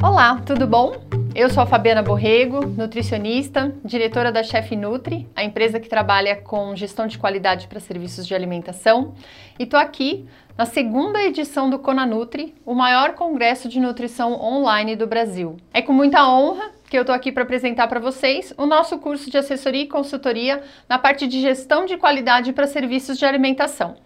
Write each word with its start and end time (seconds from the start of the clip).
Olá, 0.00 0.40
tudo 0.46 0.64
bom? 0.64 0.94
Eu 1.34 1.50
sou 1.50 1.60
a 1.60 1.66
Fabiana 1.66 2.04
Borrego, 2.04 2.64
nutricionista, 2.64 3.74
diretora 3.84 4.30
da 4.30 4.44
Chef 4.44 4.76
Nutri, 4.76 5.26
a 5.34 5.42
empresa 5.42 5.80
que 5.80 5.88
trabalha 5.88 6.36
com 6.36 6.76
gestão 6.76 7.08
de 7.08 7.18
qualidade 7.18 7.66
para 7.66 7.80
serviços 7.80 8.24
de 8.24 8.32
alimentação, 8.32 9.12
e 9.58 9.64
estou 9.64 9.78
aqui 9.78 10.24
na 10.56 10.66
segunda 10.66 11.20
edição 11.20 11.68
do 11.68 11.80
Conanutri, 11.80 12.54
o 12.64 12.76
maior 12.76 13.14
congresso 13.14 13.68
de 13.68 13.80
nutrição 13.80 14.40
online 14.40 14.94
do 14.94 15.06
Brasil. 15.06 15.56
É 15.74 15.82
com 15.82 15.92
muita 15.92 16.28
honra 16.28 16.70
que 16.88 16.96
eu 16.96 17.02
estou 17.02 17.14
aqui 17.14 17.32
para 17.32 17.42
apresentar 17.42 17.88
para 17.88 17.98
vocês 17.98 18.54
o 18.56 18.66
nosso 18.66 18.98
curso 18.98 19.28
de 19.28 19.36
assessoria 19.36 19.82
e 19.82 19.88
consultoria 19.88 20.62
na 20.88 20.96
parte 20.96 21.26
de 21.26 21.40
gestão 21.40 21.84
de 21.84 21.96
qualidade 21.96 22.52
para 22.52 22.68
serviços 22.68 23.18
de 23.18 23.26
alimentação. 23.26 23.96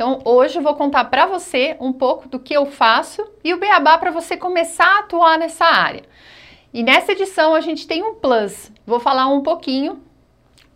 Então, 0.00 0.18
hoje 0.24 0.58
eu 0.58 0.62
vou 0.62 0.74
contar 0.74 1.04
para 1.04 1.26
você 1.26 1.76
um 1.78 1.92
pouco 1.92 2.26
do 2.26 2.40
que 2.40 2.54
eu 2.54 2.64
faço 2.64 3.22
e 3.44 3.52
o 3.52 3.58
beabá 3.58 3.98
para 3.98 4.10
você 4.10 4.34
começar 4.34 4.86
a 4.86 5.00
atuar 5.00 5.38
nessa 5.38 5.66
área. 5.66 6.04
E 6.72 6.82
nessa 6.82 7.12
edição 7.12 7.54
a 7.54 7.60
gente 7.60 7.86
tem 7.86 8.02
um 8.02 8.14
plus. 8.14 8.72
Vou 8.86 8.98
falar 8.98 9.26
um 9.26 9.42
pouquinho 9.42 10.02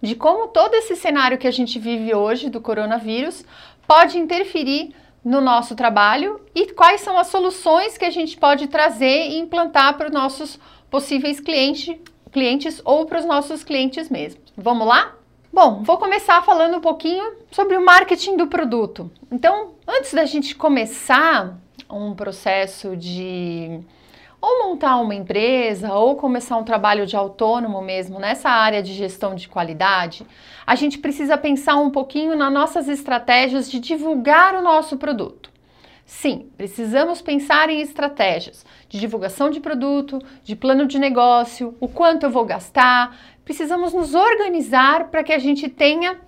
de 0.03 0.15
como 0.15 0.49
todo 0.49 0.75
esse 0.75 0.95
cenário 0.95 1.39
que 1.39 1.49
a 1.49 1.51
gente 1.51 1.79
vive 1.79 2.15
hoje 2.15 2.51
do 2.51 2.61
coronavírus 2.61 3.47
pode 3.89 4.19
interferir 4.19 4.95
no 5.25 5.41
nosso 5.41 5.75
trabalho 5.75 6.39
e 6.55 6.75
quais 6.75 7.01
são 7.01 7.17
as 7.17 7.29
soluções 7.29 7.97
que 7.97 8.05
a 8.05 8.11
gente 8.11 8.37
pode 8.37 8.67
trazer 8.67 9.31
e 9.31 9.39
implantar 9.39 9.97
para 9.97 10.09
os 10.09 10.13
nossos 10.13 10.61
possíveis 10.91 11.41
cliente, 11.41 11.99
clientes 12.31 12.83
ou 12.85 13.07
para 13.07 13.21
os 13.21 13.25
nossos 13.25 13.65
clientes 13.65 14.11
mesmos. 14.11 14.53
Vamos 14.55 14.87
lá? 14.87 15.15
Bom, 15.55 15.85
vou 15.85 15.99
começar 15.99 16.43
falando 16.43 16.79
um 16.79 16.81
pouquinho 16.81 17.33
sobre 17.53 17.77
o 17.77 17.85
marketing 17.85 18.37
do 18.37 18.49
produto. 18.49 19.09
Então, 19.31 19.75
antes 19.87 20.13
da 20.13 20.25
gente 20.25 20.53
começar 20.57 21.57
um 21.89 22.13
processo 22.13 22.97
de 22.97 23.79
ou 24.41 24.67
montar 24.67 24.97
uma 24.97 25.15
empresa 25.15 25.95
ou 25.95 26.17
começar 26.17 26.57
um 26.57 26.65
trabalho 26.65 27.07
de 27.07 27.15
autônomo 27.15 27.81
mesmo 27.81 28.19
nessa 28.19 28.51
área 28.51 28.83
de 28.83 28.93
gestão 28.93 29.37
de 29.37 29.49
qualidade, 29.49 30.27
a 30.67 30.75
gente 30.75 30.99
precisa 30.99 31.39
pensar 31.39 31.77
um 31.77 31.89
pouquinho 31.89 32.35
nas 32.35 32.53
nossas 32.53 32.89
estratégias 32.89 33.71
de 33.71 33.79
divulgar 33.79 34.57
o 34.57 34.61
nosso 34.61 34.97
produto. 34.97 35.55
Sim, 36.07 36.51
precisamos 36.57 37.23
pensar 37.23 37.71
em 37.71 37.81
estratégias 37.81 38.65
de 38.89 39.01
divulgação 39.01 39.49
de 39.49 39.59
produto, 39.59 40.19
de 40.43 40.55
plano 40.55 40.87
de 40.87 40.99
negócio, 40.99 41.75
o 41.81 41.89
quanto 41.89 42.25
eu 42.25 42.31
vou 42.31 42.45
gastar. 42.45 43.17
Precisamos 43.45 43.93
nos 43.93 44.15
organizar 44.15 45.09
para 45.11 45.23
que 45.23 45.33
a 45.33 45.39
gente 45.39 45.69
tenha 45.69 46.21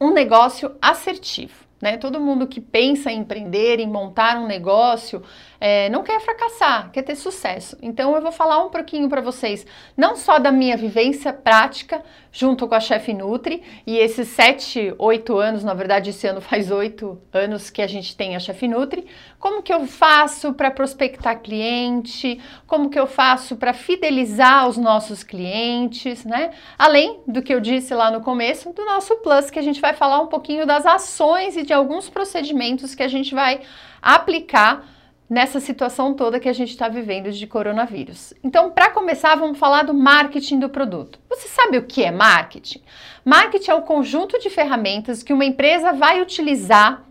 um 0.00 0.12
negócio 0.12 0.74
assertivo. 0.80 1.68
Né? 1.80 1.96
Todo 1.96 2.20
mundo 2.20 2.46
que 2.46 2.60
pensa 2.60 3.10
em 3.10 3.20
empreender, 3.20 3.78
em 3.78 3.86
montar 3.86 4.38
um 4.38 4.46
negócio, 4.46 5.22
é, 5.60 5.88
não 5.88 6.02
quer 6.02 6.20
fracassar, 6.20 6.90
quer 6.92 7.02
ter 7.02 7.16
sucesso. 7.16 7.76
Então 7.82 8.14
eu 8.14 8.22
vou 8.22 8.32
falar 8.32 8.64
um 8.64 8.70
pouquinho 8.70 9.08
para 9.08 9.20
vocês, 9.20 9.66
não 9.96 10.16
só 10.16 10.38
da 10.38 10.52
minha 10.52 10.76
vivência 10.76 11.32
prática 11.32 12.02
junto 12.30 12.68
com 12.68 12.74
a 12.74 12.80
Chef 12.80 13.12
Nutri 13.12 13.62
e 13.86 13.96
esses 13.96 14.28
sete, 14.28 14.94
oito 14.98 15.36
anos, 15.38 15.64
na 15.64 15.74
verdade 15.74 16.10
esse 16.10 16.26
ano 16.26 16.40
faz 16.40 16.70
oito 16.70 17.20
anos 17.32 17.70
que 17.70 17.82
a 17.82 17.86
gente 17.86 18.16
tem 18.16 18.36
a 18.36 18.40
Chef 18.40 18.68
Nutri, 18.68 19.06
como 19.38 19.62
que 19.62 19.72
eu 19.72 19.86
faço 19.86 20.52
para 20.52 20.70
prospectar 20.70 21.40
cliente, 21.40 22.40
como 22.66 22.90
que 22.90 22.98
eu 22.98 23.06
faço 23.06 23.56
para 23.56 23.72
fidelizar 23.72 24.68
os 24.68 24.76
nossos 24.76 25.22
clientes, 25.24 26.24
né? 26.24 26.50
Além 26.78 27.20
do 27.26 27.42
que 27.42 27.52
eu 27.52 27.60
disse 27.60 27.94
lá 27.94 28.10
no 28.10 28.20
começo, 28.20 28.72
do 28.72 28.84
nosso 28.84 29.16
Plus, 29.16 29.50
que 29.50 29.58
a 29.58 29.62
gente 29.62 29.80
vai 29.80 29.94
falar 29.94 30.20
um 30.20 30.26
pouquinho 30.28 30.66
das 30.66 30.86
ações 30.86 31.56
e 31.56 31.62
de 31.62 31.72
alguns 31.72 32.08
procedimentos 32.08 32.94
que 32.94 33.02
a 33.02 33.08
gente 33.08 33.34
vai 33.34 33.60
aplicar 34.00 34.97
nessa 35.28 35.60
situação 35.60 36.14
toda 36.14 36.40
que 36.40 36.48
a 36.48 36.52
gente 36.52 36.70
está 36.70 36.88
vivendo 36.88 37.30
de 37.30 37.46
coronavírus. 37.46 38.32
Então, 38.42 38.70
para 38.70 38.90
começar, 38.90 39.34
vamos 39.34 39.58
falar 39.58 39.82
do 39.82 39.92
marketing 39.92 40.58
do 40.58 40.68
produto. 40.70 41.18
Você 41.28 41.48
sabe 41.48 41.76
o 41.76 41.84
que 41.84 42.02
é 42.02 42.10
marketing? 42.10 42.80
Marketing 43.24 43.70
é 43.70 43.74
o 43.74 43.82
conjunto 43.82 44.38
de 44.38 44.48
ferramentas 44.48 45.22
que 45.22 45.32
uma 45.32 45.44
empresa 45.44 45.92
vai 45.92 46.22
utilizar 46.22 47.04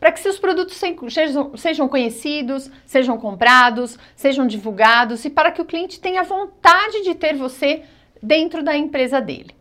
para 0.00 0.12
que 0.12 0.20
seus 0.20 0.38
produtos 0.38 0.80
sejam 1.56 1.88
conhecidos, 1.88 2.70
sejam 2.86 3.18
comprados, 3.18 3.98
sejam 4.14 4.46
divulgados 4.46 5.24
e 5.24 5.30
para 5.30 5.50
que 5.50 5.60
o 5.60 5.64
cliente 5.64 6.00
tenha 6.00 6.22
vontade 6.22 7.02
de 7.02 7.14
ter 7.14 7.34
você 7.34 7.82
dentro 8.22 8.62
da 8.62 8.76
empresa 8.76 9.20
dele. 9.20 9.57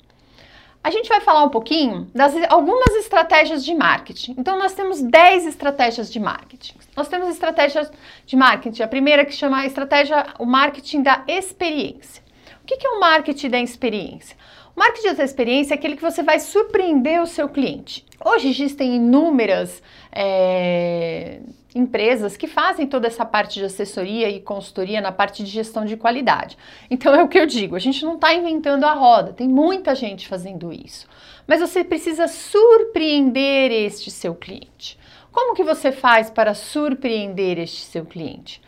A 0.88 0.90
gente 0.90 1.10
vai 1.10 1.20
falar 1.20 1.44
um 1.44 1.50
pouquinho 1.50 2.10
das 2.16 2.34
algumas 2.48 2.96
estratégias 2.96 3.66
de 3.66 3.76
marketing. 3.76 4.36
Então, 4.38 4.58
nós 4.58 4.74
temos 4.74 5.02
10 5.02 5.46
estratégias 5.46 6.10
de 6.10 6.18
marketing. 6.18 6.76
Nós 6.96 7.10
temos 7.10 7.28
estratégias 7.28 7.92
de 8.26 8.36
marketing. 8.38 8.84
A 8.84 8.88
primeira 8.88 9.26
que 9.26 9.34
chama 9.34 9.66
estratégia, 9.66 10.26
o 10.40 10.46
marketing 10.46 11.02
da 11.02 11.26
experiência. 11.28 12.24
O 12.64 12.66
que 12.66 12.88
é 12.88 12.90
o 12.90 13.02
marketing 13.02 13.50
da 13.50 13.60
experiência? 13.60 14.38
O 14.74 14.80
marketing 14.80 15.14
da 15.14 15.26
experiência 15.26 15.74
é 15.74 15.76
aquele 15.76 15.98
que 15.98 16.02
você 16.02 16.24
vai 16.24 16.40
surpreender 16.40 17.22
o 17.22 17.28
seu 17.28 17.50
cliente. 17.50 18.06
Hoje 18.24 18.48
existem 18.48 18.96
inúmeras 18.96 19.84
é, 20.10 21.42
empresas 21.78 22.36
que 22.36 22.48
fazem 22.48 22.88
toda 22.88 23.08
essa 23.08 23.26
parte 23.26 23.60
de 23.60 23.66
assessoria 23.66 24.30
e 24.30 24.42
consultoria 24.42 25.00
na 25.00 25.12
parte 25.12 25.44
de 25.44 25.50
gestão 25.50 25.86
de 25.86 25.96
qualidade. 25.96 26.58
Então 26.90 27.14
é 27.14 27.24
o 27.24 27.28
que 27.28 27.38
eu 27.38 27.46
digo, 27.46 27.76
a 27.76 27.80
gente 27.80 28.04
não 28.04 28.16
está 28.16 28.34
inventando 28.34 28.86
a 28.86 28.94
roda, 28.94 29.34
tem 29.34 29.48
muita 29.48 29.94
gente 29.96 30.28
fazendo 30.28 30.74
isso. 30.74 31.08
Mas 31.46 31.62
você 31.62 31.84
precisa 31.84 32.28
surpreender 32.28 33.72
este 33.72 34.12
seu 34.12 34.36
cliente. 34.36 35.00
Como 35.32 35.54
que 35.56 35.64
você 35.64 35.92
faz 35.92 36.30
para 36.30 36.54
surpreender 36.54 37.60
este 37.60 37.82
seu 37.82 38.06
cliente? 38.06 38.62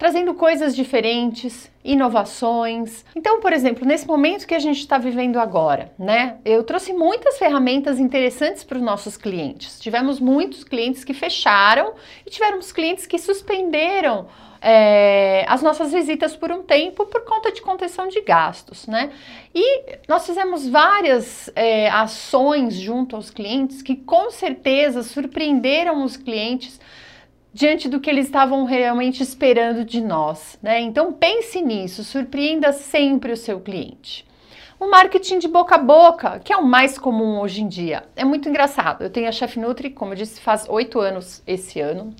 Trazendo 0.00 0.32
coisas 0.32 0.74
diferentes, 0.74 1.70
inovações. 1.84 3.04
Então, 3.14 3.38
por 3.38 3.52
exemplo, 3.52 3.86
nesse 3.86 4.06
momento 4.06 4.46
que 4.46 4.54
a 4.54 4.58
gente 4.58 4.78
está 4.78 4.96
vivendo 4.96 5.38
agora, 5.38 5.92
né? 5.98 6.38
Eu 6.42 6.64
trouxe 6.64 6.94
muitas 6.94 7.36
ferramentas 7.36 7.98
interessantes 7.98 8.64
para 8.64 8.78
os 8.78 8.82
nossos 8.82 9.18
clientes. 9.18 9.78
Tivemos 9.78 10.18
muitos 10.18 10.64
clientes 10.64 11.04
que 11.04 11.12
fecharam 11.12 11.92
e 12.26 12.30
tivemos 12.30 12.72
clientes 12.72 13.04
que 13.04 13.18
suspenderam 13.18 14.26
é, 14.62 15.44
as 15.46 15.60
nossas 15.60 15.92
visitas 15.92 16.34
por 16.34 16.50
um 16.50 16.62
tempo 16.62 17.04
por 17.04 17.22
conta 17.26 17.52
de 17.52 17.60
contenção 17.60 18.08
de 18.08 18.22
gastos, 18.22 18.86
né? 18.86 19.10
E 19.54 19.82
nós 20.08 20.24
fizemos 20.24 20.66
várias 20.66 21.50
é, 21.54 21.90
ações 21.90 22.74
junto 22.74 23.16
aos 23.16 23.28
clientes 23.28 23.82
que 23.82 23.96
com 23.96 24.30
certeza 24.30 25.02
surpreenderam 25.02 26.02
os 26.02 26.16
clientes 26.16 26.80
diante 27.52 27.88
do 27.88 28.00
que 28.00 28.08
eles 28.08 28.26
estavam 28.26 28.64
realmente 28.64 29.22
esperando 29.22 29.84
de 29.84 30.00
nós, 30.00 30.58
né? 30.62 30.80
Então 30.80 31.12
pense 31.12 31.60
nisso, 31.60 32.04
surpreenda 32.04 32.72
sempre 32.72 33.32
o 33.32 33.36
seu 33.36 33.60
cliente. 33.60 34.26
O 34.78 34.88
marketing 34.88 35.38
de 35.38 35.48
boca 35.48 35.74
a 35.74 35.78
boca, 35.78 36.38
que 36.38 36.52
é 36.52 36.56
o 36.56 36.64
mais 36.64 36.98
comum 36.98 37.38
hoje 37.40 37.62
em 37.62 37.68
dia, 37.68 38.04
é 38.16 38.24
muito 38.24 38.48
engraçado. 38.48 39.02
Eu 39.02 39.10
tenho 39.10 39.28
a 39.28 39.32
Chef 39.32 39.58
Nutri, 39.58 39.90
como 39.90 40.12
eu 40.12 40.16
disse, 40.16 40.40
faz 40.40 40.66
oito 40.68 40.98
anos 41.00 41.42
esse 41.46 41.80
ano. 41.80 42.14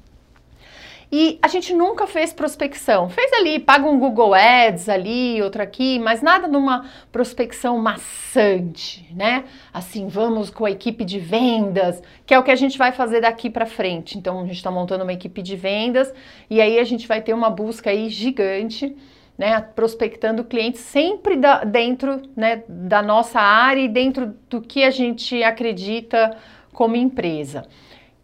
E 1.13 1.41
a 1.43 1.49
gente 1.49 1.75
nunca 1.75 2.07
fez 2.07 2.33
prospecção. 2.33 3.09
Fez 3.09 3.33
ali, 3.33 3.59
paga 3.59 3.85
um 3.89 3.99
Google 3.99 4.33
Ads 4.33 4.89
ali, 4.89 5.43
outro 5.43 5.61
aqui, 5.61 5.99
mas 5.99 6.23
nada 6.23 6.47
numa 6.47 6.89
prospecção 7.11 7.77
maçante, 7.79 9.05
né? 9.13 9.45
Assim, 9.73 10.07
vamos 10.07 10.51
com 10.51 10.65
a 10.65 10.71
equipe 10.71 11.05
de 11.05 11.19
vendas, 11.19 12.01
que 12.25 12.33
é 12.33 12.39
o 12.39 12.45
que 12.45 12.51
a 12.53 12.57
gente 12.57 12.79
vai 12.79 12.93
fazer 12.93 13.23
daqui 13.23 13.51
para 13.51 13.67
frente. 13.67 14.17
Então, 14.17 14.39
a 14.39 14.47
gente 14.47 14.57
está 14.57 14.71
montando 14.71 15.03
uma 15.03 15.13
equipe 15.13 15.43
de 15.43 15.57
vendas 15.57 16.15
e 16.49 16.61
aí 16.61 16.79
a 16.79 16.85
gente 16.85 17.09
vai 17.09 17.21
ter 17.21 17.35
uma 17.35 17.51
busca 17.51 17.91
aí 17.91 18.09
gigante. 18.09 18.97
Né, 19.39 19.59
prospectando 19.59 20.45
clientes 20.45 20.83
sempre 20.83 21.35
da, 21.35 21.65
dentro 21.65 22.21
né, 22.37 22.63
da 22.69 23.01
nossa 23.01 23.41
área 23.41 23.81
e 23.81 23.89
dentro 23.89 24.35
do 24.51 24.61
que 24.61 24.85
a 24.85 24.91
gente 24.91 25.43
acredita 25.43 26.37
como 26.75 26.95
empresa. 26.95 27.67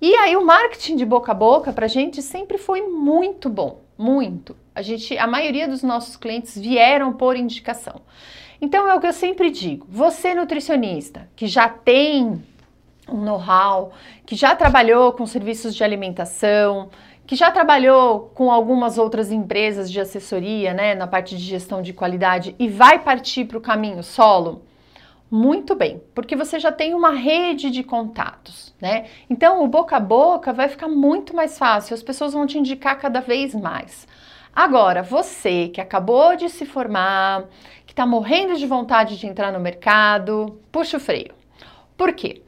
E 0.08 0.14
aí 0.18 0.36
o 0.36 0.44
marketing 0.44 0.94
de 0.94 1.04
boca 1.04 1.32
a 1.32 1.34
boca 1.34 1.72
para 1.72 1.86
a 1.86 1.88
gente 1.88 2.22
sempre 2.22 2.58
foi 2.58 2.80
muito 2.80 3.50
bom, 3.50 3.80
muito. 3.98 4.56
A 4.72 4.80
gente, 4.80 5.18
a 5.18 5.26
maioria 5.26 5.66
dos 5.66 5.82
nossos 5.82 6.16
clientes 6.16 6.56
vieram 6.56 7.12
por 7.12 7.34
indicação. 7.34 8.02
Então 8.60 8.88
é 8.88 8.94
o 8.94 9.00
que 9.00 9.08
eu 9.08 9.12
sempre 9.12 9.50
digo. 9.50 9.84
Você 9.90 10.32
nutricionista 10.32 11.28
que 11.34 11.48
já 11.48 11.68
tem 11.68 12.40
um 13.08 13.16
know-how, 13.16 13.90
que 14.24 14.36
já 14.36 14.54
trabalhou 14.54 15.10
com 15.10 15.26
serviços 15.26 15.74
de 15.74 15.82
alimentação, 15.82 16.88
que 17.26 17.34
já 17.34 17.50
trabalhou 17.50 18.30
com 18.32 18.52
algumas 18.52 18.98
outras 18.98 19.32
empresas 19.32 19.90
de 19.90 19.98
assessoria, 19.98 20.72
né, 20.72 20.94
na 20.94 21.08
parte 21.08 21.36
de 21.36 21.42
gestão 21.42 21.82
de 21.82 21.92
qualidade 21.92 22.54
e 22.60 22.68
vai 22.68 23.00
partir 23.00 23.44
para 23.44 23.58
o 23.58 23.60
caminho 23.60 24.04
solo, 24.04 24.62
muito 25.30 25.74
bem, 25.74 26.02
porque 26.14 26.36
você 26.36 26.58
já 26.60 26.70
tem 26.70 26.94
uma 26.94 27.10
rede 27.10 27.70
de 27.70 27.82
contatos, 27.82 28.74
né? 28.80 29.06
Então, 29.28 29.62
o 29.64 29.68
boca 29.68 29.96
a 29.96 30.00
boca 30.00 30.52
vai 30.52 30.68
ficar 30.68 30.88
muito 30.88 31.34
mais 31.34 31.58
fácil, 31.58 31.94
as 31.94 32.02
pessoas 32.02 32.32
vão 32.32 32.46
te 32.46 32.58
indicar 32.58 32.98
cada 32.98 33.20
vez 33.20 33.54
mais. 33.54 34.06
Agora, 34.54 35.02
você 35.02 35.68
que 35.68 35.80
acabou 35.80 36.36
de 36.36 36.48
se 36.48 36.64
formar, 36.64 37.44
que 37.84 37.92
está 37.92 38.06
morrendo 38.06 38.56
de 38.56 38.66
vontade 38.66 39.18
de 39.18 39.26
entrar 39.26 39.52
no 39.52 39.60
mercado, 39.60 40.60
puxa 40.72 40.96
o 40.96 41.00
freio. 41.00 41.34
Por 41.96 42.12
quê? 42.12 42.42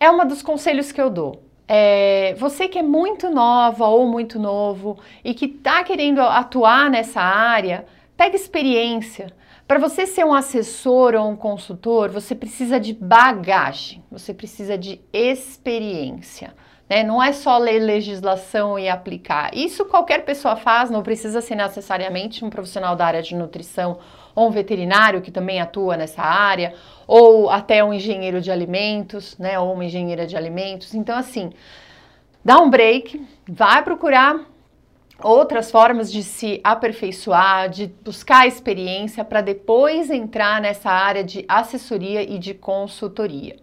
É 0.00 0.10
um 0.10 0.26
dos 0.26 0.42
conselhos 0.42 0.92
que 0.92 1.00
eu 1.00 1.10
dou. 1.10 1.42
é, 1.68 2.34
você 2.38 2.68
que 2.68 2.78
é 2.78 2.82
muito 2.82 3.28
nova 3.30 3.86
ou 3.86 4.06
muito 4.06 4.38
novo 4.38 4.98
e 5.24 5.34
que 5.34 5.46
está 5.46 5.82
querendo 5.82 6.20
atuar 6.20 6.88
nessa 6.90 7.20
área, 7.20 7.86
pega 8.16 8.36
experiência. 8.36 9.34
Para 9.66 9.80
você 9.80 10.06
ser 10.06 10.24
um 10.24 10.32
assessor 10.32 11.16
ou 11.16 11.28
um 11.28 11.34
consultor, 11.34 12.08
você 12.08 12.36
precisa 12.36 12.78
de 12.78 12.92
bagagem, 12.92 14.00
você 14.08 14.32
precisa 14.32 14.78
de 14.78 15.00
experiência. 15.12 16.54
Né? 16.88 17.02
Não 17.02 17.20
é 17.20 17.32
só 17.32 17.58
ler 17.58 17.80
legislação 17.80 18.78
e 18.78 18.88
aplicar. 18.88 19.50
Isso 19.52 19.84
qualquer 19.84 20.24
pessoa 20.24 20.54
faz, 20.54 20.88
não 20.88 21.02
precisa 21.02 21.40
ser 21.40 21.56
necessariamente 21.56 22.44
um 22.44 22.50
profissional 22.50 22.94
da 22.94 23.06
área 23.06 23.22
de 23.22 23.34
nutrição 23.34 23.98
ou 24.36 24.46
um 24.46 24.52
veterinário 24.52 25.20
que 25.20 25.32
também 25.32 25.60
atua 25.60 25.96
nessa 25.96 26.22
área, 26.22 26.74
ou 27.06 27.50
até 27.50 27.82
um 27.82 27.92
engenheiro 27.92 28.40
de 28.40 28.52
alimentos, 28.52 29.36
né? 29.36 29.58
Ou 29.58 29.72
uma 29.72 29.84
engenheira 29.84 30.26
de 30.26 30.36
alimentos. 30.36 30.94
Então, 30.94 31.16
assim, 31.16 31.50
dá 32.44 32.60
um 32.60 32.70
break, 32.70 33.26
vai 33.48 33.82
procurar 33.82 34.46
outras 35.22 35.70
formas 35.70 36.12
de 36.12 36.22
se 36.22 36.60
aperfeiçoar, 36.62 37.68
de 37.68 37.86
buscar 38.04 38.46
experiência 38.46 39.24
para 39.24 39.40
depois 39.40 40.10
entrar 40.10 40.60
nessa 40.60 40.90
área 40.90 41.24
de 41.24 41.44
assessoria 41.48 42.22
e 42.22 42.38
de 42.38 42.54
consultoria. 42.54 43.56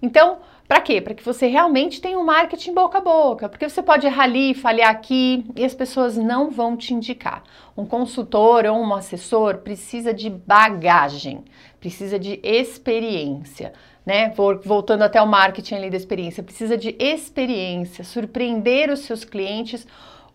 Então, 0.00 0.38
para 0.66 0.80
quê? 0.80 1.00
Para 1.00 1.14
que 1.14 1.22
você 1.22 1.46
realmente 1.46 2.00
tenha 2.00 2.18
um 2.18 2.24
marketing 2.24 2.72
boca 2.72 2.98
a 2.98 3.00
boca, 3.00 3.48
porque 3.48 3.68
você 3.68 3.82
pode 3.82 4.06
errar 4.06 4.24
ali, 4.24 4.54
falhar 4.54 4.90
aqui 4.90 5.44
e 5.54 5.64
as 5.64 5.74
pessoas 5.74 6.16
não 6.16 6.50
vão 6.50 6.76
te 6.76 6.94
indicar. 6.94 7.42
Um 7.76 7.84
consultor 7.84 8.64
ou 8.64 8.78
um 8.78 8.94
assessor 8.94 9.58
precisa 9.58 10.12
de 10.12 10.30
bagagem, 10.30 11.44
precisa 11.78 12.18
de 12.18 12.40
experiência, 12.42 13.74
né? 14.06 14.32
Voltando 14.64 15.02
até 15.02 15.20
o 15.20 15.26
marketing 15.26 15.74
ali 15.74 15.90
da 15.90 15.98
experiência, 15.98 16.42
precisa 16.42 16.78
de 16.78 16.96
experiência, 16.98 18.02
surpreender 18.02 18.90
os 18.90 19.00
seus 19.00 19.22
clientes 19.22 19.86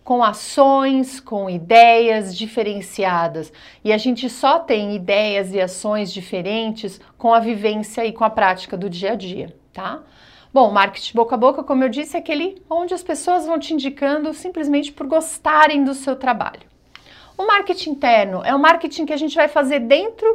com 0.10 0.24
ações, 0.24 1.20
com 1.20 1.48
ideias 1.48 2.36
diferenciadas. 2.36 3.54
E 3.84 3.94
a 3.94 3.98
gente 4.00 4.28
só 4.28 4.58
tem 4.58 4.96
ideias 4.96 5.54
e 5.54 5.62
ações 5.62 6.12
diferentes 6.12 7.00
com 7.16 7.32
a 7.32 7.40
vivência 7.40 8.04
e 8.04 8.12
com 8.12 8.24
a 8.24 8.30
prática 8.32 8.76
do 8.76 8.90
dia 8.90 9.12
a 9.12 9.16
dia, 9.16 9.56
tá? 9.72 10.02
Bom, 10.52 10.72
marketing 10.72 11.16
boca 11.16 11.36
a 11.36 11.38
boca, 11.38 11.64
como 11.64 11.84
eu 11.84 11.90
disse, 11.90 12.18
é 12.18 12.20
aquele 12.20 12.60
onde 12.68 12.92
as 12.92 13.04
pessoas 13.04 13.46
vão 13.46 13.60
te 13.60 13.72
indicando 13.72 14.34
simplesmente 14.34 14.92
por 14.92 15.06
gostarem 15.06 15.84
do 15.84 15.94
seu 15.94 16.16
trabalho. 16.16 16.64
O 17.38 17.46
marketing 17.46 17.92
interno 17.92 18.42
é 18.44 18.56
o 18.56 18.60
marketing 18.60 19.06
que 19.06 19.14
a 19.14 19.18
gente 19.18 19.36
vai 19.36 19.48
fazer 19.48 19.82
dentro, 19.82 20.28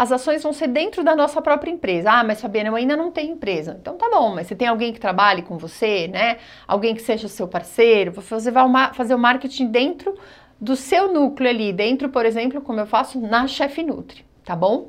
as 0.00 0.10
ações 0.10 0.42
vão 0.42 0.50
ser 0.50 0.68
dentro 0.68 1.04
da 1.04 1.14
nossa 1.14 1.42
própria 1.42 1.70
empresa. 1.70 2.10
Ah, 2.10 2.24
mas 2.24 2.40
Fabiana, 2.40 2.70
eu 2.70 2.74
ainda 2.74 2.96
não 2.96 3.10
tenho 3.10 3.34
empresa. 3.34 3.76
Então 3.78 3.98
tá 3.98 4.08
bom, 4.10 4.34
mas 4.34 4.46
você 4.46 4.56
tem 4.56 4.66
alguém 4.66 4.94
que 4.94 4.98
trabalhe 4.98 5.42
com 5.42 5.58
você, 5.58 6.08
né? 6.08 6.38
Alguém 6.66 6.94
que 6.94 7.02
seja 7.02 7.28
seu 7.28 7.46
parceiro, 7.46 8.10
você 8.10 8.50
vai 8.50 8.64
fazer 8.94 9.14
o 9.14 9.18
marketing 9.18 9.66
dentro 9.66 10.16
do 10.58 10.74
seu 10.74 11.12
núcleo 11.12 11.50
ali, 11.50 11.70
dentro, 11.70 12.08
por 12.08 12.24
exemplo, 12.24 12.62
como 12.62 12.80
eu 12.80 12.86
faço 12.86 13.20
na 13.20 13.46
Chef 13.46 13.82
Nutri, 13.82 14.24
tá 14.42 14.56
bom? 14.56 14.88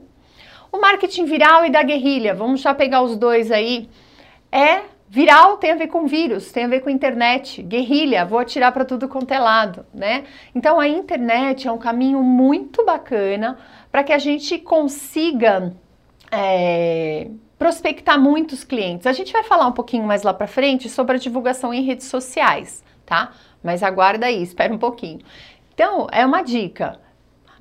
O 0.72 0.80
marketing 0.80 1.26
viral 1.26 1.66
e 1.66 1.70
da 1.70 1.84
guerrilha, 1.84 2.34
vamos 2.34 2.62
já 2.62 2.74
pegar 2.74 3.02
os 3.02 3.18
dois 3.18 3.52
aí 3.52 3.90
é 4.50 4.80
viral, 5.10 5.58
tem 5.58 5.72
a 5.72 5.76
ver 5.76 5.88
com 5.88 6.08
vírus, 6.08 6.54
tem 6.54 6.64
a 6.64 6.68
ver 6.70 6.80
com 6.80 6.90
internet, 6.90 7.62
guerrilha, 7.62 8.24
vou 8.24 8.40
atirar 8.40 8.72
para 8.72 8.86
tudo 8.86 9.10
quanto 9.10 9.34
é 9.34 9.40
lado, 9.40 9.86
né? 9.94 10.24
Então 10.56 10.80
a 10.80 10.88
internet 10.88 11.68
é 11.68 11.72
um 11.72 11.78
caminho 11.78 12.24
muito 12.24 12.86
bacana 12.86 13.58
para 13.92 14.04
que 14.04 14.14
a 14.14 14.18
gente 14.18 14.58
consiga 14.58 15.74
é, 16.32 17.28
prospectar 17.60 18.20
muitos 18.20 18.64
clientes. 18.64 19.06
A 19.06 19.14
gente 19.14 19.34
vai 19.34 19.44
falar 19.44 19.68
um 19.68 19.72
pouquinho 19.72 20.06
mais 20.06 20.24
lá 20.24 20.34
para 20.34 20.48
frente 20.48 20.90
sobre 20.90 21.18
a 21.18 21.20
divulgação 21.20 21.74
em 21.74 21.84
redes 21.84 22.08
sociais, 22.08 22.84
tá? 23.06 23.34
Mas 23.64 23.84
aguarda 23.84 24.26
aí, 24.26 24.42
espera 24.42 24.74
um 24.74 24.78
pouquinho. 24.78 25.20
Então, 25.74 26.08
é 26.12 26.26
uma 26.26 26.42
dica 26.42 27.00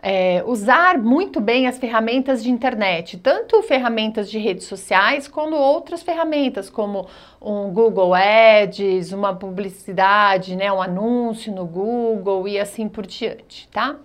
é, 0.03 0.43
usar 0.47 0.99
muito 0.99 1.41
bem 1.41 1.67
as 1.67 1.79
ferramentas 1.79 2.43
de 2.43 2.51
internet, 2.51 3.19
tanto 3.19 3.63
ferramentas 3.63 4.31
de 4.31 4.39
redes 4.39 4.65
sociais, 4.67 5.29
quanto 5.29 5.55
outras 5.55 6.03
ferramentas, 6.03 6.71
como 6.71 7.07
um 7.41 7.71
Google 7.71 8.15
Ads, 8.15 9.13
uma 9.13 9.35
publicidade, 9.35 10.57
né, 10.57 10.73
um 10.73 10.81
anúncio 10.81 11.55
no 11.55 11.67
Google 11.67 12.49
e 12.49 12.59
assim 12.59 12.89
por 12.89 13.07
diante, 13.07 13.69
tá? 13.69 13.97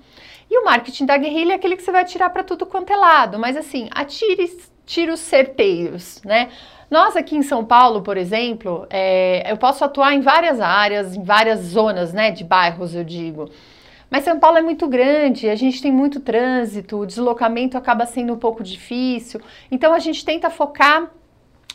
E 0.55 0.57
o 0.57 0.63
marketing 0.63 1.05
da 1.05 1.17
guerrilha 1.17 1.51
é 1.51 1.55
aquele 1.57 1.75
que 1.75 1.83
você 1.83 1.91
vai 1.91 2.05
tirar 2.05 2.29
para 2.29 2.41
tudo 2.41 2.65
quanto 2.65 2.89
é 2.89 2.95
lado, 2.95 3.37
mas 3.37 3.57
assim, 3.57 3.89
atire 3.91 4.57
tiros 4.85 5.19
certeiros, 5.19 6.21
né? 6.23 6.47
Nós 6.89 7.17
aqui 7.17 7.35
em 7.35 7.41
São 7.41 7.65
Paulo, 7.65 8.01
por 8.01 8.15
exemplo, 8.15 8.87
é, 8.89 9.51
eu 9.51 9.57
posso 9.57 9.83
atuar 9.83 10.13
em 10.13 10.21
várias 10.21 10.61
áreas, 10.61 11.13
em 11.13 11.23
várias 11.23 11.59
zonas, 11.59 12.13
né, 12.13 12.31
de 12.31 12.45
bairros, 12.45 12.95
eu 12.95 13.03
digo. 13.03 13.49
Mas 14.09 14.23
São 14.23 14.39
Paulo 14.39 14.57
é 14.57 14.61
muito 14.61 14.87
grande, 14.87 15.49
a 15.49 15.55
gente 15.55 15.81
tem 15.81 15.91
muito 15.91 16.21
trânsito, 16.21 16.99
o 16.99 17.05
deslocamento 17.05 17.77
acaba 17.77 18.05
sendo 18.05 18.31
um 18.33 18.39
pouco 18.39 18.63
difícil. 18.63 19.41
Então 19.69 19.93
a 19.93 19.99
gente 19.99 20.23
tenta 20.23 20.49
focar 20.49 21.11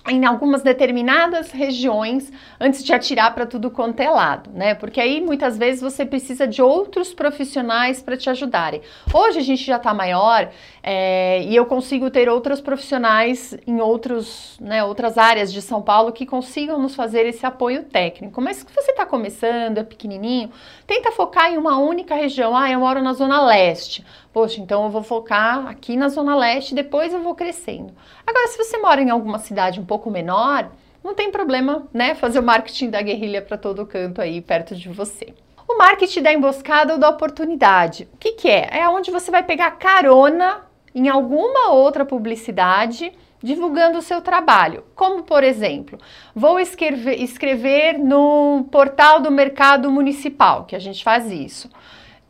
em 0.09 0.25
algumas 0.25 0.63
determinadas 0.63 1.51
regiões 1.51 2.33
antes 2.59 2.83
de 2.83 2.93
atirar 2.93 3.35
para 3.35 3.47
tudo 3.47 3.71
quanto 3.71 4.01
é 4.01 4.09
lado, 4.09 4.51
né? 4.53 4.75
Porque 4.75 5.01
aí 5.01 5.21
muitas 5.21 5.59
vezes 5.59 5.81
você 5.81 6.07
precisa 6.07 6.47
de 6.47 6.63
outros 6.63 7.13
profissionais 7.13 8.01
para 8.01 8.17
te 8.17 8.31
ajudarem. 8.31 8.81
Hoje 9.13 9.39
a 9.39 9.43
gente 9.43 9.63
já 9.63 9.77
está 9.77 9.93
maior 9.93 10.51
é, 10.83 11.43
e 11.43 11.55
eu 11.55 11.67
consigo 11.67 12.11
ter 12.11 12.29
outros 12.29 12.61
profissionais 12.61 13.57
em 13.67 13.81
outros, 13.81 14.57
né, 14.61 14.83
outras 14.83 15.19
áreas 15.19 15.53
de 15.53 15.61
São 15.61 15.83
Paulo 15.83 16.13
que 16.13 16.25
consigam 16.25 16.79
nos 16.79 16.95
fazer 16.95 17.27
esse 17.27 17.45
apoio 17.45 17.85
técnico. 17.85 18.41
Mas 18.41 18.59
se 18.59 18.67
você 18.75 18.93
está 18.93 19.05
começando, 19.05 19.79
é 19.79 19.83
pequenininho, 19.83 20.51
tenta 20.87 21.13
focar 21.13 21.53
em 21.53 21.59
uma 21.59 21.79
única 21.79 22.15
região. 22.15 22.57
Ah, 22.57 22.71
eu 22.71 22.81
moro 22.81 23.03
na 23.03 23.13
Zona 23.13 23.45
Leste. 23.45 24.05
Poxa, 24.33 24.61
então 24.61 24.85
eu 24.85 24.91
vou 24.91 25.03
focar 25.03 25.67
aqui 25.67 25.97
na 25.97 26.09
Zona 26.09 26.37
Leste, 26.37 26.75
depois 26.75 27.13
eu 27.13 27.21
vou 27.21 27.35
crescendo. 27.35 27.93
Agora, 28.27 28.47
se 28.49 28.57
você 28.57 28.79
mora 28.79 29.03
em 29.03 29.11
alguma 29.11 29.39
cidade 29.39 29.81
um 29.81 29.85
pouco 29.85 30.11
menor, 30.11 30.71
não 31.03 31.15
tem 31.15 31.33
problema, 31.33 31.89
né? 31.93 32.15
Fazer 32.15 32.39
o 32.39 32.43
marketing 32.43 32.91
da 32.91 33.03
guerrilha 33.03 33.43
para 33.43 33.59
todo 33.59 33.87
canto 33.87 34.21
aí 34.21 34.41
perto 34.41 34.77
de 34.77 34.89
você. 34.89 35.35
O 35.67 35.77
marketing 35.77 36.23
da 36.23 36.33
emboscada 36.33 36.93
ou 36.93 36.99
da 36.99 37.09
oportunidade. 37.09 38.09
O 38.15 38.19
que, 38.19 38.33
que 38.33 38.49
é? 38.49 38.69
É 38.71 38.89
onde 38.89 39.11
você 39.11 39.31
vai 39.31 39.43
pegar 39.43 39.73
carona 39.73 40.63
em 40.95 41.09
alguma 41.09 41.71
outra 41.71 42.05
publicidade 42.05 43.13
divulgando 43.43 43.99
o 43.99 44.03
seu 44.03 44.21
trabalho. 44.21 44.85
Como, 44.95 45.23
por 45.23 45.43
exemplo, 45.43 45.99
vou 46.35 46.61
escrever, 46.61 47.21
escrever 47.23 47.99
no 47.99 48.67
portal 48.71 49.21
do 49.21 49.31
mercado 49.31 49.91
municipal, 49.91 50.65
que 50.65 50.77
a 50.77 50.79
gente 50.79 51.03
faz 51.03 51.31
isso. 51.31 51.71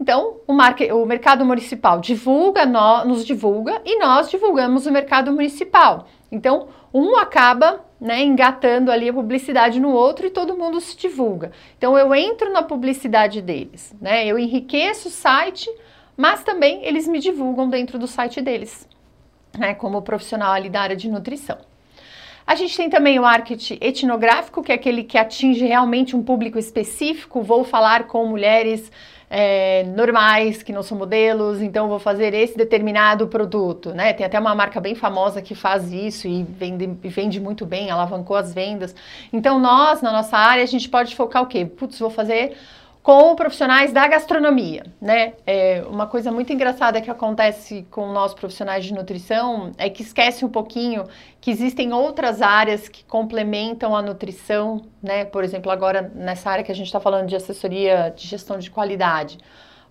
Então, 0.01 0.41
o, 0.47 0.55
marque, 0.55 0.91
o 0.91 1.05
mercado 1.05 1.45
municipal 1.45 2.01
divulga, 2.01 2.65
no, 2.65 3.05
nos 3.05 3.25
divulga 3.25 3.83
e 3.85 3.99
nós 3.99 4.31
divulgamos 4.31 4.87
o 4.87 4.91
mercado 4.91 5.31
municipal. 5.31 6.07
Então, 6.33 6.69
um 6.93 7.17
acaba 7.17 7.85
né, 8.01 8.23
engatando 8.23 8.91
ali 8.91 9.11
a 9.11 9.13
publicidade 9.13 9.79
no 9.79 9.91
outro 9.93 10.27
e 10.27 10.31
todo 10.31 10.57
mundo 10.57 10.81
se 10.81 10.97
divulga. 10.97 11.53
Então, 11.77 11.99
eu 11.99 12.15
entro 12.15 12.51
na 12.51 12.63
publicidade 12.63 13.43
deles, 13.43 13.95
né, 14.01 14.27
eu 14.27 14.39
enriqueço 14.39 15.09
o 15.09 15.11
site, 15.11 15.71
mas 16.17 16.43
também 16.43 16.83
eles 16.83 17.07
me 17.07 17.19
divulgam 17.19 17.69
dentro 17.69 17.99
do 17.99 18.07
site 18.07 18.41
deles, 18.41 18.89
né, 19.59 19.75
como 19.75 20.01
profissional 20.01 20.53
ali 20.53 20.71
da 20.71 20.81
área 20.81 20.97
de 20.97 21.11
nutrição. 21.11 21.59
A 22.47 22.55
gente 22.55 22.77
tem 22.77 22.89
também 22.89 23.19
o 23.19 23.23
marketing 23.23 23.79
etnográfico, 23.81 24.63
que 24.63 24.73
é 24.73 24.75
aquele 24.75 25.05
que 25.05 25.19
atinge 25.19 25.65
realmente 25.67 26.17
um 26.17 26.23
público 26.23 26.59
específico. 26.59 27.43
Vou 27.43 27.63
falar 27.63 28.09
com 28.09 28.27
mulheres 28.27 28.91
é, 29.33 29.85
normais, 29.85 30.61
que 30.61 30.73
não 30.73 30.83
são 30.83 30.99
modelos, 30.99 31.63
então 31.63 31.89
vou 31.89 32.01
fazer 32.01 32.35
esse 32.35 32.57
determinado 32.57 33.29
produto, 33.29 33.95
né? 33.95 34.13
Tem 34.13 34.27
até 34.27 34.39
uma 34.41 34.57
marca 34.57 34.81
bem 34.81 34.97
famosa 34.97 35.41
que 35.41 35.55
faz 35.55 35.93
isso 35.93 36.27
e 36.27 36.43
vende, 36.43 36.87
vende 37.05 37.41
muito 37.41 37.65
bem, 37.65 37.91
alavancou 37.91 38.37
as 38.37 38.53
vendas. 38.53 38.93
Então 39.33 39.61
nós, 39.61 40.03
na 40.03 40.11
nossa 40.11 40.37
área, 40.37 40.65
a 40.65 40.67
gente 40.67 40.89
pode 40.89 41.15
focar 41.15 41.43
o 41.43 41.47
quê? 41.47 41.65
Putz, 41.65 42.01
vou 42.01 42.11
fazer 42.11 42.57
com 43.03 43.35
profissionais 43.35 43.93
da 43.93 44.07
gastronomia, 44.07 44.85
né? 45.01 45.33
É, 45.47 45.83
uma 45.89 46.07
coisa 46.07 46.31
muito 46.31 46.53
engraçada 46.53 47.01
que 47.01 47.11
acontece 47.11 47.87
com 47.91 48.13
nós 48.13 48.35
profissionais 48.35 48.85
de 48.85 48.93
nutrição 48.93 49.73
é 49.79 49.89
que 49.89 50.03
esquece 50.03 50.45
um 50.45 50.49
pouquinho 50.49 51.05
que 51.41 51.51
existem 51.51 51.95
outras 51.95 52.43
áreas 52.43 52.89
que 52.89 53.03
complementam 53.05 53.97
a 53.97 54.03
nutrição, 54.03 54.83
né? 55.03 55.25
Por 55.25 55.43
exemplo, 55.43 55.73
agora 55.73 56.13
nessa 56.15 56.51
área 56.51 56.63
que 56.63 56.71
a 56.71 56.75
gente 56.75 56.87
está 56.87 57.01
falando 57.01 57.27
de 57.27 57.37
assessoria 57.37 58.13
de 58.15 58.27
gestão 58.27 58.59
de 58.59 58.71
qualidade. 58.71 59.39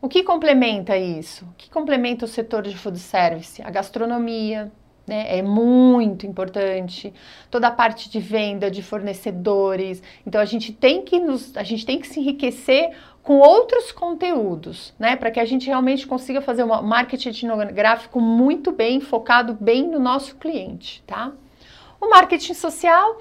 O 0.01 0.07
que 0.07 0.23
complementa 0.23 0.95
isso? 0.95 1.45
O 1.45 1.53
que 1.57 1.69
complementa 1.69 2.25
o 2.25 2.27
setor 2.27 2.61
de 2.61 2.77
food 2.77 2.99
service? 2.99 3.61
A 3.61 3.71
gastronomia, 3.71 4.71
né? 5.09 5.37
É 5.37 5.41
muito 5.41 6.25
importante. 6.25 7.11
Toda 7.51 7.67
a 7.67 7.71
parte 7.71 8.09
de 8.09 8.19
venda, 8.19 8.69
de 8.69 8.83
fornecedores. 8.83 10.01
Então 10.25 10.39
a 10.39 10.45
gente 10.45 10.71
tem 10.71 11.01
que 11.01 11.19
nos, 11.19 11.57
a 11.57 11.63
gente 11.63 11.85
tem 11.85 11.99
que 11.99 12.07
se 12.07 12.19
enriquecer 12.19 12.91
com 13.23 13.39
outros 13.39 13.91
conteúdos, 13.91 14.93
né? 14.97 15.15
Para 15.15 15.31
que 15.31 15.39
a 15.39 15.45
gente 15.45 15.67
realmente 15.67 16.07
consiga 16.07 16.41
fazer 16.41 16.63
um 16.63 16.81
marketing 16.81 17.29
etnográfico 17.29 18.21
muito 18.21 18.71
bem 18.71 19.01
focado 19.01 19.57
bem 19.59 19.87
no 19.87 19.99
nosso 19.99 20.35
cliente, 20.35 21.03
tá? 21.05 21.31
O 21.99 22.09
marketing 22.09 22.53
social 22.53 23.19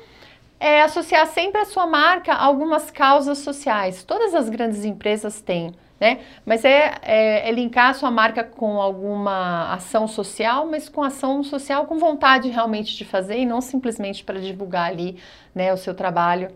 é 0.60 0.82
associar 0.82 1.26
sempre 1.26 1.60
a 1.60 1.64
sua 1.64 1.86
marca 1.86 2.32
a 2.32 2.44
algumas 2.44 2.90
causas 2.90 3.38
sociais. 3.38 4.04
Todas 4.04 4.34
as 4.34 4.48
grandes 4.48 4.84
empresas 4.84 5.40
têm, 5.40 5.72
né? 6.00 6.20
Mas 6.46 6.64
é, 6.64 6.94
é, 7.02 7.48
é, 7.48 7.52
linkar 7.52 7.90
a 7.90 7.94
sua 7.94 8.10
marca 8.10 8.44
com 8.44 8.80
alguma 8.80 9.72
ação 9.72 10.06
social, 10.06 10.66
mas 10.66 10.88
com 10.88 11.02
ação 11.02 11.42
social 11.42 11.86
com 11.86 11.98
vontade 11.98 12.48
realmente 12.48 12.96
de 12.96 13.04
fazer 13.04 13.38
e 13.38 13.46
não 13.46 13.60
simplesmente 13.60 14.22
para 14.22 14.40
divulgar 14.40 14.90
ali 14.90 15.18
né, 15.54 15.72
o 15.72 15.76
seu 15.76 15.94
trabalho, 15.94 16.50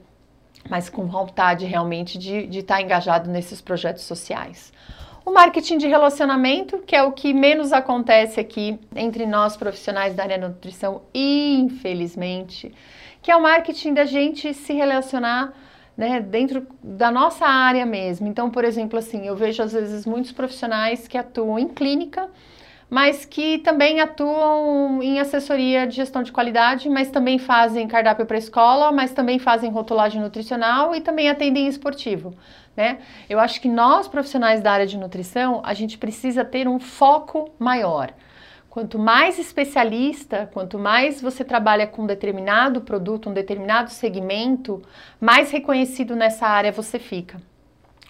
mas 0.68 0.88
com 0.88 1.06
vontade 1.06 1.66
realmente 1.66 2.18
de 2.18 2.58
estar 2.58 2.76
tá 2.76 2.82
engajado 2.82 3.30
nesses 3.30 3.60
projetos 3.60 4.04
sociais. 4.04 4.72
O 5.24 5.30
marketing 5.30 5.78
de 5.78 5.86
relacionamento, 5.86 6.78
que 6.78 6.96
é 6.96 7.02
o 7.02 7.12
que 7.12 7.32
menos 7.32 7.72
acontece 7.72 8.40
aqui 8.40 8.78
entre 8.94 9.24
nós 9.24 9.56
profissionais 9.56 10.14
da 10.14 10.24
área 10.24 10.38
da 10.38 10.48
nutrição, 10.48 11.02
infelizmente, 11.14 12.74
que 13.20 13.30
é 13.30 13.36
o 13.36 13.42
marketing 13.42 13.94
da 13.94 14.04
gente 14.04 14.52
se 14.52 14.72
relacionar 14.72 15.52
né, 15.96 16.20
dentro 16.20 16.66
da 16.82 17.10
nossa 17.10 17.46
área 17.46 17.84
mesmo. 17.84 18.26
Então, 18.26 18.50
por 18.50 18.64
exemplo, 18.64 18.98
assim, 18.98 19.26
eu 19.26 19.36
vejo 19.36 19.62
às 19.62 19.72
vezes 19.72 20.06
muitos 20.06 20.32
profissionais 20.32 21.06
que 21.06 21.18
atuam 21.18 21.58
em 21.58 21.68
clínica, 21.68 22.28
mas 22.88 23.24
que 23.24 23.58
também 23.58 24.00
atuam 24.00 25.02
em 25.02 25.18
assessoria 25.18 25.86
de 25.86 25.96
gestão 25.96 26.22
de 26.22 26.30
qualidade, 26.30 26.90
mas 26.90 27.10
também 27.10 27.38
fazem 27.38 27.88
cardápio 27.88 28.26
para 28.26 28.36
escola, 28.36 28.92
mas 28.92 29.12
também 29.12 29.38
fazem 29.38 29.70
rotulagem 29.70 30.20
nutricional 30.20 30.94
e 30.94 31.00
também 31.00 31.30
atendem 31.30 31.66
esportivo, 31.66 32.34
né? 32.76 32.98
Eu 33.30 33.40
acho 33.40 33.60
que 33.62 33.68
nós 33.68 34.08
profissionais 34.08 34.60
da 34.60 34.72
área 34.72 34.86
de 34.86 34.98
nutrição, 34.98 35.62
a 35.64 35.72
gente 35.72 35.96
precisa 35.96 36.44
ter 36.44 36.68
um 36.68 36.78
foco 36.78 37.50
maior. 37.58 38.12
Quanto 38.72 38.98
mais 38.98 39.38
especialista, 39.38 40.48
quanto 40.50 40.78
mais 40.78 41.20
você 41.20 41.44
trabalha 41.44 41.86
com 41.86 42.04
um 42.04 42.06
determinado 42.06 42.80
produto, 42.80 43.28
um 43.28 43.34
determinado 43.34 43.90
segmento, 43.90 44.80
mais 45.20 45.50
reconhecido 45.50 46.16
nessa 46.16 46.46
área 46.46 46.72
você 46.72 46.98
fica. 46.98 47.38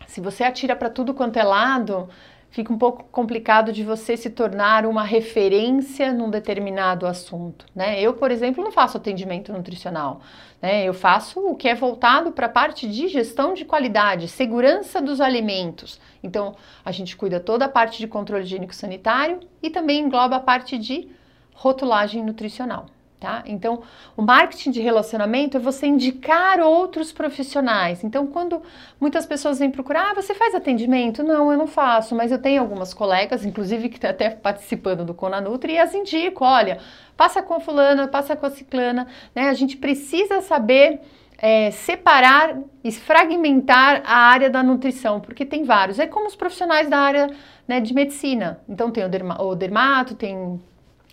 Se 0.06 0.20
você 0.20 0.44
atira 0.44 0.76
para 0.76 0.88
tudo 0.88 1.14
quanto 1.14 1.36
é 1.36 1.42
lado, 1.42 2.08
fica 2.48 2.72
um 2.72 2.78
pouco 2.78 3.02
complicado 3.10 3.72
de 3.72 3.82
você 3.82 4.16
se 4.16 4.30
tornar 4.30 4.86
uma 4.86 5.02
referência 5.02 6.12
num 6.12 6.30
determinado 6.30 7.08
assunto, 7.08 7.66
né? 7.74 8.00
Eu, 8.00 8.14
por 8.14 8.30
exemplo, 8.30 8.62
não 8.62 8.70
faço 8.70 8.98
atendimento 8.98 9.52
nutricional, 9.52 10.20
né? 10.60 10.84
Eu 10.84 10.94
faço 10.94 11.40
o 11.40 11.56
que 11.56 11.66
é 11.66 11.74
voltado 11.74 12.30
para 12.30 12.46
a 12.46 12.48
parte 12.48 12.88
de 12.88 13.08
gestão 13.08 13.52
de 13.52 13.64
qualidade, 13.64 14.28
segurança 14.28 15.02
dos 15.02 15.20
alimentos. 15.20 15.98
Então, 16.22 16.54
a 16.84 16.92
gente 16.92 17.16
cuida 17.16 17.40
toda 17.40 17.64
a 17.64 17.68
parte 17.68 17.98
de 17.98 18.06
controle 18.06 18.44
higiênico 18.44 18.74
sanitário 18.74 19.40
e 19.62 19.70
também 19.70 20.00
engloba 20.00 20.36
a 20.36 20.40
parte 20.40 20.78
de 20.78 21.08
rotulagem 21.54 22.24
nutricional. 22.24 22.86
Tá? 23.22 23.44
Então, 23.46 23.82
o 24.16 24.22
marketing 24.22 24.72
de 24.72 24.80
relacionamento 24.80 25.56
é 25.56 25.60
você 25.60 25.86
indicar 25.86 26.58
outros 26.58 27.12
profissionais. 27.12 28.02
Então, 28.02 28.26
quando 28.26 28.60
muitas 29.00 29.24
pessoas 29.24 29.60
vêm 29.60 29.70
procurar, 29.70 30.10
ah, 30.10 30.14
você 30.14 30.34
faz 30.34 30.56
atendimento? 30.56 31.22
Não, 31.22 31.52
eu 31.52 31.56
não 31.56 31.68
faço, 31.68 32.16
mas 32.16 32.32
eu 32.32 32.38
tenho 32.40 32.60
algumas 32.60 32.92
colegas, 32.92 33.44
inclusive 33.44 33.88
que 33.88 33.94
estão 33.94 34.10
até 34.10 34.28
participando 34.28 35.04
do 35.04 35.14
Conanutri, 35.14 35.74
e 35.74 35.78
as 35.78 35.94
indico, 35.94 36.44
olha, 36.44 36.78
passa 37.16 37.40
com 37.40 37.60
fulana, 37.60 38.08
passa 38.08 38.34
com 38.34 38.44
a 38.44 38.50
ciclana, 38.50 39.06
né? 39.32 39.48
A 39.48 39.54
gente 39.54 39.76
precisa 39.76 40.40
saber 40.40 41.00
é, 41.42 41.72
separar 41.72 42.56
e 42.84 42.92
fragmentar 42.92 44.00
a 44.06 44.16
área 44.16 44.48
da 44.48 44.62
nutrição, 44.62 45.20
porque 45.20 45.44
tem 45.44 45.64
vários. 45.64 45.98
É 45.98 46.06
como 46.06 46.28
os 46.28 46.36
profissionais 46.36 46.88
da 46.88 46.98
área 46.98 47.28
né, 47.66 47.80
de 47.80 47.92
medicina. 47.92 48.60
Então, 48.68 48.92
tem 48.92 49.04
o, 49.04 49.08
derma, 49.08 49.42
o 49.42 49.56
dermato, 49.56 50.14
tem 50.14 50.60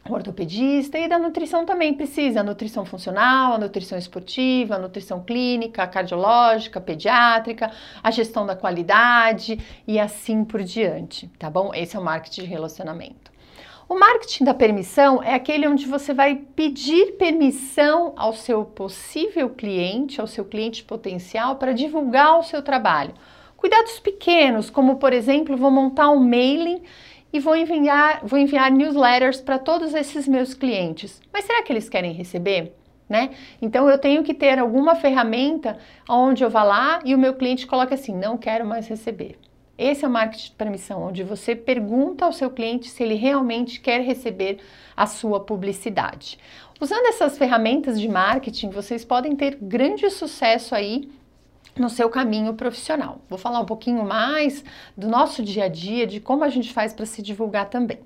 ortopedista 0.08 0.98
e 0.98 1.08
da 1.08 1.18
nutrição 1.20 1.66
também 1.66 1.94
precisa, 1.94 2.40
a 2.40 2.44
nutrição 2.44 2.86
funcional, 2.86 3.54
a 3.54 3.58
nutrição 3.58 3.98
esportiva, 3.98 4.76
a 4.76 4.80
nutrição 4.80 5.24
clínica, 5.24 5.84
a 5.84 5.88
cardiológica, 5.88 6.80
a 6.80 6.82
pediátrica, 6.82 7.72
a 8.02 8.12
gestão 8.12 8.46
da 8.46 8.56
qualidade 8.56 9.60
e 9.88 10.00
assim 10.00 10.46
por 10.46 10.64
diante, 10.64 11.28
tá 11.40 11.50
bom? 11.50 11.72
Esse 11.74 11.96
é 11.96 12.00
o 12.00 12.04
marketing 12.04 12.42
de 12.42 12.48
relacionamento. 12.48 13.29
O 13.90 13.98
marketing 13.98 14.44
da 14.44 14.54
permissão 14.54 15.24
é 15.24 15.34
aquele 15.34 15.68
onde 15.68 15.88
você 15.88 16.14
vai 16.14 16.36
pedir 16.36 17.14
permissão 17.14 18.14
ao 18.16 18.34
seu 18.34 18.64
possível 18.64 19.50
cliente, 19.50 20.22
ao 20.22 20.28
seu 20.28 20.46
cliente 20.46 20.84
potencial, 20.84 21.56
para 21.56 21.74
divulgar 21.74 22.38
o 22.38 22.44
seu 22.44 22.62
trabalho. 22.62 23.16
Cuidados 23.58 24.00
pequenos, 24.00 24.70
como 24.70 24.98
por 24.98 25.12
exemplo, 25.12 25.58
vou 25.58 25.72
montar 25.72 26.12
um 26.12 26.20
mailing 26.20 26.84
e 27.34 27.40
vou 27.40 27.56
enviar, 27.56 28.20
vou 28.24 28.38
enviar 28.38 28.72
newsletters 28.72 29.42
para 29.42 29.58
todos 29.58 29.96
esses 29.96 30.28
meus 30.28 30.54
clientes. 30.54 31.20
Mas 31.34 31.46
será 31.46 31.64
que 31.64 31.74
eles 31.74 31.90
querem 31.90 32.14
receber? 32.14 32.76
Né? 33.10 33.32
Então 33.60 33.90
eu 33.90 33.98
tenho 33.98 34.24
que 34.24 34.36
ter 34.36 34.60
alguma 34.60 34.94
ferramenta 34.94 35.80
onde 36.08 36.44
eu 36.44 36.50
vá 36.52 36.62
lá 36.62 37.00
e 37.04 37.16
o 37.16 37.18
meu 37.18 37.34
cliente 37.34 37.66
coloca 37.66 37.96
assim: 37.96 38.16
não 38.16 38.38
quero 38.38 38.68
mais 38.68 38.88
receber. 38.88 39.40
Esse 39.80 40.04
é 40.04 40.08
o 40.10 40.12
marketing 40.12 40.44
de 40.44 40.56
permissão, 40.58 41.02
onde 41.02 41.24
você 41.24 41.56
pergunta 41.56 42.26
ao 42.26 42.34
seu 42.34 42.52
cliente 42.52 42.90
se 42.90 43.02
ele 43.02 43.16
realmente 43.16 43.80
quer 43.80 44.02
receber 44.02 44.60
a 44.96 45.08
sua 45.08 45.40
publicidade. 45.40 46.38
Usando 46.82 47.06
essas 47.06 47.38
ferramentas 47.38 47.98
de 47.98 48.10
marketing, 48.10 48.72
vocês 48.72 49.06
podem 49.06 49.38
ter 49.38 49.58
grande 49.62 50.10
sucesso 50.10 50.76
aí 50.76 51.10
no 51.78 51.90
seu 51.90 52.10
caminho 52.10 52.54
profissional. 52.56 53.22
Vou 53.30 53.40
falar 53.40 53.62
um 53.62 53.66
pouquinho 53.66 54.04
mais 54.04 54.66
do 54.98 55.08
nosso 55.08 55.42
dia 55.42 55.64
a 55.64 55.70
dia, 55.70 56.06
de 56.06 56.20
como 56.20 56.44
a 56.44 56.50
gente 56.50 56.74
faz 56.74 56.92
para 56.92 57.06
se 57.06 57.22
divulgar 57.22 57.70
também. 57.70 58.00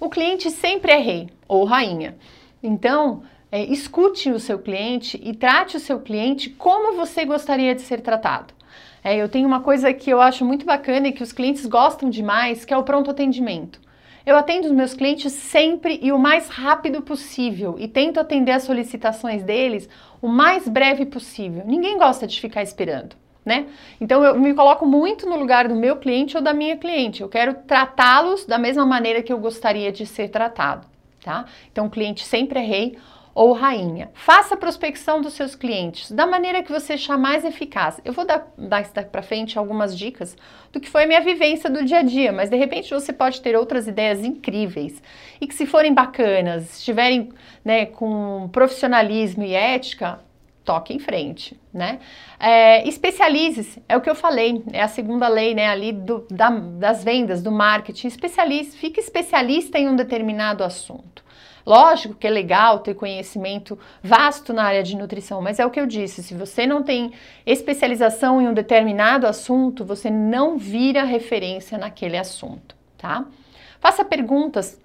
O 0.00 0.08
cliente 0.08 0.50
sempre 0.50 0.90
é 0.90 0.98
rei 0.98 1.28
ou 1.46 1.64
rainha. 1.64 2.16
Então, 2.62 3.22
é, 3.50 3.62
escute 3.62 4.30
o 4.30 4.40
seu 4.40 4.58
cliente 4.58 5.20
e 5.22 5.34
trate 5.34 5.76
o 5.76 5.80
seu 5.80 6.00
cliente 6.00 6.48
como 6.48 6.96
você 6.96 7.26
gostaria 7.26 7.74
de 7.74 7.82
ser 7.82 8.00
tratado. 8.00 8.54
É, 9.04 9.16
eu 9.16 9.28
tenho 9.28 9.48
uma 9.48 9.60
coisa 9.60 9.92
que 9.92 10.10
eu 10.10 10.20
acho 10.20 10.44
muito 10.44 10.64
bacana 10.64 11.08
e 11.08 11.12
que 11.12 11.22
os 11.22 11.32
clientes 11.32 11.66
gostam 11.66 12.08
demais, 12.08 12.64
que 12.64 12.72
é 12.72 12.76
o 12.76 12.84
pronto 12.84 13.10
atendimento. 13.10 13.80
Eu 14.24 14.36
atendo 14.36 14.68
os 14.68 14.72
meus 14.72 14.94
clientes 14.94 15.32
sempre 15.32 15.98
e 16.00 16.12
o 16.12 16.18
mais 16.18 16.48
rápido 16.48 17.02
possível 17.02 17.74
e 17.78 17.88
tento 17.88 18.20
atender 18.20 18.52
as 18.52 18.62
solicitações 18.62 19.42
deles 19.42 19.88
o 20.20 20.28
mais 20.28 20.68
breve 20.68 21.04
possível. 21.04 21.64
Ninguém 21.66 21.98
gosta 21.98 22.26
de 22.26 22.40
ficar 22.40 22.62
esperando. 22.62 23.16
Né? 23.44 23.66
Então 24.00 24.22
eu 24.24 24.38
me 24.38 24.54
coloco 24.54 24.86
muito 24.86 25.28
no 25.28 25.34
lugar 25.34 25.66
do 25.66 25.74
meu 25.74 25.96
cliente 25.96 26.36
ou 26.36 26.42
da 26.42 26.54
minha 26.54 26.76
cliente. 26.76 27.22
Eu 27.22 27.28
quero 27.28 27.54
tratá-los 27.66 28.46
da 28.46 28.56
mesma 28.56 28.86
maneira 28.86 29.20
que 29.20 29.32
eu 29.32 29.38
gostaria 29.38 29.90
de 29.90 30.06
ser 30.06 30.28
tratado, 30.28 30.86
tá? 31.24 31.46
Então 31.72 31.86
o 31.86 31.90
cliente 31.90 32.24
sempre 32.24 32.60
é 32.60 32.62
rei 32.62 32.96
ou 33.34 33.52
rainha. 33.52 34.10
Faça 34.14 34.54
a 34.54 34.58
prospecção 34.58 35.20
dos 35.20 35.32
seus 35.34 35.54
clientes 35.54 36.10
da 36.10 36.26
maneira 36.26 36.62
que 36.62 36.72
você 36.72 36.94
achar 36.94 37.16
mais 37.16 37.44
eficaz. 37.44 38.00
Eu 38.04 38.12
vou 38.12 38.24
dar, 38.24 38.52
dar 38.56 38.84
para 39.04 39.22
frente 39.22 39.58
algumas 39.58 39.96
dicas 39.96 40.36
do 40.72 40.80
que 40.80 40.88
foi 40.88 41.04
a 41.04 41.06
minha 41.06 41.20
vivência 41.20 41.70
do 41.70 41.84
dia 41.84 41.98
a 41.98 42.02
dia, 42.02 42.32
mas 42.32 42.50
de 42.50 42.56
repente 42.56 42.90
você 42.90 43.12
pode 43.12 43.40
ter 43.40 43.56
outras 43.56 43.86
ideias 43.86 44.24
incríveis 44.24 45.02
e 45.40 45.46
que 45.46 45.54
se 45.54 45.66
forem 45.66 45.94
bacanas, 45.94 46.78
estiverem 46.78 47.30
né, 47.64 47.86
com 47.86 48.48
profissionalismo 48.52 49.42
e 49.42 49.54
ética, 49.54 50.20
toque 50.64 50.94
em 50.94 50.98
frente, 50.98 51.58
né? 51.72 51.98
É, 52.38 52.86
Especialize-se, 52.86 53.82
é 53.88 53.96
o 53.96 54.00
que 54.00 54.08
eu 54.08 54.14
falei, 54.14 54.62
é 54.72 54.80
a 54.80 54.88
segunda 54.88 55.28
lei, 55.28 55.54
né, 55.54 55.68
ali 55.68 55.92
do, 55.92 56.26
da, 56.30 56.50
das 56.50 57.02
vendas, 57.02 57.42
do 57.42 57.50
marketing. 57.50 58.08
Especialize, 58.08 58.76
fique 58.76 59.00
especialista 59.00 59.78
em 59.78 59.88
um 59.88 59.96
determinado 59.96 60.62
assunto. 60.62 61.21
Lógico 61.64 62.14
que 62.14 62.26
é 62.26 62.30
legal 62.30 62.80
ter 62.80 62.94
conhecimento 62.94 63.78
vasto 64.02 64.52
na 64.52 64.64
área 64.64 64.82
de 64.82 64.96
nutrição, 64.96 65.40
mas 65.40 65.58
é 65.58 65.66
o 65.66 65.70
que 65.70 65.80
eu 65.80 65.86
disse: 65.86 66.22
se 66.22 66.34
você 66.34 66.66
não 66.66 66.82
tem 66.82 67.12
especialização 67.46 68.40
em 68.40 68.48
um 68.48 68.54
determinado 68.54 69.26
assunto, 69.26 69.84
você 69.84 70.10
não 70.10 70.58
vira 70.58 71.04
referência 71.04 71.78
naquele 71.78 72.16
assunto, 72.16 72.74
tá? 72.98 73.24
Faça 73.80 74.04
perguntas, 74.04 74.80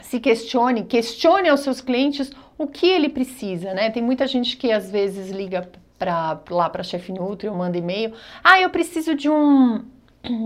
se 0.00 0.20
questione, 0.20 0.84
questione 0.84 1.48
aos 1.48 1.60
seus 1.60 1.80
clientes 1.80 2.30
o 2.56 2.66
que 2.66 2.86
ele 2.86 3.08
precisa, 3.08 3.74
né? 3.74 3.90
Tem 3.90 4.02
muita 4.02 4.26
gente 4.26 4.56
que 4.56 4.70
às 4.72 4.90
vezes 4.90 5.30
liga 5.30 5.68
para 5.98 6.40
lá 6.50 6.68
para 6.68 6.82
Chef 6.82 7.12
Nutri 7.12 7.48
ou 7.48 7.56
manda 7.56 7.76
e-mail: 7.76 8.12
"Ah, 8.42 8.60
eu 8.60 8.70
preciso 8.70 9.14
de 9.14 9.28
um 9.28 9.84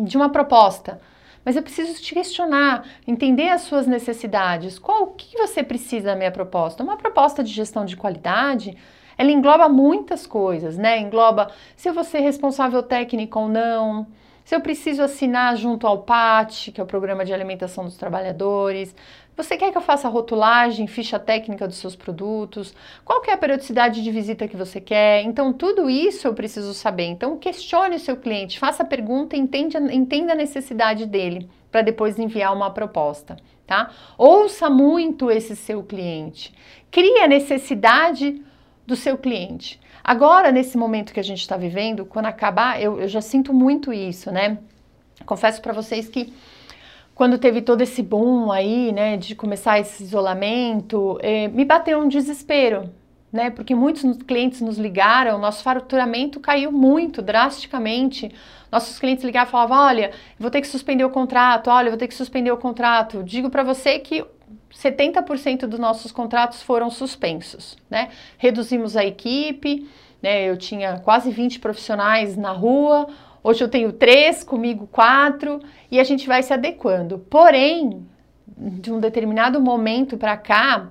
de 0.04 0.16
uma 0.16 0.30
proposta" 0.30 1.00
mas 1.46 1.54
eu 1.54 1.62
preciso 1.62 2.02
te 2.02 2.12
questionar, 2.12 2.84
entender 3.06 3.50
as 3.50 3.60
suas 3.60 3.86
necessidades. 3.86 4.80
Qual 4.80 5.04
o 5.04 5.06
que 5.12 5.38
você 5.38 5.62
precisa 5.62 6.06
da 6.06 6.16
minha 6.16 6.32
proposta? 6.32 6.82
Uma 6.82 6.96
proposta 6.96 7.44
de 7.44 7.52
gestão 7.52 7.84
de 7.84 7.96
qualidade, 7.96 8.76
ela 9.16 9.30
engloba 9.30 9.68
muitas 9.68 10.26
coisas, 10.26 10.76
né? 10.76 10.98
Engloba 10.98 11.52
se 11.76 11.88
eu 11.88 11.94
vou 11.94 12.02
ser 12.02 12.18
responsável 12.18 12.82
técnico 12.82 13.38
ou 13.38 13.48
não, 13.48 14.08
se 14.44 14.56
eu 14.56 14.60
preciso 14.60 15.02
assinar 15.02 15.56
junto 15.56 15.86
ao 15.86 16.02
PAT, 16.02 16.72
que 16.72 16.80
é 16.80 16.84
o 16.84 16.86
Programa 16.86 17.24
de 17.24 17.32
Alimentação 17.32 17.84
dos 17.84 17.96
Trabalhadores, 17.96 18.92
você 19.36 19.56
quer 19.56 19.70
que 19.70 19.76
eu 19.76 19.82
faça 19.82 20.08
rotulagem, 20.08 20.86
ficha 20.86 21.18
técnica 21.18 21.68
dos 21.68 21.76
seus 21.76 21.94
produtos? 21.94 22.74
Qual 23.04 23.20
que 23.20 23.30
é 23.30 23.34
a 23.34 23.36
periodicidade 23.36 24.02
de 24.02 24.10
visita 24.10 24.48
que 24.48 24.56
você 24.56 24.80
quer? 24.80 25.22
Então, 25.22 25.52
tudo 25.52 25.90
isso 25.90 26.26
eu 26.26 26.32
preciso 26.32 26.72
saber. 26.72 27.04
Então, 27.04 27.36
questione 27.36 27.96
o 27.96 28.00
seu 28.00 28.16
cliente, 28.16 28.58
faça 28.58 28.82
a 28.82 28.86
pergunta, 28.86 29.36
entenda, 29.36 29.78
entenda 29.92 30.32
a 30.32 30.36
necessidade 30.36 31.04
dele 31.04 31.50
para 31.70 31.82
depois 31.82 32.18
enviar 32.18 32.54
uma 32.54 32.70
proposta, 32.70 33.36
tá? 33.66 33.90
Ouça 34.16 34.70
muito 34.70 35.30
esse 35.30 35.54
seu 35.54 35.82
cliente. 35.82 36.54
Crie 36.90 37.18
a 37.18 37.28
necessidade 37.28 38.42
do 38.86 38.96
seu 38.96 39.18
cliente. 39.18 39.78
Agora, 40.02 40.50
nesse 40.50 40.78
momento 40.78 41.12
que 41.12 41.20
a 41.20 41.24
gente 41.24 41.40
está 41.40 41.58
vivendo, 41.58 42.06
quando 42.06 42.26
acabar, 42.26 42.80
eu, 42.80 43.00
eu 43.00 43.08
já 43.08 43.20
sinto 43.20 43.52
muito 43.52 43.92
isso, 43.92 44.30
né? 44.30 44.56
Confesso 45.26 45.60
para 45.60 45.74
vocês 45.74 46.08
que 46.08 46.32
quando 47.16 47.38
teve 47.38 47.62
todo 47.62 47.80
esse 47.80 48.02
boom 48.02 48.52
aí, 48.52 48.92
né, 48.92 49.16
de 49.16 49.34
começar 49.34 49.80
esse 49.80 50.02
isolamento, 50.02 51.18
eh, 51.22 51.48
me 51.48 51.64
bateu 51.64 51.98
um 51.98 52.08
desespero, 52.08 52.90
né, 53.32 53.48
porque 53.48 53.74
muitos 53.74 54.18
clientes 54.18 54.60
nos 54.60 54.76
ligaram, 54.76 55.38
nosso 55.38 55.62
faturamento 55.62 56.38
caiu 56.38 56.70
muito, 56.70 57.22
drasticamente. 57.22 58.30
Nossos 58.70 58.98
clientes 58.98 59.24
ligavam 59.24 59.48
e 59.48 59.50
falavam: 59.50 59.78
olha, 59.78 60.10
vou 60.38 60.50
ter 60.50 60.60
que 60.60 60.66
suspender 60.66 61.04
o 61.04 61.10
contrato, 61.10 61.70
olha, 61.70 61.88
vou 61.88 61.98
ter 61.98 62.06
que 62.06 62.14
suspender 62.14 62.50
o 62.50 62.58
contrato. 62.58 63.22
Digo 63.24 63.48
para 63.48 63.62
você 63.62 63.98
que 63.98 64.22
70% 64.74 65.66
dos 65.66 65.78
nossos 65.78 66.12
contratos 66.12 66.62
foram 66.62 66.90
suspensos, 66.90 67.78
né? 67.88 68.10
Reduzimos 68.36 68.94
a 68.94 69.02
equipe, 69.02 69.88
né? 70.20 70.50
Eu 70.50 70.58
tinha 70.58 70.98
quase 70.98 71.30
20 71.30 71.60
profissionais 71.60 72.36
na 72.36 72.52
rua, 72.52 73.06
Hoje 73.46 73.62
eu 73.62 73.68
tenho 73.68 73.92
três, 73.92 74.42
comigo 74.42 74.88
quatro, 74.88 75.60
e 75.88 76.00
a 76.00 76.02
gente 76.02 76.26
vai 76.26 76.42
se 76.42 76.52
adequando. 76.52 77.20
Porém, 77.30 78.04
de 78.58 78.92
um 78.92 78.98
determinado 78.98 79.60
momento 79.60 80.16
para 80.16 80.36
cá, 80.36 80.88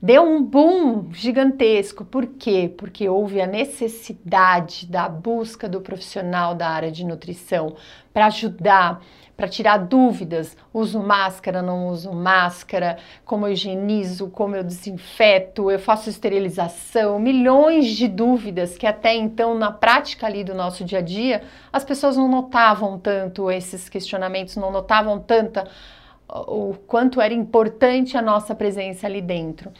deu 0.00 0.22
um 0.22 0.40
boom 0.40 1.12
gigantesco. 1.12 2.04
Por 2.04 2.24
quê? 2.24 2.72
Porque 2.78 3.08
houve 3.08 3.40
a 3.40 3.48
necessidade 3.48 4.86
da 4.86 5.08
busca 5.08 5.68
do 5.68 5.80
profissional 5.80 6.54
da 6.54 6.68
área 6.68 6.92
de 6.92 7.04
nutrição 7.04 7.74
para 8.14 8.26
ajudar 8.26 9.02
para 9.38 9.46
tirar 9.46 9.78
dúvidas, 9.78 10.56
uso 10.74 10.98
máscara, 10.98 11.62
não 11.62 11.86
uso 11.86 12.12
máscara, 12.12 12.98
como 13.24 13.46
eu 13.46 13.52
higienizo, 13.52 14.28
como 14.30 14.56
eu 14.56 14.64
desinfeto, 14.64 15.70
eu 15.70 15.78
faço 15.78 16.10
esterilização, 16.10 17.20
milhões 17.20 17.86
de 17.86 18.08
dúvidas 18.08 18.76
que 18.76 18.84
até 18.84 19.14
então 19.14 19.56
na 19.56 19.70
prática 19.70 20.26
ali 20.26 20.42
do 20.42 20.56
nosso 20.56 20.84
dia 20.84 20.98
a 20.98 21.02
dia, 21.02 21.44
as 21.72 21.84
pessoas 21.84 22.16
não 22.16 22.26
notavam 22.26 22.98
tanto 22.98 23.48
esses 23.48 23.88
questionamentos, 23.88 24.56
não 24.56 24.72
notavam 24.72 25.20
tanta 25.20 25.68
o 26.28 26.74
quanto 26.88 27.20
era 27.20 27.32
importante 27.32 28.16
a 28.16 28.22
nossa 28.22 28.56
presença 28.56 29.06
ali 29.06 29.22
dentro. 29.22 29.70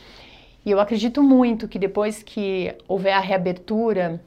E 0.65 0.71
eu 0.71 0.79
acredito 0.79 1.21
muito 1.21 1.67
que 1.67 1.81
depois 1.81 2.23
que 2.23 2.77
houver 2.87 3.13
a 3.13 3.19
reabertura 3.19 4.21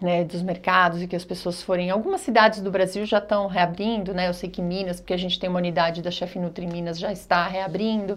né, 0.00 0.24
dos 0.24 0.42
mercados 0.42 1.02
e 1.02 1.06
que 1.06 1.14
as 1.14 1.24
pessoas 1.24 1.62
forem. 1.62 1.90
Algumas 1.90 2.22
cidades 2.22 2.60
do 2.60 2.70
Brasil 2.70 3.04
já 3.04 3.18
estão 3.18 3.46
reabrindo, 3.46 4.14
né? 4.14 4.28
Eu 4.28 4.34
sei 4.34 4.48
que 4.48 4.62
Minas, 4.62 5.00
porque 5.00 5.12
a 5.12 5.18
gente 5.18 5.38
tem 5.38 5.50
uma 5.50 5.58
unidade 5.58 6.00
da 6.00 6.10
Chef 6.10 6.38
Nutri 6.38 6.66
Minas, 6.66 6.98
já 6.98 7.12
está 7.12 7.46
reabrindo. 7.46 8.16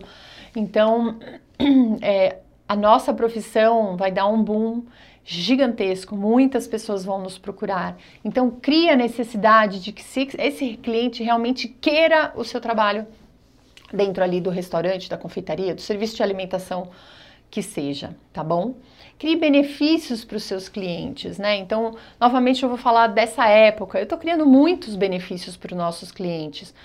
Então, 0.55 1.19
é, 2.01 2.37
a 2.67 2.75
nossa 2.75 3.13
profissão 3.13 3.97
vai 3.97 4.11
dar 4.11 4.27
um 4.27 4.41
boom 4.41 4.83
gigantesco, 5.25 6.15
muitas 6.15 6.67
pessoas 6.67 7.03
vão 7.03 7.21
nos 7.21 7.37
procurar. 7.37 7.97
Então, 8.23 8.49
cria 8.49 8.93
a 8.93 8.95
necessidade 8.95 9.81
de 9.81 9.91
que 9.91 10.03
esse 10.37 10.77
cliente 10.77 11.23
realmente 11.23 11.67
queira 11.67 12.33
o 12.35 12.43
seu 12.43 12.59
trabalho 12.59 13.05
dentro 13.91 14.23
ali 14.23 14.41
do 14.41 14.49
restaurante, 14.49 15.09
da 15.09 15.17
confeitaria, 15.17 15.75
do 15.75 15.81
serviço 15.81 16.15
de 16.15 16.23
alimentação 16.23 16.89
que 17.49 17.61
seja, 17.61 18.15
tá 18.33 18.43
bom? 18.43 18.75
Crie 19.23 19.37
benefícios 19.37 20.25
para 20.25 20.35
os 20.35 20.43
seus 20.43 20.67
clientes, 20.67 21.37
né? 21.37 21.55
Então, 21.55 21.95
novamente 22.19 22.61
eu 22.61 22.67
vou 22.67 22.77
falar 22.77 23.07
dessa 23.07 23.47
época. 23.47 23.97
Eu 23.97 24.03
estou 24.03 24.17
criando 24.17 24.45
muitos 24.45 24.97
benefícios 24.97 25.55
para 25.55 25.71
os 25.71 25.77
nossos 25.77 26.11
clientes. 26.11 26.75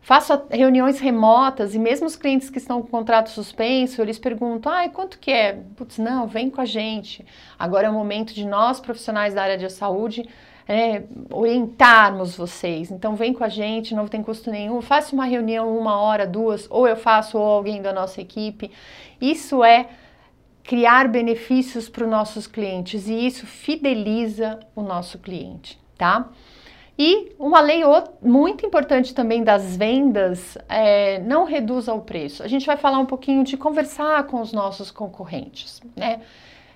Faço 0.00 0.40
reuniões 0.52 1.00
remotas 1.00 1.74
e 1.74 1.78
mesmo 1.80 2.06
os 2.06 2.14
clientes 2.14 2.48
que 2.48 2.58
estão 2.58 2.80
com 2.80 2.86
contrato 2.86 3.28
suspenso, 3.30 4.00
eles 4.00 4.20
perguntam: 4.20 4.70
ai, 4.70 4.90
quanto 4.90 5.18
que 5.18 5.32
é? 5.32 5.58
Putz, 5.74 5.98
não, 5.98 6.28
vem 6.28 6.48
com 6.48 6.60
a 6.60 6.64
gente. 6.64 7.26
Agora 7.58 7.88
é 7.88 7.90
o 7.90 7.92
momento 7.92 8.32
de 8.32 8.46
nós, 8.46 8.78
profissionais 8.78 9.34
da 9.34 9.42
área 9.42 9.58
de 9.58 9.68
saúde, 9.68 10.28
é, 10.68 11.02
orientarmos 11.28 12.36
vocês. 12.36 12.88
Então, 12.88 13.16
vem 13.16 13.32
com 13.32 13.42
a 13.42 13.48
gente, 13.48 13.96
não 13.96 14.06
tem 14.06 14.22
custo 14.22 14.48
nenhum. 14.48 14.80
Faça 14.80 15.12
uma 15.12 15.24
reunião, 15.24 15.76
uma 15.76 15.98
hora, 15.98 16.24
duas, 16.24 16.68
ou 16.70 16.86
eu 16.86 16.94
faço, 16.94 17.36
ou 17.36 17.44
alguém 17.44 17.82
da 17.82 17.92
nossa 17.92 18.20
equipe. 18.20 18.70
Isso 19.20 19.64
é 19.64 19.88
criar 20.64 21.08
benefícios 21.08 21.88
para 21.88 22.04
os 22.04 22.10
nossos 22.10 22.46
clientes 22.46 23.06
e 23.06 23.26
isso 23.26 23.46
fideliza 23.46 24.58
o 24.74 24.82
nosso 24.82 25.18
cliente, 25.18 25.78
tá? 25.96 26.30
E 26.98 27.32
uma 27.38 27.60
lei 27.60 27.82
muito 28.22 28.64
importante 28.64 29.12
também 29.14 29.42
das 29.42 29.76
vendas 29.76 30.56
é 30.68 31.18
não 31.20 31.44
reduza 31.44 31.92
o 31.92 32.00
preço. 32.00 32.42
A 32.42 32.48
gente 32.48 32.66
vai 32.66 32.76
falar 32.76 32.98
um 32.98 33.06
pouquinho 33.06 33.44
de 33.44 33.56
conversar 33.56 34.24
com 34.24 34.40
os 34.40 34.52
nossos 34.52 34.90
concorrentes, 34.90 35.82
né? 35.94 36.20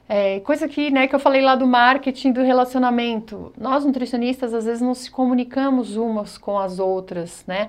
É, 0.09 0.41
coisa 0.41 0.67
que, 0.67 0.91
né, 0.91 1.07
que 1.07 1.15
eu 1.15 1.21
falei 1.21 1.43
lá 1.43 1.55
do 1.55 1.67
marketing, 1.67 2.33
do 2.33 2.43
relacionamento. 2.43 3.53
Nós 3.59 3.85
nutricionistas 3.85 4.55
às 4.55 4.65
vezes 4.65 4.81
não 4.81 4.95
se 4.95 5.11
comunicamos 5.11 5.97
umas 5.97 6.39
com 6.39 6.59
as 6.59 6.79
outras, 6.79 7.45
né? 7.47 7.69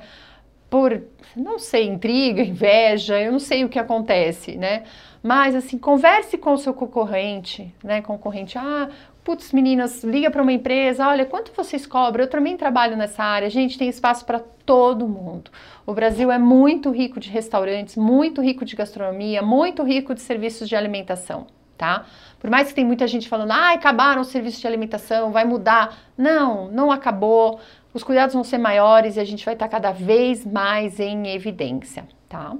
Por, 0.70 1.04
não 1.36 1.60
sei, 1.60 1.88
intriga, 1.88 2.42
inveja, 2.42 3.20
eu 3.20 3.32
não 3.32 3.40
sei 3.40 3.66
o 3.66 3.70
que 3.70 3.78
acontece, 3.78 4.56
né? 4.56 4.84
Mas 5.22 5.56
assim, 5.56 5.78
converse 5.78 6.38
com 6.38 6.54
o 6.54 6.58
seu 6.58 6.74
concorrente, 6.74 7.74
né? 7.84 8.02
Concorrente, 8.02 8.58
ah, 8.58 8.90
putz, 9.24 9.52
meninas, 9.52 10.04
liga 10.04 10.32
para 10.32 10.42
uma 10.42 10.52
empresa, 10.52 11.08
olha, 11.08 11.26
quanto 11.26 11.52
vocês 11.56 11.86
cobram? 11.86 12.24
Eu 12.24 12.30
também 12.30 12.56
trabalho 12.56 12.96
nessa 12.96 13.24
área. 13.24 13.50
Gente 13.50 13.78
tem 13.78 13.90
espaço 13.90 14.26
para 14.26 14.40
todo 14.40 15.08
mundo. 15.08 15.52
O 15.86 15.94
Brasil 15.94 16.32
é 16.32 16.38
muito 16.38 16.90
rico 16.92 17.20
de 17.20 17.30
restaurantes, 17.30 17.96
muito 17.96 18.42
rico 18.42 18.64
de 18.64 18.76
gastronomia, 18.76 19.42
muito 19.42 19.84
rico 19.84 20.14
de 20.14 20.22
serviços 20.22 20.70
de 20.70 20.76
alimentação, 20.76 21.48
tá? 21.78 22.06
Por 22.40 22.50
mais 22.50 22.70
que 22.70 22.76
tem 22.76 22.86
muita 22.86 23.06
gente 23.08 23.28
falando, 23.28 23.52
ah, 23.52 23.74
acabaram 23.74 24.22
os 24.22 24.28
serviços 24.28 24.62
de 24.62 24.68
alimentação, 24.68 25.32
vai 25.32 25.44
mudar. 25.44 25.98
Não, 26.18 26.72
não 26.72 26.92
acabou. 26.92 27.60
Os 27.94 28.04
cuidados 28.04 28.34
vão 28.34 28.44
ser 28.44 28.58
maiores 28.58 29.18
e 29.18 29.20
a 29.20 29.26
gente 29.26 29.44
vai 29.44 29.56
estar 29.56 29.68
cada 29.68 29.92
vez 29.92 30.46
mais 30.46 31.00
em 31.00 31.28
evidência, 31.28 32.08
tá? 32.30 32.56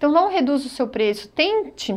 Então 0.00 0.10
não 0.10 0.30
reduza 0.30 0.66
o 0.66 0.70
seu 0.70 0.88
preço, 0.88 1.28
tente 1.28 1.94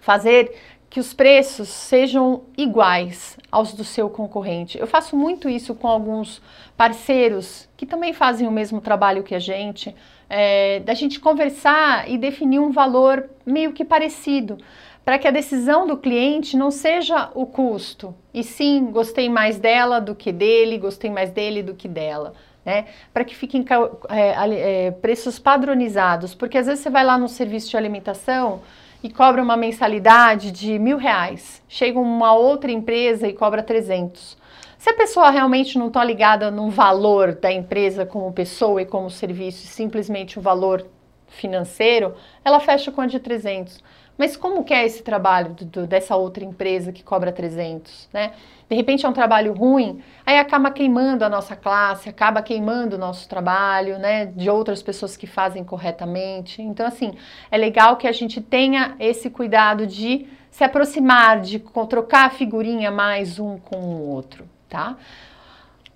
fazer 0.00 0.50
que 0.88 0.98
os 0.98 1.12
preços 1.12 1.68
sejam 1.68 2.44
iguais 2.56 3.36
aos 3.52 3.74
do 3.74 3.84
seu 3.84 4.08
concorrente. 4.08 4.78
Eu 4.78 4.86
faço 4.86 5.14
muito 5.14 5.46
isso 5.46 5.74
com 5.74 5.86
alguns 5.86 6.40
parceiros 6.74 7.68
que 7.76 7.84
também 7.84 8.14
fazem 8.14 8.48
o 8.48 8.50
mesmo 8.50 8.80
trabalho 8.80 9.22
que 9.22 9.34
a 9.34 9.38
gente, 9.38 9.94
é, 10.26 10.80
da 10.80 10.94
gente 10.94 11.20
conversar 11.20 12.10
e 12.10 12.16
definir 12.16 12.60
um 12.60 12.72
valor 12.72 13.28
meio 13.44 13.74
que 13.74 13.84
parecido, 13.84 14.56
para 15.04 15.18
que 15.18 15.28
a 15.28 15.30
decisão 15.30 15.86
do 15.86 15.98
cliente 15.98 16.56
não 16.56 16.70
seja 16.70 17.30
o 17.34 17.44
custo, 17.44 18.14
e 18.32 18.42
sim 18.42 18.86
gostei 18.86 19.28
mais 19.28 19.58
dela 19.58 20.00
do 20.00 20.14
que 20.14 20.32
dele, 20.32 20.78
gostei 20.78 21.10
mais 21.10 21.30
dele 21.30 21.62
do 21.62 21.74
que 21.74 21.88
dela 21.88 22.32
né? 22.68 22.84
Para 23.14 23.24
que 23.24 23.34
fiquem 23.34 23.64
é, 24.10 24.86
é, 24.86 24.90
preços 24.90 25.38
padronizados, 25.38 26.34
porque 26.34 26.58
às 26.58 26.66
vezes 26.66 26.82
você 26.82 26.90
vai 26.90 27.02
lá 27.02 27.16
no 27.16 27.26
serviço 27.26 27.70
de 27.70 27.78
alimentação 27.78 28.60
e 29.02 29.08
cobra 29.08 29.42
uma 29.42 29.56
mensalidade 29.56 30.50
de 30.50 30.78
mil 30.78 30.98
reais, 30.98 31.62
chega 31.66 31.98
uma 31.98 32.34
outra 32.34 32.70
empresa 32.70 33.26
e 33.26 33.32
cobra 33.32 33.62
300. 33.62 34.36
Se 34.76 34.90
a 34.90 34.92
pessoa 34.92 35.30
realmente 35.30 35.78
não 35.78 35.86
está 35.86 36.04
ligada 36.04 36.50
no 36.50 36.68
valor 36.68 37.34
da 37.36 37.50
empresa 37.50 38.04
como 38.04 38.30
pessoa 38.34 38.82
e 38.82 38.86
como 38.86 39.08
serviço, 39.08 39.66
simplesmente 39.66 40.38
o 40.38 40.42
valor 40.42 40.86
financeiro, 41.26 42.14
ela 42.44 42.60
fecha 42.60 42.92
com 42.92 43.00
a 43.00 43.06
de 43.06 43.18
300. 43.18 43.82
Mas 44.18 44.36
como 44.36 44.64
que 44.64 44.74
é 44.74 44.84
esse 44.84 45.02
trabalho 45.04 45.54
do, 45.54 45.64
do, 45.64 45.86
dessa 45.86 46.16
outra 46.16 46.44
empresa 46.44 46.92
que 46.92 47.04
cobra 47.04 47.30
300, 47.30 48.08
né? 48.12 48.32
De 48.68 48.74
repente 48.74 49.06
é 49.06 49.08
um 49.08 49.12
trabalho 49.12 49.54
ruim, 49.54 50.02
aí 50.26 50.36
acaba 50.38 50.70
queimando 50.72 51.24
a 51.24 51.28
nossa 51.28 51.54
classe, 51.54 52.08
acaba 52.08 52.42
queimando 52.42 52.96
o 52.96 52.98
nosso 52.98 53.28
trabalho, 53.28 53.96
né? 53.98 54.26
De 54.26 54.50
outras 54.50 54.82
pessoas 54.82 55.16
que 55.16 55.26
fazem 55.26 55.62
corretamente. 55.62 56.60
Então, 56.60 56.84
assim, 56.84 57.14
é 57.48 57.56
legal 57.56 57.96
que 57.96 58.08
a 58.08 58.12
gente 58.12 58.40
tenha 58.40 58.96
esse 58.98 59.30
cuidado 59.30 59.86
de 59.86 60.26
se 60.50 60.64
aproximar, 60.64 61.40
de 61.40 61.60
trocar 61.88 62.26
a 62.26 62.30
figurinha 62.30 62.90
mais 62.90 63.38
um 63.38 63.56
com 63.56 63.76
o 63.76 64.08
outro, 64.08 64.48
tá? 64.68 64.96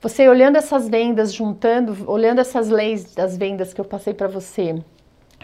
Você 0.00 0.28
olhando 0.28 0.56
essas 0.56 0.88
vendas, 0.88 1.32
juntando, 1.32 2.10
olhando 2.10 2.40
essas 2.40 2.68
leis 2.68 3.14
das 3.14 3.36
vendas 3.36 3.74
que 3.74 3.80
eu 3.80 3.84
passei 3.84 4.14
para 4.14 4.28
você, 4.28 4.82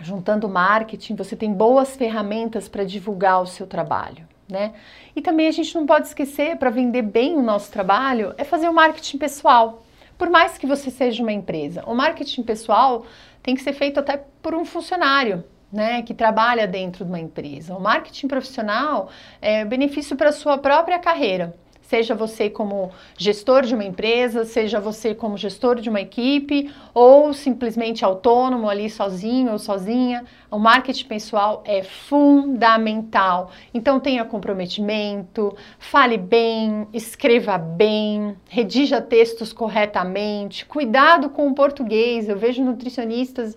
juntando 0.02 0.48
marketing, 0.48 1.14
você 1.14 1.36
tem 1.36 1.52
boas 1.52 1.96
ferramentas 1.96 2.68
para 2.68 2.84
divulgar 2.84 3.42
o 3.42 3.46
seu 3.46 3.66
trabalho, 3.66 4.26
né? 4.48 4.72
E 5.14 5.20
também 5.20 5.48
a 5.48 5.52
gente 5.52 5.74
não 5.74 5.86
pode 5.86 6.06
esquecer, 6.06 6.56
para 6.56 6.70
vender 6.70 7.02
bem 7.02 7.36
o 7.36 7.42
nosso 7.42 7.70
trabalho, 7.70 8.34
é 8.38 8.44
fazer 8.44 8.68
o 8.68 8.74
marketing 8.74 9.18
pessoal. 9.18 9.82
Por 10.16 10.28
mais 10.28 10.58
que 10.58 10.66
você 10.66 10.90
seja 10.90 11.22
uma 11.22 11.32
empresa, 11.32 11.84
o 11.86 11.94
marketing 11.94 12.42
pessoal 12.42 13.06
tem 13.42 13.54
que 13.54 13.62
ser 13.62 13.72
feito 13.72 14.00
até 14.00 14.22
por 14.42 14.54
um 14.54 14.64
funcionário, 14.64 15.44
né, 15.72 16.02
que 16.02 16.14
trabalha 16.14 16.66
dentro 16.66 17.04
de 17.04 17.10
uma 17.10 17.20
empresa. 17.20 17.76
O 17.76 17.80
marketing 17.80 18.26
profissional 18.26 19.10
é 19.40 19.64
benefício 19.64 20.16
para 20.16 20.30
a 20.30 20.32
sua 20.32 20.58
própria 20.58 20.98
carreira. 20.98 21.54
Seja 21.88 22.14
você 22.14 22.50
como 22.50 22.90
gestor 23.16 23.62
de 23.62 23.74
uma 23.74 23.82
empresa, 23.82 24.44
seja 24.44 24.78
você 24.78 25.14
como 25.14 25.38
gestor 25.38 25.80
de 25.80 25.88
uma 25.88 26.02
equipe, 26.02 26.70
ou 26.92 27.32
simplesmente 27.32 28.04
autônomo 28.04 28.68
ali 28.68 28.90
sozinho 28.90 29.52
ou 29.52 29.58
sozinha. 29.58 30.26
O 30.50 30.58
marketing 30.58 31.06
pessoal 31.06 31.62
é 31.64 31.82
fundamental. 31.82 33.50
Então 33.72 33.98
tenha 33.98 34.22
comprometimento, 34.26 35.56
fale 35.78 36.18
bem, 36.18 36.86
escreva 36.92 37.56
bem, 37.56 38.36
redija 38.50 39.00
textos 39.00 39.50
corretamente, 39.50 40.66
cuidado 40.66 41.30
com 41.30 41.48
o 41.48 41.54
português. 41.54 42.28
Eu 42.28 42.36
vejo 42.36 42.62
nutricionistas 42.62 43.56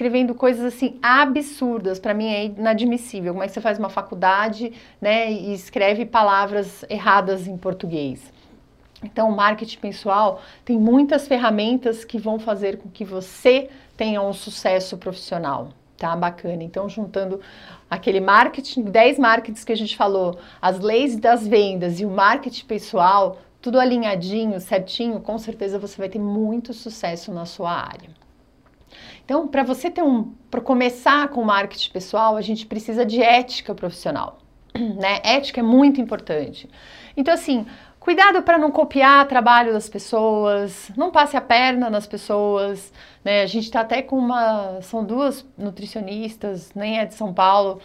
escrevendo 0.00 0.34
coisas 0.34 0.64
assim 0.64 0.98
absurdas, 1.02 1.98
para 1.98 2.14
mim 2.14 2.26
é 2.26 2.46
inadmissível. 2.46 3.34
Como 3.34 3.44
é 3.44 3.46
que 3.46 3.52
você 3.52 3.60
faz 3.60 3.78
uma 3.78 3.90
faculdade, 3.90 4.72
né, 4.98 5.30
e 5.30 5.52
escreve 5.52 6.06
palavras 6.06 6.86
erradas 6.88 7.46
em 7.46 7.54
português? 7.58 8.32
Então, 9.04 9.28
o 9.28 9.36
marketing 9.36 9.78
pessoal 9.78 10.40
tem 10.64 10.78
muitas 10.78 11.28
ferramentas 11.28 12.02
que 12.02 12.16
vão 12.16 12.38
fazer 12.38 12.78
com 12.78 12.88
que 12.88 13.04
você 13.04 13.68
tenha 13.94 14.22
um 14.22 14.32
sucesso 14.32 14.96
profissional, 14.96 15.68
tá? 15.98 16.16
Bacana. 16.16 16.62
Então, 16.62 16.88
juntando 16.88 17.38
aquele 17.90 18.20
marketing, 18.20 18.84
10 18.84 19.18
marketings 19.18 19.64
que 19.64 19.72
a 19.72 19.76
gente 19.76 19.98
falou, 19.98 20.38
as 20.62 20.78
leis 20.78 21.16
das 21.16 21.46
vendas 21.46 22.00
e 22.00 22.06
o 22.06 22.10
marketing 22.10 22.64
pessoal, 22.64 23.36
tudo 23.60 23.78
alinhadinho, 23.78 24.58
certinho, 24.60 25.20
com 25.20 25.36
certeza 25.36 25.78
você 25.78 25.98
vai 25.98 26.08
ter 26.08 26.18
muito 26.18 26.72
sucesso 26.72 27.30
na 27.32 27.44
sua 27.44 27.72
área. 27.72 28.19
Então, 29.30 29.46
para 29.46 29.62
você 29.62 29.88
ter 29.88 30.02
um, 30.02 30.24
para 30.50 30.60
começar 30.60 31.28
com 31.28 31.44
marketing 31.44 31.92
pessoal, 31.92 32.36
a 32.36 32.40
gente 32.40 32.66
precisa 32.66 33.06
de 33.06 33.22
ética 33.22 33.72
profissional, 33.72 34.40
né? 34.74 35.20
Ética 35.22 35.60
é 35.60 35.62
muito 35.62 36.00
importante. 36.00 36.68
Então, 37.16 37.32
assim, 37.32 37.64
cuidado 38.00 38.42
para 38.42 38.58
não 38.58 38.72
copiar 38.72 39.28
trabalho 39.28 39.72
das 39.72 39.88
pessoas, 39.88 40.90
não 40.96 41.12
passe 41.12 41.36
a 41.36 41.40
perna 41.40 41.88
nas 41.88 42.08
pessoas, 42.08 42.92
né? 43.24 43.42
A 43.42 43.46
gente 43.46 43.66
está 43.66 43.82
até 43.82 44.02
com 44.02 44.18
uma, 44.18 44.82
são 44.82 45.04
duas 45.04 45.46
nutricionistas, 45.56 46.74
nem 46.74 46.98
é 46.98 47.04
de 47.04 47.14
São 47.14 47.32
Paulo, 47.32 47.80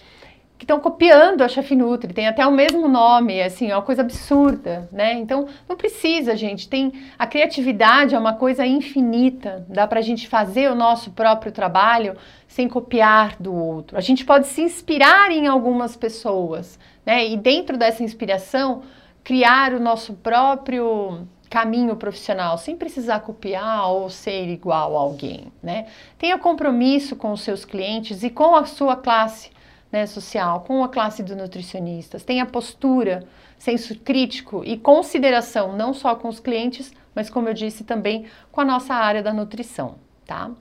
que 0.57 0.63
estão 0.63 0.79
copiando 0.79 1.41
a 1.41 1.47
Chef 1.47 1.75
Nutri, 1.75 2.13
tem 2.13 2.27
até 2.27 2.45
o 2.47 2.51
mesmo 2.51 2.87
nome, 2.87 3.41
assim, 3.41 3.71
é 3.71 3.75
uma 3.75 3.81
coisa 3.81 4.01
absurda, 4.01 4.87
né? 4.91 5.13
Então, 5.13 5.47
não 5.67 5.75
precisa, 5.75 6.35
gente, 6.35 6.69
tem 6.69 6.93
a 7.19 7.27
criatividade 7.27 8.15
é 8.15 8.19
uma 8.19 8.33
coisa 8.33 8.65
infinita, 8.65 9.65
dá 9.67 9.85
pra 9.85 9.99
gente 10.01 10.27
fazer 10.29 10.71
o 10.71 10.75
nosso 10.75 11.11
próprio 11.11 11.51
trabalho 11.51 12.15
sem 12.47 12.69
copiar 12.69 13.35
do 13.37 13.53
outro. 13.53 13.97
A 13.97 14.01
gente 14.01 14.23
pode 14.23 14.47
se 14.47 14.61
inspirar 14.61 15.29
em 15.29 15.45
algumas 15.45 15.97
pessoas, 15.97 16.79
né? 17.05 17.27
E 17.27 17.35
dentro 17.35 17.77
dessa 17.77 18.01
inspiração, 18.01 18.83
criar 19.23 19.73
o 19.73 19.79
nosso 19.79 20.13
próprio 20.13 21.27
caminho 21.49 21.95
profissional, 21.95 22.57
sem 22.57 22.75
precisar 22.75 23.19
copiar 23.19 23.89
ou 23.89 24.09
ser 24.09 24.47
igual 24.49 24.95
a 24.95 25.01
alguém, 25.01 25.51
né? 25.61 25.87
Tenha 26.17 26.37
compromisso 26.37 27.15
com 27.15 27.31
os 27.33 27.41
seus 27.41 27.65
clientes 27.65 28.23
e 28.23 28.29
com 28.29 28.55
a 28.55 28.65
sua 28.65 28.95
classe 28.95 29.49
né, 29.95 30.05
social, 30.05 30.60
com 30.67 30.84
a 30.84 30.89
classe 30.89 31.23
dos 31.23 31.38
nutricionistas, 31.38 32.21
tenha 32.21 32.45
postura, 32.45 33.25
senso 33.58 33.97
crítico 33.97 34.62
e 34.65 34.77
consideração 34.77 35.73
não 35.77 35.93
só 35.93 36.15
com 36.15 36.27
os 36.27 36.38
clientes, 36.38 36.91
mas 37.15 37.29
como 37.29 37.47
eu 37.47 37.53
disse 37.53 37.86
também 37.86 38.25
com 38.51 38.60
a 38.60 38.65
nossa 38.65 38.93
área 38.93 39.23
da 39.23 39.31
nutrição, 39.31 39.95
tá? 40.25 40.51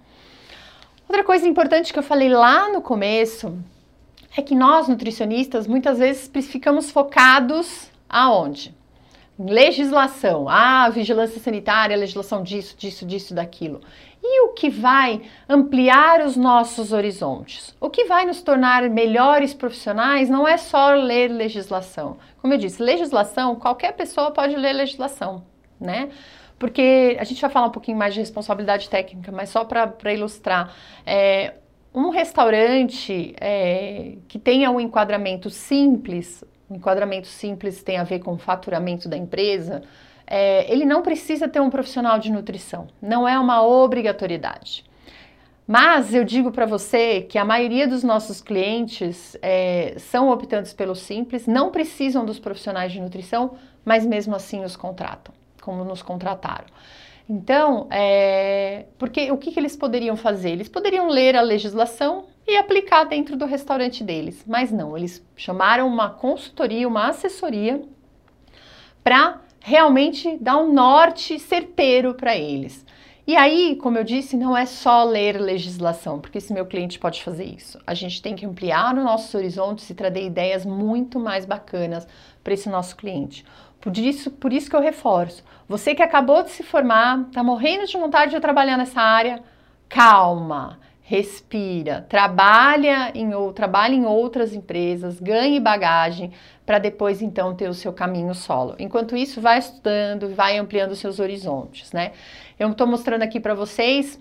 Outra 1.09 1.25
coisa 1.25 1.49
importante 1.49 1.93
que 1.93 1.99
eu 1.99 2.03
falei 2.05 2.29
lá 2.29 2.73
no 2.73 2.81
começo 2.81 3.59
é 4.37 4.41
que 4.41 4.55
nós 4.55 4.87
nutricionistas 4.87 5.67
muitas 5.67 5.99
vezes 5.99 6.31
ficamos 6.47 6.93
focados 6.93 7.91
aonde? 8.09 8.73
Legislação, 9.37 10.49
ah, 10.49 10.89
vigilância 10.91 11.41
sanitária, 11.41 11.97
legislação 11.97 12.41
disso, 12.41 12.77
disso, 12.79 13.05
disso, 13.05 13.35
daquilo. 13.35 13.81
E 14.27 14.41
o 14.47 14.55
que 14.55 14.71
vai 14.71 15.21
ampliar 15.47 16.25
os 16.25 16.35
nossos 16.35 16.95
horizontes? 16.95 17.77
O 17.79 17.91
que 17.91 18.07
vai 18.07 18.25
nos 18.25 18.41
tornar 18.41 18.89
melhores 18.89 19.53
profissionais 19.53 20.31
não 20.31 20.49
é 20.49 20.57
só 20.57 20.93
ler 20.93 21.29
legislação. 21.29 22.17
Como 22.41 22.55
eu 22.55 22.59
disse, 22.59 22.83
legislação, 22.83 23.55
qualquer 23.55 23.93
pessoa 23.93 24.31
pode 24.31 24.57
ler 24.57 24.73
legislação, 24.73 25.45
né? 25.79 26.09
Porque 26.59 27.19
a 27.21 27.25
gente 27.25 27.39
vai 27.43 27.51
falar 27.51 27.67
um 27.67 27.71
pouquinho 27.71 27.99
mais 27.99 28.15
de 28.15 28.21
responsabilidade 28.21 28.89
técnica, 28.89 29.31
mas 29.31 29.51
só 29.51 29.63
para 29.63 30.15
ilustrar. 30.15 30.75
É, 31.05 31.53
um 31.95 32.09
restaurante 32.09 33.35
é, 33.39 34.17
que 34.27 34.39
tenha 34.39 34.71
um 34.71 34.81
enquadramento 34.81 35.51
simples, 35.51 36.43
um 36.71 36.77
enquadramento 36.77 37.27
simples 37.27 37.83
tem 37.83 37.99
a 37.99 38.05
ver 38.05 38.21
com 38.21 38.33
o 38.33 38.39
faturamento 38.39 39.07
da 39.07 39.19
empresa, 39.19 39.83
é, 40.27 40.71
ele 40.73 40.85
não 40.85 41.03
precisa 41.03 41.49
ter 41.49 41.61
um 41.61 41.71
profissional 41.71 42.19
de 42.19 42.31
nutrição, 42.31 42.87
não 43.01 43.27
é 43.27 43.39
uma 43.39 43.63
obrigatoriedade. 43.63 44.85
Mas 45.67 46.13
eu 46.13 46.25
digo 46.25 46.53
para 46.53 46.67
você 46.67 47.23
que 47.23 47.39
a 47.39 47.45
maioria 47.45 47.89
dos 47.89 48.05
nossos 48.05 48.41
clientes 48.43 49.37
é, 49.41 49.95
são 49.99 50.29
optantes 50.29 50.75
pelo 50.75 50.95
simples, 50.95 51.47
não 51.47 51.71
precisam 51.71 52.25
dos 52.25 52.39
profissionais 52.39 52.93
de 52.93 53.01
nutrição, 53.01 53.57
mas 53.83 54.05
mesmo 54.05 54.35
assim 54.35 54.63
os 54.63 54.77
contratam, 54.77 55.35
como 55.63 55.83
nos 55.83 56.03
contrataram. 56.03 56.67
Então, 57.29 57.87
é, 57.91 58.85
porque 58.99 59.33
o 59.33 59.39
que, 59.39 59.53
que 59.53 59.59
eles 59.59 59.75
poderiam 59.75 60.17
fazer? 60.17 60.51
Eles 60.51 60.69
poderiam 60.69 61.09
ler 61.09 61.35
a 61.35 61.41
legislação 61.41 62.27
e 62.47 62.59
aplicar 62.59 63.05
dentro 63.05 63.35
do 63.35 63.47
restaurante 63.47 64.05
deles, 64.05 64.45
mas 64.47 64.71
não, 64.71 64.95
eles 64.95 65.27
chamaram 65.35 65.89
uma 65.89 66.11
consultoria, 66.11 66.87
uma 66.87 67.09
assessoria 67.09 67.83
para 69.03 69.41
realmente 69.67 70.37
dar 70.43 70.59
um 70.59 70.75
norte 70.75 71.39
certeiro 71.39 72.13
para 72.13 72.37
eles. 72.37 72.85
E 73.27 73.35
aí, 73.35 73.77
como 73.77 73.97
eu 73.97 74.05
disse, 74.05 74.37
não 74.37 74.55
é 74.55 74.67
só 74.67 75.05
ler 75.05 75.41
legislação, 75.41 76.21
porque 76.21 76.37
esse 76.37 76.53
meu 76.53 76.67
cliente 76.67 76.99
pode 76.99 77.25
fazer 77.25 77.45
isso. 77.45 77.81
A 77.87 77.95
gente 77.95 78.21
tem 78.21 78.37
que 78.37 78.45
ampliar 78.45 78.95
os 78.95 79.03
nossos 79.03 79.35
horizontes 79.35 79.89
e 79.89 79.95
trazer 79.95 80.27
ideias 80.27 80.67
muito 80.67 81.19
mais 81.19 81.47
bacanas 81.47 82.07
para 82.43 82.53
esse 82.53 82.69
nosso 82.69 82.95
cliente. 82.95 83.43
Por 83.81 83.97
isso, 83.97 84.31
por 84.33 84.53
isso 84.53 84.69
que 84.69 84.77
eu 84.77 84.83
reforço. 84.83 85.43
Você 85.67 85.95
que 85.95 86.03
acabou 86.03 86.43
de 86.43 86.51
se 86.51 86.63
formar, 86.63 87.23
está 87.23 87.43
morrendo 87.43 87.87
de 87.87 87.97
vontade 87.97 88.33
de 88.33 88.41
trabalhar 88.41 88.77
nessa 88.77 89.01
área, 89.01 89.43
calma 89.89 90.79
respira, 91.07 92.07
trabalha 92.09 93.13
em, 93.15 93.35
ou, 93.35 93.53
trabalha 93.53 93.95
em 93.95 94.07
outras 94.07 94.55
empresas, 94.55 95.21
ganhe 95.21 95.61
bagagem 95.61 96.33
para 96.65 96.79
depois 96.79 97.21
então 97.21 97.55
ter 97.55 97.69
o 97.69 97.75
seu 97.75 97.93
caminho 97.93 98.35
solo. 98.35 98.75
Enquanto 98.79 99.15
isso, 99.15 99.39
vai 99.39 99.59
estudando, 99.59 100.35
vai 100.35 100.57
ampliando 100.57 100.97
seus 100.97 101.21
horizontes, 101.21 101.93
né? 101.93 102.13
Eu 102.59 102.71
estou 102.71 102.87
mostrando 102.87 103.23
aqui 103.23 103.39
para 103.39 103.53
vocês 103.53 104.19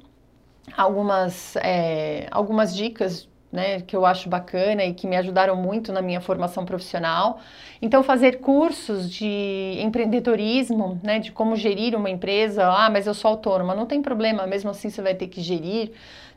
algumas, 0.75 1.55
é, 1.55 2.27
algumas 2.29 2.75
dicas 2.75 3.29
né, 3.49 3.79
que 3.81 3.95
eu 3.95 4.05
acho 4.05 4.27
bacana 4.27 4.83
e 4.83 4.93
que 4.93 5.07
me 5.07 5.15
ajudaram 5.15 5.55
muito 5.55 5.93
na 5.93 6.01
minha 6.01 6.19
formação 6.19 6.65
profissional. 6.65 7.39
Então, 7.81 8.01
fazer 8.03 8.39
cursos 8.39 9.09
de 9.09 9.77
empreendedorismo, 9.79 10.99
né, 11.03 11.19
de 11.19 11.31
como 11.31 11.55
gerir 11.55 11.95
uma 11.95 12.09
empresa. 12.09 12.67
Ah, 12.67 12.89
mas 12.89 13.05
eu 13.05 13.13
sou 13.13 13.29
autônoma, 13.29 13.75
não 13.75 13.85
tem 13.85 14.01
problema, 14.01 14.45
mesmo 14.47 14.71
assim 14.71 14.89
você 14.89 15.01
vai 15.01 15.13
ter 15.13 15.27
que 15.27 15.39
gerir 15.39 15.91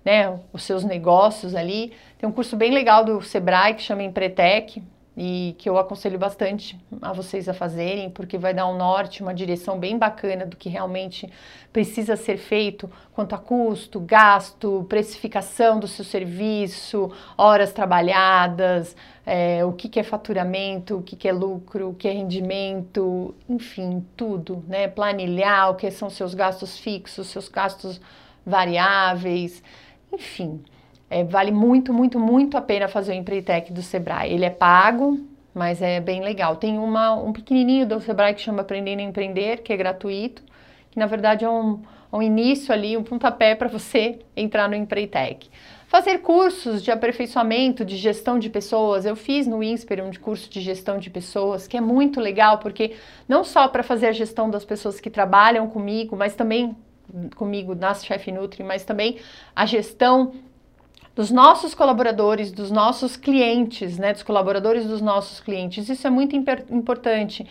né, 0.07 0.38
os 0.53 0.62
seus 0.62 0.85
negócios 0.85 1.57
ali. 1.57 1.92
Tem 2.16 2.29
um 2.29 2.33
curso 2.33 2.57
bem 2.57 2.71
legal 2.71 3.05
do 3.05 3.21
Sebrae 3.21 3.75
que 3.75 3.83
chama 3.83 4.05
Empretec 4.05 4.81
e 5.16 5.57
que 5.59 5.69
eu 5.69 5.79
aconselho 5.79 6.16
bastante 6.16 6.79
a 7.03 7.12
vocês 7.12 7.49
a 7.49 7.55
fazerem, 7.55 8.09
porque 8.09 8.38
vai 8.38 8.55
dar 8.55 8.69
um 8.69 8.77
norte, 8.77 9.23
uma 9.23 9.35
direção 9.35 9.81
bem 9.81 9.99
bacana 9.99 10.47
do 10.47 10.57
que 10.57 10.69
realmente 10.69 11.29
precisa 11.73 12.14
ser 12.14 12.37
feito 12.37 12.88
quanto 13.14 13.35
a 13.35 13.38
custo, 13.38 13.99
gasto, 13.99 14.87
precificação 14.88 15.81
do 15.81 15.88
seu 15.88 16.05
serviço, 16.05 17.11
horas 17.37 17.73
trabalhadas, 17.73 18.95
é, 19.25 19.64
o 19.64 19.73
que, 19.73 19.88
que, 19.88 19.99
é 19.99 20.05
faturamento, 20.05 20.99
o 20.99 21.03
que, 21.03 21.16
que, 21.16 21.27
é 21.27 21.33
lucro, 21.33 21.88
o 21.88 21.95
que 21.95 22.07
é 22.07 22.12
rendimento, 22.12 23.35
enfim, 23.49 24.07
tudo, 24.16 24.62
né? 24.69 24.87
Planilhar 24.87 25.71
o 25.71 25.75
que 25.75 25.90
são 25.90 26.09
seus 26.09 26.33
gastos 26.33 26.79
fixos, 26.79 27.27
seus 27.27 27.49
gastos 27.49 28.01
variáveis. 28.47 29.62
Enfim, 30.17 30.63
é, 31.11 31.23
vale 31.23 31.53
muito, 31.53 31.93
muito, 31.93 32.19
muito 32.19 32.57
a 32.57 32.61
pena 32.63 32.89
fazer 32.89 33.13
o 33.13 33.15
Empreitec 33.15 33.71
do 33.71 33.83
Sebrae. 33.83 34.33
Ele 34.33 34.47
é 34.47 34.51
pago, 34.51 35.21
mas 35.55 35.83
é 35.83 36.01
bem 36.01 36.23
legal. 36.23 36.57
Tem 36.57 36.79
uma, 36.79 37.13
um 37.15 37.35
pequenininho 37.35 37.87
do 37.87 38.01
Sebrae 38.01 38.33
que 38.33 38.41
chama 38.41 38.63
Aprendendo 38.63 39.01
a 39.01 39.05
Empreender, 39.05 39.63
que 39.63 39.73
é 39.75 39.77
gratuito, 39.77 40.43
que 40.91 40.99
na 40.99 41.05
verdade 41.05 41.45
é 41.45 41.51
um, 41.51 41.83
um 42.11 42.23
início 42.23 42.73
ali, 42.73 42.97
um 42.97 43.03
pontapé 43.03 43.55
para 43.55 43.69
você 43.69 44.21
entrar 44.35 44.71
no 44.71 44.75
Empreitec. 44.75 45.51
Fazer 45.87 46.19
cursos 46.19 46.83
de 46.83 46.91
aperfeiçoamento, 46.91 47.85
de 47.85 47.97
gestão 47.97 48.39
de 48.39 48.49
pessoas. 48.49 49.05
Eu 49.05 49.15
fiz 49.15 49.47
no 49.47 49.63
INSPER 49.63 50.03
um 50.03 50.11
curso 50.15 50.49
de 50.51 50.63
gestão 50.63 50.99
de 50.99 51.11
pessoas, 51.11 51.69
que 51.69 51.77
é 51.77 51.81
muito 51.81 52.21
legal, 52.21 52.59
porque 52.59 52.95
não 53.29 53.45
só 53.45 53.69
para 53.69 53.83
fazer 53.83 54.07
a 54.07 54.13
gestão 54.13 54.49
das 54.49 54.65
pessoas 54.65 54.99
que 54.99 55.11
trabalham 55.11 55.69
comigo, 55.69 56.17
mas 56.17 56.35
também 56.35 56.75
comigo 57.35 57.75
nas 57.75 58.05
Chef 58.05 58.31
Nutri, 58.33 58.62
mas 58.62 58.85
também 58.85 59.19
a 59.55 59.66
gestão 59.66 60.33
dos 61.14 61.31
nossos 61.31 61.75
colaboradores, 61.75 62.53
dos 62.53 62.71
nossos 62.71 63.16
clientes, 63.16 63.97
né, 63.99 64.12
dos 64.12 64.23
colaboradores 64.23 64.87
dos 64.87 65.01
nossos 65.01 65.40
clientes. 65.40 65.88
Isso 65.88 66.07
é 66.07 66.11
muito 66.11 66.37
importante. 66.37 67.47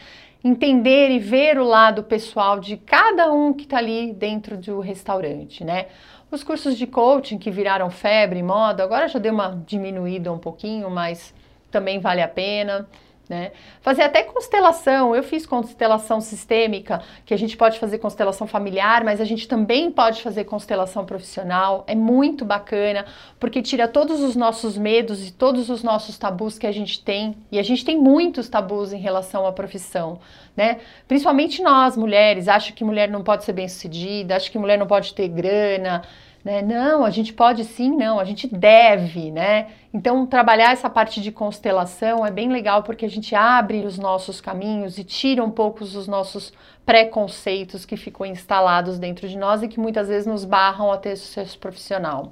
entender 0.46 1.10
e 1.10 1.18
ver 1.18 1.58
o 1.58 1.64
lado 1.64 2.04
pessoal 2.04 2.60
de 2.60 2.78
cada 2.78 3.34
um 3.34 3.52
que 3.52 3.64
está 3.64 3.80
ali 3.80 4.14
dentro 4.14 4.56
do 4.56 4.80
restaurante, 4.80 5.64
né? 5.64 5.88
Os 6.30 6.44
cursos 6.44 6.78
de 6.78 6.86
coaching 6.86 7.40
que 7.40 7.50
viraram 7.50 7.90
febre, 7.90 8.44
moda, 8.44 8.84
agora 8.84 9.08
já 9.08 9.18
deu 9.18 9.34
uma 9.34 9.60
diminuída 9.66 10.32
um 10.32 10.38
pouquinho, 10.38 10.88
mas 10.88 11.34
também 11.72 12.00
vale 12.00 12.22
a 12.22 12.28
pena. 12.28 12.88
Né? 13.28 13.54
Fazer 13.82 14.04
até 14.04 14.22
constelação, 14.22 15.16
eu 15.16 15.24
fiz 15.24 15.48
constelação 15.48 16.22
sistêmica, 16.22 17.02
que 17.26 17.34
a 17.34 17.38
gente 17.38 17.58
pode 17.58 17.80
fazer 17.80 17.98
constelação 17.98 18.46
familiar, 18.46 19.04
mas 19.04 19.20
a 19.20 19.26
gente 19.26 19.48
também 19.48 19.90
pode 19.90 20.22
fazer 20.22 20.44
constelação 20.44 21.06
profissional, 21.06 21.84
é 21.88 21.96
muito 21.96 22.46
bacana, 22.46 23.04
porque 23.40 23.64
tira 23.64 23.88
todos 23.88 24.22
os 24.22 24.36
nossos 24.36 24.78
medos 24.78 25.28
e 25.28 25.32
todos 25.32 25.72
os 25.72 25.82
nossos 25.82 26.20
tabus 26.20 26.60
que 26.60 26.68
a 26.68 26.72
gente 26.72 27.04
tem, 27.04 27.36
e 27.52 27.58
a 27.58 27.64
gente 27.64 27.84
tem 27.84 27.98
muitos 27.98 28.48
tabus 28.48 28.94
em 28.94 29.00
relação 29.00 29.48
à 29.48 29.52
profissão, 29.52 30.20
né? 30.56 30.78
Principalmente 31.08 31.64
nós, 31.64 31.98
mulheres, 31.98 32.48
acho 32.48 32.74
que 32.74 32.84
mulher 32.84 33.10
não 33.10 33.24
pode 33.24 33.44
ser 33.44 33.54
bem 33.54 33.68
sucedida, 33.68 34.36
acho 34.36 34.52
que 34.52 34.60
mulher 34.60 34.78
não 34.78 34.86
pode 34.86 35.16
ter 35.16 35.28
grana, 35.30 36.04
né? 36.46 36.62
Não, 36.62 37.04
a 37.04 37.10
gente 37.10 37.34
pode 37.34 37.64
sim, 37.64 37.90
não, 37.90 38.20
a 38.20 38.24
gente 38.24 38.48
deve, 38.48 39.32
né? 39.32 39.70
Então, 39.92 40.28
trabalhar 40.28 40.72
essa 40.72 40.88
parte 40.88 41.20
de 41.20 41.32
constelação 41.32 42.24
é 42.24 42.30
bem 42.30 42.50
legal 42.50 42.84
porque 42.84 43.04
a 43.04 43.10
gente 43.10 43.34
abre 43.34 43.84
os 43.84 43.98
nossos 43.98 44.40
caminhos 44.40 45.00
e 45.00 45.04
tira 45.04 45.44
um 45.44 45.50
pouco 45.50 45.84
os 45.84 46.08
nossos 46.08 46.54
preconceitos 46.86 47.84
que 47.84 47.98
ficam 47.98 48.28
instalados 48.28 49.00
dentro 49.00 49.28
de 49.28 49.36
nós 49.36 49.64
e 49.64 49.68
que 49.68 49.80
muitas 49.80 50.08
vezes 50.08 50.28
nos 50.28 50.46
barram 50.46 50.92
a 50.92 50.98
ter 50.98 51.16
sucesso 51.16 51.58
profissional. 51.58 52.32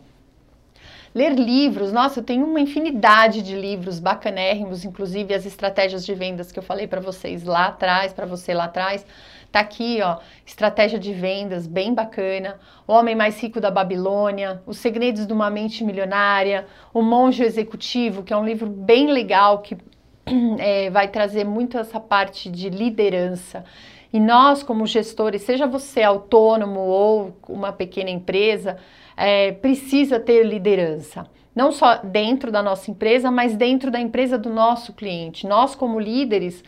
Ler 1.16 1.34
livros, 1.34 1.92
nossa, 1.92 2.20
eu 2.20 2.24
tenho 2.24 2.46
uma 2.46 2.60
infinidade 2.60 3.42
de 3.42 3.56
livros 3.56 4.00
bacanérrimos, 4.00 4.86
inclusive 4.86 5.34
as 5.34 5.46
estratégias 5.46 6.06
de 6.06 6.14
vendas 6.14 6.52
que 6.52 6.60
eu 6.60 6.64
falei 6.64 6.86
para 6.88 7.02
vocês 7.02 7.44
lá 7.44 7.68
atrás, 7.68 8.14
para 8.14 8.28
você 8.28 8.54
lá 8.54 8.66
atrás. 8.66 9.06
Tá 9.54 9.60
aqui, 9.60 10.00
ó, 10.02 10.18
estratégia 10.44 10.98
de 10.98 11.14
vendas 11.14 11.68
bem 11.68 11.94
bacana, 11.94 12.60
O 12.88 12.94
Homem 12.94 13.14
Mais 13.16 13.40
Rico 13.40 13.62
da 13.62 13.70
Babilônia, 13.70 14.64
Os 14.66 14.80
Segredos 14.80 15.28
de 15.28 15.32
uma 15.32 15.48
Mente 15.48 15.84
Milionária, 15.84 16.66
O 16.92 17.04
Monge 17.04 17.44
Executivo, 17.44 18.24
que 18.24 18.34
é 18.34 18.36
um 18.36 18.44
livro 18.44 18.66
bem 18.66 19.12
legal 19.12 19.60
que 19.60 19.78
é, 20.58 20.90
vai 20.90 21.08
trazer 21.08 21.44
muito 21.44 21.78
essa 21.78 22.00
parte 22.00 22.50
de 22.50 22.68
liderança. 22.68 23.64
E 24.12 24.20
nós, 24.20 24.64
como 24.64 24.88
gestores, 24.88 25.44
seja 25.44 25.68
você 25.68 26.02
autônomo 26.02 26.80
ou 26.80 27.38
uma 27.48 27.72
pequena 27.72 28.10
empresa, 28.10 28.78
é, 29.16 29.52
precisa 29.52 30.20
ter 30.20 30.44
liderança. 30.44 31.28
Não 31.56 31.72
só 31.72 31.98
dentro 31.98 32.52
da 32.52 32.64
nossa 32.64 32.90
empresa, 32.90 33.30
mas 33.30 33.56
dentro 33.56 33.92
da 33.92 34.00
empresa 34.00 34.36
do 34.36 34.50
nosso 34.50 34.94
cliente. 34.94 35.46
Nós, 35.46 35.76
como 35.76 36.00
líderes, 36.00 36.64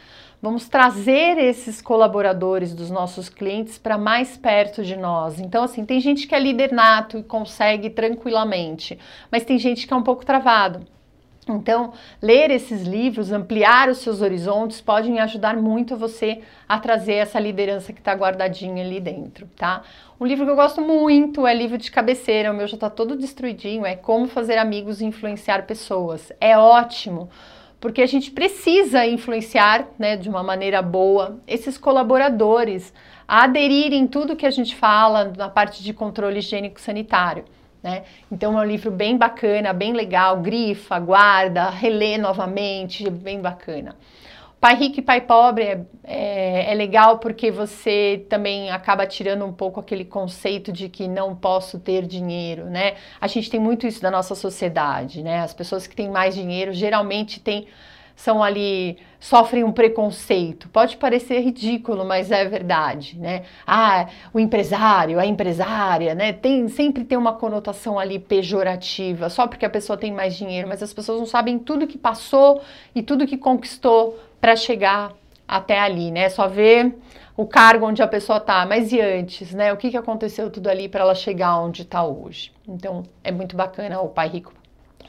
Vamos 0.46 0.70
trazer 0.70 1.40
esses 1.40 1.82
colaboradores 1.82 2.76
dos 2.76 2.92
nossos 2.92 3.30
clientes 3.30 3.80
para 3.80 3.98
mais 3.98 4.38
perto 4.38 4.84
de 4.84 4.96
nós. 4.96 5.40
Então, 5.40 5.64
assim, 5.64 5.84
tem 5.84 6.00
gente 6.00 6.28
que 6.28 6.36
é 6.36 6.40
líder 6.40 6.72
nato 6.72 7.18
e 7.18 7.24
consegue 7.24 7.90
tranquilamente, 7.90 9.00
mas 9.32 9.44
tem 9.44 9.58
gente 9.58 9.88
que 9.88 9.94
é 9.96 9.98
um 9.98 10.04
pouco 10.04 10.24
travado. 10.24 10.86
Então, 11.50 11.94
ler 12.22 12.52
esses 12.52 12.84
livros, 12.84 13.32
ampliar 13.32 13.90
os 13.90 13.98
seus 13.98 14.22
horizontes, 14.22 14.80
podem 14.80 15.20
ajudar 15.20 15.58
muito 15.58 15.98
você 15.98 16.44
a 16.70 16.78
trazer 16.78 17.16
essa 17.16 17.40
liderança 17.40 17.92
que 17.92 18.00
está 18.00 18.14
guardadinha 18.14 18.86
ali 18.86 19.00
dentro, 19.00 19.48
tá? 19.56 19.82
Um 20.22 20.28
livro 20.28 20.46
que 20.46 20.52
eu 20.52 20.56
gosto 20.56 20.80
muito 20.80 21.48
é 21.48 21.56
livro 21.56 21.80
de 21.80 21.90
cabeceira, 21.90 22.52
o 22.52 22.56
meu 22.56 22.68
já 22.68 22.76
está 22.76 22.90
todo 22.92 23.18
destruidinho, 23.18 23.84
é 23.84 23.96
Como 23.96 24.28
Fazer 24.28 24.60
Amigos 24.60 25.02
e 25.02 25.06
Influenciar 25.06 25.66
Pessoas. 25.66 26.32
É 26.40 26.56
ótimo, 26.56 27.32
porque 27.86 28.02
a 28.02 28.08
gente 28.08 28.32
precisa 28.32 29.06
influenciar, 29.06 29.90
né, 30.00 30.18
de 30.18 30.28
uma 30.28 30.42
maneira 30.42 30.82
boa, 30.82 31.38
esses 31.46 31.78
colaboradores 31.78 32.92
a 33.28 33.44
aderirem 33.44 34.08
tudo 34.08 34.36
que 34.36 34.48
a 34.48 34.50
gente 34.50 34.76
fala 34.76 35.32
na 35.38 35.50
parte 35.50 35.84
de 35.84 35.94
controle 35.94 36.40
higiênico 36.40 36.82
sanitário. 36.82 37.46
Né? 37.84 38.02
Então 38.32 38.58
é 38.58 38.64
um 38.64 38.68
livro 38.68 38.90
bem 38.90 39.16
bacana, 39.16 39.72
bem 39.72 39.94
legal, 39.94 40.42
grifa, 40.42 40.98
guarda, 40.98 41.70
relê 41.70 42.18
novamente, 42.18 43.08
bem 43.08 43.40
bacana. 43.40 43.96
Pai 44.66 44.74
Rico 44.74 45.00
e 45.00 45.04
Pai 45.04 45.22
Pobre 45.22 45.64
é, 45.64 45.86
é, 46.04 46.72
é, 46.72 46.74
legal 46.74 47.20
porque 47.20 47.52
você 47.52 48.26
também 48.28 48.72
acaba 48.72 49.06
tirando 49.06 49.46
um 49.46 49.54
pouco 49.54 49.80
aquele 49.80 50.04
conceito 50.04 50.72
de 50.72 50.90
que 50.90 51.08
não 51.08 51.36
posso 51.36 51.78
ter 51.78 52.08
dinheiro, 52.08 52.66
né? 52.66 52.96
A 53.22 53.28
gente 53.28 53.48
tem 53.48 53.60
muito 53.60 53.86
isso 53.86 54.02
da 54.02 54.10
nossa 54.10 54.34
sociedade, 54.34 55.22
né? 55.22 55.42
As 55.42 55.54
pessoas 55.54 55.86
que 55.86 55.96
têm 55.96 56.10
mais 56.10 56.34
dinheiro 56.34 56.74
geralmente 56.74 57.40
têm 57.40 57.68
são 58.16 58.42
ali 58.42 58.98
sofrem 59.20 59.64
um 59.64 59.72
preconceito. 59.72 60.70
Pode 60.70 60.98
parecer 60.98 61.42
ridículo, 61.42 62.06
mas 62.06 62.32
é 62.32 62.46
verdade, 62.46 63.20
né? 63.20 63.44
Ah, 63.68 64.08
o 64.34 64.40
empresário, 64.40 65.20
a 65.20 65.28
empresária, 65.28 66.16
né? 66.16 66.34
Tem 66.34 66.68
sempre 66.70 67.04
tem 67.04 67.18
uma 67.18 67.34
conotação 67.34 68.00
ali 68.00 68.18
pejorativa, 68.18 69.30
só 69.30 69.48
porque 69.48 69.66
a 69.66 69.70
pessoa 69.70 69.96
tem 69.98 70.12
mais 70.12 70.36
dinheiro, 70.36 70.68
mas 70.68 70.82
as 70.82 70.92
pessoas 70.92 71.20
não 71.20 71.28
sabem 71.28 71.60
tudo 71.60 71.86
que 71.86 72.00
passou 72.00 72.62
e 72.96 73.04
tudo 73.04 73.28
que 73.28 73.38
conquistou 73.38 74.18
para 74.46 74.56
chegar 74.56 75.12
até 75.48 75.80
ali, 75.80 76.12
né? 76.12 76.30
Só 76.30 76.48
ver 76.48 76.96
o 77.36 77.48
cargo 77.48 77.88
onde 77.88 78.04
a 78.04 78.08
pessoa 78.08 78.40
tá, 78.40 78.64
mas 78.64 78.92
e 78.92 79.02
antes, 79.02 79.52
né? 79.56 79.74
O 79.74 79.78
que, 79.78 79.90
que 79.90 79.98
aconteceu 79.98 80.52
tudo 80.52 80.70
ali 80.70 80.88
para 80.88 81.02
ela 81.02 81.16
chegar 81.16 81.58
onde 81.58 81.82
está 81.82 82.06
hoje? 82.06 82.52
Então 82.68 83.02
é 83.24 83.32
muito 83.32 83.56
bacana 83.56 84.00
o 84.02 84.08
pai 84.08 84.28
rico, 84.28 84.54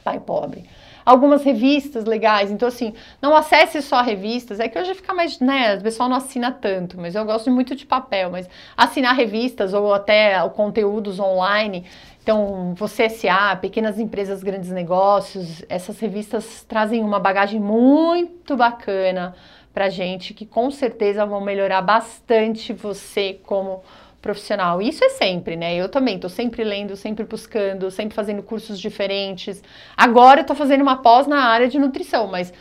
pai 0.02 0.18
pobre. 0.18 0.64
Algumas 1.04 1.44
revistas 1.44 2.06
legais, 2.06 2.50
então 2.50 2.66
assim, 2.66 2.94
não 3.20 3.36
acesse 3.36 3.82
só 3.82 4.00
revistas, 4.00 4.58
é 4.58 4.70
que 4.70 4.78
hoje 4.78 4.94
fica 4.94 5.12
mais, 5.12 5.38
né, 5.38 5.76
o 5.76 5.82
pessoal 5.82 6.08
não 6.08 6.16
assina 6.16 6.50
tanto, 6.50 6.98
mas 6.98 7.14
eu 7.14 7.24
gosto 7.26 7.50
muito 7.50 7.76
de 7.76 7.84
papel, 7.84 8.30
mas 8.30 8.48
assinar 8.74 9.14
revistas 9.14 9.74
ou 9.74 9.92
até 9.92 10.36
conteúdos 10.48 11.20
online, 11.20 11.84
então, 12.26 12.74
você 12.74 13.08
SA, 13.08 13.54
Pequenas 13.54 14.00
Empresas, 14.00 14.42
Grandes 14.42 14.70
Negócios, 14.70 15.64
essas 15.68 16.00
revistas 16.00 16.64
trazem 16.64 17.00
uma 17.04 17.20
bagagem 17.20 17.60
muito 17.60 18.56
bacana 18.56 19.32
para 19.72 19.88
gente, 19.88 20.34
que 20.34 20.44
com 20.44 20.68
certeza 20.68 21.24
vão 21.24 21.40
melhorar 21.40 21.82
bastante 21.82 22.72
você 22.72 23.38
como 23.44 23.80
profissional. 24.20 24.82
Isso 24.82 25.04
é 25.04 25.10
sempre, 25.10 25.54
né? 25.54 25.76
Eu 25.76 25.88
também 25.88 26.16
estou 26.16 26.28
sempre 26.28 26.64
lendo, 26.64 26.96
sempre 26.96 27.24
buscando, 27.24 27.92
sempre 27.92 28.16
fazendo 28.16 28.42
cursos 28.42 28.80
diferentes. 28.80 29.62
Agora 29.96 30.40
eu 30.40 30.42
estou 30.42 30.56
fazendo 30.56 30.80
uma 30.80 30.96
pós 30.96 31.28
na 31.28 31.44
área 31.44 31.68
de 31.68 31.78
nutrição, 31.78 32.26
mas 32.26 32.52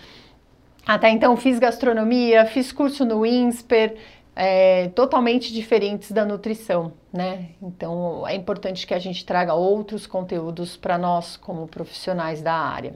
até 0.86 1.10
então 1.10 1.36
fiz 1.36 1.58
gastronomia, 1.58 2.46
fiz 2.46 2.72
curso 2.72 3.04
no 3.04 3.26
INSPER, 3.26 3.96
é, 4.36 4.90
totalmente 4.90 5.54
diferentes 5.54 6.12
da 6.12 6.26
nutrição, 6.26 6.92
né? 7.12 7.50
Então 7.62 8.28
é 8.28 8.36
importante 8.36 8.86
que 8.86 8.94
a 8.94 9.00
gente 9.00 9.26
traga 9.26 9.54
outros 9.54 10.06
conteúdos 10.06 10.76
para 10.76 10.98
nós 10.98 11.38
como 11.38 11.68
profissionais 11.68 12.42
da 12.42 12.54
área. 12.54 12.96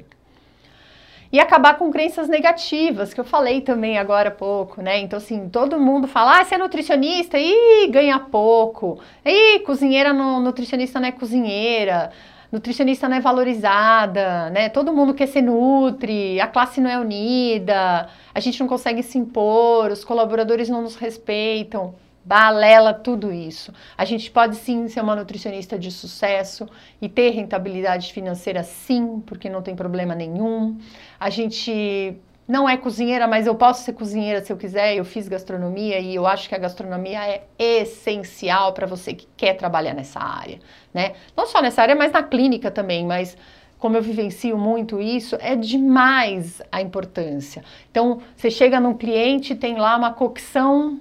E 1.32 1.40
acabar 1.40 1.78
com 1.78 1.92
crenças 1.92 2.28
negativas, 2.28 3.14
que 3.14 3.20
eu 3.20 3.24
falei 3.24 3.62
também 3.62 4.00
agora 4.00 4.30
há 4.30 4.32
pouco, 4.32 4.82
né? 4.82 4.98
Então, 4.98 5.18
assim, 5.18 5.48
todo 5.48 5.80
mundo 5.80 6.08
fala, 6.08 6.40
ah, 6.40 6.44
você 6.44 6.56
é 6.56 6.58
nutricionista, 6.58 7.38
e 7.38 7.88
ganha 7.92 8.18
pouco. 8.20 9.00
Ih, 9.24 9.60
cozinheira, 9.60 10.12
não, 10.12 10.40
nutricionista 10.40 11.00
não 11.00 11.08
é 11.08 11.12
cozinheira 11.12 12.12
nutricionista 12.52 13.08
não 13.08 13.18
é 13.18 13.20
valorizada, 13.20 14.50
né? 14.50 14.70
Todo 14.70 14.94
mundo 14.94 15.14
quer 15.14 15.28
ser 15.28 15.42
nutri, 15.42 16.40
a 16.42 16.48
classe 16.48 16.82
não 16.82 16.90
é 16.90 17.00
unida, 17.00 18.10
a 18.34 18.40
gente 18.40 18.60
não 18.60 18.68
consegue 18.68 19.04
se 19.04 19.18
impor, 19.18 19.92
os 19.92 20.04
colaboradores 20.04 20.70
não 20.70 20.82
nos 20.82 20.96
respeitam. 20.96 21.96
Balela 22.26 22.94
tudo 22.94 23.32
isso. 23.32 23.74
A 23.98 24.06
gente 24.06 24.30
pode 24.30 24.56
sim 24.56 24.88
ser 24.88 25.02
uma 25.02 25.16
nutricionista 25.16 25.80
de 25.80 25.90
sucesso 25.90 26.68
e 27.02 27.08
ter 27.10 27.32
rentabilidade 27.32 28.14
financeira 28.14 28.62
sim, 28.62 29.22
porque 29.26 29.50
não 29.50 29.62
tem 29.62 29.76
problema 29.76 30.14
nenhum. 30.14 30.78
A 31.20 31.30
gente 31.30 32.18
não 32.50 32.68
é 32.68 32.76
cozinheira, 32.76 33.28
mas 33.28 33.46
eu 33.46 33.54
posso 33.54 33.84
ser 33.84 33.94
cozinheira 33.94 34.44
se 34.44 34.52
eu 34.52 34.58
quiser. 34.58 34.96
Eu 34.96 35.06
fiz 35.06 35.28
gastronomia 35.28 36.00
e 36.00 36.16
eu 36.16 36.26
acho 36.26 36.50
que 36.50 36.56
a 36.56 36.58
gastronomia 36.58 37.20
é 37.24 37.44
essencial 37.60 38.74
para 38.74 38.88
você 38.88 39.14
que 39.14 39.28
quer 39.38 39.54
trabalhar 39.54 39.94
nessa 39.94 40.20
área, 40.20 40.58
né? 40.92 41.14
Não 41.38 41.46
só 41.46 41.62
nessa 41.62 41.84
área, 41.84 41.96
mas 41.96 42.12
na 42.12 42.24
clínica 42.24 42.72
também, 42.72 43.06
mas 43.06 43.38
como 43.78 43.96
eu 43.96 44.02
vivencio 44.02 44.58
muito 44.58 45.00
isso, 45.00 45.38
é 45.40 45.56
demais 45.56 46.60
a 46.72 46.82
importância. 46.82 47.64
Então, 47.92 48.20
você 48.36 48.50
chega 48.50 48.80
num 48.80 48.96
cliente 48.96 49.54
tem 49.54 49.78
lá 49.78 49.96
uma 49.96 50.12
cocção 50.12 51.00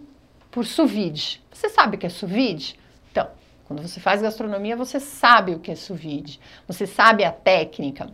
por 0.51 0.67
sous 0.67 0.91
vide. 0.91 1.43
Você 1.51 1.71
sabe 1.71 1.97
o 1.97 1.99
que 1.99 2.07
é 2.07 2.11
sous 2.11 2.31
vide? 2.31 2.79
Então, 3.11 3.27
quando 3.65 3.81
você 3.81 3.99
faz 3.99 4.21
gastronomia, 4.21 4.77
você 4.77 5.01
sabe 5.01 5.55
o 5.55 5.61
que 5.61 5.71
é 5.71 5.75
sous 5.75 5.99
vide. 5.99 6.39
Você 6.67 6.87
sabe 6.87 7.25
a 7.25 7.33
técnica. 7.33 8.11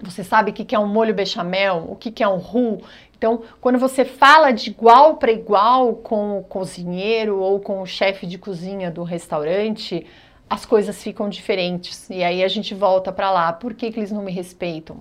Você 0.00 0.22
sabe 0.22 0.50
o 0.52 0.54
que 0.54 0.74
é 0.74 0.78
um 0.78 0.86
molho 0.86 1.14
bechamel, 1.14 1.86
o 1.88 1.96
que 1.96 2.22
é 2.22 2.28
um 2.28 2.36
roux. 2.36 2.84
Então, 3.16 3.42
quando 3.60 3.78
você 3.78 4.04
fala 4.04 4.52
de 4.52 4.70
igual 4.70 5.16
para 5.16 5.32
igual 5.32 5.94
com 5.94 6.38
o 6.38 6.44
cozinheiro 6.44 7.40
ou 7.40 7.58
com 7.58 7.82
o 7.82 7.86
chefe 7.86 8.26
de 8.26 8.38
cozinha 8.38 8.92
do 8.92 9.02
restaurante, 9.02 10.06
as 10.48 10.64
coisas 10.64 11.02
ficam 11.02 11.28
diferentes. 11.28 12.08
E 12.08 12.22
aí 12.22 12.44
a 12.44 12.48
gente 12.48 12.74
volta 12.74 13.12
para 13.12 13.30
lá. 13.30 13.52
Por 13.52 13.74
que, 13.74 13.90
que 13.90 13.98
eles 13.98 14.12
não 14.12 14.22
me 14.22 14.30
respeitam? 14.30 14.98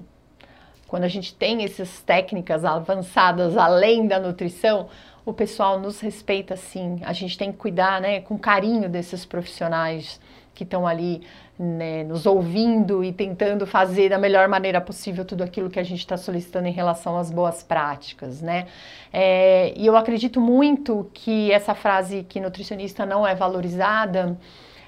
Quando 0.88 1.04
a 1.04 1.08
gente 1.08 1.36
tem 1.36 1.64
essas 1.64 2.02
técnicas 2.02 2.66
avançadas 2.66 3.56
além 3.56 4.08
da 4.08 4.20
nutrição, 4.20 4.88
o 5.26 5.34
pessoal 5.34 5.80
nos 5.80 6.00
respeita 6.00 6.56
sim. 6.56 7.02
A 7.04 7.14
gente 7.14 7.38
tem 7.38 7.52
que 7.52 7.58
cuidar, 7.58 8.02
né, 8.02 8.22
com 8.22 8.38
carinho 8.38 8.90
desses 8.90 9.26
profissionais 9.26 10.20
que 10.58 10.64
estão 10.64 10.88
ali 10.88 11.22
né, 11.58 12.04
nos 12.04 12.26
ouvindo 12.26 13.04
e 13.04 13.14
tentando 13.14 13.68
fazer 13.68 14.10
da 14.10 14.18
melhor 14.18 14.48
maneira 14.48 14.82
possível 14.82 15.24
tudo 15.24 15.44
aquilo 15.44 15.70
que 15.70 15.80
a 15.80 15.84
gente 15.84 16.00
está 16.00 16.18
solicitando 16.18 16.68
em 16.68 16.72
relação 16.72 17.16
às 17.16 17.30
boas 17.30 17.62
práticas, 17.62 18.42
né? 18.42 18.66
É, 19.14 19.72
e 19.78 19.86
eu 19.86 19.96
acredito 19.96 20.42
muito 20.42 21.10
que 21.14 21.52
essa 21.52 21.76
frase 21.76 22.26
que 22.28 22.40
nutricionista 22.40 23.06
não 23.06 23.26
é 23.26 23.36
valorizada 23.36 24.36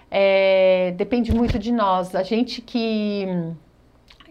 é, 0.10 0.92
depende 0.98 1.32
muito 1.32 1.60
de 1.60 1.72
nós, 1.72 2.16
a 2.16 2.24
gente 2.24 2.62
que 2.62 3.28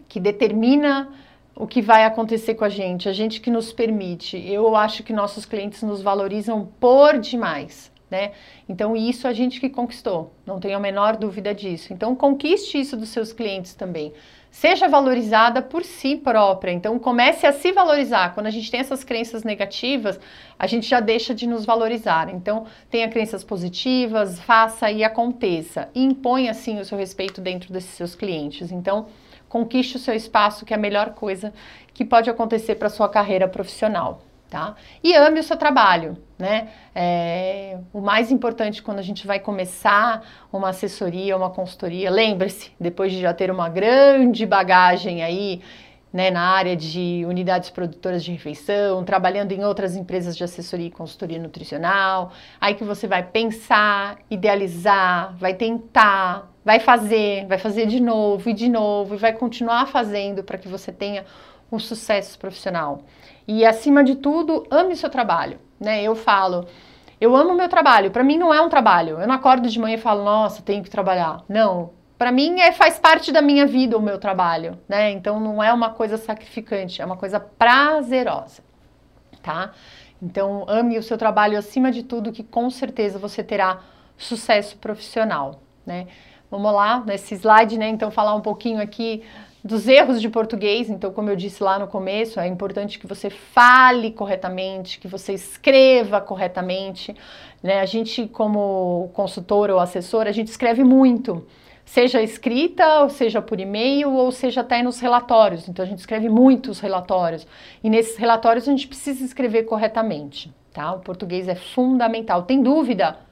que 0.09 0.19
determina 0.19 1.07
o 1.55 1.67
que 1.67 1.81
vai 1.83 2.03
acontecer 2.03 2.55
com 2.55 2.65
a 2.65 2.69
gente, 2.69 3.07
a 3.07 3.13
gente 3.13 3.39
que 3.39 3.51
nos 3.51 3.71
permite. 3.71 4.37
Eu 4.37 4.75
acho 4.75 5.03
que 5.03 5.13
nossos 5.13 5.45
clientes 5.45 5.83
nos 5.83 6.01
valorizam 6.01 6.67
por 6.79 7.19
demais, 7.19 7.88
né? 8.09 8.31
Então, 8.67 8.95
isso 8.95 9.27
a 9.27 9.33
gente 9.33 9.59
que 9.59 9.69
conquistou, 9.69 10.33
não 10.45 10.59
tenho 10.59 10.77
a 10.77 10.79
menor 10.79 11.15
dúvida 11.15 11.53
disso. 11.53 11.93
Então, 11.93 12.15
conquiste 12.15 12.79
isso 12.79 12.97
dos 12.97 13.09
seus 13.09 13.31
clientes 13.31 13.73
também. 13.73 14.13
Seja 14.51 14.87
valorizada 14.87 15.61
por 15.61 15.83
si 15.83 16.15
própria. 16.15 16.71
Então, 16.71 16.97
comece 16.97 17.45
a 17.45 17.53
se 17.53 17.71
valorizar. 17.71 18.33
Quando 18.33 18.47
a 18.47 18.49
gente 18.49 18.71
tem 18.71 18.79
essas 18.79 19.03
crenças 19.03 19.43
negativas, 19.43 20.19
a 20.57 20.65
gente 20.65 20.87
já 20.87 20.99
deixa 20.99 21.35
de 21.35 21.45
nos 21.45 21.65
valorizar. 21.65 22.29
Então, 22.33 22.65
tenha 22.89 23.07
crenças 23.07 23.43
positivas, 23.43 24.39
faça 24.39 24.91
e 24.91 25.03
aconteça. 25.03 25.89
E 25.93 26.09
assim, 26.49 26.79
o 26.79 26.85
seu 26.85 26.97
respeito 26.97 27.39
dentro 27.39 27.71
desses 27.71 27.91
seus 27.91 28.15
clientes. 28.15 28.71
Então, 28.71 29.07
conquiste 29.47 29.97
o 29.97 29.99
seu 29.99 30.15
espaço, 30.15 30.65
que 30.65 30.73
é 30.73 30.77
a 30.77 30.79
melhor 30.79 31.11
coisa 31.11 31.53
que 31.93 32.03
pode 32.03 32.29
acontecer 32.29 32.75
para 32.75 32.89
sua 32.89 33.07
carreira 33.07 33.47
profissional. 33.47 34.23
Tá? 34.49 34.75
E 35.03 35.13
ame 35.13 35.39
o 35.39 35.43
seu 35.43 35.57
trabalho, 35.57 36.17
né? 36.39 36.69
É, 36.95 37.77
o 37.91 37.99
mais 37.99 38.31
importante 38.31 38.81
quando 38.81 38.99
a 38.99 39.03
gente 39.03 39.27
vai 39.27 39.41
começar 39.41 40.23
uma 40.51 40.69
assessoria, 40.69 41.35
uma 41.35 41.49
consultoria, 41.49 42.09
lembre-se, 42.09 42.71
depois 42.79 43.11
de 43.11 43.19
já 43.19 43.33
ter 43.33 43.51
uma 43.51 43.67
grande 43.67 44.45
bagagem 44.45 45.21
aí, 45.21 45.61
né, 46.11 46.31
na 46.31 46.41
área 46.41 46.75
de 46.75 47.23
unidades 47.27 47.69
produtoras 47.69 48.23
de 48.23 48.31
refeição, 48.31 49.03
trabalhando 49.03 49.51
em 49.51 49.63
outras 49.63 49.95
empresas 49.95 50.35
de 50.35 50.43
assessoria 50.43 50.87
e 50.87 50.91
consultoria 50.91 51.37
nutricional, 51.37 52.31
aí 52.59 52.73
que 52.73 52.83
você 52.83 53.05
vai 53.05 53.21
pensar, 53.21 54.17
idealizar, 54.31 55.35
vai 55.37 55.53
tentar, 55.53 56.49
vai 56.63 56.79
fazer, 56.79 57.45
vai 57.47 57.59
fazer 57.59 57.85
de 57.85 57.99
novo 57.99 58.49
e 58.49 58.53
de 58.53 58.69
novo 58.69 59.15
e 59.15 59.17
vai 59.17 59.33
continuar 59.33 59.85
fazendo 59.87 60.43
para 60.43 60.57
que 60.57 60.67
você 60.67 60.91
tenha 60.91 61.25
um 61.71 61.77
sucesso 61.77 62.39
profissional. 62.39 63.03
E 63.47 63.63
acima 63.65 64.03
de 64.03 64.15
tudo, 64.15 64.65
ame 64.71 64.93
o 64.93 64.97
seu 64.97 65.09
trabalho, 65.09 65.59
né? 65.79 66.03
Eu 66.03 66.15
falo, 66.15 66.67
eu 67.19 67.35
amo 67.35 67.51
o 67.51 67.55
meu 67.55 67.69
trabalho. 67.69 68.11
Para 68.11 68.23
mim 68.23 68.37
não 68.37 68.53
é 68.53 68.61
um 68.61 68.69
trabalho. 68.69 69.19
Eu 69.19 69.27
não 69.27 69.35
acordo 69.35 69.69
de 69.69 69.79
manhã 69.79 69.95
e 69.95 69.99
falo, 69.99 70.23
nossa, 70.23 70.61
tenho 70.61 70.83
que 70.83 70.89
trabalhar. 70.89 71.43
Não. 71.47 71.91
Para 72.17 72.31
mim 72.31 72.59
é 72.59 72.71
faz 72.71 72.99
parte 72.99 73.31
da 73.31 73.41
minha 73.41 73.65
vida 73.65 73.97
o 73.97 74.01
meu 74.01 74.19
trabalho, 74.19 74.77
né? 74.87 75.11
Então 75.11 75.39
não 75.39 75.63
é 75.63 75.71
uma 75.71 75.91
coisa 75.91 76.17
sacrificante, 76.17 77.01
é 77.01 77.05
uma 77.05 77.15
coisa 77.15 77.39
prazerosa, 77.39 78.61
tá? 79.41 79.71
Então 80.21 80.65
ame 80.67 80.97
o 80.97 81.03
seu 81.03 81.17
trabalho 81.17 81.57
acima 81.57 81.91
de 81.91 82.03
tudo, 82.03 82.33
que 82.33 82.43
com 82.43 82.69
certeza 82.69 83.17
você 83.17 83.41
terá 83.41 83.79
sucesso 84.17 84.77
profissional, 84.77 85.61
né? 85.85 86.07
Vamos 86.51 86.73
lá, 86.73 87.03
nesse 87.05 87.35
slide, 87.35 87.77
né? 87.77 87.87
Então, 87.89 88.09
falar 88.09 88.33
um 88.33 88.41
pouquinho 88.41 88.81
aqui 88.81 89.23
dos 89.63 89.87
erros 89.87 90.21
de 90.21 90.29
português. 90.29 90.89
Então, 90.89 91.11
como 91.11 91.29
eu 91.29 91.35
disse 91.35 91.61
lá 91.63 91.77
no 91.77 91.87
começo, 91.87 92.39
é 92.39 92.47
importante 92.47 92.97
que 92.97 93.07
você 93.07 93.29
fale 93.29 94.11
corretamente, 94.11 94.99
que 94.99 95.07
você 95.07 95.33
escreva 95.33 96.21
corretamente. 96.21 97.15
Né? 97.61 97.79
A 97.79 97.85
gente, 97.85 98.27
como 98.27 99.09
consultor 99.13 99.69
ou 99.69 99.79
assessor, 99.79 100.27
a 100.27 100.31
gente 100.31 100.47
escreve 100.47 100.83
muito. 100.83 101.45
Seja 101.85 102.21
escrita, 102.21 103.01
ou 103.01 103.09
seja 103.09 103.41
por 103.41 103.59
e-mail, 103.59 104.13
ou 104.13 104.31
seja 104.31 104.61
até 104.61 104.83
nos 104.83 104.99
relatórios. 104.99 105.67
Então, 105.67 105.83
a 105.83 105.87
gente 105.87 105.99
escreve 105.99 106.29
muitos 106.29 106.79
relatórios. 106.79 107.47
E 107.83 107.89
nesses 107.89 108.15
relatórios 108.15 108.67
a 108.67 108.71
gente 108.71 108.87
precisa 108.87 109.23
escrever 109.25 109.63
corretamente. 109.63 110.53
Tá? 110.71 110.93
O 110.93 110.99
português 110.99 111.47
é 111.47 111.55
fundamental. 111.55 112.43
Tem 112.43 112.61
dúvida? 112.61 113.28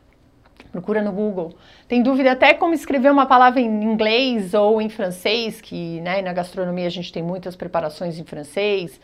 Procura 0.66 1.02
no 1.02 1.12
Google. 1.12 1.56
Tem 1.88 2.02
dúvida 2.02 2.32
até 2.32 2.54
como 2.54 2.74
escrever 2.74 3.12
uma 3.12 3.26
palavra 3.26 3.60
em 3.60 3.84
inglês 3.84 4.54
ou 4.54 4.82
em 4.82 4.90
francês, 4.90 5.62
que 5.62 6.02
né, 6.02 6.22
na 6.22 6.34
gastronomia 6.34 6.88
a 6.88 6.92
gente 6.92 7.12
tem 7.12 7.24
muitas 7.24 7.56
preparações 7.56 8.18
em 8.20 8.24
francês, 8.24 9.00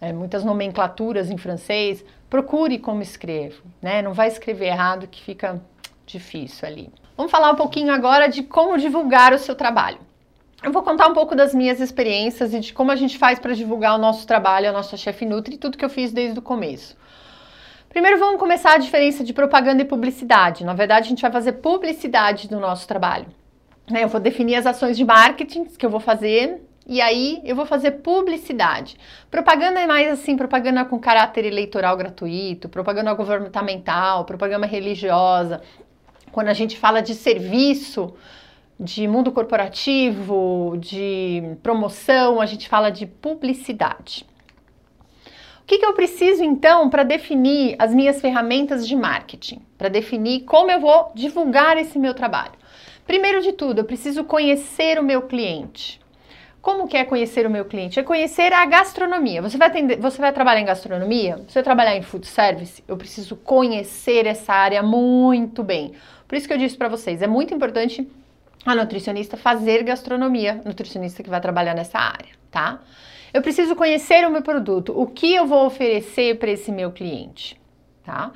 é, 0.00 0.12
muitas 0.12 0.44
nomenclaturas 0.44 1.30
em 1.30 1.36
francês. 1.36 2.04
Procure 2.28 2.78
como 2.78 3.02
escrevo, 3.02 3.62
né? 3.80 4.02
Não 4.02 4.12
vai 4.12 4.28
escrever 4.28 4.66
errado 4.66 5.06
que 5.06 5.22
fica 5.22 5.60
difícil 6.04 6.66
ali. 6.68 6.90
Vamos 7.16 7.32
falar 7.32 7.50
um 7.50 7.56
pouquinho 7.56 7.92
agora 7.92 8.28
de 8.28 8.42
como 8.42 8.76
divulgar 8.76 9.32
o 9.32 9.38
seu 9.38 9.54
trabalho. 9.54 9.98
Eu 10.62 10.72
vou 10.72 10.82
contar 10.82 11.06
um 11.06 11.14
pouco 11.14 11.34
das 11.34 11.54
minhas 11.54 11.80
experiências 11.80 12.52
e 12.52 12.60
de 12.60 12.72
como 12.72 12.90
a 12.90 12.96
gente 12.96 13.18
faz 13.18 13.38
para 13.38 13.54
divulgar 13.54 13.94
o 13.94 13.98
nosso 13.98 14.26
trabalho, 14.26 14.68
a 14.68 14.72
nossa 14.72 14.96
chefe 14.96 15.24
Nutri 15.24 15.54
e 15.54 15.58
tudo 15.58 15.78
que 15.78 15.84
eu 15.84 15.88
fiz 15.88 16.12
desde 16.12 16.38
o 16.38 16.42
começo. 16.42 16.96
Primeiro 17.88 18.18
vamos 18.18 18.38
começar 18.38 18.74
a 18.74 18.78
diferença 18.78 19.24
de 19.24 19.32
propaganda 19.32 19.82
e 19.82 19.84
publicidade. 19.84 20.64
Na 20.64 20.74
verdade, 20.74 21.06
a 21.06 21.08
gente 21.08 21.22
vai 21.22 21.32
fazer 21.32 21.52
publicidade 21.52 22.48
do 22.48 22.60
nosso 22.60 22.86
trabalho. 22.86 23.26
Né? 23.90 24.04
Eu 24.04 24.08
vou 24.08 24.20
definir 24.20 24.56
as 24.56 24.66
ações 24.66 24.96
de 24.96 25.04
marketing 25.04 25.64
que 25.64 25.86
eu 25.86 25.90
vou 25.90 26.00
fazer 26.00 26.60
e 26.86 27.00
aí 27.00 27.40
eu 27.44 27.56
vou 27.56 27.66
fazer 27.66 27.92
publicidade. 27.92 28.96
Propaganda 29.30 29.80
é 29.80 29.86
mais 29.86 30.08
assim, 30.08 30.36
propaganda 30.36 30.84
com 30.84 30.98
caráter 30.98 31.44
eleitoral 31.44 31.96
gratuito, 31.96 32.68
propaganda 32.68 33.12
governamental, 33.14 34.24
propaganda 34.24 34.66
religiosa. 34.66 35.62
Quando 36.30 36.48
a 36.48 36.54
gente 36.54 36.76
fala 36.78 37.00
de 37.00 37.14
serviço, 37.14 38.14
de 38.78 39.08
mundo 39.08 39.32
corporativo, 39.32 40.76
de 40.78 41.56
promoção, 41.62 42.40
a 42.40 42.46
gente 42.46 42.68
fala 42.68 42.90
de 42.90 43.06
publicidade. 43.06 44.26
O 45.66 45.68
que, 45.68 45.78
que 45.78 45.84
eu 45.84 45.94
preciso 45.94 46.44
então 46.44 46.88
para 46.88 47.02
definir 47.02 47.74
as 47.76 47.92
minhas 47.92 48.20
ferramentas 48.20 48.86
de 48.86 48.94
marketing? 48.94 49.60
Para 49.76 49.88
definir 49.88 50.44
como 50.44 50.70
eu 50.70 50.78
vou 50.78 51.10
divulgar 51.12 51.76
esse 51.76 51.98
meu 51.98 52.14
trabalho? 52.14 52.52
Primeiro 53.04 53.42
de 53.42 53.50
tudo, 53.50 53.80
eu 53.80 53.84
preciso 53.84 54.22
conhecer 54.22 54.96
o 54.96 55.02
meu 55.02 55.22
cliente. 55.22 56.00
Como 56.62 56.86
que 56.86 56.96
é 56.96 57.04
conhecer 57.04 57.48
o 57.48 57.50
meu 57.50 57.64
cliente? 57.64 57.98
É 57.98 58.04
conhecer 58.04 58.52
a 58.52 58.64
gastronomia. 58.64 59.42
Você 59.42 59.58
vai, 59.58 59.66
atender, 59.66 59.98
você 59.98 60.20
vai 60.20 60.32
trabalhar 60.32 60.60
em 60.60 60.66
gastronomia? 60.66 61.42
Você 61.48 61.54
vai 61.54 61.64
trabalhar 61.64 61.96
em 61.96 62.02
food 62.02 62.28
service? 62.28 62.84
Eu 62.86 62.96
preciso 62.96 63.34
conhecer 63.34 64.24
essa 64.24 64.52
área 64.52 64.84
muito 64.84 65.64
bem. 65.64 65.94
Por 66.28 66.36
isso 66.36 66.46
que 66.46 66.54
eu 66.54 66.58
disse 66.58 66.76
para 66.76 66.88
vocês, 66.88 67.20
é 67.22 67.26
muito 67.26 67.52
importante 67.52 68.08
a 68.64 68.72
nutricionista 68.72 69.36
fazer 69.36 69.82
gastronomia, 69.82 70.60
nutricionista 70.64 71.24
que 71.24 71.30
vai 71.30 71.40
trabalhar 71.40 71.74
nessa 71.74 71.98
área, 71.98 72.30
tá? 72.52 72.80
Eu 73.32 73.42
preciso 73.42 73.74
conhecer 73.74 74.26
o 74.26 74.30
meu 74.30 74.42
produto, 74.42 74.92
o 74.98 75.06
que 75.06 75.34
eu 75.34 75.46
vou 75.46 75.66
oferecer 75.66 76.38
para 76.38 76.50
esse 76.50 76.70
meu 76.72 76.90
cliente, 76.92 77.60
tá? 78.04 78.32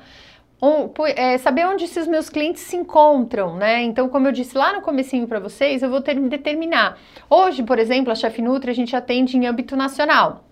Um, 0.61 0.91
é, 1.15 1.39
saber 1.39 1.65
onde 1.65 1.85
esses 1.85 2.05
meus 2.07 2.29
clientes 2.29 2.61
se 2.61 2.75
encontram, 2.75 3.57
né? 3.57 3.81
Então, 3.81 4.07
como 4.09 4.27
eu 4.27 4.31
disse 4.31 4.55
lá 4.55 4.73
no 4.73 4.81
comecinho 4.81 5.27
para 5.27 5.39
vocês, 5.39 5.81
eu 5.81 5.89
vou 5.89 6.01
ter, 6.01 6.19
determinar. 6.19 6.99
Hoje, 7.27 7.63
por 7.63 7.79
exemplo, 7.79 8.11
a 8.11 8.15
Chef 8.15 8.39
Nutri 8.41 8.69
a 8.69 8.75
gente 8.75 8.95
atende 8.95 9.35
em 9.35 9.47
âmbito 9.47 9.75
nacional. 9.75 10.45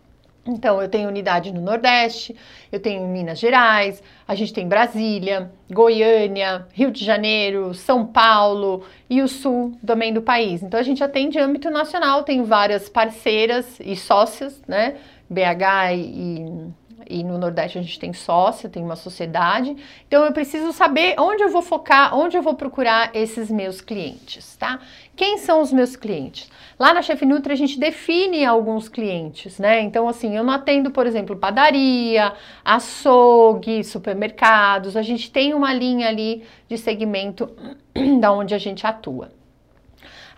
Então, 0.46 0.82
eu 0.82 0.90
tenho 0.90 1.08
unidade 1.08 1.54
no 1.54 1.62
Nordeste, 1.62 2.36
eu 2.72 2.80
tenho 2.80 3.08
Minas 3.08 3.40
Gerais, 3.40 4.02
a 4.28 4.34
gente 4.36 4.54
tem 4.54 4.68
Brasília, 4.68 5.52
Goiânia, 5.70 6.66
Rio 6.74 6.92
de 6.92 7.04
Janeiro, 7.04 7.74
São 7.74 8.06
Paulo 8.06 8.84
e 9.10 9.22
o 9.22 9.28
Sul 9.28 9.78
também 9.86 10.14
do 10.14 10.22
país. 10.22 10.64
Então, 10.64 10.80
a 10.80 10.84
gente 10.84 11.04
atende 11.04 11.38
âmbito 11.38 11.70
nacional, 11.70 12.24
tenho 12.24 12.46
várias 12.46 12.90
parceiras 12.90 13.80
e 13.80 13.96
sócias, 13.96 14.62
né? 14.68 14.96
BH 15.30 15.94
e, 15.96 16.72
e 17.08 17.24
no 17.24 17.38
Nordeste 17.38 17.78
a 17.78 17.82
gente 17.82 18.00
tem 18.00 18.14
sócia, 18.14 18.70
tem 18.70 18.84
uma 18.84 18.96
sociedade. 18.96 19.76
Então 20.08 20.26
eu 20.26 20.32
preciso 20.32 20.74
saber 20.74 21.16
onde 21.20 21.44
eu 21.44 21.50
vou 21.50 21.62
focar, 21.62 22.16
onde 22.16 22.38
eu 22.38 22.42
vou 22.42 22.56
procurar 22.56 23.16
esses 23.16 23.50
meus 23.52 23.82
clientes, 23.82 24.56
tá? 24.58 24.80
Quem 25.16 25.38
são 25.38 25.62
os 25.62 25.72
meus 25.72 25.96
clientes? 25.96 26.50
Lá 26.80 26.94
na 26.94 27.02
Chef 27.02 27.26
Nutri 27.26 27.54
a 27.54 27.58
gente 27.58 27.80
define 27.80 28.46
alguns 28.46 28.90
clientes, 28.90 29.60
né? 29.60 29.82
Então 29.82 30.08
assim, 30.08 30.36
eu 30.36 30.44
não 30.44 30.54
atendo, 30.54 30.92
por 30.92 31.06
exemplo, 31.06 31.36
padaria, 31.36 32.34
açougue, 32.64 33.84
supermercados. 33.84 34.98
A 34.98 35.02
gente 35.02 35.32
tem 35.32 35.54
uma 35.54 35.74
linha 35.74 36.08
ali 36.08 36.44
de 36.68 36.78
segmento 36.78 37.50
da 38.20 38.32
onde 38.32 38.54
a 38.54 38.58
gente 38.58 38.86
atua. 38.88 39.39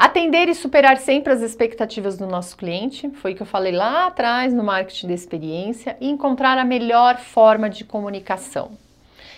Atender 0.01 0.49
e 0.49 0.55
superar 0.55 0.97
sempre 0.97 1.31
as 1.31 1.43
expectativas 1.43 2.17
do 2.17 2.25
nosso 2.25 2.57
cliente, 2.57 3.07
foi 3.11 3.33
o 3.33 3.35
que 3.35 3.43
eu 3.43 3.45
falei 3.45 3.71
lá 3.71 4.07
atrás 4.07 4.51
no 4.51 4.63
marketing 4.63 5.09
da 5.09 5.13
experiência, 5.13 5.95
e 6.01 6.09
encontrar 6.09 6.57
a 6.57 6.65
melhor 6.65 7.19
forma 7.19 7.69
de 7.69 7.85
comunicação. 7.85 8.71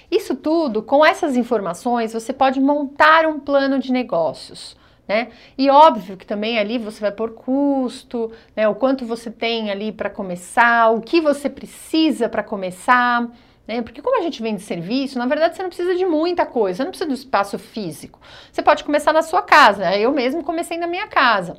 Isso 0.10 0.38
tudo, 0.38 0.82
com 0.82 1.06
essas 1.06 1.36
informações, 1.36 2.14
você 2.14 2.32
pode 2.32 2.62
montar 2.62 3.26
um 3.26 3.42
plano 3.42 3.78
de 3.78 3.92
negócios. 3.92 4.78
Né? 5.06 5.32
E 5.58 5.70
óbvio 5.70 6.16
que 6.16 6.26
também 6.26 6.58
ali 6.58 6.78
você 6.78 7.02
vai 7.02 7.12
por 7.12 7.32
custo, 7.32 8.32
né? 8.56 8.66
o 8.66 8.74
quanto 8.74 9.06
você 9.06 9.30
tem 9.30 9.70
ali 9.70 9.92
para 9.92 10.10
começar, 10.10 10.92
o 10.92 11.02
que 11.02 11.20
você 11.20 11.50
precisa 11.50 12.30
para 12.30 12.42
começar, 12.42 13.30
Né? 13.68 13.82
Porque 13.82 14.02
como 14.02 14.20
a 14.20 14.22
gente 14.22 14.42
vende 14.42 14.62
serviço, 14.62 15.18
na 15.18 15.26
verdade 15.26 15.56
você 15.56 15.62
não 15.62 15.70
precisa 15.70 15.96
de 15.96 16.06
muita 16.06 16.46
coisa, 16.46 16.78
você 16.78 16.84
não 16.84 16.92
precisa 16.92 17.10
do 17.10 17.16
espaço 17.16 17.58
físico. 17.58 18.20
Você 18.52 18.62
pode 18.62 18.84
começar 18.84 19.14
na 19.14 19.22
sua 19.22 19.42
casa. 19.42 19.96
Eu 19.96 20.12
mesmo 20.12 20.44
comecei 20.44 20.78
na 20.78 20.88
minha 20.88 21.08
casa. 21.08 21.58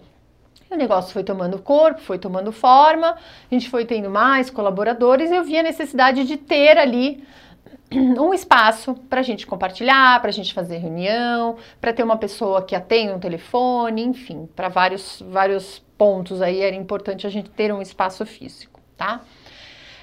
O 0.70 0.76
negócio 0.76 1.12
foi 1.12 1.22
tomando 1.22 1.58
corpo, 1.58 2.00
foi 2.00 2.18
tomando 2.18 2.50
forma, 2.50 3.12
a 3.12 3.54
gente 3.54 3.70
foi 3.70 3.84
tendo 3.84 4.10
mais 4.10 4.50
colaboradores 4.50 5.30
e 5.30 5.36
eu 5.36 5.44
vi 5.44 5.56
a 5.56 5.62
necessidade 5.62 6.24
de 6.24 6.36
ter 6.36 6.76
ali 6.76 7.22
um 7.92 8.34
espaço 8.34 8.94
para 9.08 9.20
a 9.20 9.22
gente 9.22 9.46
compartilhar, 9.46 10.20
para 10.20 10.30
a 10.30 10.32
gente 10.32 10.52
fazer 10.52 10.78
reunião, 10.78 11.56
para 11.80 11.92
ter 11.92 12.02
uma 12.02 12.16
pessoa 12.16 12.62
que 12.62 12.74
atenda 12.74 13.14
um 13.14 13.20
telefone, 13.20 14.02
enfim, 14.02 14.48
para 14.56 14.68
vários, 14.68 15.22
vários 15.28 15.82
pontos 15.96 16.42
aí 16.42 16.60
era 16.60 16.74
importante 16.74 17.26
a 17.26 17.30
gente 17.30 17.50
ter 17.50 17.72
um 17.72 17.80
espaço 17.80 18.26
físico, 18.26 18.80
tá? 18.96 19.20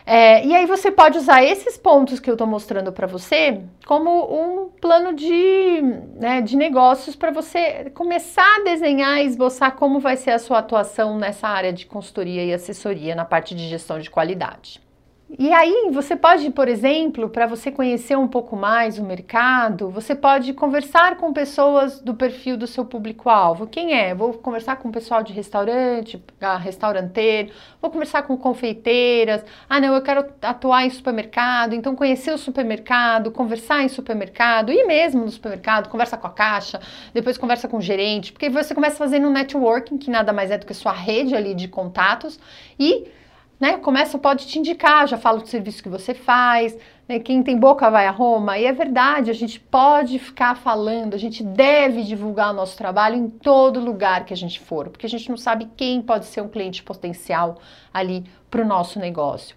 É, 0.05 0.45
e 0.45 0.55
aí 0.55 0.65
você 0.65 0.91
pode 0.91 1.17
usar 1.17 1.43
esses 1.43 1.77
pontos 1.77 2.19
que 2.19 2.29
eu 2.29 2.33
estou 2.33 2.47
mostrando 2.47 2.91
para 2.91 3.07
você 3.07 3.61
como 3.85 4.09
um 4.09 4.69
plano 4.69 5.13
de, 5.13 5.81
né, 6.15 6.41
de 6.41 6.55
negócios 6.55 7.15
para 7.15 7.31
você 7.31 7.89
começar 7.91 8.57
a 8.59 8.63
desenhar 8.63 9.21
e 9.21 9.25
esboçar 9.25 9.75
como 9.75 9.99
vai 9.99 10.17
ser 10.17 10.31
a 10.31 10.39
sua 10.39 10.59
atuação 10.59 11.17
nessa 11.17 11.47
área 11.47 11.71
de 11.71 11.85
consultoria 11.85 12.43
e 12.43 12.53
assessoria 12.53 13.15
na 13.15 13.25
parte 13.25 13.53
de 13.53 13.67
gestão 13.67 13.99
de 13.99 14.09
qualidade. 14.09 14.81
E 15.39 15.53
aí 15.53 15.89
você 15.93 16.13
pode, 16.13 16.49
por 16.51 16.67
exemplo, 16.67 17.29
para 17.29 17.47
você 17.47 17.71
conhecer 17.71 18.17
um 18.17 18.27
pouco 18.27 18.53
mais 18.55 18.99
o 18.99 19.03
mercado, 19.03 19.89
você 19.89 20.13
pode 20.13 20.53
conversar 20.53 21.15
com 21.15 21.31
pessoas 21.31 22.01
do 22.01 22.13
perfil 22.13 22.57
do 22.57 22.67
seu 22.67 22.83
público-alvo. 22.83 23.65
Quem 23.65 23.93
é? 23.93 24.13
Vou 24.13 24.33
conversar 24.33 24.75
com 24.75 24.89
o 24.89 24.91
pessoal 24.91 25.23
de 25.23 25.31
restaurante, 25.31 26.21
restauranteiro, 26.59 27.53
vou 27.81 27.89
conversar 27.89 28.23
com 28.23 28.35
confeiteiras. 28.35 29.45
Ah, 29.69 29.79
não, 29.79 29.95
eu 29.95 30.01
quero 30.01 30.25
atuar 30.41 30.85
em 30.85 30.89
supermercado, 30.89 31.73
então 31.73 31.95
conhecer 31.95 32.33
o 32.33 32.37
supermercado, 32.37 33.31
conversar 33.31 33.83
em 33.83 33.87
supermercado, 33.87 34.69
e 34.69 34.83
mesmo 34.85 35.23
no 35.23 35.31
supermercado, 35.31 35.87
conversa 35.87 36.17
com 36.17 36.27
a 36.27 36.31
caixa, 36.31 36.81
depois 37.13 37.37
conversa 37.37 37.69
com 37.69 37.77
o 37.77 37.81
gerente, 37.81 38.33
porque 38.33 38.49
você 38.49 38.75
começa 38.75 38.97
fazendo 38.97 39.27
um 39.27 39.31
networking, 39.31 39.97
que 39.97 40.11
nada 40.11 40.33
mais 40.33 40.51
é 40.51 40.57
do 40.57 40.65
que 40.65 40.73
sua 40.73 40.91
rede 40.91 41.33
ali 41.33 41.55
de 41.55 41.69
contatos, 41.69 42.37
e 42.77 43.07
né? 43.61 43.77
Começa, 43.77 44.17
pode 44.17 44.47
te 44.47 44.57
indicar, 44.57 45.07
já 45.07 45.19
fala 45.19 45.37
do 45.37 45.47
serviço 45.47 45.83
que 45.83 45.87
você 45.87 46.15
faz, 46.15 46.75
né? 47.07 47.19
Quem 47.19 47.43
tem 47.43 47.55
boca 47.55 47.91
vai 47.91 48.07
a 48.07 48.11
Roma. 48.11 48.57
E 48.57 48.65
é 48.65 48.73
verdade, 48.73 49.29
a 49.29 49.35
gente 49.35 49.59
pode 49.59 50.17
ficar 50.17 50.55
falando, 50.55 51.13
a 51.13 51.17
gente 51.17 51.43
deve 51.43 52.01
divulgar 52.01 52.49
o 52.49 52.53
nosso 52.53 52.75
trabalho 52.75 53.15
em 53.15 53.29
todo 53.29 53.79
lugar 53.79 54.25
que 54.25 54.33
a 54.33 54.37
gente 54.37 54.59
for, 54.59 54.89
porque 54.89 55.05
a 55.05 55.09
gente 55.09 55.29
não 55.29 55.37
sabe 55.37 55.69
quem 55.77 56.01
pode 56.01 56.25
ser 56.25 56.41
um 56.41 56.49
cliente 56.49 56.81
potencial 56.81 57.59
ali 57.93 58.25
para 58.49 58.63
o 58.63 58.65
nosso 58.65 58.99
negócio. 58.99 59.55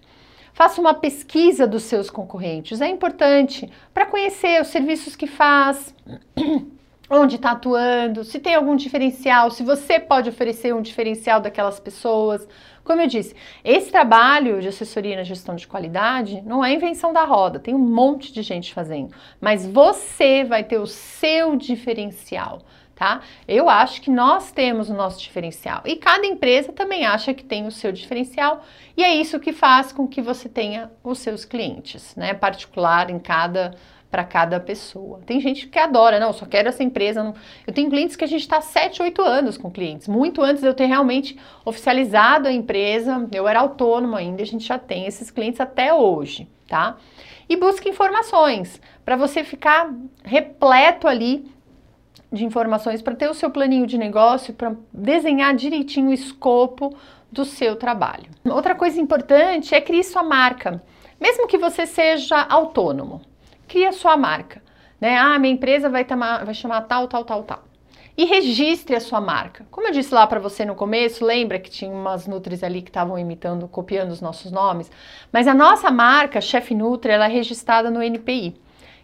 Faça 0.53 0.79
uma 0.79 0.93
pesquisa 0.93 1.65
dos 1.65 1.81
seus 1.83 2.11
concorrentes, 2.11 2.81
é 2.81 2.87
importante 2.87 3.67
para 3.91 4.05
conhecer 4.05 4.61
os 4.61 4.67
serviços 4.67 5.15
que 5.15 5.25
faz. 5.25 5.95
onde 7.09 7.35
está 7.35 7.51
atuando, 7.51 8.23
se 8.23 8.39
tem 8.39 8.55
algum 8.55 8.75
diferencial, 8.75 9.51
se 9.51 9.63
você 9.63 9.99
pode 9.99 10.27
oferecer 10.29 10.73
um 10.73 10.81
diferencial 10.81 11.39
daquelas 11.39 11.79
pessoas. 11.79 12.47
Como 12.85 13.01
eu 13.01 13.07
disse, 13.07 13.35
esse 13.63 13.91
trabalho 13.91 14.61
de 14.61 14.67
assessoria 14.67 15.15
na 15.15 15.23
gestão 15.23 15.55
de 15.55 15.67
qualidade 15.67 16.43
não 16.45 16.63
é 16.63 16.71
invenção 16.71 17.11
da 17.11 17.25
roda, 17.25 17.59
tem 17.59 17.73
um 17.73 17.79
monte 17.79 18.31
de 18.31 18.43
gente 18.43 18.71
fazendo, 18.75 19.11
mas 19.41 19.65
você 19.65 20.43
vai 20.43 20.63
ter 20.63 20.77
o 20.77 20.85
seu 20.85 21.55
diferencial. 21.55 22.61
Tá? 22.93 23.19
Eu 23.45 23.69
acho 23.69 24.01
que 24.01 24.09
nós 24.09 24.53
temos 24.53 24.89
o 24.89 24.93
nosso 24.93 25.19
diferencial 25.19 25.81
e 25.83 25.97
cada 25.97 26.25
empresa 26.25 26.71
também 26.71 27.05
acha 27.05 27.33
que 27.33 27.43
tem 27.43 27.67
o 27.67 27.71
seu 27.71 27.91
diferencial 27.91 28.63
e 28.95 29.03
é 29.03 29.13
isso 29.13 29.37
que 29.37 29.51
faz 29.51 29.91
com 29.91 30.07
que 30.07 30.21
você 30.21 30.47
tenha 30.47 30.89
os 31.03 31.19
seus 31.19 31.43
clientes, 31.43 32.15
né? 32.15 32.33
Particular 32.33 33.09
em 33.09 33.19
cada 33.19 33.75
para 34.15 34.23
cada 34.23 34.61
pessoa. 34.61 35.19
Tem 35.25 35.41
gente 35.41 35.67
que 35.67 35.77
adora, 35.77 36.21
não, 36.21 36.31
só 36.31 36.45
quero 36.45 36.69
essa 36.69 36.81
empresa. 36.81 37.21
Não. 37.21 37.35
Eu 37.67 37.73
tenho 37.73 37.89
clientes 37.89 38.15
que 38.15 38.23
a 38.23 38.27
gente 38.27 38.43
está 38.43 38.61
7, 38.61 39.01
8 39.01 39.21
anos 39.21 39.57
com 39.57 39.69
clientes, 39.69 40.07
muito 40.07 40.41
antes 40.41 40.61
de 40.61 40.69
eu 40.69 40.73
ter 40.73 40.85
realmente 40.85 41.37
oficializado 41.65 42.47
a 42.47 42.51
empresa, 42.53 43.27
eu 43.33 43.45
era 43.45 43.59
autônomo 43.59 44.15
ainda, 44.15 44.41
a 44.41 44.45
gente 44.45 44.65
já 44.65 44.79
tem 44.79 45.05
esses 45.05 45.29
clientes 45.29 45.59
até 45.59 45.93
hoje, 45.93 46.47
tá? 46.65 46.95
E 47.49 47.57
busque 47.57 47.89
informações 47.89 48.79
para 49.03 49.17
você 49.17 49.43
ficar 49.43 49.93
repleto 50.23 51.09
ali 51.09 51.51
de 52.31 52.45
informações 52.45 53.01
para 53.01 53.15
ter 53.15 53.29
o 53.29 53.33
seu 53.33 53.49
planinho 53.49 53.85
de 53.85 53.97
negócio, 53.97 54.53
para 54.53 54.77
desenhar 54.93 55.53
direitinho 55.53 56.11
o 56.11 56.13
escopo 56.13 56.95
do 57.29 57.43
seu 57.43 57.75
trabalho. 57.75 58.29
Outra 58.45 58.75
coisa 58.75 58.97
importante 58.97 59.75
é 59.75 59.81
criar 59.81 60.03
sua 60.03 60.23
marca. 60.23 60.81
Mesmo 61.19 61.47
que 61.47 61.57
você 61.57 61.85
seja 61.85 62.41
autônomo, 62.41 63.21
cria 63.75 63.91
sua 63.91 64.15
marca. 64.15 64.63
Né? 65.01 65.17
Ah, 65.17 65.37
minha 65.37 65.53
empresa 65.53 65.89
vai, 65.89 66.05
tamar, 66.05 66.45
vai 66.45 66.53
chamar 66.53 66.79
tal, 66.83 67.09
tal, 67.09 67.25
tal, 67.25 67.43
tal. 67.43 67.63
E 68.17 68.23
registre 68.23 68.95
a 68.95 69.01
sua 69.01 69.19
marca. 69.19 69.65
Como 69.69 69.85
eu 69.85 69.91
disse 69.91 70.13
lá 70.13 70.25
para 70.25 70.39
você 70.39 70.63
no 70.63 70.75
começo, 70.75 71.25
lembra 71.25 71.59
que 71.59 71.69
tinha 71.69 71.91
umas 71.91 72.25
Nutris 72.25 72.63
ali 72.63 72.81
que 72.81 72.89
estavam 72.89 73.19
imitando, 73.19 73.67
copiando 73.67 74.11
os 74.11 74.21
nossos 74.21 74.49
nomes? 74.49 74.89
Mas 75.29 75.45
a 75.45 75.53
nossa 75.53 75.91
marca, 75.91 76.39
Chef 76.39 76.73
Nutri, 76.73 77.11
ela 77.11 77.25
é 77.25 77.27
registrada 77.27 77.91
no 77.91 78.01
NPI. 78.01 78.55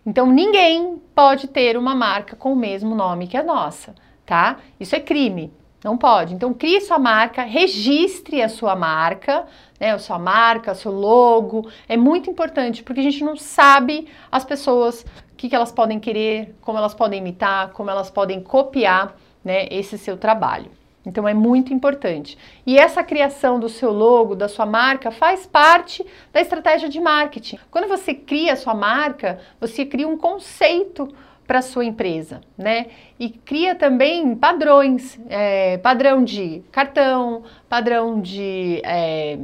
Então 0.05 0.27
ninguém 0.27 1.01
pode 1.13 1.49
ter 1.49 1.75
uma 1.75 1.93
marca 1.93 2.37
com 2.37 2.53
o 2.53 2.55
mesmo 2.55 2.95
nome 2.95 3.27
que 3.27 3.35
a 3.35 3.43
nossa, 3.43 3.93
tá? 4.25 4.59
Isso 4.79 4.95
é 4.95 5.01
crime. 5.01 5.51
Não 5.83 5.97
pode. 5.97 6.35
Então, 6.35 6.53
crie 6.53 6.79
sua 6.81 6.99
marca, 6.99 7.41
registre 7.41 8.41
a 8.41 8.49
sua 8.49 8.75
marca, 8.75 9.45
né? 9.79 9.91
A 9.91 9.99
sua 9.99 10.19
marca, 10.19 10.75
seu 10.75 10.91
logo. 10.91 11.67
É 11.89 11.97
muito 11.97 12.29
importante, 12.29 12.83
porque 12.83 12.99
a 12.99 13.03
gente 13.03 13.23
não 13.23 13.35
sabe 13.35 14.07
as 14.31 14.45
pessoas, 14.45 15.01
o 15.01 15.35
que, 15.35 15.49
que 15.49 15.55
elas 15.55 15.71
podem 15.71 15.99
querer, 15.99 16.55
como 16.61 16.77
elas 16.77 16.93
podem 16.93 17.19
imitar, 17.19 17.71
como 17.71 17.89
elas 17.89 18.11
podem 18.11 18.41
copiar 18.41 19.15
né, 19.43 19.67
esse 19.71 19.97
seu 19.97 20.15
trabalho. 20.17 20.69
Então 21.03 21.27
é 21.27 21.33
muito 21.33 21.73
importante. 21.73 22.37
E 22.65 22.77
essa 22.77 23.03
criação 23.03 23.59
do 23.59 23.67
seu 23.67 23.91
logo, 23.91 24.35
da 24.35 24.47
sua 24.47 24.67
marca, 24.67 25.09
faz 25.09 25.47
parte 25.47 26.05
da 26.31 26.39
estratégia 26.39 26.87
de 26.87 26.99
marketing. 26.99 27.57
Quando 27.71 27.87
você 27.87 28.13
cria 28.13 28.53
a 28.53 28.55
sua 28.55 28.75
marca, 28.75 29.39
você 29.59 29.83
cria 29.83 30.07
um 30.07 30.15
conceito 30.15 31.11
para 31.51 31.61
sua 31.61 31.83
empresa, 31.83 32.39
né? 32.57 32.85
E 33.19 33.27
cria 33.27 33.75
também 33.75 34.33
padrões, 34.37 35.19
é, 35.27 35.77
padrão 35.79 36.23
de 36.23 36.63
cartão, 36.71 37.43
padrão 37.67 38.21
de 38.21 38.81
é, 38.85 39.37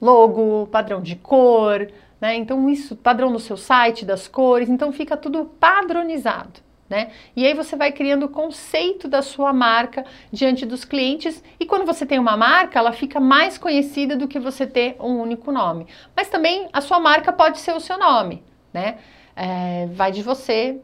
logo, 0.00 0.66
padrão 0.66 1.00
de 1.00 1.14
cor, 1.14 1.88
né? 2.20 2.34
Então 2.34 2.68
isso, 2.68 2.96
padrão 2.96 3.30
no 3.30 3.38
seu 3.38 3.56
site, 3.56 4.04
das 4.04 4.26
cores, 4.26 4.68
então 4.68 4.90
fica 4.90 5.16
tudo 5.16 5.44
padronizado. 5.44 6.58
Né? 6.88 7.12
E 7.36 7.46
aí 7.46 7.54
você 7.54 7.76
vai 7.76 7.92
criando 7.92 8.26
o 8.26 8.28
conceito 8.28 9.06
da 9.06 9.22
sua 9.22 9.52
marca 9.52 10.04
diante 10.32 10.66
dos 10.66 10.84
clientes 10.84 11.40
e 11.60 11.66
quando 11.66 11.86
você 11.86 12.04
tem 12.04 12.18
uma 12.18 12.36
marca, 12.36 12.80
ela 12.80 12.92
fica 12.92 13.20
mais 13.20 13.56
conhecida 13.56 14.16
do 14.16 14.26
que 14.26 14.40
você 14.40 14.66
ter 14.66 14.96
um 14.98 15.20
único 15.20 15.52
nome. 15.52 15.86
Mas 16.16 16.28
também 16.28 16.68
a 16.72 16.80
sua 16.80 16.98
marca 16.98 17.32
pode 17.32 17.60
ser 17.60 17.76
o 17.76 17.80
seu 17.80 17.96
nome, 17.96 18.42
né? 18.72 18.98
É, 19.36 19.86
vai 19.92 20.10
de 20.10 20.22
você 20.22 20.80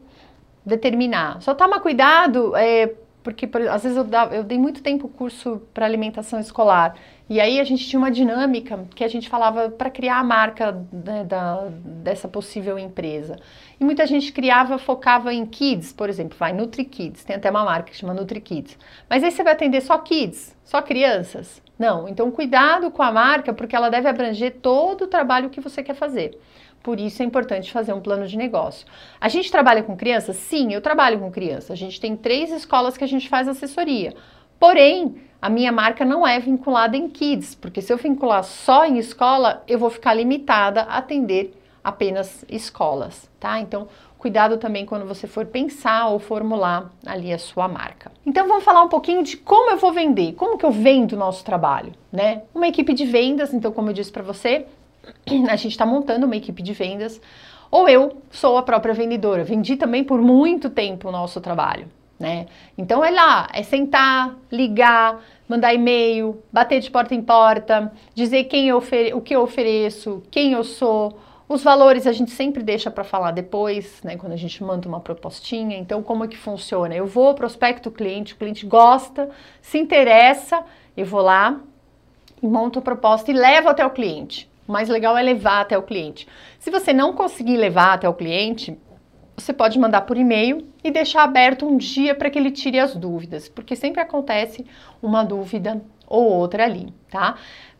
determinar. 0.65 1.41
Só 1.41 1.53
toma 1.53 1.79
cuidado, 1.79 2.55
é, 2.55 2.93
porque 3.23 3.47
por, 3.47 3.61
às 3.67 3.83
vezes 3.83 3.97
eu, 3.97 4.05
eu 4.31 4.43
dei 4.43 4.57
muito 4.57 4.81
tempo 4.81 5.07
curso 5.07 5.61
para 5.73 5.85
alimentação 5.85 6.39
escolar 6.39 6.95
e 7.29 7.39
aí 7.39 7.59
a 7.59 7.63
gente 7.63 7.87
tinha 7.87 7.97
uma 7.97 8.11
dinâmica 8.11 8.85
que 8.93 9.03
a 9.03 9.07
gente 9.07 9.29
falava 9.29 9.69
para 9.69 9.89
criar 9.89 10.19
a 10.19 10.23
marca 10.23 10.85
né, 10.91 11.23
da, 11.23 11.67
dessa 11.83 12.27
possível 12.27 12.77
empresa. 12.77 13.39
E 13.79 13.83
muita 13.85 14.05
gente 14.05 14.31
criava, 14.31 14.77
focava 14.77 15.33
em 15.33 15.45
kids, 15.45 15.93
por 15.93 16.09
exemplo, 16.09 16.37
vai 16.37 16.51
Nutri 16.51 16.83
Kids, 16.83 17.23
tem 17.23 17.35
até 17.35 17.49
uma 17.49 17.63
marca 17.63 17.91
que 17.91 17.97
chama 17.97 18.13
Nutri 18.13 18.41
Kids. 18.41 18.77
Mas 19.09 19.23
aí 19.23 19.31
você 19.31 19.41
vai 19.41 19.53
atender 19.53 19.81
só 19.81 19.97
kids, 19.99 20.55
só 20.65 20.81
crianças? 20.81 21.61
Não, 21.79 22.07
então 22.07 22.29
cuidado 22.29 22.91
com 22.91 23.01
a 23.01 23.11
marca 23.11 23.53
porque 23.53 23.75
ela 23.75 23.89
deve 23.89 24.07
abranger 24.07 24.57
todo 24.61 25.05
o 25.05 25.07
trabalho 25.07 25.49
que 25.49 25.61
você 25.61 25.81
quer 25.81 25.95
fazer. 25.95 26.37
Por 26.83 26.99
isso 26.99 27.23
é 27.23 27.25
importante 27.25 27.71
fazer 27.71 27.93
um 27.93 28.01
plano 28.01 28.27
de 28.27 28.37
negócio. 28.37 28.85
A 29.19 29.29
gente 29.29 29.49
trabalha 29.49 29.81
com 29.81 29.95
crianças? 29.95 30.35
Sim, 30.35 30.73
eu 30.73 30.81
trabalho 30.81 31.17
com 31.17 31.31
crianças. 31.31 31.71
A 31.71 31.75
gente 31.75 31.99
tem 31.99 32.17
três 32.17 32.51
escolas 32.51 32.97
que 32.97 33.05
a 33.05 33.07
gente 33.07 33.29
faz 33.29 33.47
assessoria. 33.47 34.13
Porém, 34.59 35.15
a 35.41 35.49
minha 35.49 35.71
marca 35.71 36.03
não 36.03 36.27
é 36.27 36.39
vinculada 36.39 36.97
em 36.97 37.09
kids, 37.09 37.55
porque 37.55 37.81
se 37.81 37.91
eu 37.91 37.97
vincular 37.97 38.43
só 38.43 38.85
em 38.85 38.97
escola, 38.97 39.63
eu 39.65 39.79
vou 39.79 39.89
ficar 39.89 40.13
limitada 40.13 40.81
a 40.81 40.97
atender 40.97 41.57
apenas 41.81 42.45
escolas, 42.49 43.29
tá? 43.39 43.59
Então, 43.59 43.87
cuidado 44.17 44.57
também 44.57 44.85
quando 44.85 45.05
você 45.05 45.27
for 45.27 45.45
pensar 45.45 46.07
ou 46.07 46.19
formular 46.19 46.93
ali 47.05 47.33
a 47.33 47.37
sua 47.37 47.67
marca. 47.67 48.11
Então, 48.25 48.47
vamos 48.47 48.63
falar 48.63 48.81
um 48.83 48.87
pouquinho 48.89 49.23
de 49.23 49.35
como 49.35 49.71
eu 49.71 49.77
vou 49.77 49.91
vender, 49.91 50.33
como 50.33 50.57
que 50.57 50.65
eu 50.65 50.71
vendo 50.71 51.13
o 51.13 51.17
nosso 51.17 51.43
trabalho, 51.43 51.93
né? 52.11 52.43
Uma 52.53 52.67
equipe 52.67 52.93
de 52.93 53.05
vendas, 53.05 53.53
então, 53.53 53.71
como 53.71 53.89
eu 53.89 53.93
disse 53.93 54.11
para 54.11 54.23
você, 54.23 54.65
a 55.49 55.55
gente 55.55 55.71
está 55.71 55.85
montando 55.85 56.25
uma 56.25 56.35
equipe 56.35 56.61
de 56.61 56.73
vendas, 56.73 57.21
ou 57.69 57.89
eu 57.89 58.21
sou 58.31 58.57
a 58.57 58.63
própria 58.63 58.93
vendedora. 58.93 59.43
Vendi 59.43 59.75
também 59.75 60.03
por 60.03 60.21
muito 60.21 60.69
tempo 60.69 61.09
o 61.09 61.11
nosso 61.11 61.41
trabalho, 61.41 61.87
né? 62.19 62.45
Então 62.77 63.03
é 63.03 63.09
lá, 63.11 63.47
é 63.53 63.63
sentar, 63.63 64.35
ligar, 64.51 65.19
mandar 65.47 65.73
e-mail, 65.73 66.41
bater 66.51 66.79
de 66.79 66.89
porta 66.91 67.15
em 67.15 67.21
porta, 67.21 67.91
dizer 68.13 68.45
quem 68.45 68.69
eu 68.69 68.81
o 69.15 69.21
que 69.21 69.35
eu 69.35 69.41
ofereço, 69.41 70.23
quem 70.31 70.53
eu 70.53 70.63
sou, 70.63 71.17
Os 71.47 71.61
valores 71.63 72.07
a 72.07 72.11
gente 72.11 72.31
sempre 72.31 72.63
deixa 72.63 72.89
para 72.89 73.03
falar 73.03 73.31
depois, 73.31 74.01
né, 74.03 74.17
quando 74.17 74.31
a 74.33 74.37
gente 74.37 74.63
manda 74.63 74.87
uma 74.87 74.99
propostinha. 74.99 75.77
Então, 75.77 76.01
como 76.01 76.23
é 76.23 76.27
que 76.27 76.37
funciona? 76.37 76.95
Eu 76.95 77.05
vou 77.05 77.33
prospecto 77.35 77.89
o 77.89 77.91
cliente, 77.91 78.33
o 78.33 78.37
cliente 78.37 78.65
gosta, 78.65 79.29
se 79.61 79.77
interessa, 79.77 80.63
eu 80.95 81.05
vou 81.05 81.21
lá 81.21 81.59
e 82.41 82.47
monto 82.47 82.79
a 82.79 82.81
proposta 82.81 83.29
e 83.31 83.33
levo 83.33 83.69
até 83.69 83.85
o 83.85 83.89
cliente. 83.91 84.49
O 84.67 84.71
mais 84.71 84.89
legal 84.89 85.17
é 85.17 85.21
levar 85.21 85.61
até 85.61 85.77
o 85.77 85.83
cliente. 85.83 86.27
Se 86.57 86.71
você 86.71 86.93
não 86.93 87.13
conseguir 87.13 87.57
levar 87.57 87.93
até 87.93 88.07
o 88.07 88.13
cliente, 88.13 88.77
você 89.35 89.51
pode 89.51 89.77
mandar 89.79 90.01
por 90.01 90.17
e-mail 90.17 90.67
e 90.83 90.91
deixar 90.91 91.23
aberto 91.23 91.65
um 91.65 91.77
dia 91.77 92.15
para 92.15 92.29
que 92.29 92.37
ele 92.37 92.51
tire 92.51 92.79
as 92.79 92.95
dúvidas, 92.95 93.49
porque 93.49 93.75
sempre 93.75 94.01
acontece 94.01 94.65
uma 95.01 95.23
dúvida 95.23 95.81
ou 96.07 96.23
outra 96.23 96.65
ali, 96.65 96.93
tá? 97.09 97.35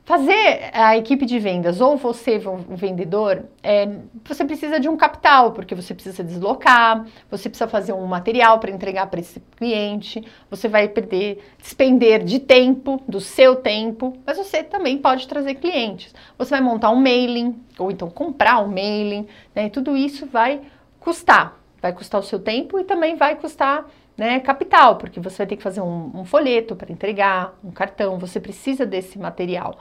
Fazer 0.05 0.69
a 0.73 0.97
equipe 0.97 1.25
de 1.25 1.39
vendas 1.39 1.79
ou 1.79 1.95
você, 1.95 2.35
o 2.45 2.75
vendedor, 2.75 3.45
é, 3.63 3.87
você 4.25 4.43
precisa 4.43 4.77
de 4.77 4.89
um 4.89 4.97
capital, 4.97 5.53
porque 5.53 5.73
você 5.73 5.93
precisa 5.93 6.21
deslocar, 6.21 7.05
você 7.31 7.47
precisa 7.47 7.69
fazer 7.69 7.93
um 7.93 8.05
material 8.05 8.59
para 8.59 8.69
entregar 8.69 9.07
para 9.07 9.21
esse 9.21 9.39
cliente, 9.55 10.21
você 10.49 10.67
vai 10.67 10.89
perder, 10.89 11.41
despender 11.57 12.21
de 12.21 12.37
tempo, 12.39 13.01
do 13.07 13.21
seu 13.21 13.55
tempo, 13.55 14.17
mas 14.25 14.37
você 14.37 14.61
também 14.61 14.97
pode 14.97 15.25
trazer 15.25 15.55
clientes. 15.55 16.13
Você 16.37 16.49
vai 16.49 16.59
montar 16.59 16.89
um 16.89 16.97
mailing, 16.97 17.55
ou 17.79 17.89
então 17.89 18.09
comprar 18.09 18.59
um 18.59 18.67
mailing, 18.67 19.25
né? 19.55 19.69
Tudo 19.69 19.95
isso 19.95 20.25
vai 20.25 20.59
custar. 20.99 21.57
Vai 21.81 21.93
custar 21.93 22.19
o 22.19 22.23
seu 22.23 22.39
tempo 22.39 22.77
e 22.77 22.83
também 22.83 23.15
vai 23.15 23.35
custar 23.35 23.85
né, 24.17 24.39
capital, 24.39 24.97
porque 24.97 25.19
você 25.19 25.37
vai 25.37 25.47
ter 25.47 25.57
que 25.57 25.63
fazer 25.63 25.81
um, 25.81 26.11
um 26.13 26.25
folheto 26.25 26.75
para 26.75 26.91
entregar, 26.91 27.57
um 27.63 27.71
cartão, 27.71 28.19
você 28.19 28.39
precisa 28.39 28.85
desse 28.85 29.17
material. 29.17 29.79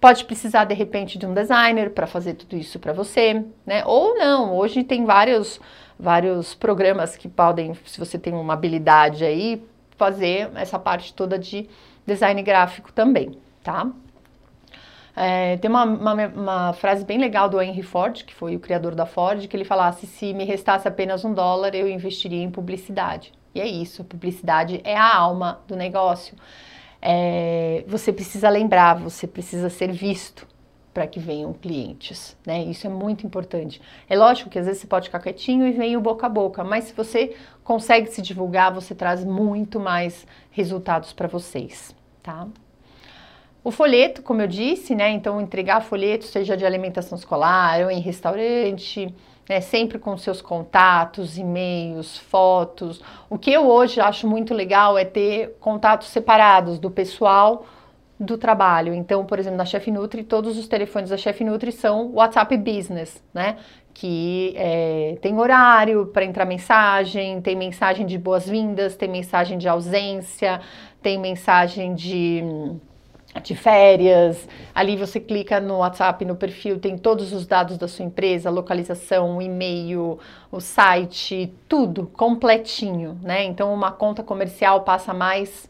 Pode 0.00 0.24
precisar 0.24 0.64
de 0.64 0.74
repente 0.74 1.18
de 1.18 1.26
um 1.26 1.32
designer 1.32 1.90
para 1.90 2.06
fazer 2.06 2.34
tudo 2.34 2.56
isso 2.56 2.78
para 2.78 2.92
você, 2.92 3.44
né? 3.64 3.84
Ou 3.86 4.14
não, 4.16 4.54
hoje 4.54 4.84
tem 4.84 5.04
vários 5.04 5.60
vários 5.98 6.54
programas 6.54 7.16
que 7.16 7.28
podem, 7.28 7.72
se 7.86 7.98
você 7.98 8.18
tem 8.18 8.34
uma 8.34 8.54
habilidade 8.54 9.24
aí, 9.24 9.64
fazer 9.96 10.50
essa 10.56 10.78
parte 10.78 11.14
toda 11.14 11.38
de 11.38 11.68
design 12.06 12.42
gráfico 12.42 12.92
também, 12.92 13.38
tá? 13.62 13.90
É, 15.16 15.56
tem 15.58 15.70
uma, 15.70 15.84
uma, 15.84 16.26
uma, 16.26 16.72
frase 16.72 17.04
bem 17.04 17.18
legal 17.18 17.48
do 17.48 17.62
Henry 17.62 17.82
Ford, 17.82 18.24
que 18.24 18.34
foi 18.34 18.56
o 18.56 18.60
criador 18.60 18.96
da 18.96 19.06
Ford, 19.06 19.46
que 19.46 19.56
ele 19.56 19.64
falasse: 19.64 20.06
se 20.08 20.34
me 20.34 20.44
restasse 20.44 20.88
apenas 20.88 21.24
um 21.24 21.32
dólar, 21.32 21.72
eu 21.74 21.88
investiria 21.88 22.42
em 22.42 22.50
publicidade. 22.50 23.32
E 23.54 23.60
é 23.60 23.66
isso, 23.66 24.02
publicidade 24.04 24.80
é 24.84 24.96
a 24.96 25.16
alma 25.16 25.60
do 25.68 25.76
negócio. 25.76 26.36
É, 27.00 27.84
você 27.86 28.12
precisa 28.12 28.48
lembrar, 28.48 28.94
você 28.94 29.26
precisa 29.26 29.70
ser 29.70 29.92
visto 29.92 30.46
para 30.94 31.06
que 31.08 31.18
venham 31.18 31.52
clientes, 31.52 32.36
né? 32.46 32.62
Isso 32.62 32.86
é 32.86 32.90
muito 32.90 33.26
importante. 33.26 33.82
É 34.08 34.16
lógico 34.16 34.48
que 34.48 34.58
às 34.58 34.66
vezes 34.66 34.80
você 34.80 34.86
pode 34.86 35.08
ficar 35.08 35.18
quietinho 35.18 35.66
e 35.66 35.72
vem 35.72 35.96
o 35.96 36.00
boca 36.00 36.26
a 36.26 36.28
boca, 36.28 36.62
mas 36.62 36.84
se 36.84 36.92
você 36.94 37.36
consegue 37.64 38.08
se 38.10 38.22
divulgar, 38.22 38.72
você 38.72 38.94
traz 38.94 39.24
muito 39.24 39.80
mais 39.80 40.24
resultados 40.52 41.12
para 41.12 41.26
vocês, 41.26 41.94
tá? 42.22 42.46
O 43.62 43.70
folheto, 43.70 44.22
como 44.22 44.40
eu 44.42 44.46
disse, 44.46 44.94
né? 44.94 45.10
Então 45.10 45.40
entregar 45.40 45.80
folheto, 45.80 46.24
seja 46.24 46.56
de 46.56 46.64
alimentação 46.64 47.18
escolar 47.18 47.80
ou 47.80 47.90
em 47.90 48.00
restaurante, 48.00 49.12
né, 49.48 49.60
sempre 49.60 49.98
com 49.98 50.16
seus 50.16 50.40
contatos, 50.40 51.36
e-mails, 51.36 52.18
fotos. 52.18 53.00
O 53.28 53.38
que 53.38 53.52
eu 53.52 53.68
hoje 53.68 54.00
acho 54.00 54.26
muito 54.26 54.54
legal 54.54 54.96
é 54.96 55.04
ter 55.04 55.56
contatos 55.60 56.08
separados 56.08 56.78
do 56.78 56.90
pessoal 56.90 57.66
do 58.18 58.38
trabalho. 58.38 58.94
Então, 58.94 59.24
por 59.24 59.38
exemplo, 59.38 59.58
na 59.58 59.64
Chef 59.64 59.90
Nutri, 59.90 60.22
todos 60.22 60.56
os 60.56 60.68
telefones 60.68 61.10
da 61.10 61.16
Chef 61.16 61.42
Nutri 61.44 61.72
são 61.72 62.12
WhatsApp 62.12 62.56
Business, 62.56 63.22
né? 63.32 63.56
Que 63.92 64.54
é, 64.56 65.18
tem 65.20 65.38
horário 65.38 66.06
para 66.06 66.24
entrar 66.24 66.44
mensagem, 66.44 67.40
tem 67.40 67.54
mensagem 67.54 68.06
de 68.06 68.18
boas-vindas, 68.18 68.96
tem 68.96 69.08
mensagem 69.08 69.58
de 69.58 69.68
ausência, 69.68 70.60
tem 71.02 71.18
mensagem 71.18 71.94
de 71.94 72.42
de 73.42 73.54
férias. 73.54 74.48
Ali 74.74 74.96
você 74.96 75.20
clica 75.20 75.60
no 75.60 75.78
WhatsApp, 75.78 76.24
no 76.24 76.36
perfil, 76.36 76.78
tem 76.78 76.96
todos 76.96 77.32
os 77.32 77.46
dados 77.46 77.76
da 77.76 77.88
sua 77.88 78.04
empresa, 78.04 78.50
localização, 78.50 79.40
e-mail, 79.40 80.18
o 80.50 80.60
site, 80.60 81.52
tudo 81.68 82.06
completinho, 82.06 83.18
né? 83.22 83.44
Então 83.44 83.72
uma 83.72 83.90
conta 83.90 84.22
comercial 84.22 84.82
passa 84.82 85.12
mais 85.12 85.68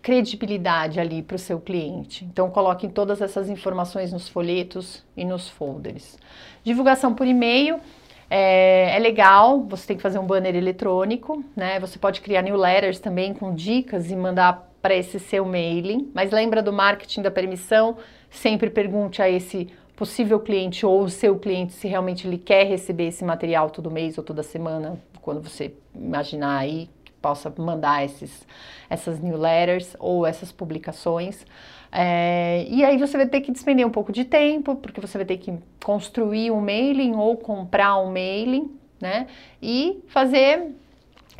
credibilidade 0.00 0.98
ali 0.98 1.22
para 1.22 1.36
o 1.36 1.38
seu 1.38 1.60
cliente. 1.60 2.24
Então 2.24 2.50
coloquem 2.50 2.90
todas 2.90 3.20
essas 3.20 3.48
informações 3.48 4.12
nos 4.12 4.28
folhetos 4.28 5.04
e 5.16 5.24
nos 5.24 5.48
folders. 5.48 6.18
Divulgação 6.64 7.14
por 7.14 7.26
e-mail. 7.26 7.80
É, 8.28 8.96
é, 8.96 8.98
legal, 8.98 9.60
você 9.60 9.88
tem 9.88 9.96
que 9.96 10.02
fazer 10.02 10.18
um 10.18 10.26
banner 10.26 10.56
eletrônico, 10.56 11.44
né? 11.54 11.78
Você 11.80 11.98
pode 11.98 12.22
criar 12.22 12.40
newsletters 12.40 12.98
também 12.98 13.34
com 13.34 13.54
dicas 13.54 14.10
e 14.10 14.16
mandar 14.16 14.71
para 14.82 14.94
esse 14.94 15.20
seu 15.20 15.44
mailing, 15.44 16.10
mas 16.12 16.32
lembra 16.32 16.60
do 16.60 16.72
marketing 16.72 17.22
da 17.22 17.30
permissão? 17.30 17.96
Sempre 18.28 18.68
pergunte 18.68 19.22
a 19.22 19.30
esse 19.30 19.70
possível 19.94 20.40
cliente 20.40 20.84
ou 20.84 21.04
o 21.04 21.08
seu 21.08 21.38
cliente 21.38 21.72
se 21.74 21.86
realmente 21.86 22.26
ele 22.26 22.36
quer 22.36 22.64
receber 22.64 23.06
esse 23.06 23.24
material 23.24 23.70
todo 23.70 23.90
mês 23.90 24.18
ou 24.18 24.24
toda 24.24 24.42
semana, 24.42 24.98
quando 25.20 25.40
você 25.40 25.72
imaginar 25.94 26.58
aí 26.58 26.90
que 27.04 27.12
possa 27.12 27.52
mandar 27.56 28.04
esses, 28.04 28.44
essas 28.90 29.20
newsletters 29.20 29.94
ou 30.00 30.26
essas 30.26 30.50
publicações. 30.50 31.46
É, 31.92 32.66
e 32.68 32.84
aí 32.84 32.98
você 32.98 33.16
vai 33.16 33.28
ter 33.28 33.42
que 33.42 33.52
despender 33.52 33.86
um 33.86 33.90
pouco 33.90 34.10
de 34.10 34.24
tempo, 34.24 34.74
porque 34.74 35.00
você 35.00 35.18
vai 35.18 35.26
ter 35.26 35.36
que 35.36 35.54
construir 35.84 36.50
um 36.50 36.60
mailing 36.60 37.14
ou 37.14 37.36
comprar 37.36 37.98
um 37.98 38.10
mailing, 38.10 38.74
né? 39.00 39.28
E 39.62 40.02
fazer 40.08 40.72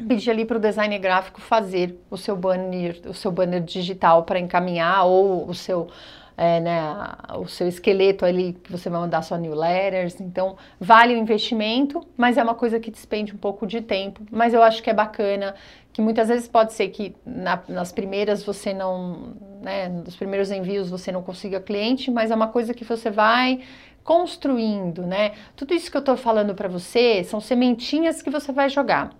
pedir 0.08 0.30
ali 0.30 0.44
para 0.44 0.56
o 0.56 0.60
designer 0.60 0.98
gráfico 0.98 1.40
fazer 1.40 1.98
o 2.10 2.16
seu 2.16 2.36
banner, 2.36 3.00
o 3.06 3.14
seu 3.14 3.30
banner 3.30 3.62
digital 3.62 4.24
para 4.24 4.38
encaminhar 4.38 5.04
ou 5.06 5.48
o 5.48 5.54
seu 5.54 5.88
é, 6.36 6.60
né, 6.60 6.80
o 7.38 7.46
seu 7.46 7.68
esqueleto 7.68 8.24
ali 8.24 8.54
que 8.54 8.72
você 8.72 8.88
vai 8.88 9.00
mandar 9.00 9.22
sua 9.22 9.38
newsletters. 9.38 10.20
Então, 10.20 10.56
vale 10.80 11.14
o 11.14 11.18
investimento, 11.18 12.06
mas 12.16 12.36
é 12.36 12.42
uma 12.42 12.54
coisa 12.54 12.80
que 12.80 12.90
despende 12.90 13.34
um 13.34 13.38
pouco 13.38 13.66
de 13.66 13.80
tempo. 13.80 14.22
Mas 14.30 14.54
eu 14.54 14.62
acho 14.62 14.82
que 14.82 14.90
é 14.90 14.94
bacana, 14.94 15.54
que 15.92 16.00
muitas 16.00 16.28
vezes 16.28 16.48
pode 16.48 16.72
ser 16.72 16.88
que 16.88 17.14
na, 17.24 17.62
nas 17.68 17.92
primeiras 17.92 18.42
você 18.42 18.72
não, 18.72 19.34
né, 19.60 19.88
nos 19.88 20.16
primeiros 20.16 20.50
envios 20.50 20.90
você 20.90 21.12
não 21.12 21.22
consiga 21.22 21.60
cliente, 21.60 22.10
mas 22.10 22.30
é 22.30 22.34
uma 22.34 22.48
coisa 22.48 22.74
que 22.74 22.84
você 22.84 23.10
vai 23.10 23.60
construindo, 24.02 25.06
né? 25.06 25.32
Tudo 25.54 25.74
isso 25.74 25.90
que 25.90 25.96
eu 25.96 26.00
estou 26.00 26.16
falando 26.16 26.54
para 26.54 26.68
você 26.68 27.22
são 27.22 27.40
sementinhas 27.40 28.20
que 28.20 28.30
você 28.30 28.50
vai 28.50 28.68
jogar. 28.68 29.10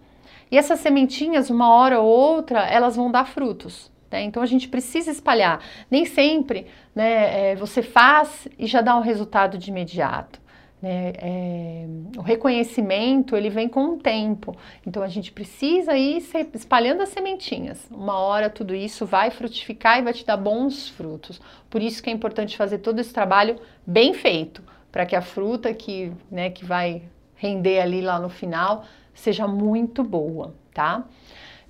E 0.52 0.58
essas 0.58 0.80
sementinhas, 0.80 1.48
uma 1.48 1.70
hora 1.70 1.98
ou 1.98 2.06
outra, 2.06 2.60
elas 2.66 2.94
vão 2.94 3.10
dar 3.10 3.24
frutos. 3.24 3.90
Né? 4.10 4.24
Então 4.24 4.42
a 4.42 4.46
gente 4.46 4.68
precisa 4.68 5.10
espalhar. 5.10 5.64
Nem 5.90 6.04
sempre 6.04 6.66
né, 6.94 7.52
é, 7.52 7.56
você 7.56 7.80
faz 7.80 8.46
e 8.58 8.66
já 8.66 8.82
dá 8.82 8.94
um 8.94 9.00
resultado 9.00 9.56
de 9.56 9.70
imediato. 9.70 10.38
Né? 10.82 11.14
É, 11.16 11.86
o 12.18 12.20
reconhecimento 12.20 13.34
ele 13.34 13.48
vem 13.48 13.66
com 13.66 13.94
o 13.94 13.96
tempo. 13.96 14.54
Então 14.86 15.02
a 15.02 15.08
gente 15.08 15.32
precisa 15.32 15.96
ir 15.96 16.22
espalhando 16.52 17.00
as 17.00 17.08
sementinhas. 17.08 17.86
Uma 17.90 18.18
hora 18.18 18.50
tudo 18.50 18.74
isso 18.74 19.06
vai 19.06 19.30
frutificar 19.30 20.00
e 20.00 20.02
vai 20.02 20.12
te 20.12 20.26
dar 20.26 20.36
bons 20.36 20.86
frutos. 20.86 21.40
Por 21.70 21.80
isso 21.80 22.02
que 22.02 22.10
é 22.10 22.12
importante 22.12 22.58
fazer 22.58 22.80
todo 22.80 22.98
esse 22.98 23.14
trabalho 23.14 23.56
bem 23.86 24.12
feito, 24.12 24.62
para 24.90 25.06
que 25.06 25.16
a 25.16 25.22
fruta 25.22 25.72
que, 25.72 26.12
né, 26.30 26.50
que 26.50 26.62
vai 26.62 27.04
render 27.36 27.80
ali 27.80 28.02
lá 28.02 28.20
no 28.20 28.28
final 28.28 28.84
seja 29.14 29.46
muito 29.46 30.02
boa, 30.02 30.54
tá? 30.72 31.04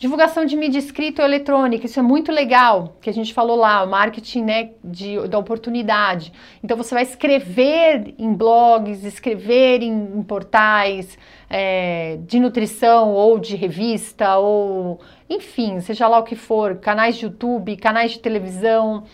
Divulgação 0.03 0.45
de 0.45 0.57
mídia 0.57 0.81
escrita 0.81 1.23
ou 1.23 1.29
eletrônica, 1.29 1.87
isso 1.87 2.01
é 2.01 2.03
muito 2.03 2.33
legal, 2.33 2.97
que 3.01 3.09
a 3.09 3.13
gente 3.13 3.33
falou 3.33 3.55
lá, 3.55 3.85
o 3.85 3.87
marketing 3.89 4.43
né, 4.43 4.71
de, 4.83 5.29
da 5.29 5.39
oportunidade. 5.39 6.33
Então 6.61 6.77
você 6.77 6.93
vai 6.93 7.05
escrever 7.05 8.13
em 8.19 8.35
blogs, 8.35 9.05
escrever 9.05 9.81
em, 9.81 9.93
em 9.93 10.23
portais 10.25 11.17
é, 11.49 12.19
de 12.27 12.41
nutrição 12.41 13.13
ou 13.13 13.39
de 13.39 13.55
revista, 13.55 14.39
ou 14.39 14.99
enfim, 15.31 15.79
seja 15.79 16.09
lá 16.09 16.19
o 16.19 16.25
que 16.25 16.35
for, 16.35 16.79
canais 16.79 17.17
de 17.17 17.27
YouTube, 17.27 17.77
canais 17.77 18.11
de 18.11 18.19
televisão 18.19 19.05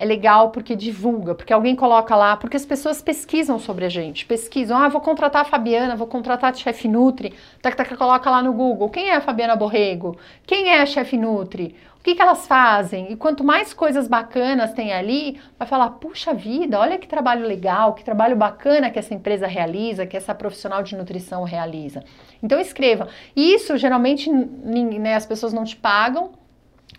é 0.00 0.04
legal 0.04 0.50
porque 0.50 0.76
divulga, 0.76 1.34
porque 1.34 1.52
alguém 1.52 1.74
coloca 1.74 2.14
lá, 2.14 2.36
porque 2.36 2.56
as 2.56 2.64
pessoas 2.64 3.02
pesquisam 3.02 3.58
sobre 3.58 3.84
a 3.84 3.88
gente, 3.88 4.24
pesquisam, 4.24 4.78
ah, 4.78 4.88
vou 4.88 5.00
contratar 5.00 5.42
a 5.42 5.44
Fabiana, 5.44 5.96
vou 5.96 6.06
contratar 6.06 6.52
a 6.52 6.54
chefe 6.54 6.86
Nutri, 6.86 7.34
tá, 7.60 7.72
tá, 7.72 7.84
coloca 7.84 8.30
lá 8.30 8.40
no 8.40 8.52
Google, 8.52 8.88
quem 8.90 9.10
é 9.10 9.16
a 9.16 9.20
Fabiana 9.20 9.56
Borrego? 9.56 10.16
Quem 10.46 10.68
é 10.68 10.80
a 10.80 10.86
chefe 10.86 11.16
Nutri? 11.16 11.74
O 11.98 12.02
que, 12.04 12.14
que 12.14 12.22
elas 12.22 12.46
fazem? 12.46 13.10
E 13.10 13.16
quanto 13.16 13.42
mais 13.42 13.74
coisas 13.74 14.06
bacanas 14.06 14.72
tem 14.72 14.92
ali, 14.92 15.40
vai 15.58 15.66
falar, 15.66 15.90
puxa 15.90 16.32
vida, 16.32 16.78
olha 16.78 16.96
que 16.96 17.08
trabalho 17.08 17.44
legal, 17.44 17.92
que 17.92 18.04
trabalho 18.04 18.36
bacana 18.36 18.90
que 18.90 19.00
essa 19.00 19.12
empresa 19.12 19.48
realiza, 19.48 20.06
que 20.06 20.16
essa 20.16 20.32
profissional 20.32 20.80
de 20.84 20.96
nutrição 20.96 21.42
realiza. 21.42 22.04
Então 22.40 22.60
escreva. 22.60 23.08
Isso 23.34 23.76
geralmente 23.76 24.30
né, 24.30 25.16
as 25.16 25.26
pessoas 25.26 25.52
não 25.52 25.64
te 25.64 25.74
pagam, 25.74 26.30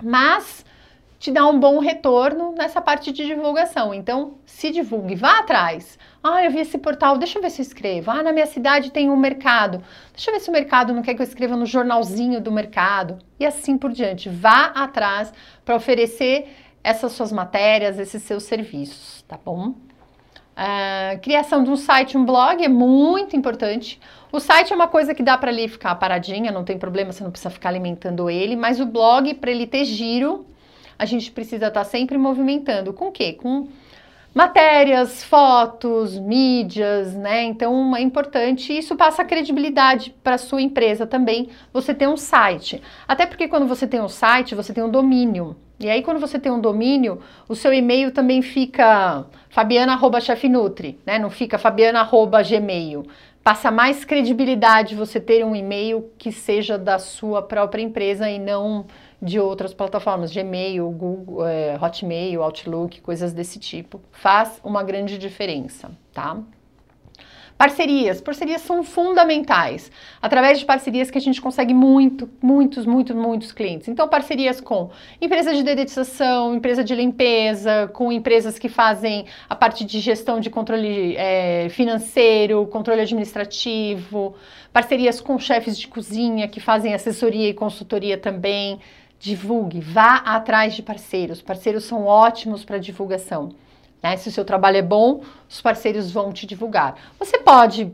mas 0.03 0.65
te 1.20 1.32
dá 1.32 1.45
um 1.45 1.59
bom 1.59 1.80
retorno 1.80 2.53
nessa 2.57 2.80
parte 2.80 3.11
de 3.11 3.26
divulgação. 3.26 3.93
Então, 3.93 4.36
se 4.45 4.72
divulgue, 4.72 5.15
vá 5.15 5.39
atrás. 5.39 5.99
Ah, 6.24 6.43
eu 6.45 6.49
vi 6.49 6.59
esse 6.59 6.78
portal, 6.78 7.17
deixa 7.17 7.38
eu 7.38 7.41
ver 7.41 7.49
se 7.49 7.61
eu 7.61 7.65
escrevo. 7.65 8.09
Ah, 8.09 8.24
na 8.24 8.32
minha 8.32 8.45
cidade 8.45 8.89
tem 8.89 9.09
um 9.09 9.17
mercado. 9.17 9.84
Deixa 10.13 10.32
eu 10.32 10.34
ver 10.34 10.39
se 10.39 10.49
o 10.49 10.53
mercado 10.53 10.93
não 10.93 11.01
quer 11.01 11.13
que 11.13 11.22
eu 11.22 11.26
escreva 11.26 11.57
no 11.57 11.65
jornalzinho 11.65 12.39
do 12.39 12.51
mercado. 12.51 13.20
E 13.38 13.45
assim 13.45 13.78
por 13.78 13.91
diante. 13.91 14.30
Vá 14.30 14.67
atrás 14.67 15.34
para 15.65 15.76
oferecer 15.76 16.47
essas 16.82 17.11
suas 17.11 17.34
matérias, 17.34 17.99
esses 17.99 18.24
seus 18.24 18.43
serviços, 18.43 19.22
tá 19.28 19.38
bom? 19.43 19.74
Uh, 20.59 21.20
criação 21.22 21.63
de 21.63 21.70
um 21.70 21.76
site, 21.76 22.17
um 22.17 22.26
blog 22.26 22.63
é 22.63 22.70
muito 22.70 23.36
importante. 23.36 23.99
O 24.32 24.39
site 24.39 24.72
é 24.72 24.76
uma 24.76 24.88
coisa 24.88 25.13
que 25.13 25.24
dá 25.24 25.38
para 25.38 25.51
ali 25.51 25.67
ficar 25.67 25.95
paradinha, 25.95 26.51
não 26.51 26.63
tem 26.63 26.78
problema, 26.78 27.11
você 27.11 27.24
não 27.24 27.32
precisa 27.32 27.49
ficar 27.49 27.70
alimentando 27.70 28.30
ele, 28.30 28.55
mas 28.55 28.80
o 28.80 28.86
blog, 28.86 29.34
para 29.36 29.51
ele 29.51 29.65
ter 29.65 29.86
giro, 29.86 30.45
a 30.99 31.05
gente 31.05 31.31
precisa 31.31 31.67
estar 31.67 31.79
tá 31.79 31.83
sempre 31.85 32.17
movimentando. 32.17 32.91
Com 32.91 33.07
o 33.07 33.11
quê? 33.11 33.31
Com 33.31 33.69
matérias, 34.35 35.23
fotos, 35.23 36.19
mídias, 36.19 37.15
né? 37.15 37.43
Então 37.43 37.95
é 37.95 38.01
importante. 38.01 38.77
Isso 38.77 38.97
passa 38.97 39.23
credibilidade 39.23 40.13
para 40.21 40.37
sua 40.37 40.61
empresa 40.61 41.07
também. 41.07 41.49
Você 41.71 41.93
ter 41.93 42.07
um 42.07 42.17
site, 42.17 42.81
até 43.07 43.25
porque 43.25 43.47
quando 43.47 43.65
você 43.65 43.87
tem 43.87 44.01
um 44.01 44.09
site, 44.09 44.53
você 44.53 44.73
tem 44.73 44.83
um 44.83 44.91
domínio. 44.91 45.55
E 45.79 45.89
aí, 45.89 46.03
quando 46.03 46.19
você 46.19 46.37
tem 46.37 46.51
um 46.51 46.59
domínio, 46.59 47.21
o 47.47 47.55
seu 47.55 47.73
e-mail 47.73 48.11
também 48.11 48.41
fica 48.41 49.25
fabiana.chefnutri, 49.49 50.99
né? 51.05 51.17
Não 51.17 51.29
fica 51.29 51.57
fabiana.gmail. 51.57 53.05
Passa 53.41 53.71
mais 53.71 54.03
credibilidade 54.03 54.93
você 54.93 55.21
ter 55.21 55.45
um 55.45 55.55
e-mail 55.55 56.11
que 56.17 56.33
seja 56.33 56.77
da 56.77 56.99
sua 56.99 57.41
própria 57.41 57.81
empresa 57.81 58.29
e 58.29 58.37
não 58.37 58.85
de 59.22 59.39
outras 59.39 59.74
plataformas, 59.74 60.32
Gmail, 60.32 60.89
Google, 60.91 61.45
é, 61.45 61.78
Hotmail, 61.82 62.41
Outlook, 62.41 63.01
coisas 63.01 63.34
desse 63.34 63.59
tipo. 63.59 64.01
Faz 64.11 64.59
uma 64.63 64.84
grande 64.84 65.17
diferença, 65.17 65.91
tá? 66.13 66.38
Parcerias. 67.59 68.22
Parcerias 68.22 68.61
são 68.61 68.86
fundamentais. 68.86 69.91
Através 70.22 70.59
de 70.59 70.65
parcerias 70.65 71.11
que 71.11 71.17
a 71.17 71.22
gente 71.22 71.41
consegue 71.41 71.74
muito, 71.74 72.30
muitos, 72.41 72.86
muitos, 72.86 73.13
muitos 73.13 73.51
clientes. 73.51 73.89
Então, 73.89 74.07
parcerias 74.07 74.61
com 74.61 74.89
empresas 75.22 75.57
de 75.57 75.63
dedetização, 75.63 76.55
empresa 76.55 76.86
de 76.86 76.95
limpeza, 76.95 77.89
com 77.91 78.13
empresas 78.13 78.57
que 78.57 78.70
fazem 78.70 79.26
a 79.49 79.57
parte 79.57 79.84
de 79.84 79.99
gestão 79.99 80.39
de 80.39 80.49
controle 80.49 81.17
é, 81.17 81.67
financeiro, 81.67 82.65
controle 82.67 83.01
administrativo, 83.01 84.36
parcerias 84.72 85.20
com 85.20 85.38
chefes 85.38 85.78
de 85.78 85.89
cozinha 85.89 86.47
que 86.47 86.61
fazem 86.61 86.93
assessoria 86.93 87.49
e 87.49 87.53
consultoria 87.53 88.17
também. 88.17 88.80
Divulgue, 89.20 89.82
vá 89.82 90.15
atrás 90.15 90.74
de 90.74 90.82
parceiros. 90.82 91.41
Parceiros 91.41 91.84
são 91.84 92.05
ótimos 92.05 92.63
para 92.63 92.78
divulgação. 92.78 93.49
Né? 94.01 94.15
Se 94.17 94.30
o 94.30 94.32
seu 94.32 94.45
trabalho 94.45 94.78
é 94.78 94.82
bom, 94.82 95.22
os 95.47 95.61
parceiros 95.61 96.11
vão 96.11 96.32
te 96.32 96.47
divulgar. 96.47 96.95
Você 97.20 97.38
pode 97.38 97.91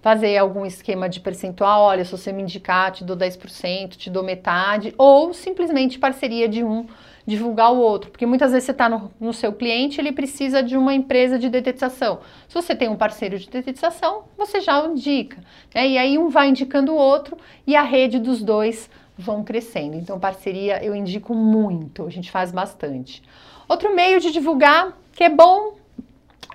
fazer 0.00 0.36
algum 0.38 0.64
esquema 0.64 1.08
de 1.08 1.20
percentual, 1.20 1.82
olha, 1.82 2.04
se 2.04 2.10
você 2.10 2.32
me 2.32 2.42
indicar, 2.42 2.90
te 2.90 3.04
dou 3.04 3.16
10%, 3.16 3.96
te 3.96 4.08
dou 4.08 4.22
metade, 4.22 4.94
ou 4.96 5.34
simplesmente 5.34 5.98
parceria 5.98 6.48
de 6.48 6.64
um 6.64 6.86
divulgar 7.26 7.72
o 7.72 7.78
outro, 7.78 8.10
porque 8.10 8.26
muitas 8.26 8.50
vezes 8.50 8.64
você 8.64 8.72
está 8.72 8.88
no, 8.88 9.10
no, 9.20 9.32
seu 9.32 9.52
cliente, 9.52 10.00
ele 10.00 10.10
precisa 10.10 10.62
de 10.62 10.76
uma 10.76 10.94
empresa 10.94 11.38
de 11.38 11.48
detetização. 11.48 12.20
Se 12.48 12.54
você 12.54 12.74
tem 12.74 12.88
um 12.88 12.96
parceiro 12.96 13.38
de 13.38 13.48
detetização, 13.48 14.24
você 14.36 14.60
já 14.60 14.84
indica, 14.86 15.36
né? 15.74 15.86
E 15.86 15.98
aí 15.98 16.18
um 16.18 16.28
vai 16.28 16.48
indicando 16.48 16.92
o 16.92 16.96
outro 16.96 17.36
e 17.66 17.76
a 17.76 17.82
rede 17.82 18.18
dos 18.18 18.42
dois 18.42 18.90
vão 19.20 19.44
crescendo. 19.44 19.96
Então, 19.96 20.18
parceria 20.18 20.84
eu 20.84 20.94
indico 20.94 21.34
muito, 21.34 22.06
a 22.06 22.10
gente 22.10 22.30
faz 22.30 22.50
bastante. 22.50 23.22
Outro 23.68 23.94
meio 23.94 24.18
de 24.18 24.32
divulgar 24.32 24.98
que 25.12 25.22
é 25.22 25.28
bom 25.28 25.74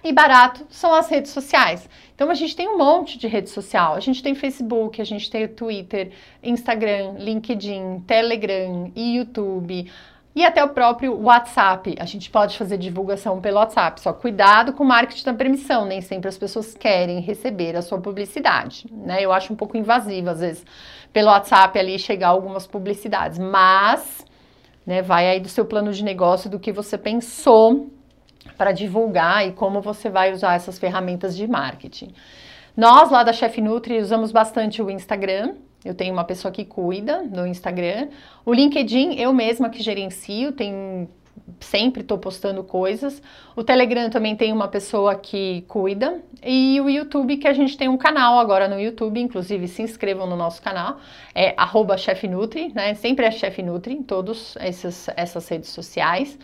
e 0.04 0.12
barato 0.12 0.66
são 0.70 0.94
as 0.94 1.10
redes 1.10 1.32
sociais. 1.32 1.90
Então 2.14 2.30
a 2.30 2.34
gente 2.34 2.56
tem 2.56 2.68
um 2.68 2.78
monte 2.78 3.18
de 3.18 3.28
rede 3.28 3.50
social. 3.50 3.96
A 3.96 4.00
gente 4.00 4.22
tem 4.22 4.36
Facebook, 4.36 5.02
a 5.02 5.06
gente 5.06 5.30
tem 5.30 5.48
Twitter, 5.48 6.12
Instagram, 6.44 7.16
LinkedIn, 7.18 8.02
Telegram 8.08 8.92
e 8.96 9.18
YouTube. 9.18 9.92
E 10.36 10.46
até 10.46 10.62
o 10.62 10.70
próprio 10.70 11.18
WhatsApp. 11.18 11.96
A 11.98 12.04
gente 12.04 12.30
pode 12.30 12.58
fazer 12.58 12.78
divulgação 12.78 13.40
pelo 13.40 13.58
WhatsApp. 13.58 14.02
Só 14.02 14.12
cuidado 14.12 14.74
com 14.74 14.84
o 14.84 14.88
marketing 14.88 15.24
da 15.24 15.34
permissão. 15.34 15.86
Nem 15.86 16.02
sempre 16.02 16.28
as 16.28 16.38
pessoas 16.38 16.76
querem 16.76 17.22
receber 17.22 17.76
a 17.78 17.82
sua 17.82 18.02
publicidade. 18.02 18.86
Né? 18.92 19.24
Eu 19.24 19.32
acho 19.32 19.54
um 19.54 19.56
pouco 19.56 19.78
invasivo, 19.78 20.30
às 20.30 20.42
vezes, 20.42 20.66
pelo 21.14 21.30
WhatsApp 21.30 21.80
ali 21.80 21.98
chegar 21.98 22.28
algumas 22.28 22.68
publicidades. 22.68 23.40
Mas 23.40 24.26
né, 24.86 25.02
vai 25.02 25.26
aí 25.30 25.40
do 25.40 25.48
seu 25.48 25.64
plano 25.64 25.94
de 25.94 26.04
negócio, 26.04 26.50
do 26.50 26.60
que 26.60 26.74
você 26.74 26.98
pensou 26.98 27.90
para 28.58 28.74
divulgar 28.74 29.48
e 29.48 29.54
como 29.54 29.80
você 29.80 30.10
vai 30.10 30.34
usar 30.34 30.56
essas 30.56 30.78
ferramentas 30.78 31.36
de 31.36 31.48
marketing. 31.48 32.14
Nós 32.76 33.10
lá 33.10 33.24
da 33.24 33.32
Chef 33.32 33.62
Nutri 33.62 34.00
usamos 34.00 34.34
bastante 34.34 34.82
o 34.82 34.90
Instagram. 34.90 35.56
Eu 35.86 35.94
tenho 35.94 36.12
uma 36.12 36.24
pessoa 36.24 36.52
que 36.52 36.66
cuida 36.66 37.24
do 37.24 37.46
Instagram. 37.46 38.10
O 38.44 38.52
LinkedIn 38.52 39.20
eu 39.20 39.32
mesma 39.32 39.70
que 39.70 39.82
gerencio, 39.84 40.52
tem 40.52 41.08
sempre 41.60 42.02
estou 42.02 42.18
postando 42.18 42.64
coisas. 42.64 43.22
O 43.56 43.64
Telegram 43.64 44.10
também 44.10 44.36
tem 44.36 44.52
uma 44.52 44.68
pessoa 44.68 45.16
que 45.16 45.64
cuida. 45.68 46.22
E 46.44 46.80
o 46.82 46.90
YouTube, 46.90 47.38
que 47.38 47.48
a 47.48 47.54
gente 47.54 47.78
tem 47.78 47.88
um 47.88 47.98
canal 47.98 48.40
agora 48.40 48.68
no 48.68 48.80
YouTube, 48.80 49.20
inclusive 49.20 49.68
se 49.68 49.82
inscrevam 49.82 50.28
no 50.28 50.36
nosso 50.36 50.62
canal, 50.62 51.00
é 51.34 51.54
arroba 51.58 51.98
chefnutri, 51.98 52.72
né? 52.74 52.94
Sempre 52.96 53.26
é 53.26 53.32
Chef 53.32 53.62
Nutri 53.62 53.94
em 53.94 54.04
todas 54.04 54.56
essas, 54.60 55.10
essas 55.16 55.48
redes 55.48 55.70
sociais. 55.70 56.38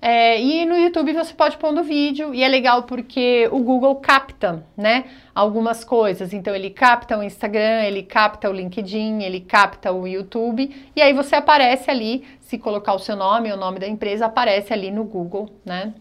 É, 0.00 0.40
e 0.40 0.64
no 0.64 0.76
YouTube 0.76 1.12
você 1.12 1.34
pode 1.34 1.56
pôr 1.56 1.72
no 1.72 1.82
vídeo 1.82 2.32
e 2.32 2.44
é 2.44 2.48
legal 2.48 2.84
porque 2.84 3.48
o 3.50 3.58
Google 3.58 3.96
capta, 3.96 4.64
né, 4.76 5.06
algumas 5.38 5.84
coisas. 5.84 6.32
Então 6.32 6.52
ele 6.52 6.68
capta 6.68 7.16
o 7.16 7.22
Instagram, 7.22 7.84
ele 7.84 8.02
capta 8.02 8.50
o 8.50 8.52
LinkedIn, 8.52 9.22
ele 9.22 9.38
capta 9.38 9.92
o 9.92 10.04
YouTube 10.04 10.90
e 10.96 11.00
aí 11.00 11.12
você 11.12 11.36
aparece 11.36 11.88
ali, 11.88 12.24
se 12.40 12.58
colocar 12.58 12.92
o 12.94 12.98
seu 12.98 13.14
nome, 13.14 13.52
o 13.52 13.56
nome 13.56 13.78
da 13.78 13.86
empresa, 13.86 14.26
aparece 14.26 14.72
ali 14.72 14.90
no 14.90 15.04
Google, 15.04 15.48
né? 15.64 15.94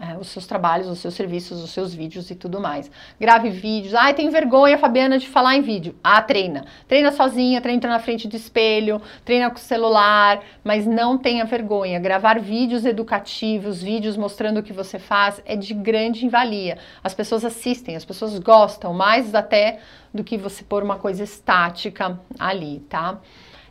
É, 0.00 0.16
os 0.18 0.28
seus 0.28 0.46
trabalhos, 0.46 0.88
os 0.88 0.98
seus 0.98 1.14
serviços, 1.14 1.62
os 1.62 1.70
seus 1.70 1.94
vídeos 1.94 2.30
e 2.30 2.34
tudo 2.34 2.60
mais. 2.60 2.90
Grave 3.20 3.50
vídeos. 3.50 3.94
Ai, 3.94 4.14
tenho 4.14 4.30
vergonha, 4.30 4.78
Fabiana, 4.78 5.18
de 5.18 5.28
falar 5.28 5.56
em 5.56 5.62
vídeo. 5.62 5.94
Ah, 6.02 6.20
treina. 6.20 6.64
Treina 6.86 7.12
sozinha, 7.12 7.60
treina 7.60 7.88
na 7.88 7.98
frente 7.98 8.28
do 8.28 8.36
espelho, 8.36 9.00
treina 9.24 9.50
com 9.50 9.56
o 9.56 9.60
celular, 9.60 10.40
mas 10.62 10.86
não 10.86 11.18
tenha 11.18 11.44
vergonha. 11.44 11.98
Gravar 11.98 12.38
vídeos 12.40 12.84
educativos, 12.84 13.82
vídeos 13.82 14.16
mostrando 14.16 14.60
o 14.60 14.62
que 14.62 14.72
você 14.72 14.98
faz 14.98 15.42
é 15.44 15.56
de 15.56 15.74
grande 15.74 16.28
valia. 16.28 16.78
As 17.02 17.14
pessoas 17.14 17.44
assistem, 17.44 17.96
as 17.96 18.04
pessoas 18.04 18.38
gostam, 18.38 18.92
mais 18.92 19.34
até 19.34 19.80
do 20.12 20.24
que 20.24 20.36
você 20.36 20.64
pôr 20.64 20.82
uma 20.82 20.96
coisa 20.96 21.22
estática 21.22 22.18
ali, 22.38 22.80
tá? 22.88 23.18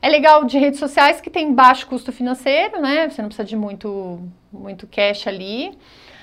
É 0.08 0.10
legal 0.10 0.46
de 0.46 0.58
redes 0.58 0.80
sociais 0.80 1.20
que 1.20 1.30
tem 1.30 1.54
baixo 1.54 1.86
custo 1.86 2.14
financeiro, 2.14 2.82
né? 2.82 3.10
Você 3.10 3.22
não 3.22 3.28
precisa 3.28 3.46
de 3.46 3.58
muito, 3.58 4.22
muito 4.50 4.88
cash 4.88 5.28
ali. 5.28 5.78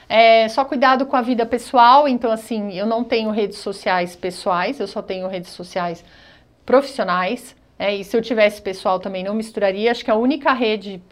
É, 0.09 0.49
só 0.49 0.65
cuidado 0.65 1.05
com 1.05 1.15
a 1.15 1.21
vida 1.21 1.45
pessoal, 1.45 2.09
então 2.09 2.31
assim, 2.31 2.73
eu 2.73 2.87
não 2.87 3.05
tenho 3.05 3.31
redes 3.31 3.59
sociais 3.59 4.17
pessoais, 4.17 4.81
eu 4.81 4.87
só 4.87 5.03
tenho 5.03 5.29
redes 5.29 5.51
sociais 5.51 6.03
profissionais. 6.65 7.55
É, 7.79 7.95
e 7.95 8.03
se 8.03 8.17
eu 8.17 8.23
tivesse 8.23 8.63
pessoal 8.63 8.99
também 8.99 9.23
não 9.23 9.35
misturaria. 9.35 9.91
Acho 9.91 10.03
que 10.03 10.11
a 10.11 10.17
única 10.17 10.55
rede 10.55 11.03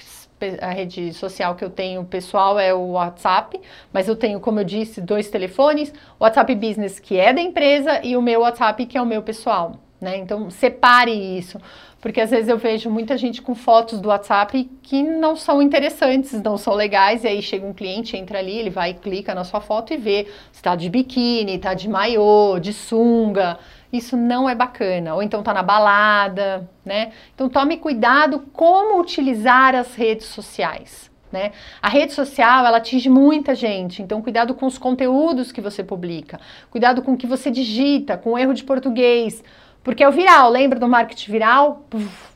a 0.62 0.70
rede 0.70 1.12
social 1.12 1.54
que 1.54 1.64
eu 1.64 1.70
tenho 1.70 2.02
pessoal 2.06 2.58
é 2.58 2.72
o 2.72 2.92
WhatsApp, 2.92 3.60
mas 3.92 4.08
eu 4.08 4.16
tenho, 4.16 4.40
como 4.40 4.60
eu 4.60 4.64
disse, 4.64 4.98
dois 5.02 5.28
telefones, 5.28 5.92
o 6.18 6.24
WhatsApp 6.24 6.54
Business 6.54 6.98
que 6.98 7.18
é 7.18 7.34
da 7.34 7.42
empresa 7.42 8.00
e 8.02 8.16
o 8.16 8.22
meu 8.22 8.40
WhatsApp 8.40 8.86
que 8.86 8.96
é 8.96 9.02
o 9.02 9.06
meu 9.06 9.22
pessoal, 9.22 9.78
né? 10.00 10.16
Então 10.16 10.48
separe 10.50 11.12
isso. 11.12 11.60
Porque 12.03 12.20
às 12.20 12.30
vezes 12.30 12.48
eu 12.48 12.59
vejo 12.59 12.90
muita 12.90 13.16
gente 13.16 13.40
com 13.40 13.55
fotos 13.55 14.00
do 14.00 14.09
WhatsApp 14.09 14.68
que 14.82 15.05
não 15.05 15.36
são 15.36 15.62
interessantes, 15.62 16.42
não 16.42 16.59
são 16.59 16.74
legais, 16.74 17.22
e 17.22 17.28
aí 17.28 17.40
chega 17.40 17.64
um 17.64 17.72
cliente, 17.72 18.16
entra 18.16 18.40
ali, 18.40 18.59
ele 18.59 18.70
vai 18.70 18.92
clica 18.92 19.32
na 19.36 19.44
sua 19.44 19.61
foto 19.61 19.94
e 19.94 19.96
vê 19.96 20.26
se 20.50 20.61
tá 20.61 20.74
de 20.74 20.90
biquíni, 20.90 21.59
tá 21.59 21.74
de 21.74 21.88
maiô, 21.88 22.59
de 22.59 22.72
sunga. 22.72 23.57
Isso 23.92 24.16
não 24.16 24.48
é 24.48 24.55
bacana. 24.55 25.14
Ou 25.14 25.22
então 25.22 25.44
tá 25.44 25.55
na 25.55 25.62
balada, 25.62 26.68
né? 26.84 27.12
Então 27.36 27.48
tome 27.48 27.76
cuidado 27.76 28.40
como 28.53 29.00
utilizar 29.00 29.76
as 29.76 29.94
redes 29.94 30.26
sociais. 30.26 31.09
Né? 31.30 31.53
A 31.80 31.88
rede 31.88 32.12
social 32.12 32.66
ela 32.66 32.78
atinge 32.78 33.09
muita 33.09 33.55
gente, 33.55 34.03
então 34.03 34.20
cuidado 34.20 34.55
com 34.55 34.66
os 34.66 34.76
conteúdos 34.76 35.50
que 35.50 35.62
você 35.62 35.82
publica, 35.82 36.38
cuidado 36.70 37.00
com 37.00 37.14
o 37.14 37.16
que 37.16 37.26
você 37.26 37.50
digita, 37.50 38.18
com 38.18 38.32
o 38.32 38.38
erro 38.38 38.53
de 38.53 38.62
português, 38.62 39.42
porque 39.82 40.02
é 40.02 40.08
o 40.08 40.12
viral, 40.12 40.50
lembra 40.50 40.78
do 40.78 40.88
marketing 40.88 41.32
viral? 41.32 41.86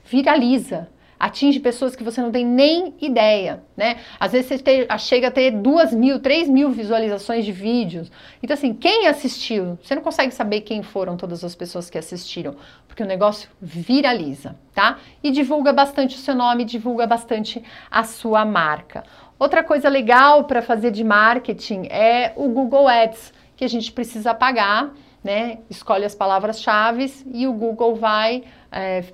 viraliza. 0.05 0.89
atinge 1.19 1.59
pessoas 1.61 1.97
que 1.97 2.05
você 2.05 2.21
não 2.21 2.31
tem 2.31 2.45
nem 2.45 2.95
ideia, 3.01 3.63
né? 3.77 3.97
Às 4.21 4.33
vezes 4.33 4.47
você 4.49 4.87
chega 4.99 5.29
a 5.29 5.31
ter 5.31 5.51
duas 5.51 5.93
mil, 5.93 6.21
três 6.21 6.49
mil 6.49 6.71
visualizações 6.71 7.45
de 7.45 7.53
vídeos. 7.53 8.11
Então, 8.43 8.55
assim, 8.55 8.75
quem 8.75 9.07
assistiu? 9.07 9.79
Você 9.83 9.95
não 9.95 10.03
consegue 10.03 10.33
saber 10.33 10.61
quem 10.61 10.83
foram 10.83 11.17
todas 11.17 11.43
as 11.43 11.55
pessoas 11.55 11.89
que 11.89 11.97
assistiram, 11.99 12.57
porque 12.87 13.03
o 13.03 13.07
negócio 13.07 13.49
viraliza, 13.61 14.57
tá? 14.75 14.99
E 15.23 15.31
divulga 15.31 15.73
bastante 15.73 16.17
o 16.17 16.19
seu 16.19 16.35
nome, 16.35 16.65
divulga 16.65 17.07
bastante 17.07 17.63
a 17.91 18.05
sua 18.05 18.45
marca. 18.45 19.03
Outra 19.39 19.63
coisa 19.65 19.89
legal 19.89 20.45
para 20.45 20.63
fazer 20.63 20.91
de 20.91 21.05
marketing 21.05 21.87
é 21.91 22.33
o 22.37 22.49
Google 22.49 22.89
Ads, 22.89 23.33
que 23.57 23.65
a 23.65 23.69
gente 23.69 23.91
precisa 23.91 24.35
pagar, 24.35 24.93
né? 25.27 25.59
Escolhe 25.69 26.05
as 26.05 26.15
palavras-chave 26.15 27.13
e 27.33 27.47
o 27.49 27.53
Google 27.53 27.97
vai 27.97 28.45
é, 28.71 29.05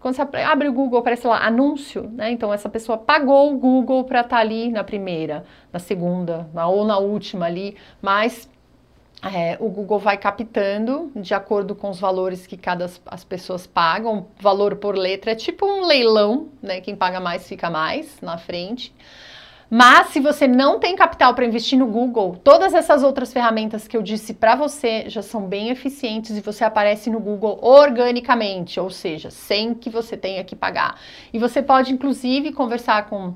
quando 0.00 0.14
você 0.14 0.22
abre 0.42 0.68
o 0.68 0.72
Google, 0.72 1.00
aparece 1.00 1.26
lá 1.26 1.44
anúncio, 1.44 2.08
né? 2.12 2.30
Então 2.30 2.52
essa 2.52 2.68
pessoa 2.68 2.96
pagou 2.96 3.52
o 3.52 3.58
Google 3.58 4.04
para 4.04 4.20
estar 4.20 4.36
tá 4.36 4.40
ali 4.40 4.70
na 4.70 4.84
primeira, 4.84 5.44
na 5.72 5.80
segunda, 5.80 6.48
na, 6.54 6.68
ou 6.68 6.84
na 6.84 6.98
última 6.98 7.46
ali, 7.46 7.76
mas 8.00 8.48
é, 9.22 9.56
o 9.58 9.68
Google 9.68 9.98
vai 9.98 10.16
captando 10.16 11.10
de 11.16 11.34
acordo 11.34 11.74
com 11.74 11.90
os 11.90 11.98
valores 11.98 12.46
que 12.46 12.56
cada 12.56 12.88
as 13.06 13.24
pessoas 13.24 13.66
pagam, 13.66 14.26
valor 14.38 14.76
por 14.76 14.94
letra, 14.96 15.32
é 15.32 15.34
tipo 15.34 15.66
um 15.66 15.84
leilão, 15.84 16.50
né? 16.62 16.80
Quem 16.80 16.94
paga 16.94 17.18
mais 17.18 17.48
fica 17.48 17.70
mais 17.70 18.20
na 18.20 18.38
frente. 18.38 18.94
Mas 19.68 20.08
se 20.08 20.20
você 20.20 20.46
não 20.46 20.78
tem 20.78 20.94
capital 20.94 21.34
para 21.34 21.44
investir 21.44 21.78
no 21.78 21.86
Google, 21.86 22.36
todas 22.44 22.72
essas 22.72 23.02
outras 23.02 23.32
ferramentas 23.32 23.88
que 23.88 23.96
eu 23.96 24.02
disse 24.02 24.32
para 24.32 24.54
você 24.54 25.08
já 25.08 25.22
são 25.22 25.42
bem 25.42 25.70
eficientes 25.70 26.36
e 26.36 26.40
você 26.40 26.64
aparece 26.64 27.10
no 27.10 27.18
Google 27.18 27.58
organicamente, 27.60 28.78
ou 28.78 28.90
seja, 28.90 29.30
sem 29.30 29.74
que 29.74 29.90
você 29.90 30.16
tenha 30.16 30.44
que 30.44 30.54
pagar. 30.54 31.00
E 31.32 31.38
você 31.38 31.60
pode 31.60 31.92
inclusive 31.92 32.52
conversar 32.52 33.06
com 33.08 33.34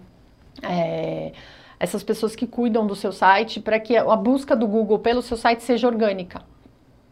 é, 0.63 1.33
essas 1.81 2.05
pessoas 2.05 2.37
que 2.37 2.47
cuidam 2.47 2.87
do 2.87 2.95
seu 2.95 3.11
site 3.11 3.59
para 3.59 3.81
que 3.81 3.97
a 3.97 4.17
busca 4.17 4.55
do 4.55 4.69
Google 4.69 5.01
pelo 5.01 5.23
seu 5.23 5.37
site 5.37 5.65
seja 5.65 5.89
orgânica, 5.89 6.43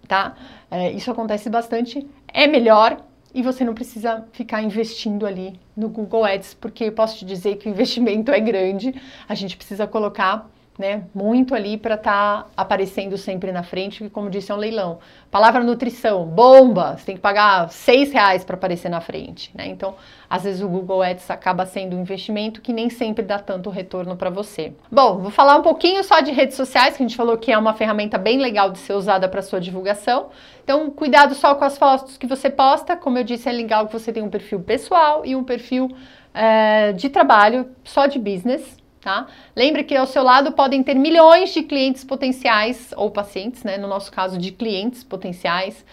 tá? 0.06 0.36
É, 0.70 0.92
isso 0.92 1.10
acontece 1.10 1.50
bastante. 1.50 2.06
É 2.32 2.46
melhor, 2.46 2.98
e 3.34 3.42
você 3.42 3.64
não 3.64 3.74
precisa 3.74 4.26
ficar 4.32 4.62
investindo 4.62 5.26
ali 5.26 5.58
no 5.76 5.88
Google 5.88 6.24
Ads, 6.24 6.54
porque 6.54 6.84
eu 6.84 6.92
posso 6.92 7.18
te 7.18 7.24
dizer 7.24 7.56
que 7.56 7.68
o 7.68 7.70
investimento 7.70 8.30
é 8.30 8.40
grande, 8.40 8.94
a 9.28 9.34
gente 9.34 9.56
precisa 9.56 9.86
colocar 9.86 10.50
né, 10.78 11.02
muito 11.12 11.56
ali 11.56 11.76
para 11.76 11.96
estar 11.96 12.44
tá 12.44 12.46
aparecendo 12.56 13.18
sempre 13.18 13.50
na 13.50 13.64
frente, 13.64 14.04
que 14.04 14.08
como 14.08 14.30
disse 14.30 14.52
é 14.52 14.54
um 14.54 14.58
leilão. 14.58 15.00
Palavra 15.28 15.64
nutrição, 15.64 16.24
bomba, 16.24 16.96
você 16.96 17.06
tem 17.06 17.16
que 17.16 17.20
pagar 17.20 17.68
seis 17.68 18.12
reais 18.12 18.44
para 18.44 18.54
aparecer 18.54 18.88
na 18.88 19.00
frente, 19.00 19.50
né? 19.54 19.66
Então, 19.66 19.96
às 20.30 20.44
vezes 20.44 20.62
o 20.62 20.68
Google 20.68 21.02
Ads 21.02 21.28
acaba 21.30 21.66
sendo 21.66 21.96
um 21.96 22.00
investimento 22.00 22.60
que 22.60 22.72
nem 22.72 22.88
sempre 22.88 23.24
dá 23.24 23.40
tanto 23.40 23.70
retorno 23.70 24.16
para 24.16 24.30
você. 24.30 24.72
Bom, 24.90 25.18
vou 25.18 25.30
falar 25.32 25.56
um 25.56 25.62
pouquinho 25.62 26.04
só 26.04 26.20
de 26.20 26.30
redes 26.30 26.56
sociais, 26.56 26.96
que 26.96 27.02
a 27.02 27.06
gente 27.06 27.16
falou 27.16 27.36
que 27.36 27.50
é 27.50 27.58
uma 27.58 27.74
ferramenta 27.74 28.16
bem 28.16 28.38
legal 28.38 28.70
de 28.70 28.78
ser 28.78 28.92
usada 28.92 29.28
para 29.28 29.42
sua 29.42 29.60
divulgação. 29.60 30.28
Então, 30.62 30.90
cuidado 30.90 31.34
só 31.34 31.56
com 31.56 31.64
as 31.64 31.76
fotos 31.76 32.16
que 32.16 32.26
você 32.26 32.48
posta. 32.48 32.96
Como 32.96 33.18
eu 33.18 33.24
disse, 33.24 33.48
é 33.48 33.52
legal 33.52 33.86
que 33.88 33.92
você 33.92 34.12
tenha 34.12 34.24
um 34.24 34.30
perfil 34.30 34.60
pessoal 34.60 35.26
e 35.26 35.34
um 35.34 35.42
perfil 35.42 35.90
é, 36.32 36.92
de 36.92 37.08
trabalho, 37.08 37.68
só 37.82 38.06
de 38.06 38.18
business 38.18 38.78
tá? 39.00 39.26
Lembre 39.54 39.84
que 39.84 39.96
ao 39.96 40.06
seu 40.06 40.22
lado 40.22 40.52
podem 40.52 40.82
ter 40.82 40.94
milhões 40.94 41.50
de 41.50 41.62
clientes 41.62 42.04
potenciais 42.04 42.92
ou 42.96 43.10
pacientes, 43.10 43.64
né? 43.64 43.78
No 43.78 43.88
nosso 43.88 44.10
caso, 44.10 44.38
de 44.38 44.52
clientes 44.52 45.04
potenciais. 45.04 45.84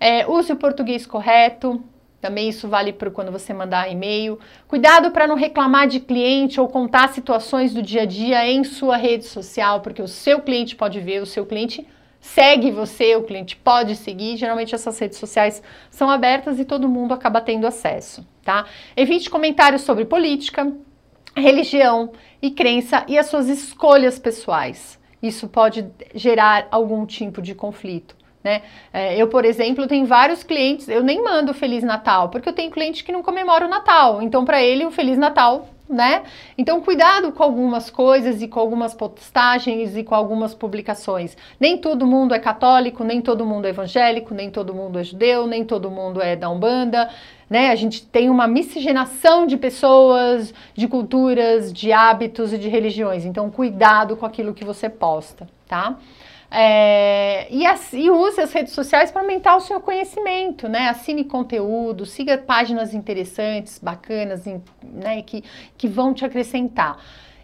É, 0.00 0.26
use 0.28 0.52
o 0.52 0.56
português 0.56 1.06
correto. 1.06 1.82
Também 2.20 2.48
isso 2.48 2.66
vale 2.66 2.92
para 2.92 3.10
quando 3.10 3.30
você 3.30 3.54
mandar 3.54 3.90
e-mail. 3.90 4.40
Cuidado 4.66 5.12
para 5.12 5.26
não 5.26 5.36
reclamar 5.36 5.86
de 5.86 6.00
cliente 6.00 6.60
ou 6.60 6.68
contar 6.68 7.08
situações 7.10 7.72
do 7.72 7.80
dia 7.80 8.02
a 8.02 8.06
dia 8.06 8.44
em 8.44 8.64
sua 8.64 8.96
rede 8.96 9.24
social, 9.24 9.80
porque 9.80 10.02
o 10.02 10.08
seu 10.08 10.40
cliente 10.40 10.74
pode 10.74 10.98
ver, 10.98 11.22
o 11.22 11.26
seu 11.26 11.46
cliente 11.46 11.86
segue 12.20 12.72
você, 12.72 13.14
o 13.14 13.22
cliente 13.22 13.54
pode 13.54 13.94
seguir. 13.94 14.36
Geralmente 14.36 14.74
essas 14.74 14.98
redes 14.98 15.16
sociais 15.16 15.62
são 15.90 16.10
abertas 16.10 16.58
e 16.58 16.64
todo 16.64 16.88
mundo 16.88 17.14
acaba 17.14 17.40
tendo 17.40 17.68
acesso, 17.68 18.26
tá? 18.42 18.66
Evite 18.96 19.30
comentários 19.30 19.82
sobre 19.82 20.04
política, 20.04 20.72
religião 21.38 22.12
e 22.42 22.50
crença 22.50 23.04
e 23.08 23.18
as 23.18 23.26
suas 23.26 23.48
escolhas 23.48 24.18
pessoais. 24.18 24.98
Isso 25.22 25.48
pode 25.48 25.86
gerar 26.14 26.68
algum 26.70 27.04
tipo 27.06 27.42
de 27.42 27.54
conflito. 27.54 28.17
Né? 28.48 28.62
É, 28.94 29.14
eu, 29.20 29.28
por 29.28 29.44
exemplo, 29.44 29.86
tenho 29.86 30.06
vários 30.06 30.42
clientes, 30.42 30.88
eu 30.88 31.02
nem 31.02 31.22
mando 31.22 31.52
Feliz 31.52 31.84
Natal, 31.84 32.30
porque 32.30 32.48
eu 32.48 32.52
tenho 32.54 32.70
cliente 32.70 33.04
que 33.04 33.12
não 33.12 33.22
comemora 33.22 33.66
o 33.66 33.68
Natal. 33.68 34.22
Então, 34.22 34.42
para 34.42 34.62
ele, 34.62 34.86
o 34.86 34.90
Feliz 34.90 35.18
Natal 35.18 35.68
né? 35.88 36.24
Então, 36.58 36.82
cuidado 36.82 37.32
com 37.32 37.42
algumas 37.42 37.88
coisas 37.88 38.42
e 38.42 38.48
com 38.48 38.60
algumas 38.60 38.92
postagens 38.92 39.96
e 39.96 40.04
com 40.04 40.14
algumas 40.14 40.52
publicações. 40.52 41.34
Nem 41.58 41.78
todo 41.78 42.06
mundo 42.06 42.34
é 42.34 42.38
católico, 42.38 43.02
nem 43.02 43.22
todo 43.22 43.46
mundo 43.46 43.64
é 43.64 43.70
evangélico, 43.70 44.34
nem 44.34 44.50
todo 44.50 44.74
mundo 44.74 44.98
é 44.98 45.04
judeu, 45.04 45.46
nem 45.46 45.64
todo 45.64 45.90
mundo 45.90 46.20
é 46.20 46.36
da 46.36 46.50
Umbanda, 46.50 47.08
né? 47.48 47.70
A 47.70 47.74
gente 47.74 48.04
tem 48.04 48.28
uma 48.28 48.46
miscigenação 48.46 49.46
de 49.46 49.56
pessoas, 49.56 50.52
de 50.74 50.86
culturas, 50.86 51.72
de 51.72 51.90
hábitos 51.90 52.52
e 52.52 52.58
de 52.58 52.68
religiões. 52.68 53.24
Então, 53.24 53.50
cuidado 53.50 54.14
com 54.14 54.26
aquilo 54.26 54.52
que 54.52 54.66
você 54.66 54.90
posta, 54.90 55.48
tá? 55.66 55.96
É, 56.50 57.46
e, 57.50 57.64
e, 57.92 58.10
use 58.10 58.40
as 58.40 58.52
redes 58.52 58.72
sociais 58.72 59.10
para 59.10 59.20
aumentar 59.20 59.56
o 59.56 59.60
seu 59.60 59.80
conhecimento, 59.80 60.68
né? 60.68 60.88
Assine 60.88 61.24
conteúdo, 61.24 62.06
siga 62.06 62.38
páginas 62.38 62.94
interessantes, 62.94 63.78
bacanas, 63.78 64.44
né? 64.82 65.22
Que, 65.22 65.44
que 65.76 65.86
vão 65.86 66.14
te 66.14 66.24
acrescentar. 66.24 66.98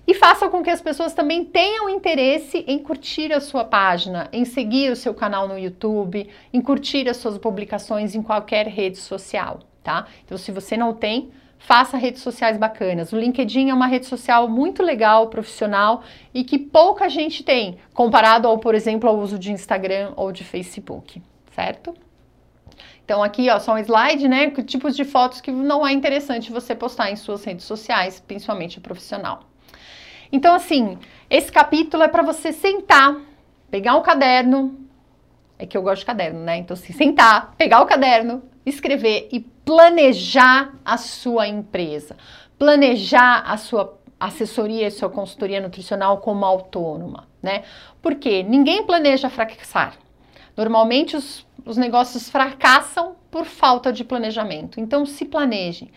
E 0.07 0.13
faça 0.15 0.49
com 0.49 0.63
que 0.63 0.71
as 0.71 0.83
pessoas 0.83 1.15
também 1.15 1.45
tenham 1.45 1.89
interesse 1.89 2.65
em 2.67 2.79
curtir 2.79 3.33
a 3.33 3.41
sua 3.41 3.65
página, 3.65 4.29
em 4.33 4.45
seguir 4.45 4.93
o 4.93 4.97
seu 4.97 5.15
canal 5.15 5.49
no 5.49 5.59
YouTube, 5.59 6.29
em 6.53 6.61
curtir 6.61 7.09
as 7.09 7.17
suas 7.17 7.39
publicações 7.39 8.15
em 8.15 8.23
qualquer 8.23 8.67
rede 8.67 8.99
social, 8.99 9.61
tá? 9.83 10.07
Então, 10.25 10.37
se 10.37 10.53
você 10.53 10.77
não 10.77 10.93
tem, 10.93 11.31
faça 11.65 11.97
redes 11.97 12.21
sociais 12.21 12.59
bacanas. 12.59 13.13
O 13.13 13.19
LinkedIn 13.19 13.71
é 13.71 13.75
uma 13.75 13.87
rede 13.87 14.05
social 14.05 14.47
muito 14.49 14.83
legal, 14.83 15.29
profissional 15.29 16.03
e 16.33 16.45
que 16.45 16.59
pouca 16.59 17.09
gente 17.09 17.43
tem, 17.43 17.79
comparado 17.95 18.47
ao, 18.47 18.59
por 18.59 18.75
exemplo, 18.75 19.09
ao 19.09 19.19
uso 19.19 19.39
de 19.39 19.51
Instagram 19.51 20.13
ou 20.15 20.31
de 20.31 20.45
Facebook, 20.45 21.23
certo? 21.53 21.95
Então 23.03 23.23
aqui, 23.23 23.49
ó, 23.49 23.59
só 23.59 23.75
um 23.75 23.79
slide, 23.79 24.29
né, 24.29 24.51
tipos 24.51 24.95
de 24.95 25.05
fotos 25.05 25.41
que 25.41 25.51
não 25.51 25.87
é 25.87 25.93
interessante 25.93 26.53
você 26.53 26.75
postar 26.75 27.11
em 27.11 27.17
suas 27.17 27.43
redes 27.45 27.65
sociais, 27.65 28.21
principalmente 28.21 28.79
profissional. 28.79 29.45
Então 30.31 30.55
assim, 30.55 30.99
esse 31.31 31.51
capítulo 31.51 32.03
é 32.03 32.09
para 32.09 32.23
você 32.23 32.53
sentar, 32.53 33.17
pegar 33.71 33.97
um 33.97 34.03
caderno, 34.03 34.79
é 35.59 35.65
que 35.65 35.79
eu 35.79 35.83
gosto 35.83 36.01
de 36.01 36.07
caderno, 36.07 36.41
né? 36.41 36.59
Então 36.59 36.75
assim, 36.75 36.93
sentar, 36.93 37.55
pegar 37.57 37.81
o 37.81 37.87
caderno, 37.87 38.43
escrever 38.65 39.29
e 39.33 39.41
planejar 39.41 40.75
a 40.85 40.97
sua 40.97 41.47
empresa, 41.49 42.17
planejar 42.59 43.43
a 43.47 43.57
sua 43.57 43.99
assessoria 44.19 44.87
e 44.87 44.91
sua 44.91 45.11
consultoria 45.11 45.61
nutricional 45.61 46.19
como 46.19 46.45
autônoma, 46.45 47.29
né? 47.43 47.65
Porque 48.01 48.43
ninguém 48.43 48.85
planeja 48.85 49.29
fracassar. 49.29 49.97
Normalmente 50.57 51.17
os, 51.17 51.47
os 51.65 51.77
negócios 51.77 52.31
fracassam 52.31 53.17
por 53.31 53.45
falta 53.45 53.93
de 53.93 54.05
planejamento. 54.05 54.81
Então 54.81 55.05
se 55.05 55.25
planejem. 55.25 55.91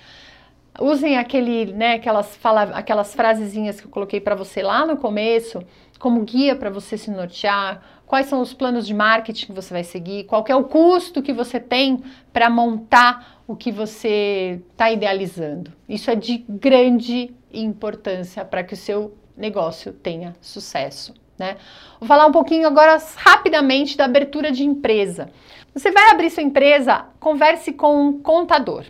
Usem 0.79 1.17
aquele, 1.17 1.73
né, 1.73 1.93
aquelas, 1.93 2.35
fala, 2.35 2.63
aquelas 2.63 3.13
frasezinhas 3.13 3.79
que 3.79 3.87
eu 3.87 3.91
coloquei 3.91 4.19
para 4.19 4.35
você 4.35 4.61
lá 4.61 4.85
no 4.85 4.97
começo, 4.97 5.63
como 5.97 6.21
guia 6.21 6.55
para 6.55 6.69
você 6.69 6.97
se 6.97 7.09
nortear, 7.09 7.81
quais 8.07 8.27
são 8.27 8.41
os 8.41 8.53
planos 8.53 8.87
de 8.87 8.93
marketing 8.93 9.47
que 9.47 9.51
você 9.51 9.73
vai 9.73 9.83
seguir, 9.83 10.23
qual 10.23 10.43
é 10.47 10.55
o 10.55 10.63
custo 10.63 11.21
que 11.21 11.33
você 11.33 11.59
tem 11.59 12.01
para 12.33 12.49
montar 12.49 13.43
o 13.45 13.55
que 13.55 13.71
você 13.71 14.61
está 14.71 14.89
idealizando. 14.89 15.71
Isso 15.87 16.09
é 16.09 16.15
de 16.15 16.43
grande 16.49 17.35
importância 17.53 18.43
para 18.43 18.63
que 18.63 18.73
o 18.73 18.77
seu 18.77 19.15
negócio 19.35 19.91
tenha 19.91 20.35
sucesso. 20.41 21.13
Né? 21.37 21.57
Vou 21.99 22.07
falar 22.07 22.25
um 22.25 22.31
pouquinho 22.31 22.65
agora 22.65 22.97
rapidamente 23.17 23.95
da 23.95 24.05
abertura 24.05 24.51
de 24.51 24.63
empresa. 24.63 25.29
Você 25.73 25.91
vai 25.91 26.09
abrir 26.09 26.31
sua 26.31 26.41
empresa, 26.41 27.05
converse 27.19 27.73
com 27.73 28.07
um 28.07 28.19
contador, 28.19 28.85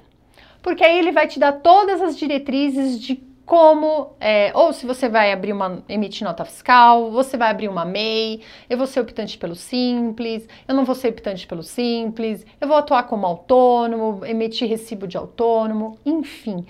porque 0.62 0.84
aí 0.84 0.98
ele 0.98 1.12
vai 1.12 1.28
te 1.28 1.40
dar 1.40 1.54
todas 1.54 2.02
as 2.02 2.18
diretrizes 2.18 3.02
de 3.02 3.27
como, 3.48 4.10
é, 4.20 4.52
ou 4.54 4.74
se 4.74 4.86
você 4.86 5.08
vai 5.08 5.32
abrir 5.32 5.54
uma, 5.54 5.82
emitir 5.88 6.28
nota 6.28 6.44
fiscal, 6.44 7.10
você 7.10 7.38
vai 7.38 7.50
abrir 7.50 7.70
uma 7.70 7.86
MEI, 7.86 8.42
eu 8.70 8.78
vou 8.78 8.86
ser 8.86 9.00
optante 9.00 9.38
pelo 9.38 9.56
Simples, 9.56 10.46
eu 10.68 10.76
não 10.76 10.84
vou 10.84 10.94
ser 10.94 11.08
optante 11.08 11.48
pelo 11.48 11.64
Simples, 11.64 12.46
eu 12.60 12.68
vou 12.68 12.76
atuar 12.76 13.04
como 13.04 13.26
autônomo, 13.26 14.26
emitir 14.26 14.68
recibo 14.68 15.08
de 15.08 15.16
autônomo, 15.16 15.98
enfim. 16.06 16.66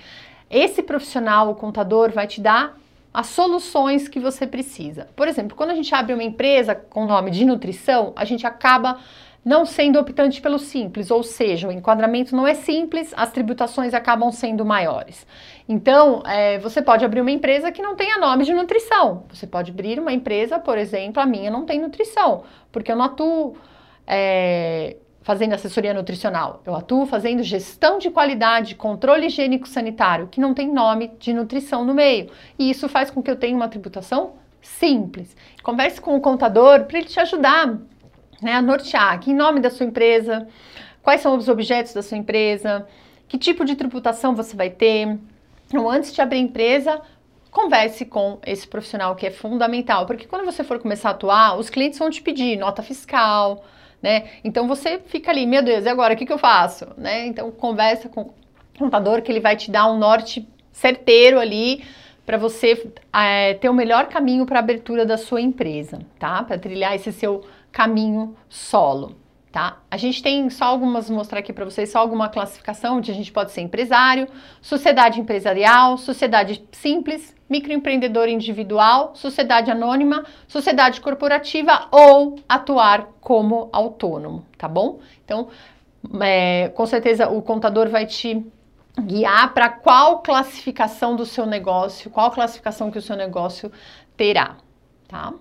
Esse 0.51 0.84
profissional, 0.84 1.49
o 1.49 1.55
contador, 1.55 2.11
vai 2.11 2.28
te 2.28 2.39
dar 2.39 2.78
as 3.11 3.25
soluções 3.25 4.07
que 4.07 4.19
você 4.19 4.45
precisa. 4.45 5.07
Por 5.15 5.28
exemplo, 5.28 5.57
quando 5.57 5.71
a 5.71 5.75
gente 5.75 5.95
abre 5.95 6.13
uma 6.13 6.23
empresa 6.23 6.75
com 6.75 7.07
nome 7.07 7.32
de 7.32 7.43
nutrição, 7.43 8.13
a 8.15 8.23
gente 8.23 8.45
acaba 8.45 8.99
não 9.48 9.66
sendo 9.66 9.98
optante 9.98 10.41
pelo 10.41 10.60
simples, 10.60 11.10
ou 11.10 11.24
seja, 11.24 11.70
o 11.70 11.72
enquadramento 11.72 12.36
não 12.36 12.45
é 12.45 12.54
simples, 12.54 13.14
as 13.16 13.32
tributações 13.32 13.93
acabam 13.93 14.30
sendo 14.30 14.66
maiores. 14.66 15.26
Então, 15.70 16.22
é, 16.26 16.60
você 16.60 16.82
pode 16.82 17.06
abrir 17.06 17.22
uma 17.22 17.32
empresa 17.32 17.72
que 17.72 17.82
não 17.82 17.95
tenha 17.95 18.18
nome 18.18 18.43
de 18.43 18.54
nutrição. 18.54 19.24
Você 19.30 19.48
pode 19.48 19.72
abrir 19.72 20.02
uma 20.02 20.12
empresa, 20.12 20.60
por 20.60 20.78
exemplo, 20.78 21.24
a 21.24 21.26
minha 21.26 21.50
não 21.50 21.66
tem 21.66 21.80
nutrição, 21.80 22.43
porque 22.74 22.91
eu 22.91 22.98
não 22.98 23.06
atuo 23.06 23.56
é, 24.06 24.98
fazendo 25.22 25.54
assessoria 25.54 25.93
nutricional. 25.93 26.62
Eu 26.66 26.76
atuo 26.76 27.06
fazendo 27.06 27.41
gestão 27.41 28.00
de 28.00 28.12
qualidade, 28.12 28.76
controle 28.76 29.28
higiênico 29.28 29.66
sanitário, 29.66 30.28
que 30.28 30.41
não 30.41 30.54
tem 30.54 30.68
nome 30.74 31.14
de 31.20 31.32
nutrição 31.32 31.86
no 31.86 31.93
meio. 31.93 32.30
E 32.60 32.70
isso 32.70 32.89
faz 32.89 33.10
com 33.10 33.24
que 33.24 33.32
eu 33.32 33.38
tenha 33.38 33.56
uma 33.56 33.70
tributação 33.70 34.34
simples. 34.62 35.34
Converse 35.64 36.02
com 36.02 36.18
o 36.18 36.20
contador 36.20 36.84
para 36.84 36.98
ele 36.98 37.08
te 37.08 37.20
ajudar 37.22 37.78
né, 38.41 38.53
a 38.53 38.61
nortear 38.61 39.19
que 39.19 39.31
em 39.31 39.35
nome 39.35 39.59
da 39.59 39.69
sua 39.69 39.85
empresa, 39.85 40.47
quais 41.01 41.21
são 41.21 41.35
os 41.38 41.47
objetos 41.47 41.93
da 41.93 42.01
sua 42.01 42.17
empresa, 42.17 42.88
que 43.27 43.38
tipo 43.38 43.65
de 43.65 43.75
tributação 43.75 44.35
você 44.35 44.55
vai 44.55 44.69
ter. 44.69 45.17
Então, 45.67 45.89
antes 45.89 46.13
de 46.13 46.21
abrir 46.21 46.38
a 46.38 46.41
empresa, 46.41 47.01
converse 47.51 48.05
com 48.05 48.39
esse 48.45 48.67
profissional 48.67 49.15
que 49.15 49.25
é 49.25 49.31
fundamental, 49.31 50.05
porque 50.05 50.27
quando 50.27 50.45
você 50.45 50.63
for 50.63 50.79
começar 50.79 51.09
a 51.09 51.11
atuar, 51.11 51.57
os 51.57 51.69
clientes 51.69 51.97
vão 51.97 52.09
te 52.09 52.21
pedir 52.21 52.57
nota 52.57 52.83
fiscal, 52.83 53.63
né? 54.01 54.29
Então 54.43 54.67
você 54.67 54.99
fica 54.99 55.31
ali, 55.31 55.45
meu 55.45 55.63
Deus, 55.63 55.85
e 55.85 55.89
agora 55.89 56.13
o 56.13 56.17
que, 56.17 56.25
que 56.25 56.31
eu 56.31 56.38
faço? 56.38 56.88
Né? 56.97 57.25
Então 57.25 57.49
conversa 57.51 58.07
com 58.07 58.21
o 58.21 58.33
contador 58.77 59.21
que 59.21 59.31
ele 59.31 59.39
vai 59.39 59.55
te 59.55 59.71
dar 59.71 59.91
um 59.91 59.97
norte 59.97 60.47
certeiro 60.71 61.39
ali 61.39 61.83
para 62.25 62.38
você 62.38 62.91
é, 63.11 63.55
ter 63.55 63.69
o 63.69 63.73
melhor 63.73 64.07
caminho 64.07 64.45
para 64.45 64.59
a 64.59 64.61
abertura 64.61 65.05
da 65.05 65.17
sua 65.17 65.41
empresa, 65.41 65.99
tá? 66.19 66.43
Para 66.43 66.59
trilhar 66.59 66.93
esse 66.93 67.11
seu 67.11 67.43
caminho 67.72 68.36
solo, 68.49 69.15
tá? 69.51 69.80
A 69.89 69.97
gente 69.97 70.22
tem 70.22 70.49
só 70.49 70.65
algumas, 70.65 71.09
mostrar 71.09 71.39
aqui 71.39 71.53
para 71.53 71.65
vocês, 71.65 71.89
só 71.89 71.99
alguma 71.99 72.30
classificação 72.30 72.97
onde 72.97 73.11
a 73.11 73.13
gente 73.13 73.32
pode 73.32 73.51
ser 73.51 73.61
empresário, 73.61 74.28
sociedade 74.61 75.20
empresarial, 75.20 75.97
sociedade 75.97 76.63
simples, 76.72 77.36
microempreendedor 77.49 78.28
individual, 78.28 79.15
sociedade 79.15 79.72
anônima, 79.72 80.26
sociedade 80.47 81.01
corporativa 81.01 81.88
ou 81.91 82.36
atuar 82.47 83.07
como 83.22 83.70
autônomo, 83.72 84.45
tá 84.57 84.68
bom? 84.68 84.99
Então, 85.24 85.47
é, 86.22 86.70
com 86.70 86.86
certeza 86.86 87.30
o 87.30 87.41
contador 87.41 87.89
vai 87.89 88.05
te 88.05 88.45
guiar 88.99 89.53
para 89.53 89.70
qual 89.70 90.20
classificação 90.20 91.15
do 91.15 91.26
seu 91.26 91.45
negócio, 91.45 92.09
qual 92.09 92.32
classificação 92.32 92.91
que 92.91 92.97
o 92.97 93.01
seu 93.01 93.15
negócio 93.15 93.72
terá, 94.15 94.57
tá? 95.07 95.34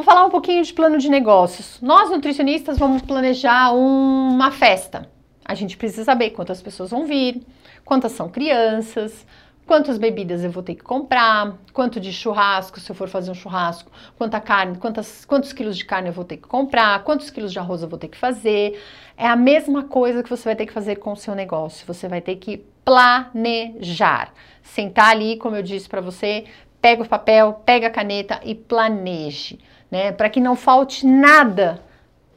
Vamos 0.00 0.14
falar 0.14 0.24
um 0.24 0.30
pouquinho 0.30 0.64
de 0.64 0.72
plano 0.72 0.96
de 0.96 1.10
negócios. 1.10 1.78
Nós, 1.82 2.08
nutricionistas, 2.08 2.78
vamos 2.78 3.02
planejar 3.02 3.70
uma 3.74 4.50
festa. 4.50 5.06
A 5.44 5.54
gente 5.54 5.76
precisa 5.76 6.04
saber 6.04 6.30
quantas 6.30 6.62
pessoas 6.62 6.90
vão 6.90 7.04
vir, 7.04 7.42
quantas 7.84 8.12
são 8.12 8.26
crianças, 8.26 9.26
quantas 9.66 9.98
bebidas 9.98 10.42
eu 10.42 10.50
vou 10.50 10.62
ter 10.62 10.74
que 10.74 10.82
comprar, 10.82 11.54
quanto 11.74 12.00
de 12.00 12.14
churrasco, 12.14 12.80
se 12.80 12.90
eu 12.90 12.96
for 12.96 13.10
fazer 13.10 13.30
um 13.30 13.34
churrasco, 13.34 13.92
quanta 14.16 14.40
carne, 14.40 14.78
quantas, 14.78 15.26
quantos 15.26 15.52
quilos 15.52 15.76
de 15.76 15.84
carne 15.84 16.08
eu 16.08 16.14
vou 16.14 16.24
ter 16.24 16.38
que 16.38 16.48
comprar, 16.48 17.04
quantos 17.04 17.28
quilos 17.28 17.52
de 17.52 17.58
arroz 17.58 17.82
eu 17.82 17.88
vou 17.88 17.98
ter 17.98 18.08
que 18.08 18.16
fazer. 18.16 18.82
É 19.18 19.26
a 19.26 19.36
mesma 19.36 19.82
coisa 19.82 20.22
que 20.22 20.30
você 20.30 20.44
vai 20.44 20.56
ter 20.56 20.64
que 20.64 20.72
fazer 20.72 20.96
com 20.96 21.12
o 21.12 21.16
seu 21.16 21.34
negócio. 21.34 21.86
Você 21.86 22.08
vai 22.08 22.22
ter 22.22 22.36
que 22.36 22.64
planejar. 22.86 24.32
Sentar 24.62 25.10
ali, 25.10 25.36
como 25.36 25.56
eu 25.56 25.62
disse 25.62 25.90
para 25.90 26.00
você, 26.00 26.46
pega 26.80 27.02
o 27.02 27.06
papel, 27.06 27.60
pega 27.66 27.88
a 27.88 27.90
caneta 27.90 28.40
e 28.42 28.54
planeje 28.54 29.58
né? 29.90 30.12
Para 30.12 30.30
que 30.30 30.40
não 30.40 30.54
falte 30.56 31.06
nada 31.06 31.82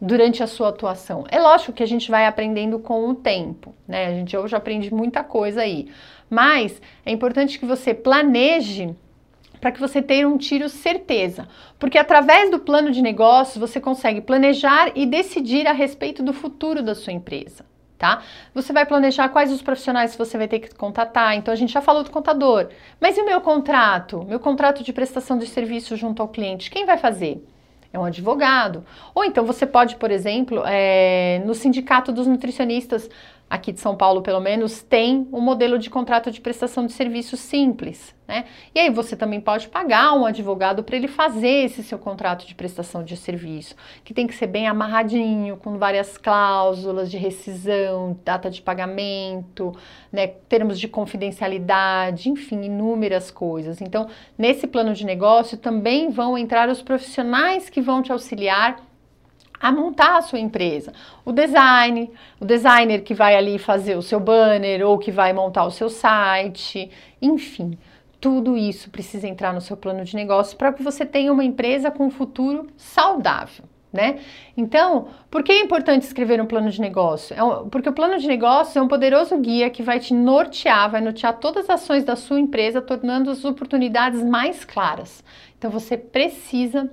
durante 0.01 0.43
a 0.43 0.47
sua 0.47 0.69
atuação. 0.69 1.23
É 1.31 1.39
lógico 1.39 1.71
que 1.71 1.83
a 1.83 1.87
gente 1.87 2.11
vai 2.11 2.25
aprendendo 2.25 2.77
com 2.79 3.07
o 3.09 3.15
tempo, 3.15 3.73
né? 3.87 4.07
A 4.07 4.11
gente 4.11 4.35
hoje 4.35 4.55
aprende 4.55 4.93
muita 4.93 5.23
coisa 5.23 5.61
aí. 5.61 5.87
Mas 6.29 6.81
é 7.05 7.11
importante 7.11 7.57
que 7.57 7.65
você 7.65 7.93
planeje 7.93 8.93
para 9.61 9.71
que 9.71 9.79
você 9.79 10.01
tenha 10.01 10.27
um 10.27 10.37
tiro 10.37 10.67
certeza. 10.67 11.47
Porque 11.79 11.97
através 11.97 12.51
do 12.51 12.59
plano 12.59 12.91
de 12.91 13.01
negócios 13.01 13.57
você 13.57 13.79
consegue 13.79 14.19
planejar 14.19 14.91
e 14.93 15.05
decidir 15.05 15.67
a 15.67 15.71
respeito 15.71 16.21
do 16.21 16.33
futuro 16.33 16.83
da 16.83 16.93
sua 16.93 17.13
empresa. 17.13 17.63
Tá? 18.03 18.21
Você 18.53 18.73
vai 18.73 18.85
planejar 18.85 19.29
quais 19.29 19.49
os 19.49 19.61
profissionais 19.61 20.13
você 20.13 20.37
vai 20.37 20.45
ter 20.45 20.59
que 20.59 20.75
contatar. 20.75 21.37
Então 21.37 21.53
a 21.53 21.55
gente 21.55 21.71
já 21.71 21.79
falou 21.79 22.03
do 22.03 22.11
contador. 22.11 22.67
Mas 22.99 23.17
e 23.17 23.21
o 23.21 23.25
meu 23.25 23.39
contrato? 23.39 24.25
Meu 24.25 24.41
contrato 24.41 24.83
de 24.83 24.91
prestação 24.91 25.37
de 25.37 25.47
serviço 25.47 25.95
junto 25.95 26.21
ao 26.21 26.27
cliente, 26.27 26.69
quem 26.69 26.85
vai 26.85 26.97
fazer? 26.97 27.41
É 27.93 27.97
um 27.97 28.03
advogado. 28.03 28.83
Ou 29.15 29.23
então 29.23 29.45
você 29.45 29.65
pode, 29.65 29.95
por 29.95 30.11
exemplo, 30.11 30.63
é, 30.65 31.41
no 31.45 31.55
sindicato 31.55 32.11
dos 32.11 32.27
nutricionistas, 32.27 33.09
aqui 33.53 33.71
de 33.71 33.79
São 33.79 33.95
Paulo 33.95 34.23
pelo 34.23 34.39
menos, 34.39 34.81
tem 34.81 35.27
um 35.31 35.39
modelo 35.39 35.77
de 35.77 35.87
contrato 35.87 36.31
de 36.31 36.41
prestação 36.41 36.87
de 36.87 36.91
serviço 36.91 37.37
simples, 37.37 38.15
né? 38.27 38.45
E 38.73 38.79
aí 38.79 38.89
você 38.89 39.15
também 39.15 39.39
pode 39.39 39.67
pagar 39.67 40.11
um 40.13 40.25
advogado 40.25 40.83
para 40.83 40.95
ele 40.95 41.07
fazer 41.07 41.65
esse 41.65 41.83
seu 41.83 41.99
contrato 41.99 42.47
de 42.47 42.55
prestação 42.55 43.03
de 43.03 43.15
serviço, 43.15 43.75
que 44.03 44.11
tem 44.11 44.25
que 44.25 44.33
ser 44.33 44.47
bem 44.47 44.67
amarradinho, 44.67 45.55
com 45.57 45.77
várias 45.77 46.17
cláusulas 46.17 47.11
de 47.11 47.17
rescisão, 47.17 48.19
data 48.25 48.49
de 48.49 48.59
pagamento, 48.59 49.71
né, 50.11 50.25
termos 50.25 50.79
de 50.79 50.87
confidencialidade, 50.87 52.31
enfim, 52.31 52.63
inúmeras 52.63 53.29
coisas. 53.29 53.81
Então, 53.81 54.07
nesse 54.35 54.65
plano 54.65 54.95
de 54.95 55.05
negócio 55.05 55.59
também 55.59 56.09
vão 56.09 56.35
entrar 56.35 56.69
os 56.69 56.81
profissionais 56.81 57.69
que 57.69 57.81
vão 57.81 58.01
te 58.01 58.11
auxiliar 58.11 58.92
a 59.63 59.71
montar 59.71 60.17
a 60.17 60.21
sua 60.21 60.39
empresa. 60.39 60.91
O 61.23 61.31
design, 61.31 62.11
o 62.37 62.43
designer 62.43 63.01
que 63.01 63.13
vai 63.13 63.33
ali 63.33 63.57
fazer 63.57 63.95
o 63.95 64.01
seu 64.01 64.19
banner 64.19 64.85
ou 64.85 64.97
que 64.97 65.09
vai 65.09 65.31
montar 65.31 65.63
o 65.63 65.71
seu 65.71 65.89
site, 65.89 66.91
enfim, 67.21 67.77
tudo 68.19 68.57
isso 68.57 68.89
precisa 68.89 69.25
entrar 69.25 69.53
no 69.53 69.61
seu 69.61 69.77
plano 69.77 70.03
de 70.03 70.17
negócio 70.17 70.57
para 70.57 70.73
que 70.73 70.83
você 70.83 71.05
tenha 71.05 71.31
uma 71.31 71.45
empresa 71.45 71.89
com 71.89 72.07
um 72.07 72.11
futuro 72.11 72.67
saudável. 72.75 73.63
Né? 73.91 74.19
Então, 74.57 75.09
por 75.29 75.43
que 75.43 75.51
é 75.51 75.61
importante 75.61 76.01
escrever 76.01 76.41
um 76.41 76.47
plano 76.47 76.69
de 76.69 76.81
negócio? 76.81 77.33
É 77.37 77.43
um, 77.43 77.69
porque 77.69 77.87
o 77.87 77.93
plano 77.93 78.17
de 78.17 78.27
negócio 78.27 78.79
é 78.79 78.81
um 78.81 78.87
poderoso 78.87 79.37
guia 79.37 79.69
que 79.69 79.83
vai 79.83 79.99
te 79.99 80.15
nortear, 80.15 80.89
vai 80.89 80.99
nortear 80.99 81.37
todas 81.37 81.69
as 81.69 81.81
ações 81.81 82.03
da 82.03 82.15
sua 82.15 82.39
empresa, 82.39 82.81
tornando 82.81 83.29
as 83.29 83.45
oportunidades 83.45 84.23
mais 84.23 84.65
claras. 84.65 85.23
Então, 85.57 85.69
você 85.69 85.95
precisa 85.95 86.89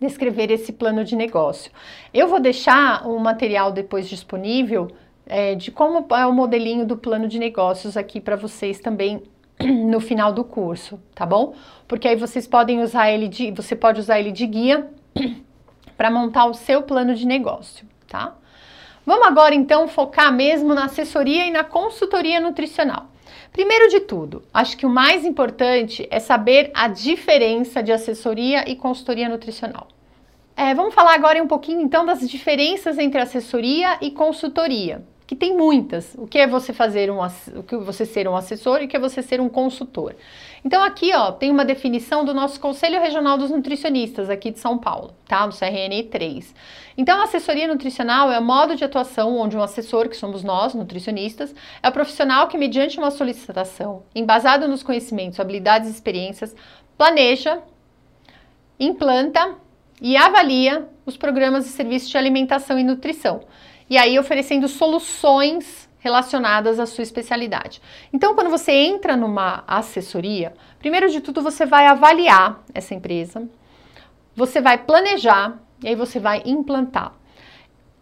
descrever 0.00 0.50
esse 0.50 0.72
plano 0.72 1.04
de 1.04 1.16
negócio. 1.16 1.70
Eu 2.12 2.28
vou 2.28 2.40
deixar 2.40 3.06
um 3.06 3.18
material 3.18 3.72
depois 3.72 4.08
disponível 4.08 4.88
é, 5.26 5.54
de 5.54 5.70
como 5.70 6.06
é 6.14 6.26
o 6.26 6.32
modelinho 6.32 6.86
do 6.86 6.96
plano 6.96 7.26
de 7.26 7.38
negócios 7.38 7.96
aqui 7.96 8.20
para 8.20 8.36
vocês 8.36 8.78
também 8.78 9.22
no 9.60 10.00
final 10.00 10.32
do 10.32 10.44
curso, 10.44 11.00
tá 11.14 11.26
bom? 11.26 11.54
Porque 11.88 12.06
aí 12.06 12.16
vocês 12.16 12.46
podem 12.46 12.82
usar 12.82 13.10
ele 13.10 13.28
de, 13.28 13.50
você 13.50 13.74
pode 13.74 14.00
usar 14.00 14.20
ele 14.20 14.32
de 14.32 14.46
guia 14.46 14.88
para 15.96 16.10
montar 16.10 16.46
o 16.46 16.54
seu 16.54 16.82
plano 16.82 17.14
de 17.14 17.26
negócio, 17.26 17.86
tá? 18.06 18.34
Vamos 19.04 19.26
agora 19.26 19.54
então 19.54 19.86
focar 19.86 20.32
mesmo 20.32 20.74
na 20.74 20.86
assessoria 20.86 21.46
e 21.46 21.50
na 21.50 21.64
consultoria 21.64 22.40
nutricional. 22.40 23.06
Primeiro 23.52 23.88
de 23.88 24.00
tudo, 24.00 24.42
acho 24.52 24.76
que 24.76 24.86
o 24.86 24.90
mais 24.90 25.24
importante 25.24 26.06
é 26.10 26.20
saber 26.20 26.70
a 26.74 26.88
diferença 26.88 27.82
de 27.82 27.92
assessoria 27.92 28.68
e 28.70 28.76
consultoria 28.76 29.28
nutricional. 29.28 29.88
É, 30.56 30.74
vamos 30.74 30.94
falar 30.94 31.14
agora 31.14 31.42
um 31.42 31.46
pouquinho 31.46 31.82
então 31.82 32.06
das 32.06 32.28
diferenças 32.28 32.98
entre 32.98 33.20
assessoria 33.20 33.98
e 34.00 34.10
consultoria, 34.10 35.02
que 35.26 35.36
tem 35.36 35.54
muitas. 35.54 36.14
O 36.16 36.26
que 36.26 36.38
é 36.38 36.46
você 36.46 36.72
fazer 36.72 37.10
um, 37.10 37.18
o 37.20 37.62
que 37.62 37.74
é 37.74 37.78
você 37.78 38.06
ser 38.06 38.26
um 38.26 38.34
assessor 38.34 38.80
e 38.80 38.86
o 38.86 38.88
que 38.88 38.96
é 38.96 39.00
você 39.00 39.22
ser 39.22 39.40
um 39.40 39.50
consultor. 39.50 40.14
Então 40.66 40.82
aqui, 40.82 41.14
ó, 41.14 41.30
tem 41.30 41.48
uma 41.48 41.64
definição 41.64 42.24
do 42.24 42.34
nosso 42.34 42.58
Conselho 42.58 43.00
Regional 43.00 43.38
dos 43.38 43.52
Nutricionistas 43.52 44.28
aqui 44.28 44.50
de 44.50 44.58
São 44.58 44.76
Paulo, 44.76 45.14
tá? 45.28 45.46
Do 45.46 45.56
CRN 45.56 46.02
3. 46.10 46.52
Então, 46.98 47.20
a 47.20 47.22
assessoria 47.22 47.68
nutricional 47.68 48.32
é 48.32 48.40
o 48.40 48.42
modo 48.42 48.74
de 48.74 48.82
atuação 48.82 49.38
onde 49.38 49.56
um 49.56 49.62
assessor, 49.62 50.08
que 50.08 50.16
somos 50.16 50.42
nós, 50.42 50.74
nutricionistas, 50.74 51.54
é 51.80 51.88
o 51.88 51.92
profissional 51.92 52.48
que, 52.48 52.58
mediante 52.58 52.98
uma 52.98 53.12
solicitação, 53.12 54.02
embasado 54.12 54.66
nos 54.66 54.82
conhecimentos, 54.82 55.38
habilidades 55.38 55.88
e 55.88 55.92
experiências, 55.92 56.52
planeja, 56.98 57.62
implanta 58.80 59.54
e 60.02 60.16
avalia 60.16 60.88
os 61.06 61.16
programas 61.16 61.64
e 61.66 61.68
serviços 61.68 62.08
de 62.08 62.18
alimentação 62.18 62.76
e 62.76 62.82
nutrição. 62.82 63.42
E 63.88 63.96
aí 63.96 64.18
oferecendo 64.18 64.66
soluções 64.66 65.85
relacionadas 66.06 66.78
à 66.78 66.86
sua 66.86 67.02
especialidade. 67.02 67.82
Então, 68.12 68.34
quando 68.36 68.48
você 68.48 68.70
entra 68.70 69.16
numa 69.16 69.64
assessoria, 69.66 70.54
primeiro 70.78 71.08
de 71.10 71.20
tudo 71.20 71.42
você 71.42 71.66
vai 71.66 71.86
avaliar 71.86 72.62
essa 72.72 72.94
empresa, 72.94 73.48
você 74.34 74.60
vai 74.60 74.78
planejar 74.78 75.58
e 75.82 75.88
aí 75.88 75.96
você 75.96 76.20
vai 76.20 76.42
implantar. 76.46 77.12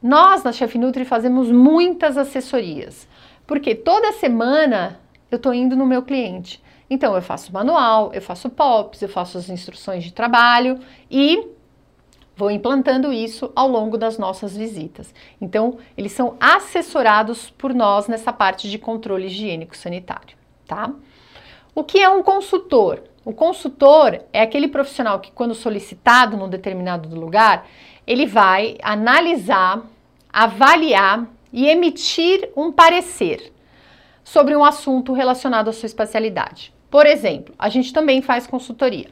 Nós 0.03 0.45
na 0.45 0.53
Chef 0.53 0.77
Nutri 0.77 1.07
fazemos 1.07 1.51
muitas 1.51 2.19
assessorias, 2.19 3.09
porque 3.47 3.75
toda 3.75 4.13
semana 4.13 5.01
eu 5.31 5.37
estou 5.37 5.55
indo 5.55 5.75
no 5.75 5.87
meu 5.87 6.03
cliente. 6.03 6.63
Então 6.91 7.15
eu 7.17 7.23
faço 7.23 7.55
manual, 7.55 8.13
eu 8.13 8.21
faço 8.21 8.51
POPs, 8.51 9.01
eu 9.01 9.09
faço 9.09 9.39
as 9.39 9.49
instruções 9.49 10.05
de 10.05 10.13
trabalho 10.13 10.79
e 11.11 11.54
vou 12.37 12.51
implantando 12.51 13.13
isso 13.13 13.53
ao 13.55 13.69
longo 13.69 13.97
das 13.97 14.19
nossas 14.19 14.57
visitas. 14.57 15.15
Então, 15.41 15.79
eles 15.97 16.13
são 16.13 16.37
assessorados 16.41 17.51
por 17.51 17.73
nós 17.73 18.09
nessa 18.09 18.33
parte 18.33 18.69
de 18.69 18.79
controle 18.79 19.27
higiênico 19.27 19.77
sanitário, 19.77 20.37
tá? 20.67 20.93
O 21.75 21.83
que 21.83 21.99
é 21.99 22.09
um 22.09 22.23
consultor? 22.23 23.03
O 23.25 23.33
consultor 23.33 24.21
é 24.33 24.43
aquele 24.43 24.69
profissional 24.69 25.19
que, 25.19 25.33
quando 25.33 25.55
solicitado 25.55 26.37
num 26.37 26.49
determinado 26.49 27.09
lugar, 27.19 27.67
ele 28.07 28.27
vai 28.27 28.77
analisar, 28.83 29.83
avaliar 30.33 31.27
e 31.53 31.67
emitir 31.67 32.51
um 32.57 32.71
parecer 32.71 33.53
sobre 34.23 34.55
um 34.57 34.65
assunto 34.65 35.13
relacionado 35.13 35.69
à 35.69 35.73
sua 35.73 35.87
especialidade. 35.87 36.73
Por 36.91 37.07
exemplo, 37.07 37.55
a 37.59 37.69
gente 37.69 37.93
também 37.93 38.21
faz 38.21 38.47
consultoria. 38.47 39.09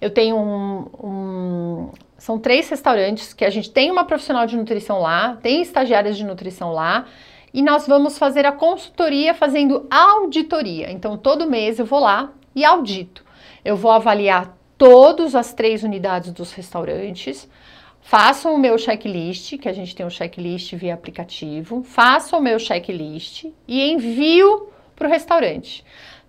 Eu 0.00 0.10
tenho 0.10 0.36
um, 0.36 0.90
um, 1.02 1.90
São 2.18 2.38
três 2.38 2.68
restaurantes 2.68 3.34
que 3.34 3.44
a 3.44 3.50
gente 3.50 3.70
tem 3.70 3.90
uma 3.90 4.04
profissional 4.04 4.46
de 4.46 4.56
nutrição 4.56 5.00
lá, 5.00 5.36
tem 5.42 5.60
estagiárias 5.60 6.16
de 6.16 6.24
nutrição 6.24 6.72
lá, 6.72 7.06
e 7.52 7.62
nós 7.62 7.86
vamos 7.86 8.18
fazer 8.18 8.44
a 8.44 8.52
consultoria 8.52 9.34
fazendo 9.34 9.86
auditoria. 9.90 10.90
Então, 10.90 11.16
todo 11.16 11.48
mês 11.48 11.78
eu 11.78 11.86
vou 11.86 12.00
lá 12.00 12.32
e 12.54 12.64
audito. 12.64 13.24
Eu 13.64 13.76
vou 13.76 13.90
avaliar 13.90 14.56
todas 14.78 15.34
as 15.34 15.52
três 15.52 15.82
unidades 15.82 16.32
dos 16.32 16.52
restaurantes, 16.52 17.48
façam 18.00 18.54
o 18.54 18.58
meu 18.58 18.78
checklist, 18.78 19.58
que 19.58 19.68
a 19.68 19.72
gente 19.72 19.94
tem 19.94 20.06
um 20.06 20.10
checklist 20.10 20.74
via 20.74 20.94
aplicativo, 20.94 21.82
façam 21.82 22.38
o 22.38 22.42
meu 22.42 22.58
checklist 22.58 23.46
e 23.66 23.90
envio 23.90 24.68
para 24.94 25.08
o 25.08 25.10
restaurante. 25.10 25.84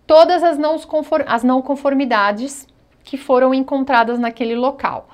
Todas 0.06 0.44
as 0.44 0.58
não, 0.58 0.78
as 1.26 1.44
não 1.44 1.62
conformidades 1.62 2.68
que 3.04 3.18
foram 3.18 3.54
encontradas 3.54 4.20
naquele 4.20 4.56
local. 4.56 5.10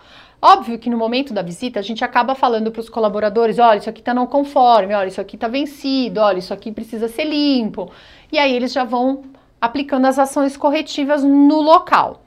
Óbvio 0.45 0.77
que 0.77 0.89
no 0.89 0.97
momento 0.97 1.33
da 1.33 1.41
visita 1.41 1.79
a 1.79 1.81
gente 1.81 2.03
acaba 2.03 2.35
falando 2.35 2.69
para 2.69 2.81
os 2.81 2.89
colaboradores: 2.89 3.59
olha, 3.59 3.77
isso 3.77 3.89
aqui 3.89 4.01
está 4.01 4.13
não 4.13 4.27
conforme, 4.27 4.93
olha, 4.93 5.07
isso 5.07 5.21
aqui 5.21 5.37
está 5.37 5.47
vencido, 5.47 6.19
olha, 6.19 6.39
isso 6.39 6.53
aqui 6.53 6.69
precisa 6.69 7.07
ser 7.07 7.23
limpo. 7.23 7.89
E 8.29 8.37
aí 8.37 8.53
eles 8.53 8.73
já 8.73 8.83
vão 8.83 9.23
aplicando 9.61 10.05
as 10.05 10.19
ações 10.19 10.57
corretivas 10.57 11.23
no 11.23 11.61
local. 11.61 12.25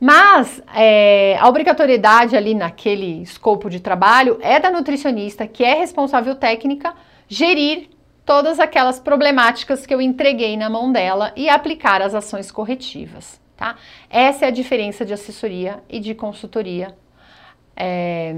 Mas 0.00 0.62
é, 0.74 1.36
a 1.38 1.46
obrigatoriedade 1.46 2.34
ali 2.34 2.54
naquele 2.54 3.20
escopo 3.20 3.68
de 3.68 3.78
trabalho 3.78 4.38
é 4.40 4.58
da 4.58 4.70
nutricionista, 4.70 5.46
que 5.46 5.62
é 5.62 5.74
responsável 5.74 6.34
técnica, 6.36 6.94
gerir 7.28 7.90
todas 8.24 8.58
aquelas 8.58 8.98
problemáticas 8.98 9.84
que 9.84 9.94
eu 9.94 10.00
entreguei 10.00 10.56
na 10.56 10.70
mão 10.70 10.90
dela 10.90 11.30
e 11.36 11.50
aplicar 11.50 12.00
as 12.00 12.14
ações 12.14 12.50
corretivas 12.50 13.38
tá? 13.56 13.76
Essa 14.10 14.46
é 14.46 14.48
a 14.48 14.50
diferença 14.50 15.04
de 15.04 15.12
assessoria 15.12 15.82
e 15.88 16.00
de 16.00 16.14
consultoria 16.14 16.94
é, 17.76 18.34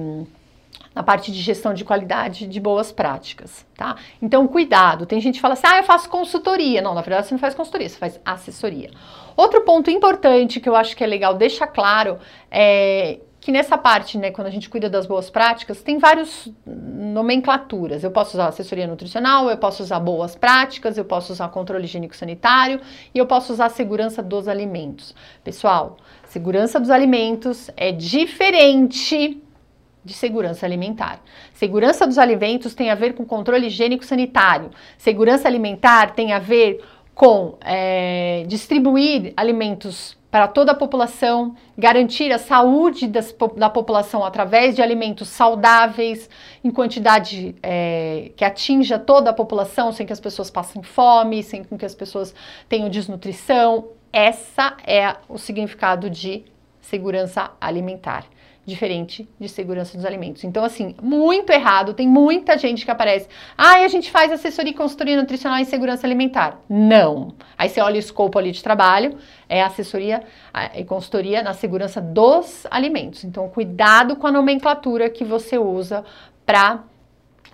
na 0.94 1.02
parte 1.02 1.30
de 1.30 1.40
gestão 1.40 1.74
de 1.74 1.84
qualidade 1.84 2.46
de 2.46 2.58
boas 2.58 2.90
práticas, 2.90 3.66
tá? 3.76 3.96
Então, 4.20 4.48
cuidado. 4.48 5.04
Tem 5.04 5.20
gente 5.20 5.34
que 5.34 5.40
fala 5.40 5.54
assim, 5.54 5.66
ah, 5.66 5.78
eu 5.78 5.84
faço 5.84 6.08
consultoria. 6.08 6.80
Não, 6.80 6.94
na 6.94 7.02
verdade 7.02 7.26
você 7.26 7.34
não 7.34 7.38
faz 7.38 7.54
consultoria, 7.54 7.88
você 7.88 7.98
faz 7.98 8.20
assessoria. 8.24 8.90
Outro 9.36 9.60
ponto 9.60 9.90
importante 9.90 10.58
que 10.58 10.68
eu 10.68 10.74
acho 10.74 10.96
que 10.96 11.04
é 11.04 11.06
legal 11.06 11.34
deixar 11.34 11.66
claro 11.66 12.18
é 12.50 13.20
que 13.46 13.52
nessa 13.52 13.78
parte, 13.78 14.18
né, 14.18 14.32
quando 14.32 14.48
a 14.48 14.50
gente 14.50 14.68
cuida 14.68 14.90
das 14.90 15.06
boas 15.06 15.30
práticas, 15.30 15.80
tem 15.80 15.98
várias 15.98 16.48
nomenclaturas. 16.66 18.02
Eu 18.02 18.10
posso 18.10 18.32
usar 18.36 18.48
assessoria 18.48 18.88
nutricional, 18.88 19.48
eu 19.48 19.56
posso 19.56 19.84
usar 19.84 20.00
boas 20.00 20.34
práticas, 20.34 20.98
eu 20.98 21.04
posso 21.04 21.32
usar 21.32 21.48
controle 21.50 21.84
higiênico 21.84 22.16
sanitário 22.16 22.80
e 23.14 23.18
eu 23.18 23.24
posso 23.24 23.52
usar 23.52 23.68
segurança 23.68 24.20
dos 24.20 24.48
alimentos. 24.48 25.14
Pessoal, 25.44 25.96
segurança 26.28 26.78
dos 26.78 26.90
alimentos 26.90 27.70
é 27.76 27.92
diferente 27.92 29.42
de 30.04 30.12
segurança 30.12 30.64
alimentar. 30.64 31.20
Segurança 31.52 32.06
dos 32.06 32.18
alimentos 32.18 32.74
tem 32.74 32.90
a 32.90 32.94
ver 32.94 33.14
com 33.14 33.24
controle 33.24 33.66
higiênico 33.66 34.04
sanitário. 34.04 34.70
Segurança 34.96 35.48
alimentar 35.48 36.12
tem 36.14 36.32
a 36.32 36.38
ver 36.38 36.82
com 37.14 37.56
é, 37.64 38.44
distribuir 38.46 39.32
alimentos 39.36 40.16
para 40.30 40.46
toda 40.46 40.72
a 40.72 40.74
população, 40.74 41.54
garantir 41.78 42.30
a 42.30 42.38
saúde 42.38 43.06
das, 43.06 43.34
da 43.56 43.70
população 43.70 44.22
através 44.22 44.76
de 44.76 44.82
alimentos 44.82 45.28
saudáveis, 45.28 46.28
em 46.62 46.70
quantidade 46.70 47.56
é, 47.62 48.32
que 48.36 48.44
atinja 48.44 48.98
toda 48.98 49.30
a 49.30 49.32
população, 49.32 49.92
sem 49.92 50.06
que 50.06 50.12
as 50.12 50.20
pessoas 50.20 50.50
passem 50.50 50.82
fome, 50.82 51.42
sem 51.42 51.64
que 51.64 51.86
as 51.86 51.94
pessoas 51.94 52.34
tenham 52.68 52.90
desnutrição. 52.90 53.88
Essa 54.16 54.78
é 54.86 55.14
o 55.28 55.36
significado 55.36 56.08
de 56.08 56.42
segurança 56.80 57.50
alimentar 57.60 58.24
diferente 58.64 59.28
de 59.38 59.46
segurança 59.46 59.94
dos 59.94 60.06
alimentos. 60.06 60.42
Então, 60.42 60.64
assim, 60.64 60.96
muito 61.02 61.50
errado. 61.50 61.92
Tem 61.92 62.08
muita 62.08 62.56
gente 62.56 62.86
que 62.86 62.90
aparece. 62.90 63.28
Ah, 63.58 63.74
a 63.74 63.88
gente 63.88 64.10
faz 64.10 64.32
assessoria 64.32 64.72
e 64.72 64.74
consultoria 64.74 65.20
nutricional 65.20 65.58
em 65.58 65.66
segurança 65.66 66.06
alimentar. 66.06 66.58
Não. 66.66 67.34
Aí 67.58 67.68
você 67.68 67.78
olha 67.82 67.96
o 67.96 67.98
escopo 67.98 68.38
ali 68.38 68.52
de 68.52 68.62
trabalho, 68.62 69.18
é 69.50 69.62
assessoria 69.62 70.22
e 70.74 70.82
consultoria 70.82 71.42
na 71.42 71.52
segurança 71.52 72.00
dos 72.00 72.66
alimentos. 72.70 73.22
Então, 73.22 73.46
cuidado 73.50 74.16
com 74.16 74.26
a 74.26 74.32
nomenclatura 74.32 75.10
que 75.10 75.24
você 75.24 75.58
usa 75.58 76.02
para 76.46 76.84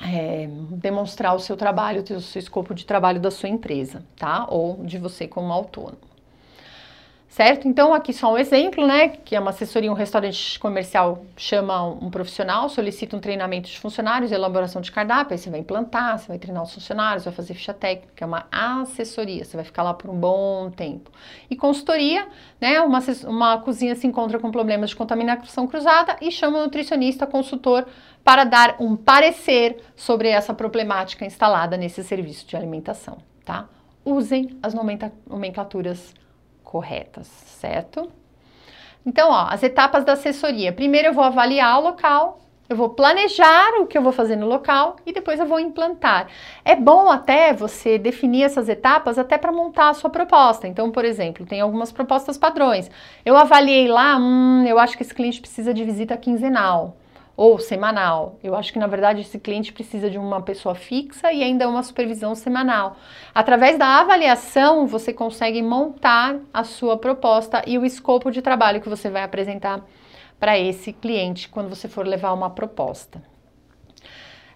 é, 0.00 0.48
demonstrar 0.70 1.34
o 1.34 1.40
seu 1.40 1.56
trabalho, 1.56 2.04
o 2.08 2.20
seu 2.20 2.38
escopo 2.38 2.72
de 2.72 2.86
trabalho 2.86 3.18
da 3.18 3.32
sua 3.32 3.48
empresa, 3.48 4.04
tá? 4.16 4.46
Ou 4.48 4.84
de 4.84 4.96
você 4.96 5.26
como 5.26 5.52
autônomo 5.52 6.11
certo? 7.32 7.66
Então, 7.66 7.94
aqui 7.94 8.12
só 8.12 8.30
um 8.30 8.36
exemplo, 8.36 8.86
né? 8.86 9.08
Que 9.08 9.34
é 9.34 9.40
uma 9.40 9.50
assessoria, 9.50 9.90
um 9.90 9.94
restaurante 9.94 10.60
comercial 10.60 11.24
chama 11.34 11.82
um 11.82 12.10
profissional, 12.10 12.68
solicita 12.68 13.16
um 13.16 13.20
treinamento 13.20 13.70
de 13.70 13.80
funcionários, 13.80 14.30
elaboração 14.30 14.82
de 14.82 14.92
cardápio, 14.92 15.32
aí 15.32 15.38
você 15.38 15.48
vai 15.48 15.60
implantar, 15.60 16.18
você 16.18 16.28
vai 16.28 16.38
treinar 16.38 16.62
os 16.62 16.74
funcionários, 16.74 17.24
vai 17.24 17.32
fazer 17.32 17.54
ficha 17.54 17.72
técnica, 17.72 18.22
é 18.22 18.26
uma 18.26 18.46
assessoria, 18.52 19.46
você 19.46 19.56
vai 19.56 19.64
ficar 19.64 19.82
lá 19.82 19.94
por 19.94 20.10
um 20.10 20.14
bom 20.14 20.70
tempo. 20.70 21.10
E 21.48 21.56
consultoria, 21.56 22.28
né? 22.60 22.82
Uma, 22.82 22.98
uma 23.26 23.58
cozinha 23.62 23.94
se 23.96 24.06
encontra 24.06 24.38
com 24.38 24.50
problemas 24.50 24.90
de 24.90 24.96
contaminação 24.96 25.66
cruzada 25.66 26.18
e 26.20 26.30
chama 26.30 26.58
o 26.58 26.62
nutricionista, 26.64 27.26
consultor, 27.26 27.86
para 28.22 28.44
dar 28.44 28.76
um 28.78 28.94
parecer 28.94 29.82
sobre 29.96 30.28
essa 30.28 30.52
problemática 30.52 31.24
instalada 31.24 31.78
nesse 31.78 32.04
serviço 32.04 32.46
de 32.46 32.56
alimentação, 32.58 33.16
tá? 33.42 33.70
Usem 34.04 34.58
as 34.62 34.74
nomenclaturas 34.74 36.12
corretas, 36.62 37.26
certo? 37.26 38.10
Então, 39.04 39.30
ó, 39.30 39.46
as 39.50 39.62
etapas 39.62 40.04
da 40.04 40.12
assessoria. 40.12 40.72
Primeiro 40.72 41.08
eu 41.08 41.12
vou 41.12 41.24
avaliar 41.24 41.78
o 41.78 41.82
local, 41.82 42.40
eu 42.68 42.76
vou 42.76 42.90
planejar 42.90 43.80
o 43.80 43.86
que 43.86 43.98
eu 43.98 44.02
vou 44.02 44.12
fazer 44.12 44.36
no 44.36 44.46
local 44.46 44.96
e 45.04 45.12
depois 45.12 45.38
eu 45.40 45.46
vou 45.46 45.58
implantar. 45.60 46.28
É 46.64 46.74
bom 46.74 47.10
até 47.10 47.52
você 47.52 47.98
definir 47.98 48.44
essas 48.44 48.68
etapas 48.68 49.18
até 49.18 49.36
para 49.36 49.52
montar 49.52 49.90
a 49.90 49.94
sua 49.94 50.08
proposta. 50.08 50.68
Então, 50.68 50.90
por 50.90 51.04
exemplo, 51.04 51.44
tem 51.44 51.60
algumas 51.60 51.92
propostas 51.92 52.38
padrões. 52.38 52.90
Eu 53.24 53.36
avaliei 53.36 53.88
lá, 53.88 54.16
hum, 54.16 54.64
eu 54.66 54.78
acho 54.78 54.96
que 54.96 55.02
esse 55.02 55.14
cliente 55.14 55.40
precisa 55.40 55.74
de 55.74 55.84
visita 55.84 56.16
quinzenal 56.16 56.96
ou 57.42 57.58
semanal. 57.58 58.38
Eu 58.40 58.54
acho 58.54 58.72
que 58.72 58.78
na 58.78 58.86
verdade 58.86 59.22
esse 59.22 59.36
cliente 59.36 59.72
precisa 59.72 60.08
de 60.08 60.16
uma 60.16 60.40
pessoa 60.40 60.76
fixa 60.76 61.32
e 61.32 61.42
ainda 61.42 61.68
uma 61.68 61.82
supervisão 61.82 62.36
semanal. 62.36 62.96
Através 63.34 63.76
da 63.76 63.98
avaliação, 63.98 64.86
você 64.86 65.12
consegue 65.12 65.60
montar 65.60 66.36
a 66.54 66.62
sua 66.62 66.96
proposta 66.96 67.60
e 67.66 67.76
o 67.76 67.84
escopo 67.84 68.30
de 68.30 68.40
trabalho 68.40 68.80
que 68.80 68.88
você 68.88 69.10
vai 69.10 69.24
apresentar 69.24 69.84
para 70.38 70.56
esse 70.56 70.92
cliente 70.92 71.48
quando 71.48 71.68
você 71.68 71.88
for 71.88 72.06
levar 72.06 72.32
uma 72.32 72.48
proposta. 72.48 73.20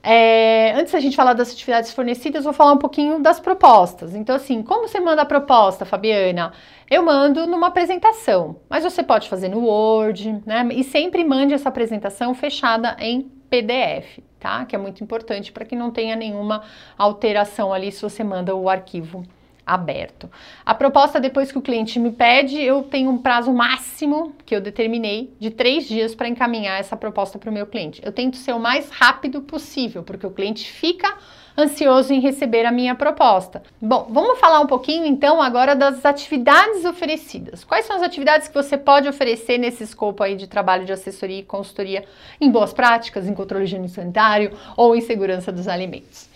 É, 0.09 0.73
antes 0.77 0.93
da 0.93 1.01
gente 1.01 1.17
falar 1.17 1.33
das 1.33 1.51
atividades 1.51 1.91
fornecidas, 1.91 2.45
vou 2.45 2.53
falar 2.53 2.73
um 2.73 2.79
pouquinho 2.79 3.19
das 3.19 3.41
propostas. 3.41 4.15
Então, 4.15 4.37
assim, 4.37 4.63
como 4.63 4.87
você 4.87 5.01
manda 5.01 5.23
a 5.23 5.27
proposta, 5.27 5.85
Fabiana? 5.85 6.53
Eu 6.89 7.05
mando 7.05 7.45
numa 7.45 7.67
apresentação, 7.67 8.61
mas 8.71 8.85
você 8.85 9.03
pode 9.03 9.29
fazer 9.29 9.49
no 9.49 9.65
Word, 9.65 10.43
né? 10.47 10.65
E 10.71 10.85
sempre 10.85 11.25
mande 11.25 11.55
essa 11.55 11.69
apresentação 11.69 12.33
fechada 12.35 12.97
em 13.01 13.23
PDF, 13.51 14.21
tá? 14.39 14.65
Que 14.65 14.77
é 14.77 14.79
muito 14.79 15.03
importante 15.03 15.51
para 15.51 15.65
que 15.65 15.75
não 15.75 15.91
tenha 15.91 16.15
nenhuma 16.15 16.63
alteração 16.97 17.73
ali 17.73 17.91
se 17.91 18.01
você 18.01 18.23
manda 18.23 18.55
o 18.55 18.69
arquivo 18.69 19.25
aberto. 19.67 20.31
A 20.65 20.73
proposta, 20.75 21.19
depois 21.19 21.51
que 21.51 21.59
o 21.59 21.63
cliente 21.63 21.99
me 21.99 22.13
pede, 22.13 22.63
eu 22.63 22.85
tenho 22.85 23.11
um 23.11 23.19
prazo 23.19 23.53
máximo 23.53 24.33
que 24.47 24.55
eu 24.55 24.61
determinei 24.61 25.35
de 25.41 25.51
três 25.51 25.89
dias 25.89 26.15
para 26.15 26.29
encaminhar 26.29 26.79
essa 26.79 26.97
proposta 26.97 27.37
para 27.37 27.51
o 27.51 27.53
meu 27.53 27.67
cliente. 27.67 28.01
Eu 28.05 28.13
tento 28.13 28.37
ser 28.37 28.53
o 28.55 28.61
mais 28.61 28.89
rápido 28.91 29.43
possível, 29.43 30.05
porque 30.05 30.27
o 30.27 30.31
cliente 30.31 30.71
fica 30.71 31.13
ansioso 31.59 32.13
em 32.13 32.21
receber 32.21 32.67
a 32.67 32.71
minha 32.71 32.95
proposta. 32.95 33.63
Bom, 33.81 34.07
vamos 34.11 34.39
falar 34.39 34.61
um 34.61 34.67
pouquinho 34.67 35.07
então 35.07 35.41
agora 35.41 35.75
das 35.75 36.05
atividades 36.05 36.85
oferecidas. 36.85 37.65
Quais 37.65 37.87
são 37.87 37.97
as 37.97 38.03
atividades 38.03 38.47
que 38.47 38.55
você 38.55 38.77
pode 38.77 39.09
oferecer 39.09 39.59
nesse 39.59 39.83
escopo 39.83 40.23
aí 40.23 40.37
de 40.37 40.47
trabalho 40.47 40.85
de 40.85 40.93
assessoria 40.93 41.41
e 41.41 41.43
consultoria 41.43 42.05
em 42.41 42.51
boas 42.51 42.73
práticas, 42.73 43.27
em 43.27 43.35
controle 43.35 43.65
higiênico 43.65 43.95
sanitário 43.95 44.57
ou 44.77 44.95
em 44.95 45.01
segurança 45.01 45.51
dos 45.51 45.67
alimentos? 45.67 46.29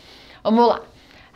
Vamos 0.42 0.66
lá. 0.66 0.80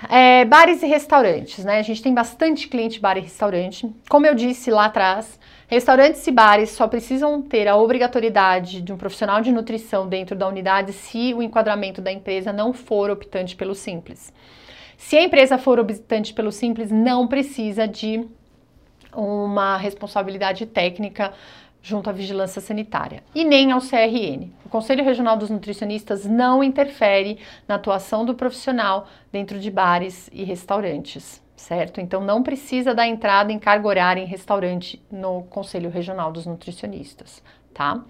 É, 0.09 0.45
bares 0.45 0.83
e 0.83 0.87
restaurantes, 0.87 1.65
né? 1.65 1.79
A 1.79 1.83
gente 1.83 2.03
tem 2.03 2.13
bastante 2.13 2.69
cliente 2.69 3.01
bar 3.01 3.17
e 3.17 3.21
restaurante. 3.21 3.91
Como 4.09 4.27
eu 4.27 4.35
disse 4.35 4.71
lá 4.71 4.87
atrás, 4.87 5.39
restaurantes 5.69 6.27
e 6.27 6.31
bares 6.31 6.71
só 6.71 6.87
precisam 6.89 7.41
ter 7.41 7.69
a 7.69 7.77
obrigatoriedade 7.77 8.83
de 8.83 8.93
um 8.93 8.97
profissional 8.97 9.41
de 9.41 9.53
nutrição 9.53 10.09
dentro 10.09 10.37
da 10.37 10.49
unidade 10.49 10.93
se 10.93 11.33
o 11.33 11.43
enquadramento 11.43 12.03
da 12.03 12.13
empresa 12.13 12.53
não 12.53 12.73
for 12.73 13.11
optante 13.11 13.57
pelo 13.57 13.75
simples. 13.75 14.33
Se 14.97 15.17
a 15.17 15.23
empresa 15.23 15.59
for 15.59 15.79
optante 15.79 16.35
pelo 16.35 16.53
simples, 16.53 16.91
não 16.91 17.27
precisa 17.27 17.87
de 17.87 18.27
uma 19.15 19.77
responsabilidade 19.77 20.67
técnica 20.67 21.33
junto 21.85 22.09
à 22.09 22.13
vigilância 22.15 22.63
sanitária 22.63 23.23
e 23.35 23.45
nem 23.45 23.71
ao 23.71 23.79
CRN. 23.79 24.51
O 24.65 24.71
Conselho 24.71 25.05
Regional 25.05 25.37
dos 25.37 25.51
Nutricionistas 25.51 26.25
não 26.25 26.65
interfere 26.65 27.39
na 27.69 27.75
atuação 27.75 28.25
do 28.25 28.35
profissional 28.35 29.07
dentro 29.31 29.61
de 29.61 29.71
bares 29.71 30.31
e 30.33 30.45
restaurantes, 30.45 31.43
certo? 31.55 32.01
Então 32.01 32.23
não 32.23 32.43
precisa 32.43 32.95
dar 32.95 33.07
entrada 33.07 33.53
em 33.53 33.59
carga 33.59 33.87
horária 33.87 34.23
em 34.23 34.27
restaurante 34.27 35.01
no 35.13 35.43
Conselho 35.43 35.91
Regional 35.91 36.33
dos 36.33 36.47
Nutricionistas, 36.47 37.43
tá? 37.75 38.03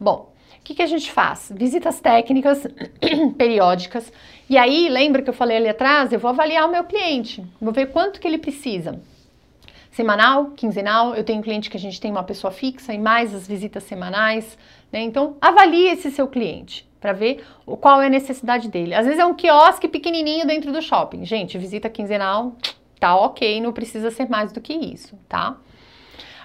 Bom, 0.00 0.32
o 0.58 0.62
que, 0.64 0.74
que 0.74 0.82
a 0.82 0.86
gente 0.86 1.12
faz? 1.12 1.52
Visitas 1.54 2.00
técnicas 2.00 2.66
periódicas. 3.36 4.10
E 4.48 4.56
aí, 4.56 4.88
lembra 4.88 5.20
que 5.20 5.28
eu 5.28 5.34
falei 5.34 5.58
ali 5.58 5.68
atrás? 5.68 6.10
Eu 6.10 6.18
vou 6.18 6.30
avaliar 6.30 6.66
o 6.66 6.72
meu 6.72 6.84
cliente, 6.84 7.44
vou 7.60 7.72
ver 7.72 7.92
quanto 7.92 8.18
que 8.18 8.26
ele 8.26 8.38
precisa 8.38 8.98
semanal, 10.00 10.52
quinzenal. 10.56 11.14
Eu 11.14 11.22
tenho 11.22 11.42
cliente 11.42 11.68
que 11.68 11.76
a 11.76 11.80
gente 11.80 12.00
tem 12.00 12.10
uma 12.10 12.22
pessoa 12.22 12.50
fixa 12.50 12.92
e 12.94 12.98
mais 12.98 13.34
as 13.34 13.46
visitas 13.46 13.82
semanais. 13.84 14.56
Né? 14.90 15.02
Então, 15.02 15.36
avalie 15.40 15.88
esse 15.88 16.10
seu 16.10 16.26
cliente 16.26 16.88
para 16.98 17.12
ver 17.12 17.44
qual 17.80 18.00
é 18.00 18.06
a 18.06 18.10
necessidade 18.10 18.68
dele. 18.68 18.94
Às 18.94 19.04
vezes 19.04 19.20
é 19.20 19.24
um 19.24 19.34
quiosque 19.34 19.88
pequenininho 19.88 20.46
dentro 20.46 20.72
do 20.72 20.80
shopping. 20.80 21.24
Gente, 21.24 21.58
visita 21.58 21.88
quinzenal, 21.88 22.54
tá 22.98 23.14
ok, 23.14 23.60
não 23.60 23.72
precisa 23.72 24.10
ser 24.10 24.28
mais 24.28 24.52
do 24.52 24.60
que 24.60 24.72
isso, 24.72 25.18
tá? 25.28 25.56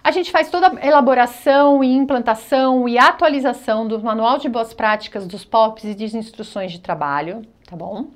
A 0.03 0.12
gente 0.12 0.32
faz 0.32 0.49
toda 0.49 0.68
a 0.68 0.86
elaboração 0.86 1.84
e 1.84 1.91
implantação 1.91 2.88
e 2.88 2.97
atualização 2.97 3.88
do 3.88 3.99
manual 4.01 4.38
de 4.38 4.47
boas 4.47 4.74
práticas 4.74 5.26
dos 5.26 5.43
POPs 5.43 5.84
e 5.86 5.95
de 5.95 6.18
instruções 6.18 6.72
de 6.72 6.80
trabalho, 6.80 7.41
tá 7.68 7.76
bom? 7.76 8.08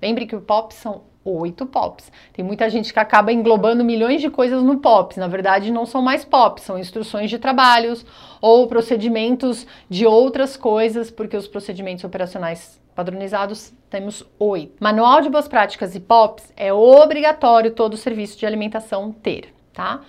Lembre 0.00 0.26
que 0.26 0.36
o 0.36 0.40
POP 0.40 0.74
são 0.74 1.02
oito 1.28 1.66
POPs. 1.66 2.10
Tem 2.32 2.44
muita 2.44 2.68
gente 2.70 2.92
que 2.92 2.98
acaba 2.98 3.32
englobando 3.32 3.84
milhões 3.84 4.20
de 4.20 4.30
coisas 4.30 4.62
no 4.62 4.78
POPs. 4.78 5.16
Na 5.16 5.28
verdade, 5.28 5.70
não 5.70 5.86
são 5.86 6.00
mais 6.00 6.24
POPs, 6.24 6.64
são 6.64 6.78
instruções 6.78 7.30
de 7.30 7.38
trabalhos 7.38 8.04
ou 8.40 8.66
procedimentos 8.66 9.66
de 9.88 10.06
outras 10.06 10.56
coisas, 10.56 11.10
porque 11.10 11.36
os 11.36 11.48
procedimentos 11.48 12.04
operacionais 12.04 12.80
padronizados 12.94 13.72
temos 13.88 14.24
oito. 14.38 14.74
Manual 14.80 15.20
de 15.20 15.28
boas 15.28 15.46
práticas 15.46 15.94
e 15.94 16.00
POPs 16.00 16.52
é 16.56 16.72
obrigatório 16.72 17.70
todo 17.70 17.96
serviço 17.96 18.36
de 18.38 18.44
alimentação 18.44 19.12
ter, 19.12 19.54
tá? 19.72 20.00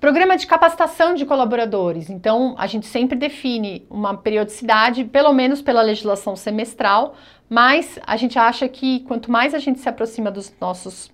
Programa 0.00 0.34
de 0.34 0.46
capacitação 0.46 1.14
de 1.14 1.26
colaboradores. 1.26 2.08
Então, 2.08 2.54
a 2.56 2.66
gente 2.66 2.86
sempre 2.86 3.18
define 3.18 3.86
uma 3.90 4.16
periodicidade, 4.16 5.04
pelo 5.04 5.30
menos 5.32 5.60
pela 5.60 5.82
legislação 5.82 6.34
semestral, 6.34 7.16
mas 7.50 7.98
a 8.06 8.16
gente 8.16 8.38
acha 8.38 8.68
que 8.68 9.00
quanto 9.00 9.28
mais 9.28 9.54
a 9.54 9.58
gente 9.58 9.80
se 9.80 9.88
aproxima 9.88 10.30
dos 10.30 10.54
nossos 10.60 11.10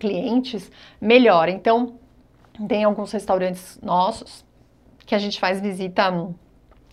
clientes, 0.00 0.68
melhor. 1.00 1.48
Então, 1.48 1.94
tem 2.66 2.82
alguns 2.82 3.12
restaurantes 3.12 3.78
nossos 3.80 4.44
que 5.06 5.14
a 5.14 5.18
gente 5.18 5.38
faz 5.38 5.60
visita, 5.60 6.12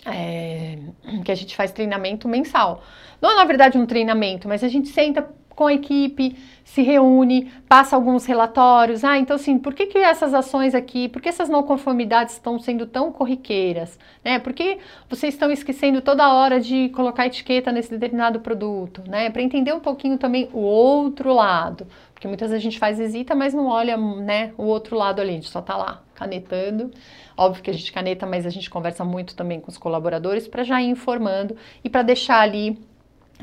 é, 0.05 0.77
que 1.25 1.31
a 1.31 1.35
gente 1.35 1.55
faz 1.55 1.71
treinamento 1.71 2.27
mensal. 2.27 2.83
Não 3.19 3.31
é, 3.31 3.35
na 3.35 3.45
verdade, 3.45 3.79
um 3.79 3.85
treinamento, 3.87 4.47
mas 4.47 4.63
a 4.63 4.67
gente 4.67 4.89
senta 4.89 5.27
com 5.61 5.67
a 5.67 5.73
equipe, 5.73 6.35
se 6.65 6.81
reúne, 6.81 7.51
passa 7.69 7.95
alguns 7.95 8.25
relatórios. 8.25 9.03
Ah, 9.03 9.19
então 9.19 9.35
assim, 9.35 9.59
por 9.59 9.75
que, 9.75 9.85
que 9.85 9.99
essas 9.99 10.33
ações 10.33 10.73
aqui, 10.73 11.07
por 11.07 11.21
que 11.21 11.29
essas 11.29 11.49
não 11.49 11.61
conformidades 11.61 12.33
estão 12.33 12.57
sendo 12.57 12.87
tão 12.87 13.11
corriqueiras? 13.11 13.99
Né? 14.25 14.39
Por 14.39 14.53
que 14.53 14.79
vocês 15.07 15.35
estão 15.35 15.51
esquecendo 15.51 16.01
toda 16.01 16.33
hora 16.33 16.59
de 16.59 16.89
colocar 16.89 17.27
etiqueta 17.27 17.71
nesse 17.71 17.91
determinado 17.91 18.39
produto? 18.39 19.03
Né? 19.07 19.29
Para 19.29 19.43
entender 19.43 19.71
um 19.71 19.79
pouquinho 19.79 20.17
também 20.17 20.49
o 20.51 20.61
outro 20.61 21.31
lado. 21.31 21.85
Porque 22.11 22.27
muitas 22.27 22.49
vezes 22.49 22.63
a 22.63 22.67
gente 22.67 22.79
faz 22.79 22.97
visita, 22.97 23.35
mas 23.35 23.53
não 23.53 23.67
olha 23.67 23.95
né, 23.97 24.51
o 24.57 24.63
outro 24.63 24.95
lado 24.95 25.21
ali, 25.21 25.29
a 25.29 25.33
gente 25.33 25.49
só 25.49 25.59
está 25.59 25.77
lá 25.77 26.01
canetando. 26.15 26.89
Óbvio 27.37 27.61
que 27.61 27.69
a 27.69 27.73
gente 27.73 27.91
caneta, 27.91 28.25
mas 28.25 28.47
a 28.47 28.49
gente 28.49 28.67
conversa 28.67 29.05
muito 29.05 29.35
também 29.35 29.59
com 29.59 29.69
os 29.69 29.77
colaboradores 29.77 30.47
para 30.47 30.63
já 30.63 30.81
ir 30.81 30.89
informando 30.89 31.55
e 31.83 31.89
para 31.89 32.01
deixar 32.01 32.39
ali 32.39 32.79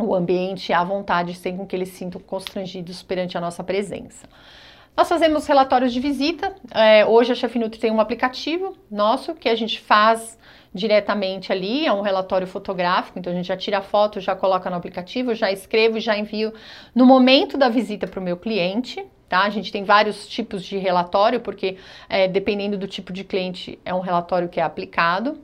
o 0.05 0.15
ambiente 0.15 0.73
à 0.73 0.83
vontade, 0.85 1.35
sem 1.35 1.57
com 1.57 1.67
que 1.67 1.75
eles 1.75 1.91
sintam 1.91 2.21
constrangidos 2.21 3.03
perante 3.03 3.37
a 3.37 3.41
nossa 3.41 3.65
presença. 3.65 4.29
Nós 4.97 5.09
fazemos 5.09 5.47
relatórios 5.47 5.93
de 5.93 6.01
visita. 6.01 6.55
É, 6.75 7.07
hoje 7.07 7.31
a 7.31 7.35
Chef 7.35 7.57
Nutri 7.57 7.79
tem 7.79 7.91
um 7.91 8.01
aplicativo 8.01 8.77
nosso 8.91 9.35
que 9.35 9.49
a 9.49 9.55
gente 9.55 9.81
faz 9.81 10.37
diretamente 10.75 11.53
ali, 11.53 11.87
é 11.87 11.93
um 11.93 12.01
relatório 12.01 12.47
fotográfico, 12.47 13.19
então 13.19 13.33
a 13.33 13.37
gente 13.37 13.47
já 13.47 13.57
tira 13.57 13.79
a 13.79 13.83
foto, 13.83 14.21
já 14.21 14.35
coloca 14.35 14.69
no 14.69 14.77
aplicativo, 14.77 15.35
já 15.35 15.51
escrevo 15.51 15.99
e 15.99 16.01
já 16.01 16.17
envio 16.19 16.53
no 16.95 17.07
momento 17.07 17.57
da 17.57 17.69
visita 17.69 18.07
para 18.07 18.21
o 18.21 18.23
meu 18.23 18.37
cliente. 18.37 19.05
Tá? 19.29 19.43
A 19.43 19.51
gente 19.51 19.71
tem 19.71 19.85
vários 19.85 20.27
tipos 20.27 20.65
de 20.65 20.79
relatório, 20.79 21.41
porque 21.41 21.77
é, 22.09 22.27
dependendo 22.27 22.79
do 22.79 22.87
tipo 22.87 23.13
de 23.13 23.25
cliente, 23.25 23.79
é 23.85 23.93
um 23.93 24.01
relatório 24.01 24.49
que 24.49 24.59
é 24.59 24.63
aplicado. 24.63 25.39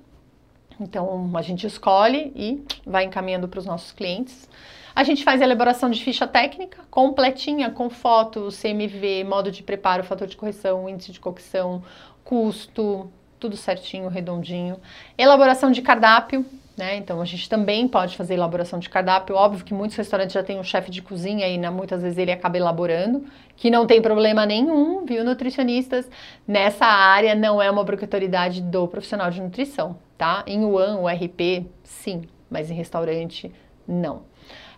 Então 0.79 1.31
a 1.35 1.43
gente 1.43 1.67
escolhe 1.67 2.33
e 2.35 2.65
vai 2.85 3.05
encaminhando 3.05 3.49
para 3.49 3.59
os 3.59 3.67
nossos 3.67 3.93
clientes. 3.93 4.49
A 4.95 5.03
gente 5.03 5.25
faz 5.25 5.41
a 5.43 5.45
elaboração 5.45 5.91
de 5.91 6.03
ficha 6.03 6.27
técnica 6.27 6.79
completinha, 6.91 7.71
com 7.71 7.91
foto, 7.91 8.49
CMV, 8.51 9.25
modo 9.25 9.51
de 9.51 9.63
preparo, 9.63 10.05
fator 10.05 10.29
de 10.29 10.37
correção, 10.37 10.89
índice 10.89 11.11
de 11.11 11.19
cocção, 11.19 11.83
custo, 12.23 13.11
tudo 13.41 13.57
certinho, 13.57 14.09
redondinho. 14.09 14.81
Elaboração 15.19 15.73
de 15.73 15.83
cardápio, 15.83 16.47
né? 16.77 16.97
Então 16.97 17.21
a 17.21 17.25
gente 17.25 17.49
também 17.49 17.87
pode 17.87 18.17
fazer 18.17 18.35
elaboração 18.35 18.79
de 18.79 18.89
cardápio. 18.89 19.37
Óbvio 19.37 19.65
que 19.65 19.75
muitos 19.75 19.97
restaurantes 19.97 20.35
já 20.35 20.43
têm 20.43 20.59
um 20.59 20.65
chefe 20.65 20.91
de 20.91 21.03
cozinha 21.03 21.47
e 21.49 21.57
né, 21.57 21.71
muitas 21.71 22.03
vezes 22.03 22.19
ele 22.19 22.33
acaba 22.33 22.57
elaborando, 22.57 23.25
que 23.57 23.71
não 23.71 23.87
tem 23.87 24.03
problema 24.03 24.45
nenhum, 24.45 25.05
viu, 25.05 25.25
nutricionistas? 25.25 26.09
Nessa 26.47 26.87
área 26.87 27.35
não 27.35 27.61
é 27.63 27.71
uma 27.71 27.81
obrigatoriedade 27.81 28.61
do 28.61 28.89
profissional 28.89 29.31
de 29.31 29.41
nutrição 29.41 29.97
tá? 30.17 30.45
Em 30.47 30.65
UAN, 30.65 30.99
o 30.99 31.09
RP, 31.09 31.67
sim, 31.83 32.23
mas 32.51 32.71
em 32.71 32.75
restaurante, 32.75 33.53
não. 33.87 34.23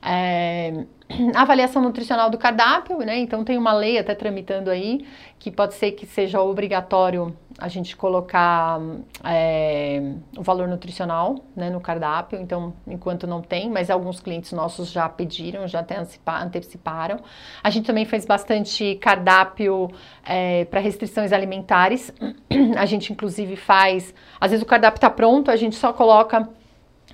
É, 0.09 0.85
avaliação 1.35 1.83
nutricional 1.83 2.31
do 2.31 2.39
cardápio, 2.39 2.99
né? 2.99 3.19
Então 3.19 3.45
tem 3.45 3.59
uma 3.59 3.73
lei 3.73 3.99
até 3.99 4.15
tramitando 4.15 4.71
aí 4.71 5.05
que 5.39 5.51
pode 5.51 5.75
ser 5.75 5.93
que 5.93 6.07
seja 6.07 6.41
obrigatório 6.41 7.37
a 7.59 7.69
gente 7.69 7.97
colocar 7.97 8.79
é, 9.25 10.13
o 10.37 10.43
valor 10.43 10.69
nutricional 10.69 11.37
né, 11.55 11.71
no 11.71 11.81
cardápio. 11.81 12.39
Então, 12.39 12.75
enquanto 12.87 13.27
não 13.27 13.41
tem, 13.41 13.71
mas 13.71 13.91
alguns 13.91 14.21
clientes 14.21 14.53
nossos 14.53 14.91
já 14.91 15.09
pediram, 15.09 15.67
já 15.67 15.81
até 15.81 15.97
anteciparam. 16.27 17.19
A 17.63 17.71
gente 17.71 17.87
também 17.87 18.05
fez 18.05 18.27
bastante 18.27 18.97
cardápio 18.97 19.91
é, 20.25 20.67
para 20.67 20.81
restrições 20.81 21.33
alimentares. 21.33 22.13
A 22.77 22.87
gente 22.87 23.13
inclusive 23.13 23.57
faz, 23.57 24.15
às 24.41 24.51
vezes 24.51 24.63
o 24.63 24.67
cardápio 24.67 24.99
está 24.99 25.11
pronto, 25.11 25.51
a 25.51 25.57
gente 25.57 25.77
só 25.77 25.93
coloca 25.93 26.49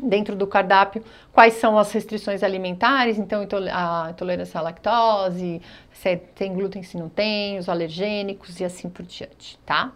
dentro 0.01 0.34
do 0.34 0.47
cardápio 0.47 1.03
quais 1.32 1.55
são 1.55 1.78
as 1.78 1.93
restrições 1.93 2.43
alimentares, 2.43 3.18
então 3.18 3.47
a 3.72 4.11
intolerância 4.11 4.59
à 4.59 4.62
lactose, 4.62 5.61
se 5.93 6.16
tem 6.34 6.55
glúten, 6.55 6.82
se 6.82 6.97
não 6.97 7.09
tem, 7.09 7.59
os 7.59 7.68
alergênicos 7.68 8.61
e 8.61 8.64
assim 8.64 8.88
por 8.88 9.05
diante, 9.05 9.59
tá? 9.66 9.93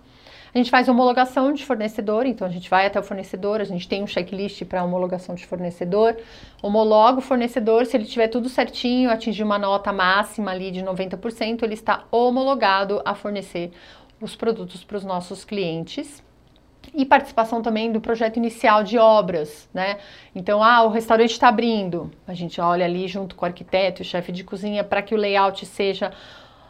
A 0.54 0.58
gente 0.58 0.70
faz 0.70 0.88
homologação 0.88 1.52
de 1.52 1.66
fornecedor, 1.66 2.24
então 2.24 2.46
a 2.46 2.50
gente 2.50 2.70
vai 2.70 2.86
até 2.86 2.98
o 2.98 3.02
fornecedor, 3.02 3.60
a 3.60 3.64
gente 3.64 3.86
tem 3.86 4.02
um 4.02 4.06
checklist 4.06 4.64
para 4.64 4.82
homologação 4.82 5.34
de 5.34 5.44
fornecedor, 5.46 6.16
homologa 6.62 7.18
o 7.18 7.22
fornecedor, 7.22 7.84
se 7.84 7.94
ele 7.94 8.06
tiver 8.06 8.28
tudo 8.28 8.48
certinho, 8.48 9.10
atingir 9.10 9.42
uma 9.42 9.58
nota 9.58 9.92
máxima 9.92 10.50
ali 10.50 10.70
de 10.70 10.80
90%, 10.80 11.62
ele 11.62 11.74
está 11.74 12.04
homologado 12.10 13.02
a 13.04 13.14
fornecer 13.14 13.70
os 14.18 14.34
produtos 14.34 14.82
para 14.82 14.96
os 14.96 15.04
nossos 15.04 15.44
clientes 15.44 16.24
e 16.94 17.04
participação 17.04 17.62
também 17.62 17.92
do 17.92 18.00
projeto 18.00 18.36
inicial 18.36 18.82
de 18.82 18.98
obras, 18.98 19.68
né? 19.72 19.98
Então, 20.34 20.62
ah, 20.62 20.82
o 20.82 20.88
restaurante 20.88 21.32
está 21.32 21.48
abrindo, 21.48 22.10
a 22.26 22.34
gente 22.34 22.60
olha 22.60 22.84
ali 22.84 23.08
junto 23.08 23.34
com 23.34 23.44
o 23.44 23.48
arquiteto 23.48 24.02
e 24.02 24.04
chefe 24.04 24.32
de 24.32 24.44
cozinha 24.44 24.84
para 24.84 25.02
que 25.02 25.14
o 25.14 25.18
layout 25.18 25.64
seja 25.66 26.12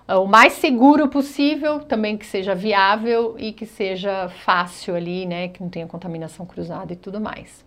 uh, 0.08 0.20
o 0.20 0.26
mais 0.26 0.54
seguro 0.54 1.08
possível, 1.08 1.80
também 1.80 2.16
que 2.16 2.26
seja 2.26 2.54
viável 2.54 3.36
e 3.38 3.52
que 3.52 3.66
seja 3.66 4.28
fácil 4.28 4.94
ali, 4.94 5.26
né? 5.26 5.48
Que 5.48 5.62
não 5.62 5.68
tenha 5.68 5.86
contaminação 5.86 6.46
cruzada 6.46 6.92
e 6.92 6.96
tudo 6.96 7.20
mais. 7.20 7.64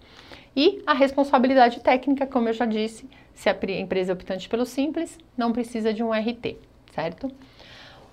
E 0.55 0.81
a 0.85 0.93
responsabilidade 0.93 1.79
técnica, 1.79 2.25
como 2.25 2.49
eu 2.49 2.53
já 2.53 2.65
disse, 2.65 3.09
se 3.33 3.49
a 3.49 3.57
empresa 3.79 4.11
é 4.11 4.13
optante 4.13 4.49
pelo 4.49 4.65
simples, 4.65 5.17
não 5.37 5.53
precisa 5.53 5.93
de 5.93 6.03
um 6.03 6.11
RT, 6.11 6.57
certo? 6.93 7.31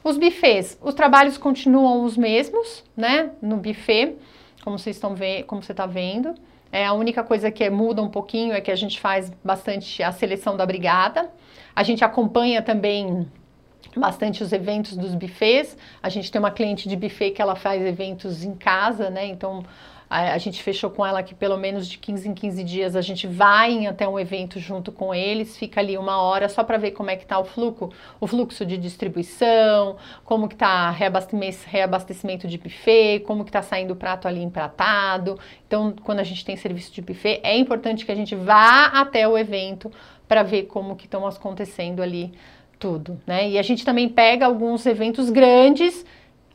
Os 0.07 0.16
bufês, 0.16 0.78
os 0.81 0.95
trabalhos 0.95 1.37
continuam 1.37 2.05
os 2.05 2.16
mesmos, 2.16 2.85
né? 2.97 3.33
No 3.43 3.57
buffet, 3.57 4.15
como 4.62 4.78
vocês 4.78 4.95
estão 4.95 5.16
vendo, 5.16 5.43
como 5.47 5.61
você 5.61 5.73
está 5.73 5.85
vendo. 5.85 6.33
É, 6.70 6.87
a 6.87 6.93
única 6.93 7.24
coisa 7.24 7.51
que 7.51 7.69
muda 7.70 8.01
um 8.01 8.09
pouquinho 8.09 8.53
é 8.53 8.61
que 8.61 8.70
a 8.70 8.77
gente 8.77 9.01
faz 9.01 9.33
bastante 9.43 10.05
a 10.05 10.12
seleção 10.12 10.57
da 10.57 10.65
brigada. 10.65 11.28
A 11.74 11.83
gente 11.83 12.05
acompanha 12.05 12.62
também 12.62 13.27
bastante 13.97 14.45
os 14.45 14.53
eventos 14.53 14.97
dos 14.97 15.12
buffets. 15.12 15.77
A 16.01 16.09
gente 16.09 16.31
tem 16.31 16.39
uma 16.39 16.53
cliente 16.53 16.89
de 16.89 16.95
buffet 16.95 17.33
que 17.33 17.43
ela 17.43 17.57
faz 17.57 17.85
eventos 17.85 18.45
em 18.45 18.55
casa, 18.55 19.11
né? 19.11 19.27
Então 19.27 19.65
a, 20.09 20.35
a, 20.35 20.39
gente 20.39 20.62
fechou 20.62 20.91
com 20.91 21.05
ela 21.05 21.23
que 21.23 21.35
pelo 21.35 21.57
menos 21.57 21.89
de 21.89 21.99
15 21.99 22.28
em 22.28 22.35
15 22.35 22.65
dias 22.65 22.97
a 22.97 23.01
gente 23.01 23.27
vai 23.27 23.87
até 23.87 24.07
um 24.09 24.19
evento 24.19 24.61
junto 24.61 24.93
com 24.93 25.15
eles, 25.15 25.57
fica 25.57 25.81
ali 25.81 25.99
uma 25.99 26.20
hora 26.20 26.49
só 26.49 26.62
para 26.62 26.78
ver 26.78 26.93
como 26.93 27.11
é 27.11 27.16
que 27.16 27.24
está 27.24 27.39
o 27.39 27.45
fluxo, 27.45 27.91
o 28.20 28.27
fluxo 28.27 28.65
de 28.65 28.77
distribuição, 28.77 29.97
como 30.24 30.49
que 30.49 30.55
está 30.55 30.91
reabastecimento, 30.91 31.59
reabastecimento 31.66 32.49
de 32.49 32.59
buffet, 32.59 33.20
como 33.20 33.45
que 33.45 33.51
está 33.51 33.62
saindo 33.62 33.93
o 33.93 33.97
prato 33.97 34.28
ali 34.28 34.43
empratado. 34.43 35.39
Então, 35.66 35.95
quando 36.05 36.20
a 36.20 36.24
gente 36.24 36.45
tem 36.45 36.57
serviço 36.57 36.93
de 36.93 37.03
buffet, 37.03 37.41
é 37.43 37.57
importante 37.57 38.07
que 38.07 38.12
a 38.12 38.16
gente 38.16 38.35
vá 38.35 38.87
até 38.87 39.27
o 39.27 39.37
evento 39.37 39.91
para 40.28 40.43
ver 40.43 40.65
como 40.65 40.97
que 40.97 41.07
estão 41.07 41.27
acontecendo 41.27 42.03
ali 42.03 42.33
tudo, 42.78 43.20
né? 43.27 43.49
E 43.49 43.59
a 43.59 43.62
gente 43.62 43.85
também 43.85 44.09
pega 44.09 44.47
alguns 44.47 44.85
eventos 44.87 45.31
grandes 45.31 46.05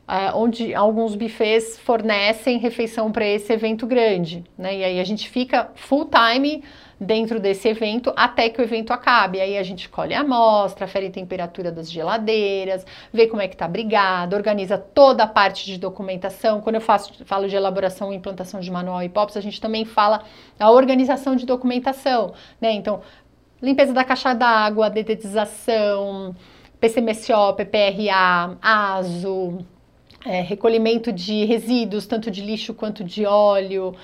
Uh, 0.02 0.36
onde 0.36 0.74
alguns 0.74 1.14
buffets 1.14 1.78
fornecem 1.78 2.58
refeição 2.58 3.12
para 3.12 3.24
esse 3.24 3.52
evento 3.52 3.86
grande, 3.86 4.44
né? 4.58 4.76
E 4.78 4.84
aí 4.84 5.00
a 5.00 5.04
gente 5.04 5.30
fica 5.30 5.70
full 5.76 6.06
time 6.06 6.62
dentro 7.02 7.40
desse 7.40 7.68
evento 7.68 8.12
até 8.16 8.48
que 8.48 8.60
o 8.60 8.64
evento 8.64 8.92
acabe. 8.92 9.40
Aí 9.40 9.58
a 9.58 9.62
gente 9.62 9.88
colhe 9.88 10.14
a 10.14 10.20
amostra, 10.20 10.84
afere 10.84 11.06
a 11.06 11.10
temperatura 11.10 11.70
das 11.70 11.90
geladeiras, 11.90 12.86
vê 13.12 13.26
como 13.26 13.42
é 13.42 13.48
que 13.48 13.56
tá 13.56 13.66
brigado, 13.66 14.36
organiza 14.36 14.78
toda 14.78 15.24
a 15.24 15.26
parte 15.26 15.66
de 15.66 15.78
documentação. 15.78 16.60
Quando 16.60 16.76
eu 16.76 16.80
faço, 16.80 17.24
falo 17.24 17.48
de 17.48 17.56
elaboração 17.56 18.12
e 18.12 18.16
implantação 18.16 18.60
de 18.60 18.70
manual 18.70 19.02
e 19.02 19.08
POPs, 19.08 19.36
a 19.36 19.40
gente 19.40 19.60
também 19.60 19.84
fala 19.84 20.22
a 20.58 20.70
organização 20.70 21.34
de 21.36 21.44
documentação, 21.44 22.32
né? 22.60 22.72
Então, 22.72 23.02
limpeza 23.60 23.92
da 23.92 24.04
caixa 24.04 24.32
d'água, 24.34 24.88
dedetização, 24.88 26.34
PCMSO, 26.80 27.54
PPRA, 27.56 28.56
ASO, 28.60 29.64
é, 30.24 30.40
recolhimento 30.40 31.12
de 31.12 31.44
resíduos, 31.44 32.06
tanto 32.06 32.30
de 32.30 32.42
lixo 32.42 32.74
quanto 32.74 33.02
de 33.02 33.26
óleo, 33.26 33.94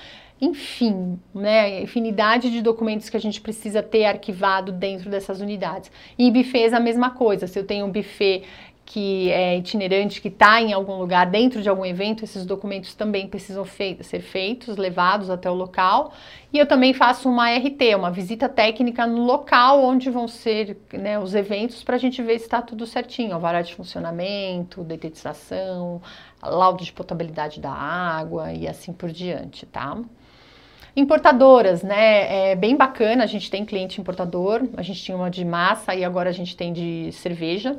enfim, 0.41 1.19
né, 1.33 1.81
infinidade 1.81 2.49
de 2.49 2.61
documentos 2.61 3.09
que 3.09 3.17
a 3.17 3.19
gente 3.19 3.41
precisa 3.41 3.83
ter 3.83 4.05
arquivado 4.05 4.71
dentro 4.71 5.09
dessas 5.09 5.41
unidades. 5.41 5.91
E 6.17 6.31
buffets 6.31 6.73
a 6.73 6.79
mesma 6.79 7.09
coisa, 7.09 7.45
se 7.45 7.59
eu 7.59 7.65
tenho 7.65 7.85
um 7.85 7.91
buffet 7.91 8.43
que 8.89 9.29
é 9.29 9.55
itinerante, 9.55 10.19
que 10.19 10.29
está 10.29 10.59
em 10.59 10.73
algum 10.73 10.95
lugar, 10.95 11.27
dentro 11.27 11.61
de 11.61 11.69
algum 11.69 11.85
evento, 11.85 12.23
esses 12.23 12.43
documentos 12.43 12.95
também 12.95 13.27
precisam 13.27 13.63
fei 13.63 13.99
ser 14.01 14.19
feitos, 14.19 14.77
levados 14.77 15.29
até 15.29 15.47
o 15.47 15.53
local. 15.53 16.11
E 16.51 16.57
eu 16.57 16.65
também 16.65 16.91
faço 16.91 17.29
uma 17.29 17.55
RT, 17.55 17.93
uma 17.95 18.09
visita 18.09 18.49
técnica 18.49 19.05
no 19.05 19.25
local 19.25 19.83
onde 19.83 20.09
vão 20.09 20.27
ser 20.27 20.75
né, 20.91 21.19
os 21.19 21.35
eventos 21.35 21.83
para 21.83 21.97
a 21.97 21.99
gente 21.99 22.19
ver 22.23 22.39
se 22.39 22.45
está 22.45 22.63
tudo 22.63 22.87
certinho, 22.87 23.35
alvará 23.35 23.61
de 23.61 23.75
funcionamento, 23.75 24.83
detetização, 24.83 26.01
laudo 26.41 26.83
de 26.83 26.91
potabilidade 26.91 27.59
da 27.59 27.71
água 27.71 28.51
e 28.51 28.67
assim 28.67 28.91
por 28.91 29.11
diante, 29.11 29.67
tá? 29.67 29.99
Importadoras, 30.95 31.83
né? 31.83 32.53
É 32.53 32.55
bem 32.55 32.75
bacana, 32.75 33.23
a 33.23 33.27
gente 33.27 33.51
tem 33.51 33.63
cliente 33.63 34.01
importador, 34.01 34.63
a 34.75 34.81
gente 34.81 35.03
tinha 35.03 35.15
uma 35.15 35.29
de 35.29 35.45
massa 35.45 35.93
e 35.93 36.03
agora 36.03 36.31
a 36.31 36.33
gente 36.33 36.57
tem 36.57 36.73
de 36.73 37.11
cerveja. 37.11 37.77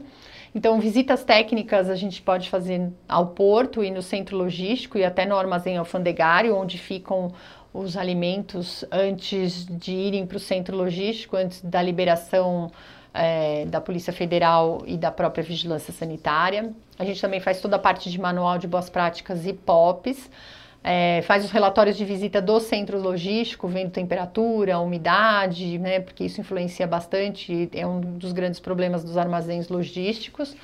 Então, 0.55 0.81
visitas 0.81 1.22
técnicas 1.22 1.89
a 1.89 1.94
gente 1.94 2.20
pode 2.20 2.51
fazer 2.51 2.90
ao 3.09 3.28
porto 3.28 3.85
e 3.85 3.90
no 3.90 4.02
centro 4.02 4.36
logístico 4.36 4.98
e 4.98 5.05
até 5.05 5.24
no 5.24 5.36
armazém 5.36 5.77
alfandegário, 5.77 6.56
onde 6.56 6.77
ficam 6.77 7.32
os 7.72 7.97
alimentos 7.97 8.85
antes 8.90 9.64
de 9.66 9.93
irem 9.93 10.27
para 10.27 10.36
o 10.36 10.40
centro 10.40 10.77
logístico, 10.77 11.36
antes 11.36 11.62
da 11.62 11.81
liberação 11.81 12.70
é, 13.14 13.64
da 13.66 13.81
Polícia 13.81 14.12
Federal 14.12 14.82
e 14.86 14.97
da 14.97 15.12
própria 15.12 15.44
Vigilância 15.44 15.93
Sanitária. 15.93 16.72
A 16.98 17.05
gente 17.05 17.20
também 17.20 17.39
faz 17.39 17.60
toda 17.60 17.77
a 17.77 17.78
parte 17.78 18.10
de 18.10 18.20
manual 18.20 18.59
de 18.59 18.66
boas 18.66 18.90
práticas 18.90 19.47
e 19.47 19.52
POPs 19.52 20.28
é, 20.82 21.23
faz 21.23 21.44
os 21.44 21.51
relatórios 21.51 21.97
de 21.97 22.05
visita 22.05 22.40
do 22.40 22.59
centro 22.59 23.01
logístico, 23.01 23.69
vendo 23.69 23.90
temperatura, 23.90 24.78
umidade, 24.78 25.78
né, 25.78 26.01
porque 26.01 26.24
isso 26.24 26.40
influencia 26.40 26.86
bastante, 26.86 27.69
é 27.73 27.86
um 27.86 28.01
dos 28.01 28.32
grandes 28.32 28.59
problemas 28.59 29.05
dos 29.05 29.16
armazéns 29.16 29.69
logísticos. 29.69 30.57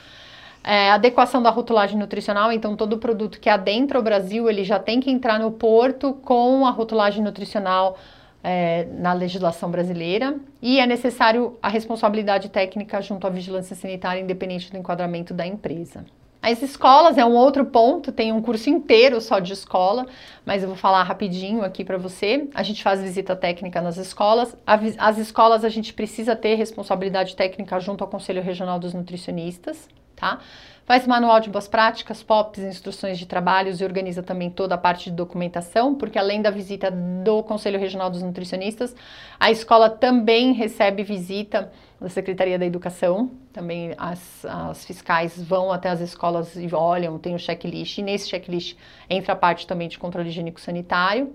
É, 0.64 0.90
adequação 0.90 1.40
da 1.40 1.50
rotulagem 1.50 1.96
nutricional, 1.96 2.50
então 2.50 2.74
todo 2.74 2.98
produto 2.98 3.38
que 3.38 3.48
adentra 3.48 4.00
o 4.00 4.02
Brasil, 4.02 4.50
ele 4.50 4.64
já 4.64 4.80
tem 4.80 5.00
que 5.00 5.10
entrar 5.10 5.38
no 5.38 5.52
porto 5.52 6.14
com 6.14 6.66
a 6.66 6.70
rotulagem 6.70 7.22
nutricional 7.22 7.96
é, 8.42 8.86
na 8.98 9.12
legislação 9.12 9.70
brasileira 9.70 10.36
e 10.60 10.80
é 10.80 10.86
necessário 10.86 11.56
a 11.62 11.68
responsabilidade 11.68 12.48
técnica 12.48 13.00
junto 13.00 13.26
à 13.26 13.30
vigilância 13.30 13.76
sanitária 13.76 14.20
independente 14.20 14.70
do 14.70 14.76
enquadramento 14.76 15.32
da 15.32 15.46
empresa. 15.46 16.04
As 16.48 16.62
escolas 16.62 17.18
é 17.18 17.24
um 17.24 17.34
outro 17.34 17.64
ponto, 17.66 18.12
tem 18.12 18.30
um 18.30 18.40
curso 18.40 18.70
inteiro 18.70 19.20
só 19.20 19.40
de 19.40 19.52
escola, 19.52 20.06
mas 20.44 20.62
eu 20.62 20.68
vou 20.68 20.76
falar 20.76 21.02
rapidinho 21.02 21.64
aqui 21.64 21.84
para 21.84 21.98
você. 21.98 22.48
A 22.54 22.62
gente 22.62 22.84
faz 22.84 23.02
visita 23.02 23.34
técnica 23.34 23.80
nas 23.80 23.96
escolas. 23.96 24.56
As 24.96 25.18
escolas 25.18 25.64
a 25.64 25.68
gente 25.68 25.92
precisa 25.92 26.36
ter 26.36 26.54
responsabilidade 26.54 27.34
técnica 27.34 27.80
junto 27.80 28.04
ao 28.04 28.08
Conselho 28.08 28.40
Regional 28.40 28.78
dos 28.78 28.94
Nutricionistas, 28.94 29.88
tá? 30.14 30.38
Faz 30.84 31.04
manual 31.04 31.40
de 31.40 31.50
boas 31.50 31.66
práticas, 31.66 32.22
POPs, 32.22 32.62
instruções 32.62 33.18
de 33.18 33.26
trabalhos 33.26 33.80
e 33.80 33.84
organiza 33.84 34.22
também 34.22 34.48
toda 34.48 34.76
a 34.76 34.78
parte 34.78 35.10
de 35.10 35.16
documentação, 35.16 35.96
porque 35.96 36.16
além 36.16 36.40
da 36.40 36.50
visita 36.50 36.92
do 36.92 37.42
Conselho 37.42 37.80
Regional 37.80 38.08
dos 38.08 38.22
Nutricionistas, 38.22 38.94
a 39.40 39.50
escola 39.50 39.90
também 39.90 40.52
recebe 40.52 41.02
visita 41.02 41.72
da 42.00 42.08
Secretaria 42.08 42.58
da 42.58 42.66
Educação. 42.66 43.30
Também 43.52 43.94
as, 43.96 44.44
as 44.44 44.84
fiscais 44.84 45.40
vão 45.42 45.72
até 45.72 45.88
as 45.88 46.00
escolas 46.00 46.54
e 46.56 46.68
olham, 46.74 47.18
tem 47.18 47.34
o 47.34 47.38
checklist, 47.38 47.98
e 47.98 48.02
nesse 48.02 48.28
checklist 48.28 48.76
entra 49.08 49.32
a 49.32 49.36
parte 49.36 49.66
também 49.66 49.88
de 49.88 49.98
controle 49.98 50.28
higiênico-sanitário. 50.28 51.34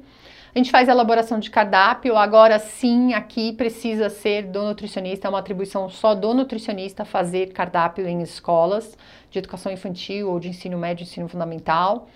A 0.53 0.57
gente 0.57 0.69
faz 0.69 0.89
a 0.89 0.91
elaboração 0.91 1.39
de 1.39 1.49
cardápio, 1.49 2.17
agora 2.17 2.59
sim, 2.59 3.13
aqui 3.13 3.53
precisa 3.53 4.09
ser 4.09 4.43
do 4.43 4.61
nutricionista, 4.63 5.27
é 5.27 5.29
uma 5.29 5.39
atribuição 5.39 5.89
só 5.89 6.13
do 6.13 6.33
nutricionista 6.33 7.05
fazer 7.05 7.53
cardápio 7.53 8.05
em 8.05 8.21
escolas 8.21 8.97
de 9.29 9.39
educação 9.39 9.71
infantil 9.71 10.29
ou 10.29 10.41
de 10.41 10.49
ensino 10.49 10.77
médio, 10.77 11.03
ensino 11.03 11.29
fundamental. 11.29 12.09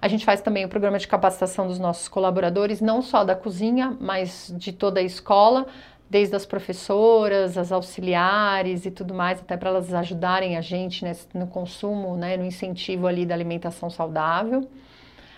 A 0.00 0.08
gente 0.08 0.24
faz 0.24 0.40
também 0.40 0.64
o 0.64 0.68
programa 0.68 0.98
de 0.98 1.06
capacitação 1.06 1.66
dos 1.68 1.78
nossos 1.78 2.08
colaboradores, 2.08 2.80
não 2.80 3.02
só 3.02 3.22
da 3.22 3.36
cozinha, 3.36 3.96
mas 4.00 4.52
de 4.56 4.72
toda 4.72 4.98
a 4.98 5.02
escola, 5.02 5.66
desde 6.12 6.36
as 6.36 6.44
professoras, 6.44 7.56
as 7.56 7.72
auxiliares 7.72 8.84
e 8.84 8.90
tudo 8.90 9.14
mais, 9.14 9.40
até 9.40 9.56
para 9.56 9.70
elas 9.70 9.94
ajudarem 9.94 10.58
a 10.58 10.60
gente 10.60 11.02
né, 11.02 11.16
no 11.32 11.46
consumo, 11.46 12.18
né, 12.18 12.36
no 12.36 12.44
incentivo 12.44 13.06
ali 13.06 13.24
da 13.24 13.34
alimentação 13.34 13.88
saudável. 13.88 14.68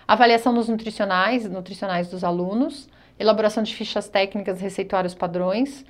Avaliação 0.07 0.53
dos 0.53 0.69
nutricionais, 0.69 1.49
nutricionais 1.49 2.09
dos 2.09 2.25
alunos, 2.25 2.89
elaboração 3.17 3.63
de 3.63 3.73
fichas 3.73 4.09
técnicas, 4.09 4.61
receituários 4.61 5.15
padrões, 5.15 5.87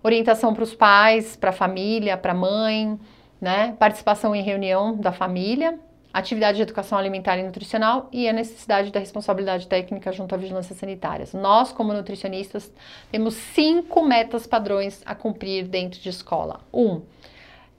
orientação 0.00 0.54
para 0.54 0.62
os 0.62 0.76
pais, 0.76 1.34
para 1.34 1.50
a 1.50 1.52
família, 1.52 2.16
para 2.16 2.30
a 2.30 2.36
mãe, 2.36 3.00
né? 3.40 3.74
participação 3.80 4.32
em 4.32 4.42
reunião 4.44 4.96
da 4.96 5.10
família, 5.10 5.76
atividade 6.12 6.56
de 6.56 6.62
educação 6.62 6.98
alimentar 6.98 7.38
e 7.38 7.42
nutricional 7.42 8.08
e 8.12 8.28
a 8.28 8.32
necessidade 8.32 8.90
da 8.90 8.98
responsabilidade 8.98 9.66
técnica 9.66 10.10
junto 10.12 10.34
à 10.34 10.38
vigilância 10.38 10.74
sanitária. 10.74 11.26
Nós, 11.34 11.72
como 11.72 11.92
nutricionistas, 11.92 12.72
temos 13.10 13.34
cinco 13.34 14.02
metas 14.02 14.46
padrões 14.46 15.02
a 15.06 15.14
cumprir 15.14 15.68
dentro 15.68 16.00
de 16.00 16.08
escola. 16.08 16.60
Um, 16.72 17.02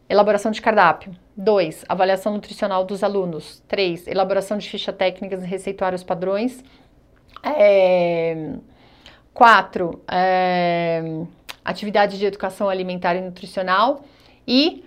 elaboração 0.07 0.51
de 0.51 0.61
cardápio. 0.61 1.15
2. 1.35 1.85
Avaliação 1.89 2.33
nutricional 2.33 2.85
dos 2.85 3.03
alunos. 3.03 3.63
3. 3.67 4.07
Elaboração 4.07 4.57
de 4.57 4.69
ficha 4.69 4.93
técnicas 4.93 5.43
e 5.43 5.47
receituários 5.47 6.03
padrões. 6.03 6.63
4. 9.33 10.01
É, 10.09 11.01
é, 11.03 11.25
atividade 11.63 12.17
de 12.17 12.25
educação 12.25 12.69
alimentar 12.69 13.15
e 13.15 13.21
nutricional. 13.21 14.03
E 14.47 14.83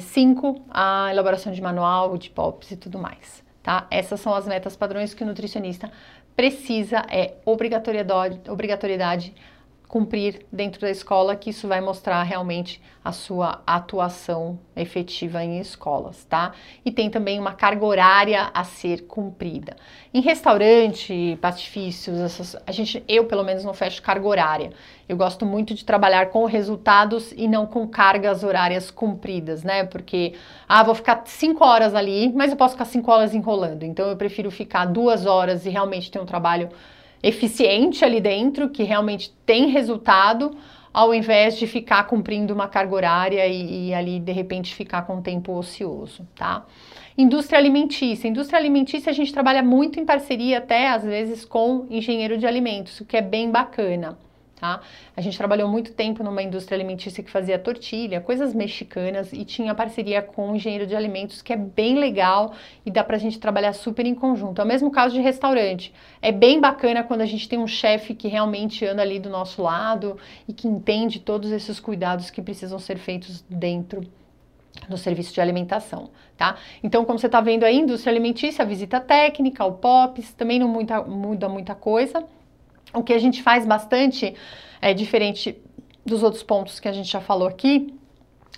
5. 0.00 0.56
É, 0.56 0.60
a 0.70 1.08
elaboração 1.10 1.52
de 1.52 1.60
manual, 1.60 2.16
de 2.16 2.30
POPs 2.30 2.72
e 2.72 2.76
tudo 2.76 2.98
mais. 2.98 3.42
Tá? 3.62 3.86
Essas 3.90 4.20
são 4.20 4.34
as 4.34 4.46
metas 4.46 4.76
padrões 4.76 5.12
que 5.12 5.22
o 5.22 5.26
nutricionista 5.26 5.90
precisa, 6.34 7.04
é 7.10 7.34
obrigatoriedade, 7.44 8.40
obrigatoriedade 8.48 9.34
cumprir 9.90 10.46
dentro 10.52 10.80
da 10.80 10.88
escola, 10.88 11.34
que 11.34 11.50
isso 11.50 11.66
vai 11.66 11.80
mostrar 11.80 12.22
realmente 12.22 12.80
a 13.04 13.10
sua 13.10 13.60
atuação 13.66 14.56
efetiva 14.76 15.42
em 15.42 15.58
escolas, 15.58 16.24
tá? 16.26 16.52
E 16.84 16.92
tem 16.92 17.10
também 17.10 17.40
uma 17.40 17.54
carga 17.54 17.84
horária 17.84 18.52
a 18.54 18.62
ser 18.62 19.08
cumprida. 19.08 19.74
Em 20.14 20.20
restaurante, 20.20 21.36
pastifícios, 21.42 22.20
essas, 22.20 22.56
a 22.64 22.70
gente, 22.70 23.02
eu 23.08 23.24
pelo 23.24 23.42
menos 23.42 23.64
não 23.64 23.74
fecho 23.74 24.00
carga 24.00 24.28
horária. 24.28 24.70
Eu 25.08 25.16
gosto 25.16 25.44
muito 25.44 25.74
de 25.74 25.84
trabalhar 25.84 26.26
com 26.30 26.44
resultados 26.44 27.32
e 27.32 27.48
não 27.48 27.66
com 27.66 27.84
cargas 27.88 28.44
horárias 28.44 28.92
cumpridas, 28.92 29.64
né? 29.64 29.82
Porque, 29.82 30.34
ah, 30.68 30.84
vou 30.84 30.94
ficar 30.94 31.22
cinco 31.26 31.64
horas 31.64 31.96
ali, 31.96 32.32
mas 32.32 32.52
eu 32.52 32.56
posso 32.56 32.74
ficar 32.74 32.84
cinco 32.84 33.10
horas 33.10 33.34
enrolando. 33.34 33.82
Então 33.82 34.08
eu 34.08 34.16
prefiro 34.16 34.52
ficar 34.52 34.84
duas 34.84 35.26
horas 35.26 35.66
e 35.66 35.68
realmente 35.68 36.12
ter 36.12 36.20
um 36.20 36.26
trabalho 36.26 36.68
eficiente 37.22 38.04
ali 38.04 38.20
dentro, 38.20 38.70
que 38.70 38.82
realmente 38.82 39.32
tem 39.44 39.68
resultado, 39.68 40.56
ao 40.92 41.14
invés 41.14 41.58
de 41.58 41.66
ficar 41.66 42.04
cumprindo 42.04 42.52
uma 42.52 42.68
carga 42.68 42.94
horária 42.94 43.46
e, 43.46 43.88
e 43.88 43.94
ali 43.94 44.18
de 44.18 44.32
repente 44.32 44.74
ficar 44.74 45.02
com 45.02 45.20
tempo 45.20 45.52
ocioso, 45.52 46.26
tá? 46.34 46.66
Indústria 47.16 47.58
alimentícia. 47.58 48.28
Indústria 48.28 48.58
alimentícia 48.58 49.10
a 49.10 49.14
gente 49.14 49.32
trabalha 49.32 49.62
muito 49.62 50.00
em 50.00 50.04
parceria 50.04 50.58
até 50.58 50.88
às 50.88 51.04
vezes 51.04 51.44
com 51.44 51.86
engenheiro 51.90 52.38
de 52.38 52.46
alimentos, 52.46 53.00
o 53.00 53.04
que 53.04 53.16
é 53.16 53.22
bem 53.22 53.50
bacana. 53.50 54.18
Tá? 54.60 54.82
A 55.16 55.22
gente 55.22 55.38
trabalhou 55.38 55.66
muito 55.66 55.94
tempo 55.94 56.22
numa 56.22 56.42
indústria 56.42 56.76
alimentícia 56.76 57.24
que 57.24 57.30
fazia 57.30 57.58
tortilha, 57.58 58.20
coisas 58.20 58.52
mexicanas 58.52 59.32
e 59.32 59.42
tinha 59.42 59.74
parceria 59.74 60.20
com 60.20 60.50
um 60.50 60.56
engenheiro 60.56 60.86
de 60.86 60.94
alimentos 60.94 61.40
que 61.40 61.50
é 61.50 61.56
bem 61.56 61.98
legal 61.98 62.52
e 62.84 62.90
dá 62.90 63.02
pra 63.02 63.16
gente 63.16 63.40
trabalhar 63.40 63.72
super 63.72 64.04
em 64.04 64.14
conjunto. 64.14 64.60
É 64.60 64.64
o 64.64 64.66
mesmo 64.66 64.90
caso 64.90 65.14
de 65.14 65.20
restaurante. 65.22 65.94
É 66.20 66.30
bem 66.30 66.60
bacana 66.60 67.02
quando 67.02 67.22
a 67.22 67.26
gente 67.26 67.48
tem 67.48 67.58
um 67.58 67.66
chefe 67.66 68.14
que 68.14 68.28
realmente 68.28 68.84
anda 68.84 69.00
ali 69.00 69.18
do 69.18 69.30
nosso 69.30 69.62
lado 69.62 70.18
e 70.46 70.52
que 70.52 70.68
entende 70.68 71.20
todos 71.20 71.50
esses 71.52 71.80
cuidados 71.80 72.28
que 72.28 72.42
precisam 72.42 72.78
ser 72.78 72.98
feitos 72.98 73.42
dentro 73.48 74.02
no 74.90 74.98
serviço 74.98 75.32
de 75.32 75.40
alimentação, 75.40 76.10
tá? 76.36 76.56
Então, 76.82 77.04
como 77.06 77.18
você 77.18 77.26
está 77.26 77.40
vendo 77.40 77.64
aí, 77.64 77.78
indústria 77.78 78.12
alimentícia, 78.12 78.62
a 78.62 78.68
visita 78.68 79.00
técnica, 79.00 79.64
o 79.64 79.72
POPs, 79.72 80.34
também 80.34 80.58
não 80.58 80.68
muita, 80.68 81.02
muda 81.02 81.48
muita 81.48 81.74
coisa, 81.74 82.24
o 82.94 83.02
que 83.02 83.12
a 83.12 83.18
gente 83.18 83.42
faz 83.42 83.66
bastante, 83.66 84.34
é 84.80 84.94
diferente 84.94 85.56
dos 86.04 86.22
outros 86.22 86.42
pontos 86.42 86.80
que 86.80 86.88
a 86.88 86.92
gente 86.92 87.10
já 87.10 87.20
falou 87.20 87.48
aqui, 87.48 87.94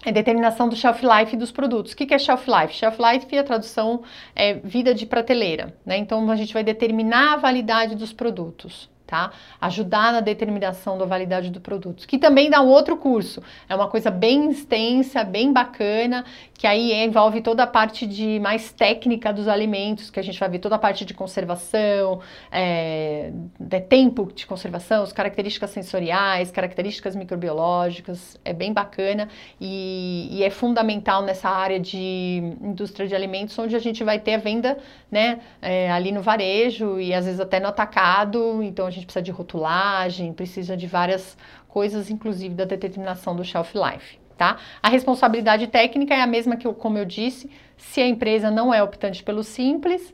é 0.05 0.11
determinação 0.11 0.69
do 0.69 0.75
shelf 0.75 1.03
life 1.03 1.37
dos 1.37 1.53
produtos. 1.53 1.93
O 1.93 1.97
que 1.97 2.13
é 2.13 2.19
shelf 2.19 2.49
life? 2.49 2.75
Shelf 2.75 2.99
life, 3.01 3.39
a 3.39 3.45
tradução 3.45 4.03
é 4.35 4.55
vida 4.55 4.93
de 4.93 5.07
prateleira, 5.07 5.77
né? 5.87 5.97
Então 5.97 6.29
a 6.29 6.37
gente 6.37 6.53
vai 6.53 6.65
determinar 6.65 7.35
a 7.35 7.37
validade 7.37 7.95
dos 7.95 8.13
produtos 8.13 8.92
tá? 9.13 9.31
Ajudar 9.61 10.11
na 10.11 10.21
determinação 10.21 10.97
da 10.97 11.05
validade 11.05 11.51
do 11.51 11.61
produto, 11.61 12.09
que 12.09 12.17
também 12.17 12.49
dá 12.49 12.63
um 12.63 12.69
outro 12.69 12.97
curso. 12.97 13.43
É 13.69 13.75
uma 13.75 13.87
coisa 13.87 14.11
bem 14.11 14.51
extensa, 14.51 15.23
bem 15.23 15.53
bacana, 15.53 16.25
que 16.55 16.67
aí 16.67 16.95
envolve 16.95 17.43
toda 17.43 17.65
a 17.65 17.67
parte 17.67 18.07
de 18.07 18.41
mais 18.41 18.73
técnica 18.73 19.31
dos 19.31 19.49
alimentos, 19.49 20.09
que 20.09 20.19
a 20.19 20.23
gente 20.23 20.41
vai 20.41 20.49
ver 20.49 20.61
toda 20.61 20.77
a 20.77 20.79
parte 20.79 21.05
de 21.05 21.13
conservação, 21.13 22.21
é, 22.51 23.33
de 23.61 23.81
tempo 23.81 24.33
de 24.35 24.47
conservação, 24.47 25.03
as 25.03 25.13
características 25.13 25.69
sensoriais, 25.69 26.51
características 26.51 27.15
microbiológicas, 27.15 28.41
é 28.43 28.55
bem 28.55 28.73
bacana 28.73 29.29
e, 29.61 30.29
e 30.31 30.43
é 30.43 30.49
fundamental 30.49 31.21
nessa 31.23 31.51
área 31.51 31.79
de 31.79 32.57
indústria 32.63 33.07
de 33.07 33.15
alimentos, 33.15 33.59
onde 33.59 33.77
a 33.77 33.79
gente 33.79 34.03
vai 34.03 34.19
ter 34.19 34.37
a 34.37 34.39
venda, 34.39 34.79
né, 35.11 35.41
é, 35.61 35.91
ali 35.93 36.13
no 36.13 36.23
varejo 36.23 36.99
e 36.99 37.13
às 37.13 37.27
vezes 37.27 37.41
até 37.41 37.61
no 37.61 37.69
atacado, 37.69 38.63
então 38.63 38.87
a 38.87 38.91
gente 38.91 39.02
gente 39.03 39.07
precisa 39.07 39.23
de 39.23 39.31
rotulagem, 39.31 40.33
precisa 40.33 40.77
de 40.77 40.87
várias 40.87 41.37
coisas, 41.69 42.11
inclusive 42.11 42.55
da 42.55 42.65
determinação 42.65 43.35
do 43.35 43.45
shelf 43.45 43.75
life. 43.75 44.19
Tá? 44.37 44.57
A 44.83 44.89
responsabilidade 44.89 45.67
técnica 45.67 46.15
é 46.15 46.21
a 46.21 46.27
mesma 46.27 46.57
que, 46.57 46.71
como 46.75 46.99
eu 46.99 47.05
disse, 47.05 47.51
se 47.77 48.01
a 48.01 48.07
empresa 48.07 48.51
não 48.51 48.73
é 48.73 48.83
optante 48.83 49.23
pelo 49.23 49.43
simples, 49.43 50.13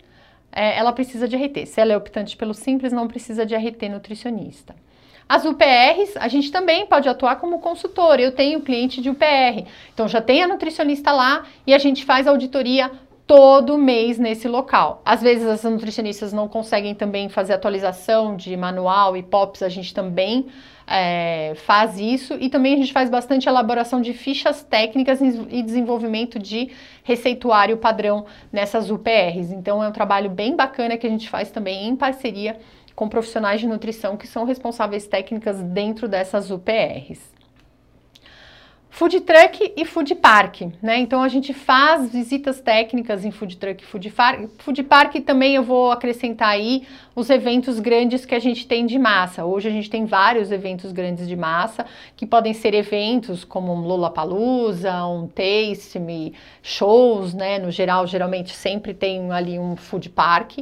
é, 0.50 0.76
ela 0.76 0.92
precisa 0.92 1.28
de 1.28 1.36
RT. 1.36 1.66
Se 1.66 1.80
ela 1.80 1.92
é 1.92 1.96
optante 1.96 2.36
pelo 2.36 2.52
simples, 2.52 2.92
não 2.92 3.06
precisa 3.06 3.46
de 3.46 3.54
RT 3.54 3.88
nutricionista. 3.88 4.74
As 5.28 5.44
UPRs, 5.44 6.16
a 6.16 6.26
gente 6.26 6.50
também 6.50 6.86
pode 6.86 7.08
atuar 7.08 7.36
como 7.36 7.58
consultor. 7.58 8.18
Eu 8.18 8.32
tenho 8.32 8.62
cliente 8.62 9.00
de 9.00 9.10
UPR, 9.10 9.66
então 9.92 10.08
já 10.08 10.22
tem 10.22 10.42
a 10.42 10.48
nutricionista 10.48 11.12
lá 11.12 11.44
e 11.66 11.74
a 11.74 11.78
gente 11.78 12.04
faz 12.04 12.26
auditoria 12.26 12.90
todo 13.28 13.76
mês 13.76 14.18
nesse 14.18 14.48
local. 14.48 15.02
Às 15.04 15.20
vezes 15.20 15.46
as 15.46 15.62
nutricionistas 15.62 16.32
não 16.32 16.48
conseguem 16.48 16.94
também 16.94 17.28
fazer 17.28 17.52
atualização 17.52 18.34
de 18.34 18.56
manual 18.56 19.14
e 19.18 19.22
POPs, 19.22 19.62
a 19.62 19.68
gente 19.68 19.92
também 19.92 20.46
é, 20.86 21.52
faz 21.54 21.98
isso 21.98 22.38
e 22.40 22.48
também 22.48 22.72
a 22.72 22.76
gente 22.78 22.90
faz 22.90 23.10
bastante 23.10 23.46
elaboração 23.46 24.00
de 24.00 24.14
fichas 24.14 24.62
técnicas 24.62 25.20
e 25.20 25.62
desenvolvimento 25.62 26.38
de 26.38 26.70
receituário 27.04 27.76
padrão 27.76 28.24
nessas 28.50 28.90
UPRs. 28.90 29.52
Então 29.52 29.84
é 29.84 29.88
um 29.88 29.92
trabalho 29.92 30.30
bem 30.30 30.56
bacana 30.56 30.96
que 30.96 31.06
a 31.06 31.10
gente 31.10 31.28
faz 31.28 31.50
também 31.50 31.86
em 31.86 31.94
parceria 31.94 32.58
com 32.96 33.10
profissionais 33.10 33.60
de 33.60 33.66
nutrição 33.66 34.16
que 34.16 34.26
são 34.26 34.46
responsáveis 34.46 35.06
técnicas 35.06 35.62
dentro 35.62 36.08
dessas 36.08 36.50
UPRs. 36.50 37.37
Food 38.90 39.20
truck 39.20 39.74
e 39.76 39.84
food 39.84 40.14
park, 40.16 40.62
né? 40.82 40.98
Então 40.98 41.22
a 41.22 41.28
gente 41.28 41.52
faz 41.52 42.10
visitas 42.10 42.60
técnicas 42.60 43.24
em 43.24 43.30
food 43.30 43.56
truck 43.56 43.84
e 43.84 43.86
food, 43.86 44.12
food 44.58 44.82
park 44.82 45.14
também 45.24 45.54
eu 45.54 45.62
vou 45.62 45.92
acrescentar 45.92 46.48
aí 46.48 46.82
os 47.14 47.30
eventos 47.30 47.78
grandes 47.78 48.24
que 48.24 48.34
a 48.34 48.38
gente 48.38 48.66
tem 48.66 48.86
de 48.86 48.98
massa. 48.98 49.44
Hoje 49.44 49.68
a 49.68 49.70
gente 49.70 49.88
tem 49.88 50.04
vários 50.04 50.50
eventos 50.50 50.90
grandes 50.90 51.28
de 51.28 51.36
massa, 51.36 51.86
que 52.16 52.26
podem 52.26 52.54
ser 52.54 52.74
eventos 52.74 53.44
como 53.44 53.72
um 53.72 53.80
Lollapalooza, 53.86 55.04
um 55.04 55.28
Taste 55.28 55.98
Me, 55.98 56.32
shows, 56.62 57.34
né? 57.34 57.58
No 57.58 57.70
geral, 57.70 58.06
geralmente 58.06 58.56
sempre 58.56 58.94
tem 58.94 59.30
ali 59.30 59.58
um 59.58 59.76
food 59.76 60.08
park, 60.08 60.58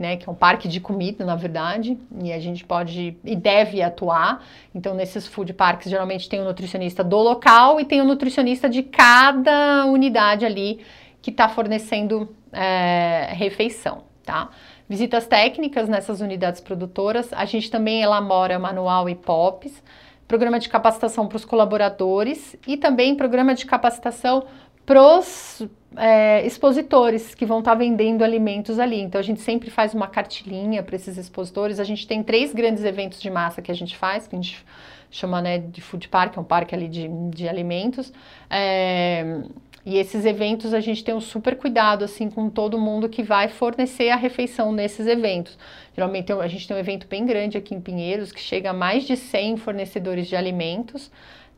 né, 0.00 0.16
que 0.16 0.26
é 0.26 0.32
um 0.32 0.34
parque 0.34 0.66
de 0.66 0.80
comida, 0.80 1.26
na 1.26 1.36
verdade, 1.36 1.98
e 2.22 2.32
a 2.32 2.40
gente 2.40 2.64
pode 2.64 3.18
e 3.22 3.36
deve 3.36 3.82
atuar. 3.82 4.42
Então, 4.74 4.94
nesses 4.94 5.26
food 5.26 5.52
parks, 5.52 5.90
geralmente 5.90 6.26
tem 6.26 6.40
um 6.40 6.44
nutricionista 6.44 7.04
do 7.04 7.18
local 7.18 7.78
e 7.78 7.84
tem 7.84 8.00
um 8.00 8.06
nutricionista 8.06 8.66
de 8.66 8.82
cada 8.82 9.84
unidade 9.84 10.46
ali 10.46 10.80
que 11.20 11.30
está 11.30 11.50
fornecendo 11.50 12.34
é, 12.50 13.28
refeição, 13.32 14.04
tá? 14.24 14.48
Visitas 14.88 15.26
técnicas 15.26 15.86
nessas 15.86 16.22
unidades 16.22 16.62
produtoras, 16.62 17.30
a 17.34 17.44
gente 17.44 17.70
também 17.70 18.00
elabora 18.00 18.58
manual 18.58 19.06
e 19.06 19.14
POPs, 19.14 19.82
programa 20.26 20.58
de 20.58 20.70
capacitação 20.70 21.26
para 21.26 21.36
os 21.36 21.44
colaboradores 21.44 22.56
e 22.66 22.78
também 22.78 23.14
programa 23.14 23.54
de 23.54 23.66
capacitação 23.66 24.46
pros 24.84 25.62
é, 25.96 26.44
expositores 26.46 27.34
que 27.34 27.46
vão 27.46 27.60
estar 27.60 27.72
tá 27.72 27.76
vendendo 27.76 28.22
alimentos 28.22 28.78
ali. 28.78 29.00
Então 29.00 29.18
a 29.18 29.24
gente 29.24 29.40
sempre 29.40 29.70
faz 29.70 29.94
uma 29.94 30.06
cartilinha 30.06 30.82
para 30.82 30.96
esses 30.96 31.16
expositores. 31.16 31.80
A 31.80 31.84
gente 31.84 32.06
tem 32.06 32.22
três 32.22 32.52
grandes 32.52 32.84
eventos 32.84 33.20
de 33.20 33.30
massa 33.30 33.62
que 33.62 33.70
a 33.70 33.74
gente 33.74 33.96
faz, 33.96 34.26
que 34.26 34.34
a 34.34 34.38
gente 34.38 34.64
chama 35.10 35.42
né, 35.42 35.58
de 35.58 35.80
food 35.80 36.08
park, 36.08 36.36
é 36.36 36.40
um 36.40 36.44
parque 36.44 36.74
ali 36.74 36.88
de, 36.88 37.08
de 37.30 37.48
alimentos. 37.48 38.12
É, 38.48 39.42
e 39.84 39.96
esses 39.96 40.24
eventos 40.26 40.74
a 40.74 40.80
gente 40.80 41.02
tem 41.02 41.14
um 41.14 41.20
super 41.20 41.56
cuidado 41.56 42.04
assim 42.04 42.28
com 42.28 42.50
todo 42.50 42.78
mundo 42.78 43.08
que 43.08 43.22
vai 43.22 43.48
fornecer 43.48 44.10
a 44.10 44.16
refeição 44.16 44.72
nesses 44.72 45.06
eventos. 45.06 45.58
Geralmente 45.94 46.32
a 46.32 46.46
gente 46.46 46.68
tem 46.68 46.76
um 46.76 46.80
evento 46.80 47.06
bem 47.08 47.24
grande 47.24 47.56
aqui 47.56 47.74
em 47.74 47.80
Pinheiros 47.80 48.30
que 48.30 48.40
chega 48.40 48.70
a 48.70 48.74
mais 48.74 49.04
de 49.04 49.16
100 49.16 49.56
fornecedores 49.56 50.28
de 50.28 50.36
alimentos 50.36 51.10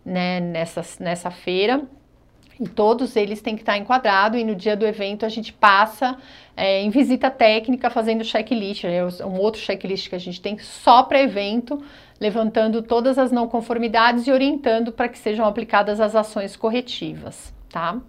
né, 0.05 0.40
nessa, 0.40 0.82
nessa 1.01 1.31
feira. 1.31 1.82
Todos 2.64 3.16
eles 3.16 3.40
têm 3.40 3.55
que 3.55 3.62
estar 3.62 3.76
enquadrados 3.76 4.40
e 4.40 4.44
no 4.44 4.55
dia 4.55 4.76
do 4.76 4.86
evento 4.86 5.24
a 5.24 5.28
gente 5.28 5.52
passa 5.52 6.16
é, 6.56 6.82
em 6.82 6.90
visita 6.90 7.30
técnica 7.30 7.90
fazendo 7.90 8.24
checklist, 8.24 8.84
é 8.84 9.05
um 9.24 9.39
outro 9.39 9.60
checklist 9.60 10.09
que 10.09 10.14
a 10.14 10.20
gente 10.20 10.40
tem 10.40 10.59
só 10.59 11.02
para 11.02 11.20
evento, 11.20 11.82
levantando 12.20 12.82
todas 12.82 13.18
as 13.18 13.32
não 13.32 13.48
conformidades 13.48 14.26
e 14.26 14.32
orientando 14.32 14.93
para 14.93 15.09
que 15.09 15.18
sejam 15.18 15.47
aplicadas 15.47 16.01
as 16.01 16.14
ações 16.14 16.56
corretivas, 16.56 17.52
tá? 17.70 18.01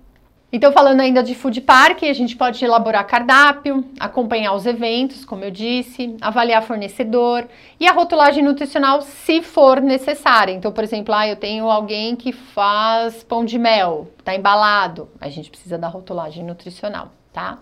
Então, 0.56 0.72
falando 0.72 1.00
ainda 1.00 1.24
de 1.24 1.34
food 1.34 1.60
park, 1.62 2.04
a 2.04 2.14
gente 2.14 2.36
pode 2.36 2.64
elaborar 2.64 3.08
cardápio, 3.08 3.84
acompanhar 4.00 4.54
os 4.54 4.68
eventos, 4.68 5.26
como 5.26 5.44
eu 5.44 5.50
disse, 5.50 6.16
avaliar 6.22 6.62
fornecedor 6.62 7.48
e 7.80 7.88
a 7.88 7.92
rotulagem 7.92 8.44
nutricional 8.44 9.02
se 9.02 9.42
for 9.42 9.82
necessária. 9.82 10.52
Então, 10.54 10.72
por 10.72 10.84
exemplo, 10.84 11.12
ah, 11.12 11.28
eu 11.28 11.36
tenho 11.36 11.72
alguém 11.72 12.16
que 12.16 12.32
faz 12.32 13.24
pão 13.24 13.44
de 13.44 13.58
mel, 13.58 14.10
tá 14.24 14.36
embalado, 14.36 15.10
a 15.20 15.28
gente 15.28 15.50
precisa 15.50 15.76
da 15.76 15.88
rotulagem 15.88 16.44
nutricional, 16.44 17.12
tá? 17.34 17.58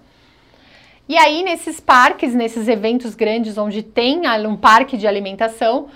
E 1.07 1.18
aí, 1.18 1.43
nesses 1.43 1.80
parques, 1.80 2.35
nesses 2.35 2.68
eventos 2.68 3.15
grandes 3.15 3.57
onde 3.57 3.84
tem 3.84 4.23
um 4.45 4.57
parque 4.57 4.97
de 4.97 5.07
alimentação, 5.07 5.88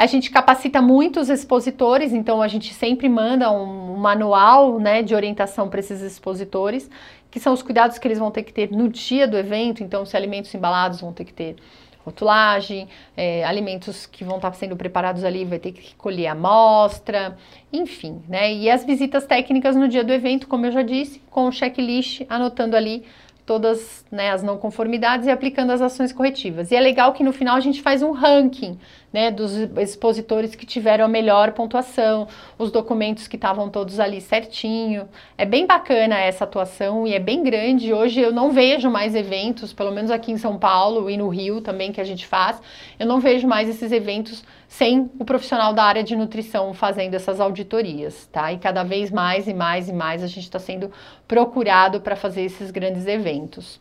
a 0.00 0.06
gente 0.06 0.30
capacita 0.30 0.80
muitos 0.80 1.28
expositores, 1.28 2.14
então 2.14 2.40
a 2.40 2.48
gente 2.48 2.72
sempre 2.72 3.06
manda 3.06 3.52
um, 3.52 3.98
manual 3.98 4.78
né, 4.78 5.02
de 5.02 5.14
orientação 5.14 5.68
para 5.68 5.78
esses 5.78 6.00
expositores, 6.00 6.88
que 7.30 7.38
são 7.38 7.52
os 7.52 7.62
cuidados 7.62 7.98
que 7.98 8.08
eles 8.08 8.18
vão 8.18 8.30
ter 8.30 8.42
que 8.44 8.50
ter 8.50 8.70
no 8.70 8.88
dia 8.88 9.28
do 9.28 9.36
evento. 9.36 9.82
Então, 9.82 10.06
se 10.06 10.16
alimentos 10.16 10.54
embalados 10.54 11.02
vão 11.02 11.12
ter 11.12 11.26
que 11.26 11.34
ter 11.34 11.56
rotulagem, 12.02 12.88
é, 13.14 13.44
alimentos 13.44 14.06
que 14.06 14.24
vão 14.24 14.36
estar 14.36 14.54
sendo 14.54 14.74
preparados 14.74 15.22
ali 15.22 15.44
vai 15.44 15.58
ter 15.58 15.72
que 15.72 15.94
colher 15.96 16.28
amostra, 16.28 17.36
enfim, 17.70 18.22
né? 18.26 18.54
E 18.54 18.70
as 18.70 18.86
visitas 18.86 19.26
técnicas 19.26 19.76
no 19.76 19.86
dia 19.86 20.02
do 20.02 20.14
evento, 20.14 20.48
como 20.48 20.64
eu 20.64 20.72
já 20.72 20.80
disse, 20.80 21.20
com 21.30 21.46
o 21.46 21.52
checklist, 21.52 22.22
anotando 22.26 22.74
ali 22.74 23.04
todas 23.50 24.04
né, 24.12 24.30
as 24.30 24.44
não 24.44 24.56
conformidades 24.56 25.26
e 25.26 25.30
aplicando 25.30 25.72
as 25.72 25.82
ações 25.82 26.12
corretivas. 26.12 26.70
E 26.70 26.76
é 26.76 26.80
legal 26.80 27.12
que 27.12 27.24
no 27.24 27.32
final 27.32 27.56
a 27.56 27.60
gente 27.60 27.82
faz 27.82 28.00
um 28.00 28.12
ranking 28.12 28.78
né, 29.12 29.30
dos 29.30 29.56
expositores 29.78 30.54
que 30.54 30.64
tiveram 30.64 31.04
a 31.04 31.08
melhor 31.08 31.52
pontuação, 31.52 32.28
os 32.56 32.70
documentos 32.70 33.26
que 33.26 33.36
estavam 33.36 33.68
todos 33.68 33.98
ali 33.98 34.20
certinho. 34.20 35.08
É 35.36 35.44
bem 35.44 35.66
bacana 35.66 36.18
essa 36.18 36.44
atuação 36.44 37.06
e 37.06 37.14
é 37.14 37.18
bem 37.18 37.42
grande. 37.42 37.92
Hoje 37.92 38.20
eu 38.20 38.32
não 38.32 38.52
vejo 38.52 38.88
mais 38.88 39.14
eventos, 39.14 39.72
pelo 39.72 39.90
menos 39.90 40.10
aqui 40.10 40.30
em 40.30 40.38
São 40.38 40.58
Paulo 40.58 41.10
e 41.10 41.16
no 41.16 41.28
Rio 41.28 41.60
também 41.60 41.90
que 41.92 42.00
a 42.00 42.04
gente 42.04 42.26
faz, 42.26 42.60
eu 42.98 43.06
não 43.06 43.20
vejo 43.20 43.48
mais 43.48 43.68
esses 43.68 43.90
eventos 43.90 44.44
sem 44.68 45.10
o 45.18 45.24
profissional 45.24 45.74
da 45.74 45.82
área 45.82 46.04
de 46.04 46.14
nutrição 46.14 46.72
fazendo 46.72 47.14
essas 47.14 47.40
auditorias, 47.40 48.26
tá? 48.30 48.52
E 48.52 48.58
cada 48.58 48.84
vez 48.84 49.10
mais 49.10 49.48
e 49.48 49.54
mais 49.54 49.88
e 49.88 49.92
mais 49.92 50.22
a 50.22 50.28
gente 50.28 50.44
está 50.44 50.60
sendo 50.60 50.92
procurado 51.26 52.00
para 52.00 52.14
fazer 52.14 52.42
esses 52.42 52.70
grandes 52.70 53.06
eventos. 53.06 53.80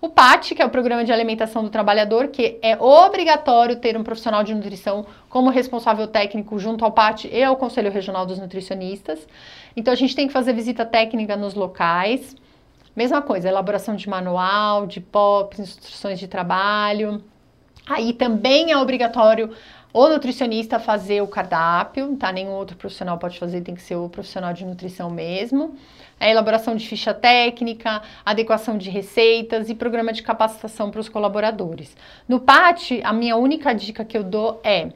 O 0.00 0.08
PAT, 0.08 0.54
que 0.54 0.62
é 0.62 0.64
o 0.64 0.70
Programa 0.70 1.04
de 1.04 1.12
Alimentação 1.12 1.62
do 1.62 1.68
Trabalhador, 1.68 2.28
que 2.28 2.58
é 2.62 2.74
obrigatório 2.82 3.76
ter 3.76 3.98
um 3.98 4.02
profissional 4.02 4.42
de 4.42 4.54
nutrição 4.54 5.04
como 5.28 5.50
responsável 5.50 6.06
técnico 6.06 6.58
junto 6.58 6.86
ao 6.86 6.92
PAT 6.92 7.26
e 7.26 7.44
ao 7.44 7.54
Conselho 7.56 7.90
Regional 7.90 8.24
dos 8.24 8.38
Nutricionistas. 8.38 9.28
Então 9.76 9.92
a 9.92 9.96
gente 9.96 10.16
tem 10.16 10.26
que 10.26 10.32
fazer 10.32 10.54
visita 10.54 10.86
técnica 10.86 11.36
nos 11.36 11.52
locais. 11.52 12.34
Mesma 12.96 13.20
coisa, 13.20 13.48
elaboração 13.48 13.94
de 13.94 14.08
manual, 14.08 14.86
de 14.86 15.02
POPs, 15.02 15.58
instruções 15.60 16.18
de 16.18 16.26
trabalho. 16.26 17.22
Aí 17.86 18.14
também 18.14 18.72
é 18.72 18.78
obrigatório 18.78 19.50
o 19.92 20.08
nutricionista 20.08 20.78
fazer 20.78 21.20
o 21.20 21.26
cardápio, 21.26 22.16
tá? 22.16 22.32
Nenhum 22.32 22.52
outro 22.52 22.76
profissional 22.76 23.18
pode 23.18 23.38
fazer, 23.38 23.60
tem 23.60 23.74
que 23.74 23.82
ser 23.82 23.96
o 23.96 24.08
profissional 24.08 24.52
de 24.52 24.64
nutrição 24.64 25.10
mesmo. 25.10 25.74
A 26.20 26.28
elaboração 26.28 26.76
de 26.76 26.86
ficha 26.86 27.12
técnica, 27.14 28.02
adequação 28.24 28.76
de 28.76 28.90
receitas 28.90 29.70
e 29.70 29.74
programa 29.74 30.12
de 30.12 30.22
capacitação 30.22 30.90
para 30.90 31.00
os 31.00 31.08
colaboradores. 31.08 31.96
No 32.28 32.38
PAT, 32.38 33.00
a 33.02 33.12
minha 33.12 33.36
única 33.36 33.72
dica 33.72 34.04
que 34.04 34.16
eu 34.16 34.22
dou 34.22 34.60
é, 34.62 34.90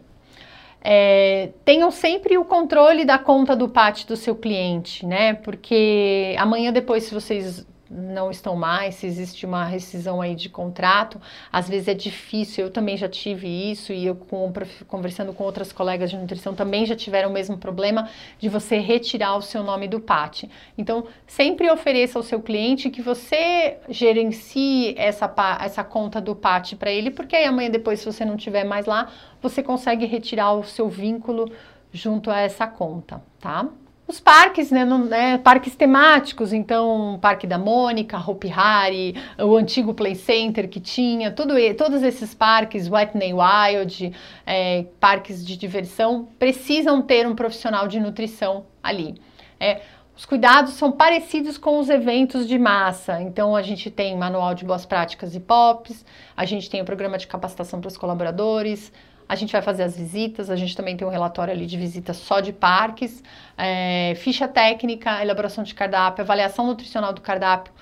é, 0.83 1.49
tenham 1.65 1.91
sempre 1.91 2.37
o 2.37 2.45
controle 2.45 3.07
da 3.07 3.19
conta 3.19 3.57
do 3.57 3.71
PAT 3.71 4.05
do 4.05 4.17
seu 4.17 4.37
cliente, 4.37 5.07
né? 5.07 5.33
Porque 5.33 6.37
amanhã 6.39 6.71
depois, 6.71 7.05
se 7.05 7.15
vocês 7.15 7.67
não 7.95 8.29
estão 8.31 8.57
mais, 8.57 8.97
se 8.97 9.07
existe 9.07 9.47
uma 9.47 9.65
rescisão 9.65 10.21
aí 10.21 10.35
de 10.35 10.49
contrato, 10.49 11.21
às 11.53 11.69
vezes 11.69 11.87
é 11.87 11.95
difícil, 11.95 12.65
eu 12.65 12.71
também 12.71 12.97
já 12.97 13.09
tive 13.09 13.47
isso 13.47 13.93
e 13.93 14.05
eu 14.05 14.17
com, 14.17 14.53
conversando 14.89 15.33
com 15.33 15.45
outras 15.45 15.73
colegas 15.73 16.11
de 16.11 16.17
nutrição 16.17 16.55
também 16.55 16.85
já 16.85 16.97
tiveram 16.97 17.31
o 17.31 17.33
mesmo 17.33 17.57
problema 17.57 18.09
de 18.39 18.49
você 18.49 18.79
retirar 18.79 19.37
o 19.37 19.43
seu 19.43 19.63
nome 19.63 19.87
do 19.87 20.01
PAT. 20.01 20.45
Então, 20.77 21.07
sempre 21.27 21.71
ofereça 21.71 22.19
ao 22.19 22.23
seu 22.25 22.43
cliente 22.43 22.91
que 22.91 23.01
você 23.01 23.79
gerencie 23.89 24.95
essa, 24.99 25.33
essa 25.61 25.85
conta 25.85 26.21
do 26.21 26.35
PAT 26.35 26.75
para 26.75 26.91
ele, 26.91 27.11
porque 27.11 27.37
aí 27.37 27.45
amanhã 27.45 27.71
depois, 27.71 28.01
se 28.01 28.07
você 28.07 28.25
não 28.25 28.37
tiver 28.37 28.65
mais 28.65 28.87
lá, 28.87 29.09
você 29.41 29.63
consegue 29.63 30.05
retirar 30.05 30.53
o 30.53 30.65
seu 30.65 30.89
vínculo 30.89 31.51
junto 31.93 32.29
a 32.29 32.41
essa 32.41 32.67
conta, 32.67 33.23
tá? 33.39 33.69
Os 34.07 34.21
parques, 34.21 34.71
né, 34.71 34.85
no, 34.85 35.07
né, 35.07 35.39
parques 35.39 35.75
temáticos, 35.75 36.53
então 36.53 37.19
Parque 37.23 37.47
da 37.47 37.57
Mônica, 37.57 38.19
Hopi 38.19 38.53
Hari, 38.53 39.15
o 39.39 39.57
antigo 39.57 39.95
Play 39.95 40.15
Center 40.15 40.69
que 40.69 40.79
tinha, 40.79 41.31
tudo, 41.31 41.55
todos 41.75 42.03
esses 42.03 42.35
parques, 42.35 42.87
Whitney 42.87 43.33
Wild, 43.33 44.13
é, 44.47 44.85
parques 45.01 45.45
de 45.45 45.57
diversão, 45.57 46.29
precisam 46.39 47.01
ter 47.01 47.27
um 47.27 47.35
profissional 47.35 47.89
de 47.89 47.99
nutrição 47.99 48.67
ali. 48.83 49.15
É, 49.59 49.81
os 50.17 50.25
cuidados 50.25 50.75
são 50.75 50.93
parecidos 50.93 51.59
com 51.59 51.79
os 51.79 51.89
eventos 51.89 52.47
de 52.47 52.57
massa. 52.57 53.21
Então, 53.21 53.57
a 53.57 53.63
gente 53.63 53.91
tem 53.91 54.17
manual 54.17 54.55
de 54.55 54.65
boas 54.65 54.87
práticas 54.87 55.35
e 55.35 55.41
POPs, 55.41 56.05
a 56.37 56.45
gente 56.45 56.71
tem 56.71 56.81
o 56.81 56.85
programa 56.85 57.19
de 57.19 57.27
capacitação 57.27 57.81
para 57.81 57.89
os 57.89 57.97
colaboradores, 57.97 58.93
a 59.35 59.37
gente 59.37 59.53
vai 59.53 59.61
fazer 59.61 59.83
as 59.83 59.97
visitas, 59.97 60.49
a 60.49 60.57
gente 60.57 60.77
também 60.77 60.97
tem 60.97 61.07
um 61.07 61.11
relatório 61.11 61.53
ali 61.53 61.67
de 61.67 61.77
visitas 61.77 62.17
só 62.17 62.41
de 62.41 62.53
parques, 62.53 63.23
é, 63.59 64.15
ficha 64.17 64.49
técnica, 64.49 65.21
elaboração 65.21 65.63
de 65.63 65.75
cardápio, 65.75 66.23
avaliação 66.23 66.67
nutricional 66.67 67.13
do 67.13 67.21
cardápio, 67.21 67.73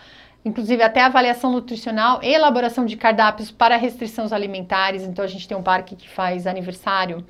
inclusive 0.44 0.82
até 0.82 1.02
avaliação 1.02 1.52
nutricional 1.52 2.20
e 2.22 2.32
elaboração 2.32 2.84
de 2.84 2.96
cardápios 2.96 3.50
para 3.50 3.76
restrições 3.76 4.32
alimentares. 4.32 5.02
Então 5.02 5.24
a 5.24 5.28
gente 5.28 5.46
tem 5.46 5.56
um 5.56 5.62
parque 5.62 5.94
que 5.94 6.08
faz 6.08 6.46
aniversário 6.46 7.24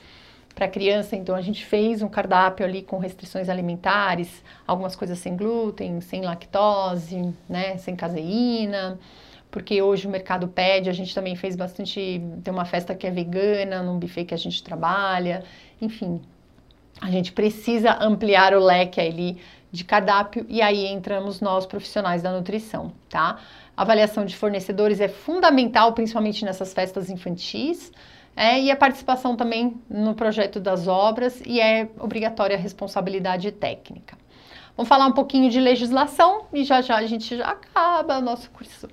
para 0.55 0.69
criança, 0.69 1.16
então 1.16 1.35
a 1.35 1.40
gente 1.40 1.65
fez 1.65 2.03
um 2.03 2.09
cardápio 2.09 2.65
ali 2.65 2.82
com 2.82 2.99
restrições 2.99 3.49
alimentares, 3.49 4.43
algumas 4.66 4.94
coisas 4.94 5.19
sem 5.19 5.36
glúten, 5.36 6.01
sem 6.01 6.23
lactose, 6.23 7.35
né, 7.49 7.77
sem 7.78 7.97
caseína 7.97 8.99
porque 9.52 9.80
hoje 9.80 10.08
o 10.08 10.10
mercado 10.10 10.48
pede, 10.48 10.90
a 10.90 10.92
gente 10.92 11.14
também 11.14 11.36
fez 11.36 11.54
bastante, 11.54 12.20
tem 12.42 12.52
uma 12.52 12.64
festa 12.64 12.94
que 12.94 13.06
é 13.06 13.10
vegana, 13.10 13.82
num 13.82 13.98
buffet 13.98 14.24
que 14.24 14.34
a 14.34 14.38
gente 14.38 14.64
trabalha, 14.64 15.44
enfim. 15.80 16.20
A 17.00 17.10
gente 17.10 17.32
precisa 17.32 17.98
ampliar 18.00 18.54
o 18.54 18.58
leque 18.58 19.00
ali 19.00 19.38
de 19.70 19.84
cardápio 19.84 20.44
e 20.48 20.60
aí 20.60 20.86
entramos 20.86 21.40
nós 21.40 21.66
profissionais 21.66 22.22
da 22.22 22.32
nutrição, 22.32 22.92
tá? 23.08 23.38
avaliação 23.76 24.24
de 24.24 24.36
fornecedores 24.36 25.00
é 25.00 25.08
fundamental, 25.08 25.92
principalmente 25.92 26.44
nessas 26.44 26.72
festas 26.72 27.10
infantis, 27.10 27.92
é, 28.34 28.58
e 28.58 28.70
a 28.70 28.76
participação 28.76 29.36
também 29.36 29.80
no 29.88 30.14
projeto 30.14 30.58
das 30.58 30.88
obras 30.88 31.42
e 31.44 31.60
é 31.60 31.88
obrigatória 31.98 32.56
a 32.56 32.58
responsabilidade 32.58 33.52
técnica. 33.52 34.16
Vamos 34.74 34.88
falar 34.88 35.06
um 35.06 35.12
pouquinho 35.12 35.50
de 35.50 35.60
legislação 35.60 36.46
e 36.50 36.64
já 36.64 36.80
já 36.80 36.96
a 36.96 37.06
gente 37.06 37.36
já 37.36 37.46
acaba 37.46 38.18
o 38.18 38.22
nosso 38.22 38.50
curso. 38.50 38.88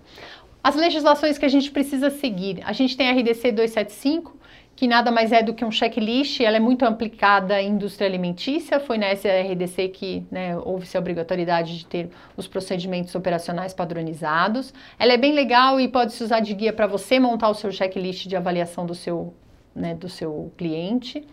As 0.64 0.76
legislações 0.76 1.38
que 1.38 1.46
a 1.46 1.50
gente 1.50 1.72
precisa 1.72 2.10
seguir. 2.10 2.62
A 2.66 2.74
gente 2.74 2.98
tem 2.98 3.10
a 3.10 3.14
RDC 3.14 3.52
275, 3.52 4.38
que 4.76 4.88
nada 4.88 5.12
mais 5.12 5.32
é 5.32 5.44
do 5.44 5.54
que 5.54 5.66
um 5.66 5.72
checklist, 5.72 6.40
ela 6.40 6.58
é 6.58 6.60
muito 6.60 6.86
aplicada 6.86 7.62
em 7.62 7.72
indústria 7.72 8.08
alimentícia, 8.08 8.80
foi 8.80 8.98
nessa 8.98 9.28
RDC 9.28 9.90
que 9.90 10.26
né, 10.32 10.58
houve-se 10.58 10.96
a 10.96 11.00
obrigatoriedade 11.02 11.78
de 11.80 11.86
ter 11.86 12.10
os 12.38 12.48
procedimentos 12.48 13.14
operacionais 13.14 13.74
padronizados. 13.74 14.74
Ela 14.98 15.14
é 15.14 15.18
bem 15.18 15.34
legal 15.34 15.82
e 15.82 15.88
pode 15.88 16.14
se 16.14 16.24
usar 16.24 16.40
de 16.40 16.54
guia 16.54 16.72
para 16.72 16.88
você 16.88 17.20
montar 17.20 17.50
o 17.50 17.54
seu 17.54 17.72
checklist 17.72 18.26
de 18.28 18.38
avaliação 18.38 18.86
do 18.86 18.96
seu, 18.96 19.34
né, 19.76 19.96
do 19.96 20.08
seu 20.08 20.54
cliente. 20.58 21.28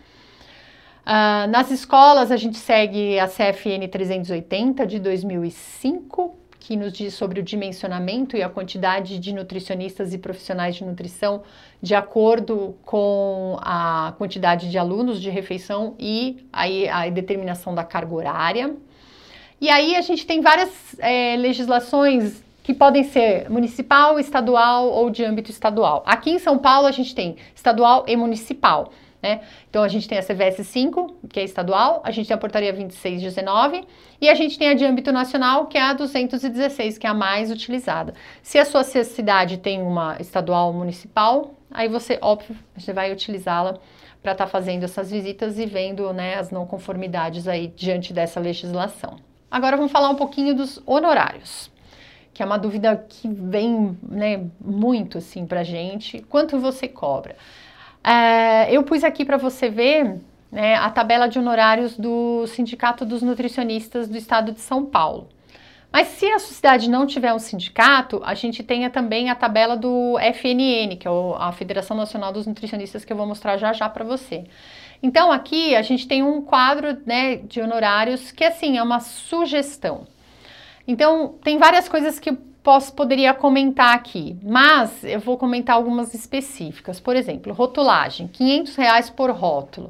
Uh, 1.05 1.47
nas 1.49 1.71
escolas, 1.71 2.33
a 2.33 2.35
gente 2.35 2.57
segue 2.57 3.17
a 3.17 3.27
CFN 3.27 3.87
380 3.89 4.85
de 4.85 4.99
2005, 4.99 6.35
que 6.59 6.75
nos 6.75 6.91
diz 6.91 7.13
sobre 7.13 7.39
o 7.39 7.43
dimensionamento 7.43 8.35
e 8.35 8.43
a 8.43 8.49
quantidade 8.49 9.19
de 9.19 9.33
nutricionistas 9.33 10.13
e 10.13 10.17
profissionais 10.17 10.75
de 10.75 10.83
nutrição 10.83 11.43
de 11.81 11.95
acordo 11.95 12.75
com 12.83 13.57
a 13.61 14.13
quantidade 14.17 14.69
de 14.69 14.77
alunos 14.77 15.21
de 15.21 15.29
refeição 15.29 15.95
e 15.99 16.45
aí 16.51 16.89
a 16.89 17.09
determinação 17.09 17.73
da 17.73 17.83
carga 17.83 18.13
horária. 18.13 18.75
E 19.59 19.69
aí 19.69 19.95
a 19.95 20.01
gente 20.01 20.25
tem 20.25 20.41
várias 20.41 20.69
é, 20.99 21.35
legislações 21.37 22.43
que 22.63 22.73
podem 22.73 23.03
ser 23.03 23.49
municipal, 23.49 24.19
estadual 24.19 24.89
ou 24.89 25.09
de 25.09 25.23
âmbito 25.23 25.49
estadual. 25.49 26.03
Aqui 26.05 26.31
em 26.31 26.39
São 26.39 26.57
Paulo 26.57 26.85
a 26.85 26.91
gente 26.91 27.15
tem 27.15 27.37
estadual 27.55 28.03
e 28.07 28.15
municipal. 28.17 28.91
Né? 29.21 29.41
Então 29.69 29.83
a 29.83 29.87
gente 29.87 30.07
tem 30.07 30.17
a 30.17 30.21
CVS 30.21 30.65
5, 30.65 31.17
que 31.29 31.39
é 31.39 31.43
estadual, 31.43 32.01
a 32.03 32.11
gente 32.11 32.27
tem 32.27 32.35
a 32.35 32.37
portaria 32.37 32.71
2619 32.71 33.83
e 34.21 34.29
a 34.29 34.35
gente 34.35 34.57
tem 34.59 34.69
a 34.69 34.73
de 34.73 34.85
âmbito 34.85 35.11
nacional, 35.11 35.65
que 35.65 35.77
é 35.77 35.81
a 35.81 35.93
216, 35.93 36.97
que 36.97 37.07
é 37.07 37.09
a 37.09 37.13
mais 37.13 37.51
utilizada. 37.51 38.13
Se 38.43 38.59
a 38.59 38.65
sua 38.65 38.83
cidade 38.83 39.57
tem 39.57 39.81
uma 39.81 40.17
estadual 40.19 40.71
municipal, 40.71 41.55
aí 41.71 41.87
você, 41.87 42.19
óbvio, 42.21 42.55
você 42.75 42.93
vai 42.93 43.11
utilizá-la 43.11 43.79
para 44.21 44.33
estar 44.33 44.45
tá 44.45 44.51
fazendo 44.51 44.83
essas 44.83 45.09
visitas 45.09 45.57
e 45.57 45.65
vendo 45.65 46.13
né, 46.13 46.35
as 46.35 46.51
não 46.51 46.65
conformidades 46.65 47.47
aí 47.47 47.73
diante 47.75 48.13
dessa 48.13 48.39
legislação. 48.39 49.17
Agora 49.49 49.77
vamos 49.77 49.91
falar 49.91 50.09
um 50.09 50.15
pouquinho 50.15 50.53
dos 50.53 50.81
honorários 50.85 51.71
que 52.37 52.43
é 52.43 52.45
uma 52.45 52.59
dúvida 52.59 53.03
que 53.09 53.27
vem 53.27 53.97
né, 54.07 54.45
muito 54.63 55.17
assim 55.17 55.47
para 55.47 55.63
gente. 55.63 56.21
Quanto 56.29 56.59
você 56.59 56.87
cobra? 56.87 57.35
É, 58.07 58.73
eu 58.73 58.83
pus 58.83 59.03
aqui 59.03 59.25
para 59.25 59.35
você 59.35 59.69
ver 59.69 60.21
né, 60.49 60.75
a 60.75 60.89
tabela 60.89 61.27
de 61.27 61.37
honorários 61.37 61.97
do 61.97 62.47
Sindicato 62.47 63.03
dos 63.03 63.21
Nutricionistas 63.21 64.07
do 64.07 64.17
Estado 64.17 64.53
de 64.53 64.61
São 64.61 64.85
Paulo. 64.85 65.27
Mas 65.91 66.07
se 66.07 66.25
a 66.25 66.39
sociedade 66.39 66.89
não 66.89 67.05
tiver 67.05 67.33
um 67.33 67.39
sindicato, 67.39 68.21
a 68.23 68.33
gente 68.33 68.63
tem 68.63 68.89
também 68.89 69.29
a 69.29 69.35
tabela 69.35 69.75
do 69.75 70.17
FNN, 70.19 70.95
que 70.97 71.05
é 71.05 71.11
a 71.37 71.51
Federação 71.51 71.97
Nacional 71.97 72.31
dos 72.31 72.47
Nutricionistas, 72.47 73.03
que 73.03 73.11
eu 73.11 73.17
vou 73.17 73.25
mostrar 73.25 73.57
já 73.57 73.73
já 73.73 73.89
para 73.89 74.05
você. 74.05 74.45
Então 75.03 75.29
aqui 75.29 75.75
a 75.75 75.81
gente 75.81 76.07
tem 76.07 76.23
um 76.23 76.41
quadro 76.41 76.97
né, 77.05 77.37
de 77.37 77.59
honorários 77.59 78.31
que 78.31 78.45
assim 78.45 78.77
é 78.77 78.83
uma 78.83 79.01
sugestão. 79.01 80.07
Então 80.87 81.35
tem 81.43 81.57
várias 81.57 81.89
coisas 81.89 82.19
que 82.19 82.37
posso, 82.67 82.91
poderia 82.91 83.33
comentar 83.33 83.95
aqui, 83.95 84.35
mas 84.43 85.01
eu 85.01 85.21
vou 85.21 85.37
comentar 85.37 85.77
algumas 85.77 86.13
específicas. 86.13 86.99
Por 86.99 87.15
exemplo, 87.15 87.53
rotulagem, 87.53 88.27
500 88.27 88.75
reais 88.75 89.09
por 89.09 89.31
rótulo. 89.31 89.87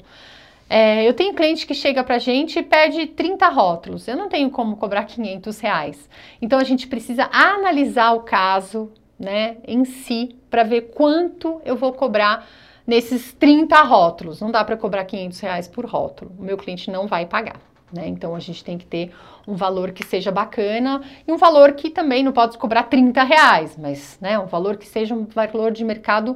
É, 0.69 1.03
eu 1.03 1.11
tenho 1.15 1.33
cliente 1.33 1.65
que 1.65 1.73
chega 1.73 2.03
pra 2.03 2.19
gente 2.19 2.59
e 2.59 2.61
pede 2.61 3.07
30 3.07 3.47
rótulos. 3.49 4.07
Eu 4.07 4.15
não 4.15 4.29
tenho 4.29 4.51
como 4.51 4.77
cobrar 4.77 5.05
500 5.05 5.59
reais. 5.59 6.07
Então 6.39 6.59
a 6.59 6.63
gente 6.63 6.85
precisa 6.85 7.27
analisar 7.33 8.11
o 8.11 8.19
caso, 8.19 8.91
né, 9.19 9.57
em 9.67 9.83
si, 9.83 10.35
para 10.47 10.61
ver 10.61 10.91
quanto 10.93 11.59
eu 11.65 11.75
vou 11.75 11.91
cobrar 11.93 12.47
nesses 12.85 13.33
30 13.33 13.81
rótulos. 13.81 14.39
Não 14.39 14.51
dá 14.51 14.63
para 14.63 14.77
cobrar 14.77 15.03
500 15.03 15.39
reais 15.39 15.67
por 15.67 15.87
rótulo. 15.87 16.31
O 16.37 16.43
meu 16.43 16.57
cliente 16.57 16.91
não 16.91 17.07
vai 17.07 17.25
pagar. 17.25 17.59
Né? 17.91 18.07
Então 18.07 18.35
a 18.35 18.39
gente 18.39 18.63
tem 18.63 18.77
que 18.77 18.85
ter 18.85 19.13
um 19.47 19.55
valor 19.55 19.91
que 19.91 20.05
seja 20.05 20.31
bacana 20.31 21.01
e 21.25 21.31
um 21.31 21.37
valor 21.37 21.71
que 21.73 21.89
também 21.89 22.23
não 22.23 22.33
pode 22.33 22.57
cobrar 22.57 22.83
30 22.83 23.23
reais, 23.23 23.77
mas 23.77 24.17
né, 24.19 24.37
um 24.37 24.45
valor 24.45 24.75
que 24.75 24.85
seja 24.85 25.15
um 25.15 25.25
valor 25.25 25.71
de 25.71 25.85
mercado 25.85 26.35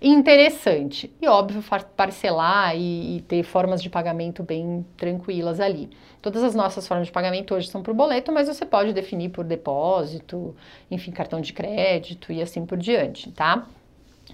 interessante. 0.00 1.12
E 1.20 1.28
óbvio, 1.28 1.62
parcelar 1.96 2.76
e, 2.76 3.16
e, 3.16 3.20
ter 3.22 3.42
formas 3.44 3.82
de 3.82 3.88
pagamento 3.88 4.42
bem 4.42 4.84
tranquilas 4.96 5.60
ali. 5.60 5.90
Todas 6.20 6.42
as 6.42 6.54
nossas 6.54 6.86
formas 6.86 7.06
de 7.06 7.12
pagamento 7.12 7.54
hoje 7.54 7.68
são 7.68 7.82
por 7.82 7.94
boleto, 7.94 8.32
mas 8.32 8.48
você 8.48 8.66
pode 8.66 8.92
definir 8.92 9.30
por 9.30 9.44
depósito, 9.44 10.54
enfim, 10.90 11.12
cartão 11.12 11.40
de 11.40 11.52
crédito 11.52 12.32
e 12.32 12.42
assim 12.42 12.66
por 12.66 12.78
diante, 12.78 13.30
tá? 13.30 13.66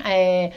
É, 0.04 0.52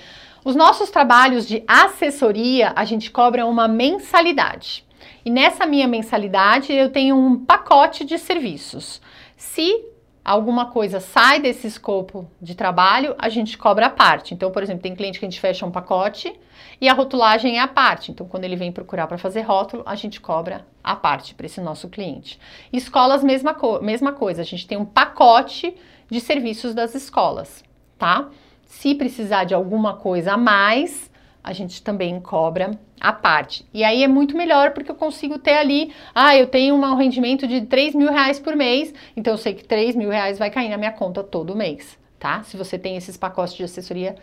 os 0.46 0.56
nossos 0.56 0.90
trabalhos 0.90 1.48
de 1.48 1.64
assessoria, 1.68 2.74
a 2.76 2.86
gente 2.86 3.12
cobra 3.12 3.46
uma 3.46 3.68
mensalidade. 3.68 4.86
E 5.24 5.30
nessa 5.30 5.66
minha 5.66 5.88
mensalidade 5.88 6.72
eu 6.74 6.92
tenho 6.92 7.16
um 7.16 7.46
pacote 7.46 8.06
de 8.06 8.18
serviços. 8.18 9.02
Se 9.36 9.86
alguma 10.24 10.68
coisa 10.68 11.00
sai 11.00 11.40
desse 11.40 11.68
escopo 11.68 12.30
de 12.42 12.56
trabalho, 12.56 13.16
a 13.18 13.28
gente 13.28 13.58
cobra 13.58 13.88
a 13.88 13.90
parte. 13.90 14.34
Então, 14.34 14.52
por 14.52 14.62
exemplo, 14.64 14.84
tem 14.84 14.96
cliente 14.96 15.20
que 15.20 15.26
a 15.26 15.30
gente 15.30 15.40
fecha 15.40 15.66
um 15.66 15.72
pacote 15.72 16.34
e 16.80 16.88
a 16.88 16.94
rotulagem 16.94 17.58
é 17.58 17.62
a 17.62 17.68
parte. 17.68 18.12
Então, 18.12 18.28
quando 18.28 18.44
ele 18.44 18.56
vem 18.56 18.72
procurar 18.72 19.08
para 19.08 19.18
fazer 19.18 19.42
rótulo, 19.42 19.84
a 19.86 19.96
gente 19.96 20.22
cobra 20.22 20.66
a 20.84 20.96
parte 20.96 21.36
para 21.36 21.46
esse 21.46 21.60
nosso 21.60 21.90
cliente. 21.90 22.40
Escolas, 22.72 23.24
mesma, 23.24 23.54
co 23.54 23.82
mesma 23.82 24.14
coisa, 24.14 24.42
a 24.42 24.46
gente 24.46 24.68
tem 24.68 24.78
um 24.78 24.86
pacote 24.86 25.76
de 26.10 26.20
serviços 26.20 26.74
das 26.74 26.94
escolas, 26.96 27.64
tá? 27.98 28.30
Se 28.66 28.96
precisar 28.96 29.44
de 29.44 29.54
alguma 29.54 29.96
coisa 29.96 30.34
a 30.34 30.38
mais, 30.38 31.11
a 31.44 31.54
gente 31.54 31.82
também 31.82 32.20
cobra 32.20 32.72
a 33.00 33.12
parte. 33.12 33.66
E 33.74 33.84
aí 33.84 34.04
é 34.04 34.08
muito 34.08 34.38
melhor 34.38 34.72
porque 34.72 34.92
eu 34.92 34.96
consigo 34.96 35.40
ter 35.40 35.58
ali, 35.58 35.94
ah, 36.14 36.36
eu 36.38 36.48
tenho 36.48 36.76
um 36.76 36.96
rendimento 36.96 37.48
de 37.48 37.62
3 37.62 37.96
mil 37.96 38.12
reais 38.12 38.40
por 38.40 38.56
mês, 38.56 38.94
então 39.16 39.34
eu 39.34 39.38
sei 39.38 39.54
que 39.54 39.64
3 39.64 39.96
mil 39.96 40.10
reais 40.10 40.38
vai 40.38 40.50
cair 40.50 40.70
na 40.70 40.78
minha 40.78 40.92
conta 40.92 41.24
todo 41.24 41.56
mês, 41.56 41.98
tá? 42.20 42.44
Se 42.44 42.56
você 42.56 42.78
tem 42.78 42.96
esses 42.96 43.18
pacotes 43.18 43.56
de 43.56 43.64
assessoria 43.64 44.16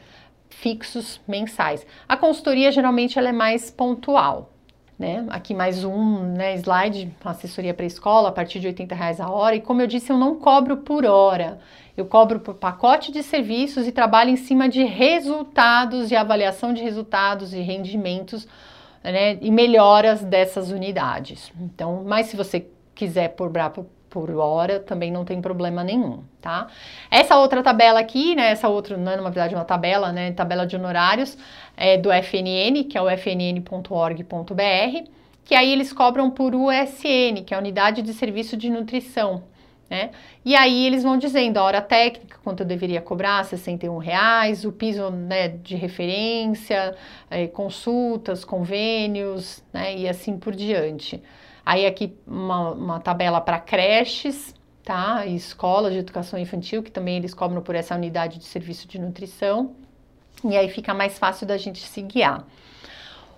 fixos 0.50 1.20
mensais. 1.26 1.86
A 2.08 2.16
consultoria 2.16 2.72
geralmente 2.72 3.18
ela 3.18 3.28
é 3.28 3.32
mais 3.32 3.70
pontual. 3.70 4.52
Né? 4.98 5.24
Aqui 5.28 5.54
mais 5.54 5.84
um 5.84 6.24
né, 6.24 6.56
slide, 6.56 7.14
assessoria 7.24 7.72
para 7.72 7.86
escola, 7.86 8.30
a 8.30 8.32
partir 8.32 8.58
de 8.58 8.66
80 8.66 8.94
reais 8.96 9.20
a 9.20 9.30
hora. 9.30 9.54
E 9.54 9.60
como 9.60 9.80
eu 9.80 9.86
disse, 9.86 10.10
eu 10.10 10.18
não 10.18 10.34
cobro 10.34 10.78
por 10.78 11.06
hora. 11.06 11.60
Eu 11.96 12.04
cobro 12.04 12.40
por 12.40 12.54
pacote 12.54 13.12
de 13.12 13.22
serviços 13.22 13.86
e 13.86 13.92
trabalho 13.92 14.30
em 14.30 14.36
cima 14.36 14.68
de 14.68 14.82
resultados, 14.82 16.08
de 16.08 16.16
avaliação 16.16 16.72
de 16.72 16.82
resultados 16.82 17.52
e 17.52 17.60
rendimentos 17.60 18.48
né, 19.04 19.38
e 19.40 19.50
melhoras 19.50 20.24
dessas 20.24 20.70
unidades. 20.70 21.52
Então, 21.60 22.02
mas 22.04 22.26
se 22.26 22.36
você 22.36 22.66
quiser 22.94 23.28
por 23.28 23.48
por, 23.50 23.86
por 24.10 24.30
hora, 24.30 24.80
também 24.80 25.10
não 25.10 25.24
tem 25.24 25.40
problema 25.40 25.84
nenhum, 25.84 26.22
tá? 26.40 26.68
Essa 27.10 27.36
outra 27.36 27.62
tabela 27.62 28.00
aqui, 28.00 28.34
né, 28.34 28.50
essa 28.50 28.68
outra, 28.68 28.96
não 28.96 29.12
é 29.12 29.16
na 29.16 29.22
verdade 29.24 29.54
uma 29.54 29.64
tabela, 29.64 30.12
né, 30.12 30.32
tabela 30.32 30.66
de 30.66 30.76
honorários 30.76 31.36
é 31.76 31.96
do 31.96 32.10
FNN, 32.10 32.84
que 32.84 32.96
é 32.96 33.02
o 33.02 33.08
fnn.org.br, 33.08 35.10
que 35.44 35.54
aí 35.54 35.72
eles 35.72 35.92
cobram 35.92 36.30
por 36.30 36.54
USN, 36.54 37.42
que 37.44 37.54
é 37.54 37.56
a 37.56 37.60
Unidade 37.60 38.02
de 38.02 38.12
Serviço 38.12 38.56
de 38.56 38.68
Nutrição. 38.68 39.44
Né? 39.88 40.10
E 40.44 40.54
aí 40.54 40.86
eles 40.86 41.02
vão 41.02 41.16
dizendo 41.16 41.56
a 41.56 41.62
hora 41.62 41.80
técnica, 41.80 42.38
quanto 42.44 42.62
eu 42.62 42.66
deveria 42.66 43.00
cobrar, 43.00 43.42
61 43.44 43.96
reais, 43.96 44.66
o 44.66 44.72
piso 44.72 45.08
né, 45.10 45.48
de 45.48 45.76
referência, 45.76 46.94
é, 47.30 47.46
consultas, 47.46 48.44
convênios, 48.44 49.64
né, 49.72 49.96
e 49.96 50.06
assim 50.06 50.38
por 50.38 50.54
diante. 50.54 51.22
Aí 51.68 51.84
aqui 51.84 52.16
uma, 52.26 52.70
uma 52.70 52.98
tabela 52.98 53.42
para 53.42 53.60
creches, 53.60 54.54
tá? 54.82 55.26
E 55.26 55.36
escolas 55.36 55.92
de 55.92 55.98
educação 55.98 56.38
infantil, 56.38 56.82
que 56.82 56.90
também 56.90 57.18
eles 57.18 57.34
cobram 57.34 57.60
por 57.60 57.74
essa 57.74 57.94
unidade 57.94 58.38
de 58.38 58.46
serviço 58.46 58.88
de 58.88 58.98
nutrição. 58.98 59.72
E 60.42 60.56
aí 60.56 60.70
fica 60.70 60.94
mais 60.94 61.18
fácil 61.18 61.46
da 61.46 61.58
gente 61.58 61.86
se 61.86 62.00
guiar. 62.00 62.42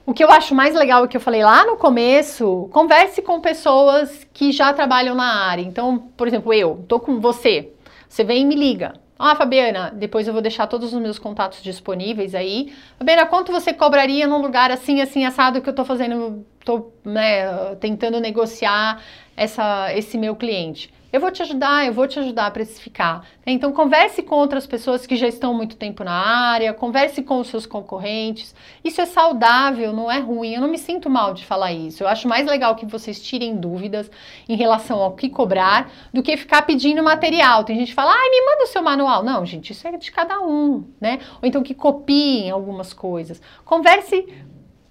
O 0.06 0.14
que 0.14 0.22
eu 0.22 0.30
acho 0.30 0.54
mais 0.54 0.76
legal 0.76 1.04
é 1.04 1.08
que 1.08 1.16
eu 1.16 1.20
falei 1.20 1.42
lá 1.42 1.66
no 1.66 1.76
começo, 1.76 2.68
converse 2.72 3.20
com 3.20 3.40
pessoas 3.40 4.24
que 4.32 4.52
já 4.52 4.72
trabalham 4.72 5.16
na 5.16 5.48
área. 5.48 5.62
Então, 5.62 5.98
por 6.16 6.28
exemplo, 6.28 6.54
eu 6.54 6.84
tô 6.86 7.00
com 7.00 7.18
você, 7.18 7.72
você 8.08 8.22
vem 8.22 8.42
e 8.42 8.44
me 8.44 8.54
liga. 8.54 8.94
Ah, 9.22 9.36
Fabiana, 9.36 9.90
depois 9.90 10.26
eu 10.26 10.32
vou 10.32 10.40
deixar 10.40 10.66
todos 10.66 10.94
os 10.94 10.98
meus 10.98 11.18
contatos 11.18 11.62
disponíveis 11.62 12.34
aí. 12.34 12.72
Fabiana, 12.98 13.26
quanto 13.26 13.52
você 13.52 13.70
cobraria 13.70 14.26
num 14.26 14.40
lugar 14.40 14.70
assim, 14.70 15.02
assim, 15.02 15.26
assado 15.26 15.60
que 15.60 15.68
eu 15.68 15.74
tô 15.74 15.84
fazendo, 15.84 16.42
tô 16.64 16.90
né, 17.04 17.74
tentando 17.76 18.18
negociar 18.18 19.02
essa, 19.36 19.92
esse 19.94 20.16
meu 20.16 20.34
cliente? 20.34 20.90
Eu 21.12 21.20
vou 21.20 21.30
te 21.30 21.42
ajudar, 21.42 21.86
eu 21.86 21.92
vou 21.92 22.06
te 22.06 22.18
ajudar 22.18 22.46
a 22.46 22.50
precificar. 22.50 23.24
Então, 23.44 23.72
converse 23.72 24.22
com 24.22 24.36
outras 24.36 24.66
pessoas 24.66 25.06
que 25.06 25.16
já 25.16 25.26
estão 25.26 25.52
muito 25.52 25.76
tempo 25.76 26.04
na 26.04 26.12
área, 26.12 26.72
converse 26.72 27.22
com 27.22 27.40
os 27.40 27.48
seus 27.48 27.66
concorrentes. 27.66 28.54
Isso 28.84 29.00
é 29.00 29.06
saudável, 29.06 29.92
não 29.92 30.10
é 30.10 30.20
ruim. 30.20 30.54
Eu 30.54 30.60
não 30.60 30.68
me 30.68 30.78
sinto 30.78 31.10
mal 31.10 31.34
de 31.34 31.44
falar 31.44 31.72
isso. 31.72 32.02
Eu 32.02 32.08
acho 32.08 32.28
mais 32.28 32.46
legal 32.46 32.76
que 32.76 32.86
vocês 32.86 33.20
tirem 33.20 33.56
dúvidas 33.56 34.10
em 34.48 34.54
relação 34.54 35.00
ao 35.00 35.12
que 35.12 35.28
cobrar 35.28 35.90
do 36.12 36.22
que 36.22 36.36
ficar 36.36 36.62
pedindo 36.62 37.02
material. 37.02 37.64
Tem 37.64 37.76
gente 37.76 37.88
que 37.88 37.94
fala, 37.94 38.12
ai, 38.12 38.30
me 38.30 38.46
manda 38.46 38.64
o 38.64 38.68
seu 38.68 38.82
manual. 38.82 39.24
Não, 39.24 39.44
gente, 39.44 39.72
isso 39.72 39.88
é 39.88 39.96
de 39.96 40.12
cada 40.12 40.40
um, 40.40 40.84
né? 41.00 41.18
Ou 41.42 41.48
então 41.48 41.62
que 41.62 41.74
copiem 41.74 42.50
algumas 42.50 42.92
coisas. 42.92 43.42
Converse 43.64 44.26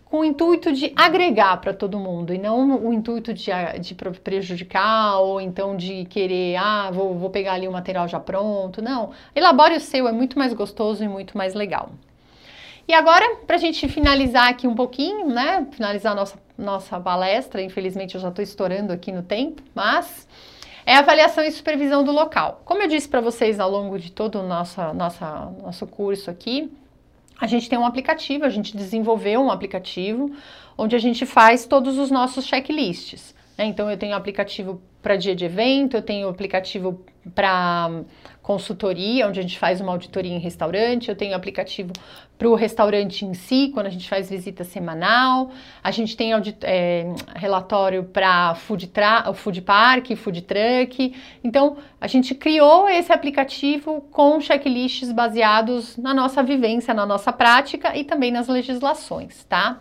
com 0.09 0.21
o 0.21 0.25
intuito 0.25 0.71
de 0.71 0.91
agregar 0.95 1.57
para 1.57 1.71
todo 1.71 1.99
mundo 1.99 2.33
e 2.33 2.37
não 2.37 2.83
o 2.83 2.91
intuito 2.91 3.31
de, 3.31 3.51
de, 3.79 3.95
prejudicar 3.95 5.19
ou 5.19 5.39
então 5.39 5.77
de 5.77 6.05
querer, 6.05 6.55
ah, 6.55 6.89
vou, 6.91 7.13
vou 7.13 7.29
pegar 7.29 7.53
ali 7.53 7.67
o 7.67 7.71
material 7.71 8.07
já 8.07 8.19
pronto. 8.19 8.81
Não, 8.81 9.11
elabore 9.35 9.75
o 9.75 9.79
seu, 9.79 10.07
é 10.07 10.11
muito 10.11 10.37
mais 10.37 10.51
gostoso 10.53 11.03
e 11.03 11.07
muito 11.07 11.37
mais 11.37 11.53
legal. 11.53 11.91
E 12.87 12.93
agora, 12.93 13.35
para 13.45 13.55
a 13.55 13.59
gente 13.59 13.87
finalizar 13.87 14.49
aqui 14.49 14.67
um 14.67 14.73
pouquinho, 14.73 15.27
né? 15.27 15.67
Finalizar 15.71 16.15
nossa, 16.15 16.39
nossa 16.57 16.99
palestra, 16.99 17.61
infelizmente 17.61 18.15
eu 18.15 18.21
já 18.21 18.29
estou 18.29 18.41
estourando 18.41 18.91
aqui 18.91 19.11
no 19.11 19.21
tempo, 19.21 19.61
mas 19.75 20.27
é 20.87 20.95
a 20.95 20.99
avaliação 20.99 21.43
e 21.43 21.51
supervisão 21.51 22.03
do 22.03 22.11
local. 22.11 22.63
Como 22.65 22.81
eu 22.81 22.87
disse 22.87 23.07
para 23.07 23.21
vocês 23.21 23.59
ao 23.59 23.69
longo 23.69 23.99
de 23.99 24.11
todo 24.11 24.39
o 24.39 24.43
nosso, 24.47 24.81
nossa, 24.95 25.51
nosso 25.61 25.85
curso 25.85 26.31
aqui, 26.31 26.71
a 27.39 27.47
gente 27.47 27.69
tem 27.69 27.79
um 27.79 27.85
aplicativo, 27.85 28.45
a 28.45 28.49
gente 28.49 28.75
desenvolveu 28.75 29.41
um 29.41 29.51
aplicativo 29.51 30.31
onde 30.77 30.95
a 30.95 30.99
gente 30.99 31.25
faz 31.25 31.65
todos 31.65 31.97
os 31.97 32.11
nossos 32.11 32.45
checklists. 32.45 33.35
Né? 33.57 33.65
Então, 33.65 33.89
eu 33.89 33.97
tenho 33.97 34.15
aplicativo 34.15 34.81
para 35.01 35.15
dia 35.15 35.35
de 35.35 35.45
evento, 35.45 35.95
eu 35.95 36.01
tenho 36.01 36.27
aplicativo 36.27 37.03
para 37.33 38.03
consultoria, 38.49 39.27
onde 39.27 39.39
a 39.39 39.43
gente 39.43 39.59
faz 39.59 39.79
uma 39.79 39.91
auditoria 39.91 40.33
em 40.33 40.39
restaurante, 40.39 41.07
eu 41.07 41.15
tenho 41.15 41.35
aplicativo 41.35 41.93
para 42.35 42.49
o 42.49 42.55
restaurante 42.55 43.23
em 43.23 43.35
si, 43.35 43.69
quando 43.71 43.85
a 43.85 43.91
gente 43.91 44.09
faz 44.09 44.27
visita 44.27 44.63
semanal, 44.63 45.51
a 45.83 45.91
gente 45.91 46.17
tem 46.17 46.31
é, 46.63 47.13
relatório 47.35 48.05
para 48.05 48.55
food, 48.55 48.91
food 49.35 49.61
park, 49.61 50.15
food 50.15 50.41
truck. 50.41 51.13
Então, 51.43 51.77
a 52.01 52.07
gente 52.07 52.33
criou 52.33 52.89
esse 52.89 53.13
aplicativo 53.13 54.01
com 54.09 54.41
checklists 54.41 55.11
baseados 55.11 55.95
na 55.95 56.11
nossa 56.11 56.41
vivência, 56.41 56.91
na 56.91 57.05
nossa 57.05 57.31
prática 57.31 57.95
e 57.95 58.03
também 58.03 58.31
nas 58.31 58.47
legislações, 58.47 59.43
tá? 59.43 59.79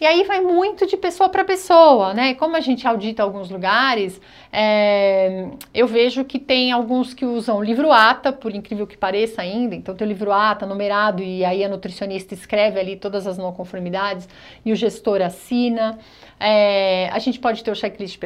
E 0.00 0.06
aí 0.06 0.22
vai 0.22 0.40
muito 0.40 0.86
de 0.86 0.96
pessoa 0.96 1.28
para 1.28 1.44
pessoa, 1.44 2.14
né? 2.14 2.32
Como 2.34 2.54
a 2.54 2.60
gente 2.60 2.86
audita 2.86 3.20
alguns 3.20 3.50
lugares, 3.50 4.20
é, 4.52 5.48
eu 5.74 5.88
vejo 5.88 6.24
que 6.24 6.38
tem 6.38 6.70
alguns 6.70 7.12
que 7.12 7.24
usam 7.24 7.60
livro 7.60 7.90
ata, 7.90 8.32
por 8.32 8.54
incrível 8.54 8.86
que 8.86 8.96
pareça 8.96 9.42
ainda. 9.42 9.74
Então 9.74 9.96
tem 9.96 10.06
o 10.06 10.08
livro 10.08 10.30
ata 10.30 10.64
numerado 10.64 11.20
e 11.20 11.44
aí 11.44 11.64
a 11.64 11.68
nutricionista 11.68 12.32
escreve 12.32 12.78
ali 12.78 12.94
todas 12.94 13.26
as 13.26 13.36
não 13.36 13.52
conformidades 13.52 14.28
e 14.64 14.70
o 14.70 14.76
gestor 14.76 15.20
assina. 15.20 15.98
É, 16.38 17.08
a 17.10 17.18
gente 17.18 17.40
pode 17.40 17.64
ter 17.64 17.72
o 17.72 17.74
checklist 17.74 18.20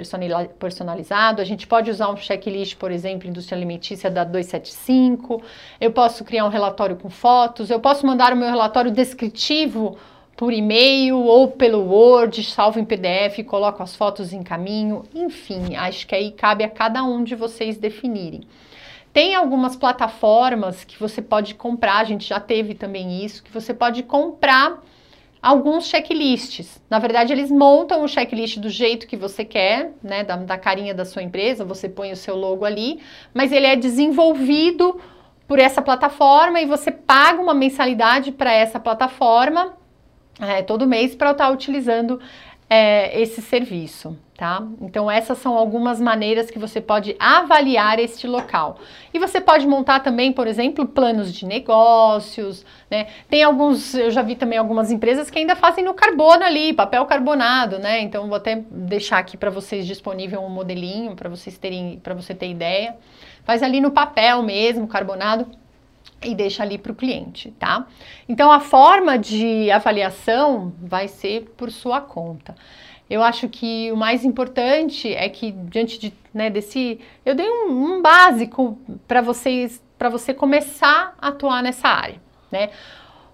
personalizado, 0.58 1.40
a 1.40 1.44
gente 1.44 1.66
pode 1.66 1.90
usar 1.90 2.10
um 2.10 2.16
checklist, 2.18 2.76
por 2.76 2.90
exemplo, 2.90 3.26
indústria 3.26 3.56
alimentícia 3.56 4.10
da 4.10 4.24
275. 4.24 5.42
Eu 5.80 5.90
posso 5.90 6.22
criar 6.22 6.44
um 6.44 6.50
relatório 6.50 6.96
com 6.96 7.08
fotos, 7.08 7.70
eu 7.70 7.80
posso 7.80 8.06
mandar 8.06 8.34
o 8.34 8.36
meu 8.36 8.50
relatório 8.50 8.90
descritivo 8.90 9.96
por 10.42 10.52
e-mail 10.52 11.18
ou 11.18 11.52
pelo 11.52 11.88
Word, 11.88 12.42
salvo 12.42 12.80
em 12.80 12.84
PDF, 12.84 13.44
coloco 13.46 13.80
as 13.80 13.94
fotos 13.94 14.32
em 14.32 14.42
caminho, 14.42 15.04
enfim, 15.14 15.76
acho 15.76 16.04
que 16.04 16.16
aí 16.16 16.32
cabe 16.32 16.64
a 16.64 16.68
cada 16.68 17.04
um 17.04 17.22
de 17.22 17.36
vocês 17.36 17.76
definirem. 17.76 18.40
Tem 19.12 19.36
algumas 19.36 19.76
plataformas 19.76 20.82
que 20.82 20.98
você 20.98 21.22
pode 21.22 21.54
comprar, 21.54 21.98
a 21.98 22.04
gente 22.04 22.28
já 22.28 22.40
teve 22.40 22.74
também 22.74 23.24
isso, 23.24 23.44
que 23.44 23.52
você 23.52 23.72
pode 23.72 24.02
comprar 24.02 24.82
alguns 25.40 25.86
checklists. 25.86 26.82
Na 26.90 26.98
verdade, 26.98 27.32
eles 27.32 27.48
montam 27.48 28.02
o 28.02 28.08
checklist 28.08 28.58
do 28.58 28.68
jeito 28.68 29.06
que 29.06 29.16
você 29.16 29.44
quer, 29.44 29.92
né, 30.02 30.24
da, 30.24 30.34
da 30.34 30.58
carinha 30.58 30.92
da 30.92 31.04
sua 31.04 31.22
empresa, 31.22 31.64
você 31.64 31.88
põe 31.88 32.10
o 32.10 32.16
seu 32.16 32.34
logo 32.34 32.64
ali, 32.64 32.98
mas 33.32 33.52
ele 33.52 33.66
é 33.66 33.76
desenvolvido 33.76 35.00
por 35.46 35.60
essa 35.60 35.80
plataforma 35.80 36.60
e 36.60 36.66
você 36.66 36.90
paga 36.90 37.40
uma 37.40 37.54
mensalidade 37.54 38.32
para 38.32 38.52
essa 38.52 38.80
plataforma 38.80 39.80
é, 40.40 40.62
todo 40.62 40.86
mês 40.86 41.14
para 41.14 41.32
estar 41.32 41.50
utilizando 41.50 42.20
é, 42.74 43.20
esse 43.20 43.42
serviço, 43.42 44.16
tá? 44.34 44.66
Então 44.80 45.10
essas 45.10 45.36
são 45.36 45.58
algumas 45.58 46.00
maneiras 46.00 46.50
que 46.50 46.58
você 46.58 46.80
pode 46.80 47.14
avaliar 47.18 47.98
este 47.98 48.26
local. 48.26 48.78
E 49.12 49.18
você 49.18 49.42
pode 49.42 49.66
montar 49.66 50.00
também, 50.00 50.32
por 50.32 50.46
exemplo, 50.46 50.86
planos 50.88 51.34
de 51.34 51.44
negócios, 51.44 52.64
né? 52.90 53.08
Tem 53.28 53.42
alguns, 53.42 53.94
eu 53.94 54.10
já 54.10 54.22
vi 54.22 54.34
também 54.34 54.58
algumas 54.58 54.90
empresas 54.90 55.30
que 55.30 55.38
ainda 55.38 55.54
fazem 55.54 55.84
no 55.84 55.92
carbono 55.92 56.44
ali, 56.44 56.72
papel 56.72 57.04
carbonado, 57.04 57.78
né? 57.78 58.00
Então 58.00 58.26
vou 58.26 58.36
até 58.36 58.64
deixar 58.70 59.18
aqui 59.18 59.36
para 59.36 59.50
vocês 59.50 59.86
disponível 59.86 60.40
um 60.40 60.48
modelinho 60.48 61.14
para 61.14 61.28
vocês 61.28 61.58
terem, 61.58 62.00
para 62.02 62.14
você 62.14 62.34
ter 62.34 62.48
ideia. 62.48 62.96
Faz 63.44 63.62
ali 63.62 63.82
no 63.82 63.90
papel 63.90 64.42
mesmo, 64.42 64.88
carbonado 64.88 65.46
e 66.24 66.34
deixa 66.34 66.62
ali 66.62 66.78
para 66.78 66.92
o 66.92 66.94
cliente, 66.94 67.50
tá? 67.58 67.86
Então 68.28 68.50
a 68.50 68.60
forma 68.60 69.18
de 69.18 69.70
avaliação 69.70 70.72
vai 70.80 71.08
ser 71.08 71.52
por 71.56 71.70
sua 71.70 72.00
conta. 72.00 72.54
Eu 73.08 73.22
acho 73.22 73.48
que 73.48 73.92
o 73.92 73.96
mais 73.96 74.24
importante 74.24 75.12
é 75.12 75.28
que 75.28 75.52
diante 75.52 75.98
de, 75.98 76.14
né, 76.32 76.48
desse, 76.48 76.98
eu 77.26 77.34
dei 77.34 77.48
um, 77.48 77.96
um 77.96 78.02
básico 78.02 78.78
para 79.06 79.20
vocês, 79.20 79.82
para 79.98 80.08
você 80.08 80.32
começar 80.32 81.14
a 81.20 81.28
atuar 81.28 81.62
nessa 81.62 81.88
área, 81.88 82.20
né? 82.50 82.70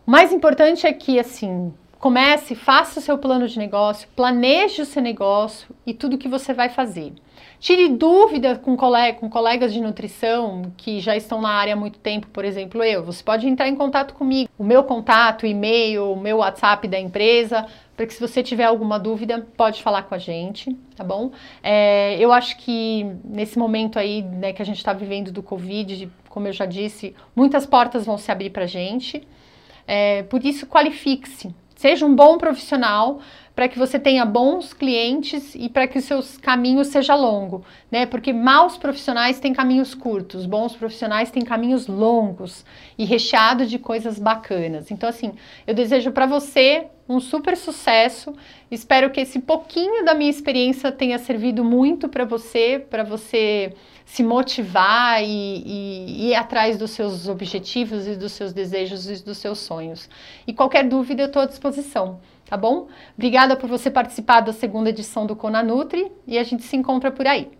O 0.06 0.10
mais 0.10 0.32
importante 0.32 0.86
é 0.86 0.92
que 0.92 1.18
assim 1.20 1.72
comece, 1.98 2.54
faça 2.54 3.00
o 3.00 3.02
seu 3.02 3.18
plano 3.18 3.48
de 3.48 3.58
negócio, 3.58 4.08
planeje 4.14 4.82
o 4.82 4.86
seu 4.86 5.02
negócio 5.02 5.74
e 5.86 5.92
tudo 5.92 6.18
que 6.18 6.28
você 6.28 6.54
vai 6.54 6.68
fazer. 6.68 7.12
Tire 7.60 7.88
dúvida 7.88 8.56
com, 8.56 8.76
colega, 8.76 9.18
com 9.18 9.28
colegas 9.28 9.72
de 9.72 9.80
nutrição 9.80 10.70
que 10.76 11.00
já 11.00 11.16
estão 11.16 11.40
na 11.40 11.50
área 11.50 11.74
há 11.74 11.76
muito 11.76 11.98
tempo, 11.98 12.28
por 12.28 12.44
exemplo, 12.44 12.84
eu. 12.84 13.04
Você 13.04 13.22
pode 13.22 13.48
entrar 13.48 13.68
em 13.68 13.74
contato 13.74 14.14
comigo. 14.14 14.48
O 14.56 14.62
meu 14.62 14.84
contato, 14.84 15.44
e-mail, 15.44 16.12
o 16.12 16.16
meu 16.20 16.36
WhatsApp 16.36 16.86
da 16.86 17.00
empresa, 17.00 17.66
para 17.96 18.06
que 18.06 18.14
se 18.14 18.20
você 18.20 18.44
tiver 18.44 18.64
alguma 18.64 18.96
dúvida, 18.96 19.44
pode 19.56 19.82
falar 19.82 20.04
com 20.04 20.14
a 20.14 20.18
gente, 20.18 20.72
tá 20.94 21.02
bom? 21.02 21.32
É, 21.60 22.16
eu 22.20 22.32
acho 22.32 22.56
que 22.58 23.04
nesse 23.24 23.58
momento 23.58 23.98
aí, 23.98 24.22
né, 24.22 24.52
que 24.52 24.62
a 24.62 24.64
gente 24.64 24.78
está 24.78 24.92
vivendo 24.92 25.32
do 25.32 25.42
Covid, 25.42 26.08
como 26.28 26.46
eu 26.46 26.52
já 26.52 26.64
disse, 26.64 27.12
muitas 27.34 27.66
portas 27.66 28.06
vão 28.06 28.16
se 28.16 28.30
abrir 28.30 28.50
para 28.50 28.64
a 28.64 28.68
gente. 28.68 29.26
É, 29.84 30.22
por 30.24 30.44
isso, 30.44 30.64
qualifique-se. 30.64 31.52
Seja 31.78 32.04
um 32.04 32.12
bom 32.12 32.38
profissional, 32.38 33.20
para 33.54 33.68
que 33.68 33.78
você 33.78 34.00
tenha 34.00 34.24
bons 34.24 34.72
clientes 34.72 35.54
e 35.54 35.68
para 35.68 35.86
que 35.86 35.98
os 35.98 36.04
seus 36.04 36.36
caminhos 36.36 36.88
seja 36.88 37.14
longo, 37.14 37.64
né? 37.88 38.04
Porque 38.04 38.32
maus 38.32 38.76
profissionais 38.76 39.38
têm 39.38 39.52
caminhos 39.52 39.94
curtos, 39.94 40.44
bons 40.44 40.74
profissionais 40.74 41.30
têm 41.30 41.44
caminhos 41.44 41.86
longos 41.86 42.64
e 42.98 43.04
recheados 43.04 43.70
de 43.70 43.78
coisas 43.78 44.18
bacanas. 44.18 44.90
Então 44.90 45.08
assim, 45.08 45.34
eu 45.68 45.72
desejo 45.72 46.10
para 46.10 46.26
você 46.26 46.88
um 47.08 47.20
super 47.20 47.56
sucesso. 47.56 48.34
Espero 48.68 49.10
que 49.10 49.20
esse 49.20 49.38
pouquinho 49.38 50.04
da 50.04 50.14
minha 50.14 50.30
experiência 50.30 50.90
tenha 50.90 51.16
servido 51.16 51.64
muito 51.64 52.08
para 52.08 52.24
você, 52.24 52.84
para 52.90 53.04
você 53.04 53.72
se 54.08 54.22
motivar 54.22 55.22
e, 55.22 55.26
e, 55.26 56.30
ir 56.30 56.34
atrás 56.34 56.78
dos 56.78 56.92
seus 56.92 57.28
objetivos 57.28 58.06
e 58.06 58.16
dos 58.16 58.32
seus 58.32 58.54
desejos 58.54 59.08
e 59.08 59.22
dos 59.22 59.36
seus 59.36 59.58
sonhos. 59.58 60.08
E 60.46 60.52
qualquer 60.54 60.88
dúvida 60.88 61.22
eu 61.22 61.26
estou 61.26 61.42
à 61.42 61.46
disposição 61.46 62.18
tá 62.48 62.56
bom? 62.56 62.88
Obrigada 63.14 63.54
por 63.54 63.68
você 63.68 63.90
participar 63.90 64.40
da 64.40 64.54
segunda 64.54 64.88
edição 64.88 65.26
do 65.26 65.36
Conanutri 65.36 66.10
e 66.26 66.38
a 66.38 66.42
gente 66.42 66.62
se 66.62 66.76
encontra 66.76 67.10
por 67.10 67.26
aí. 67.26 67.57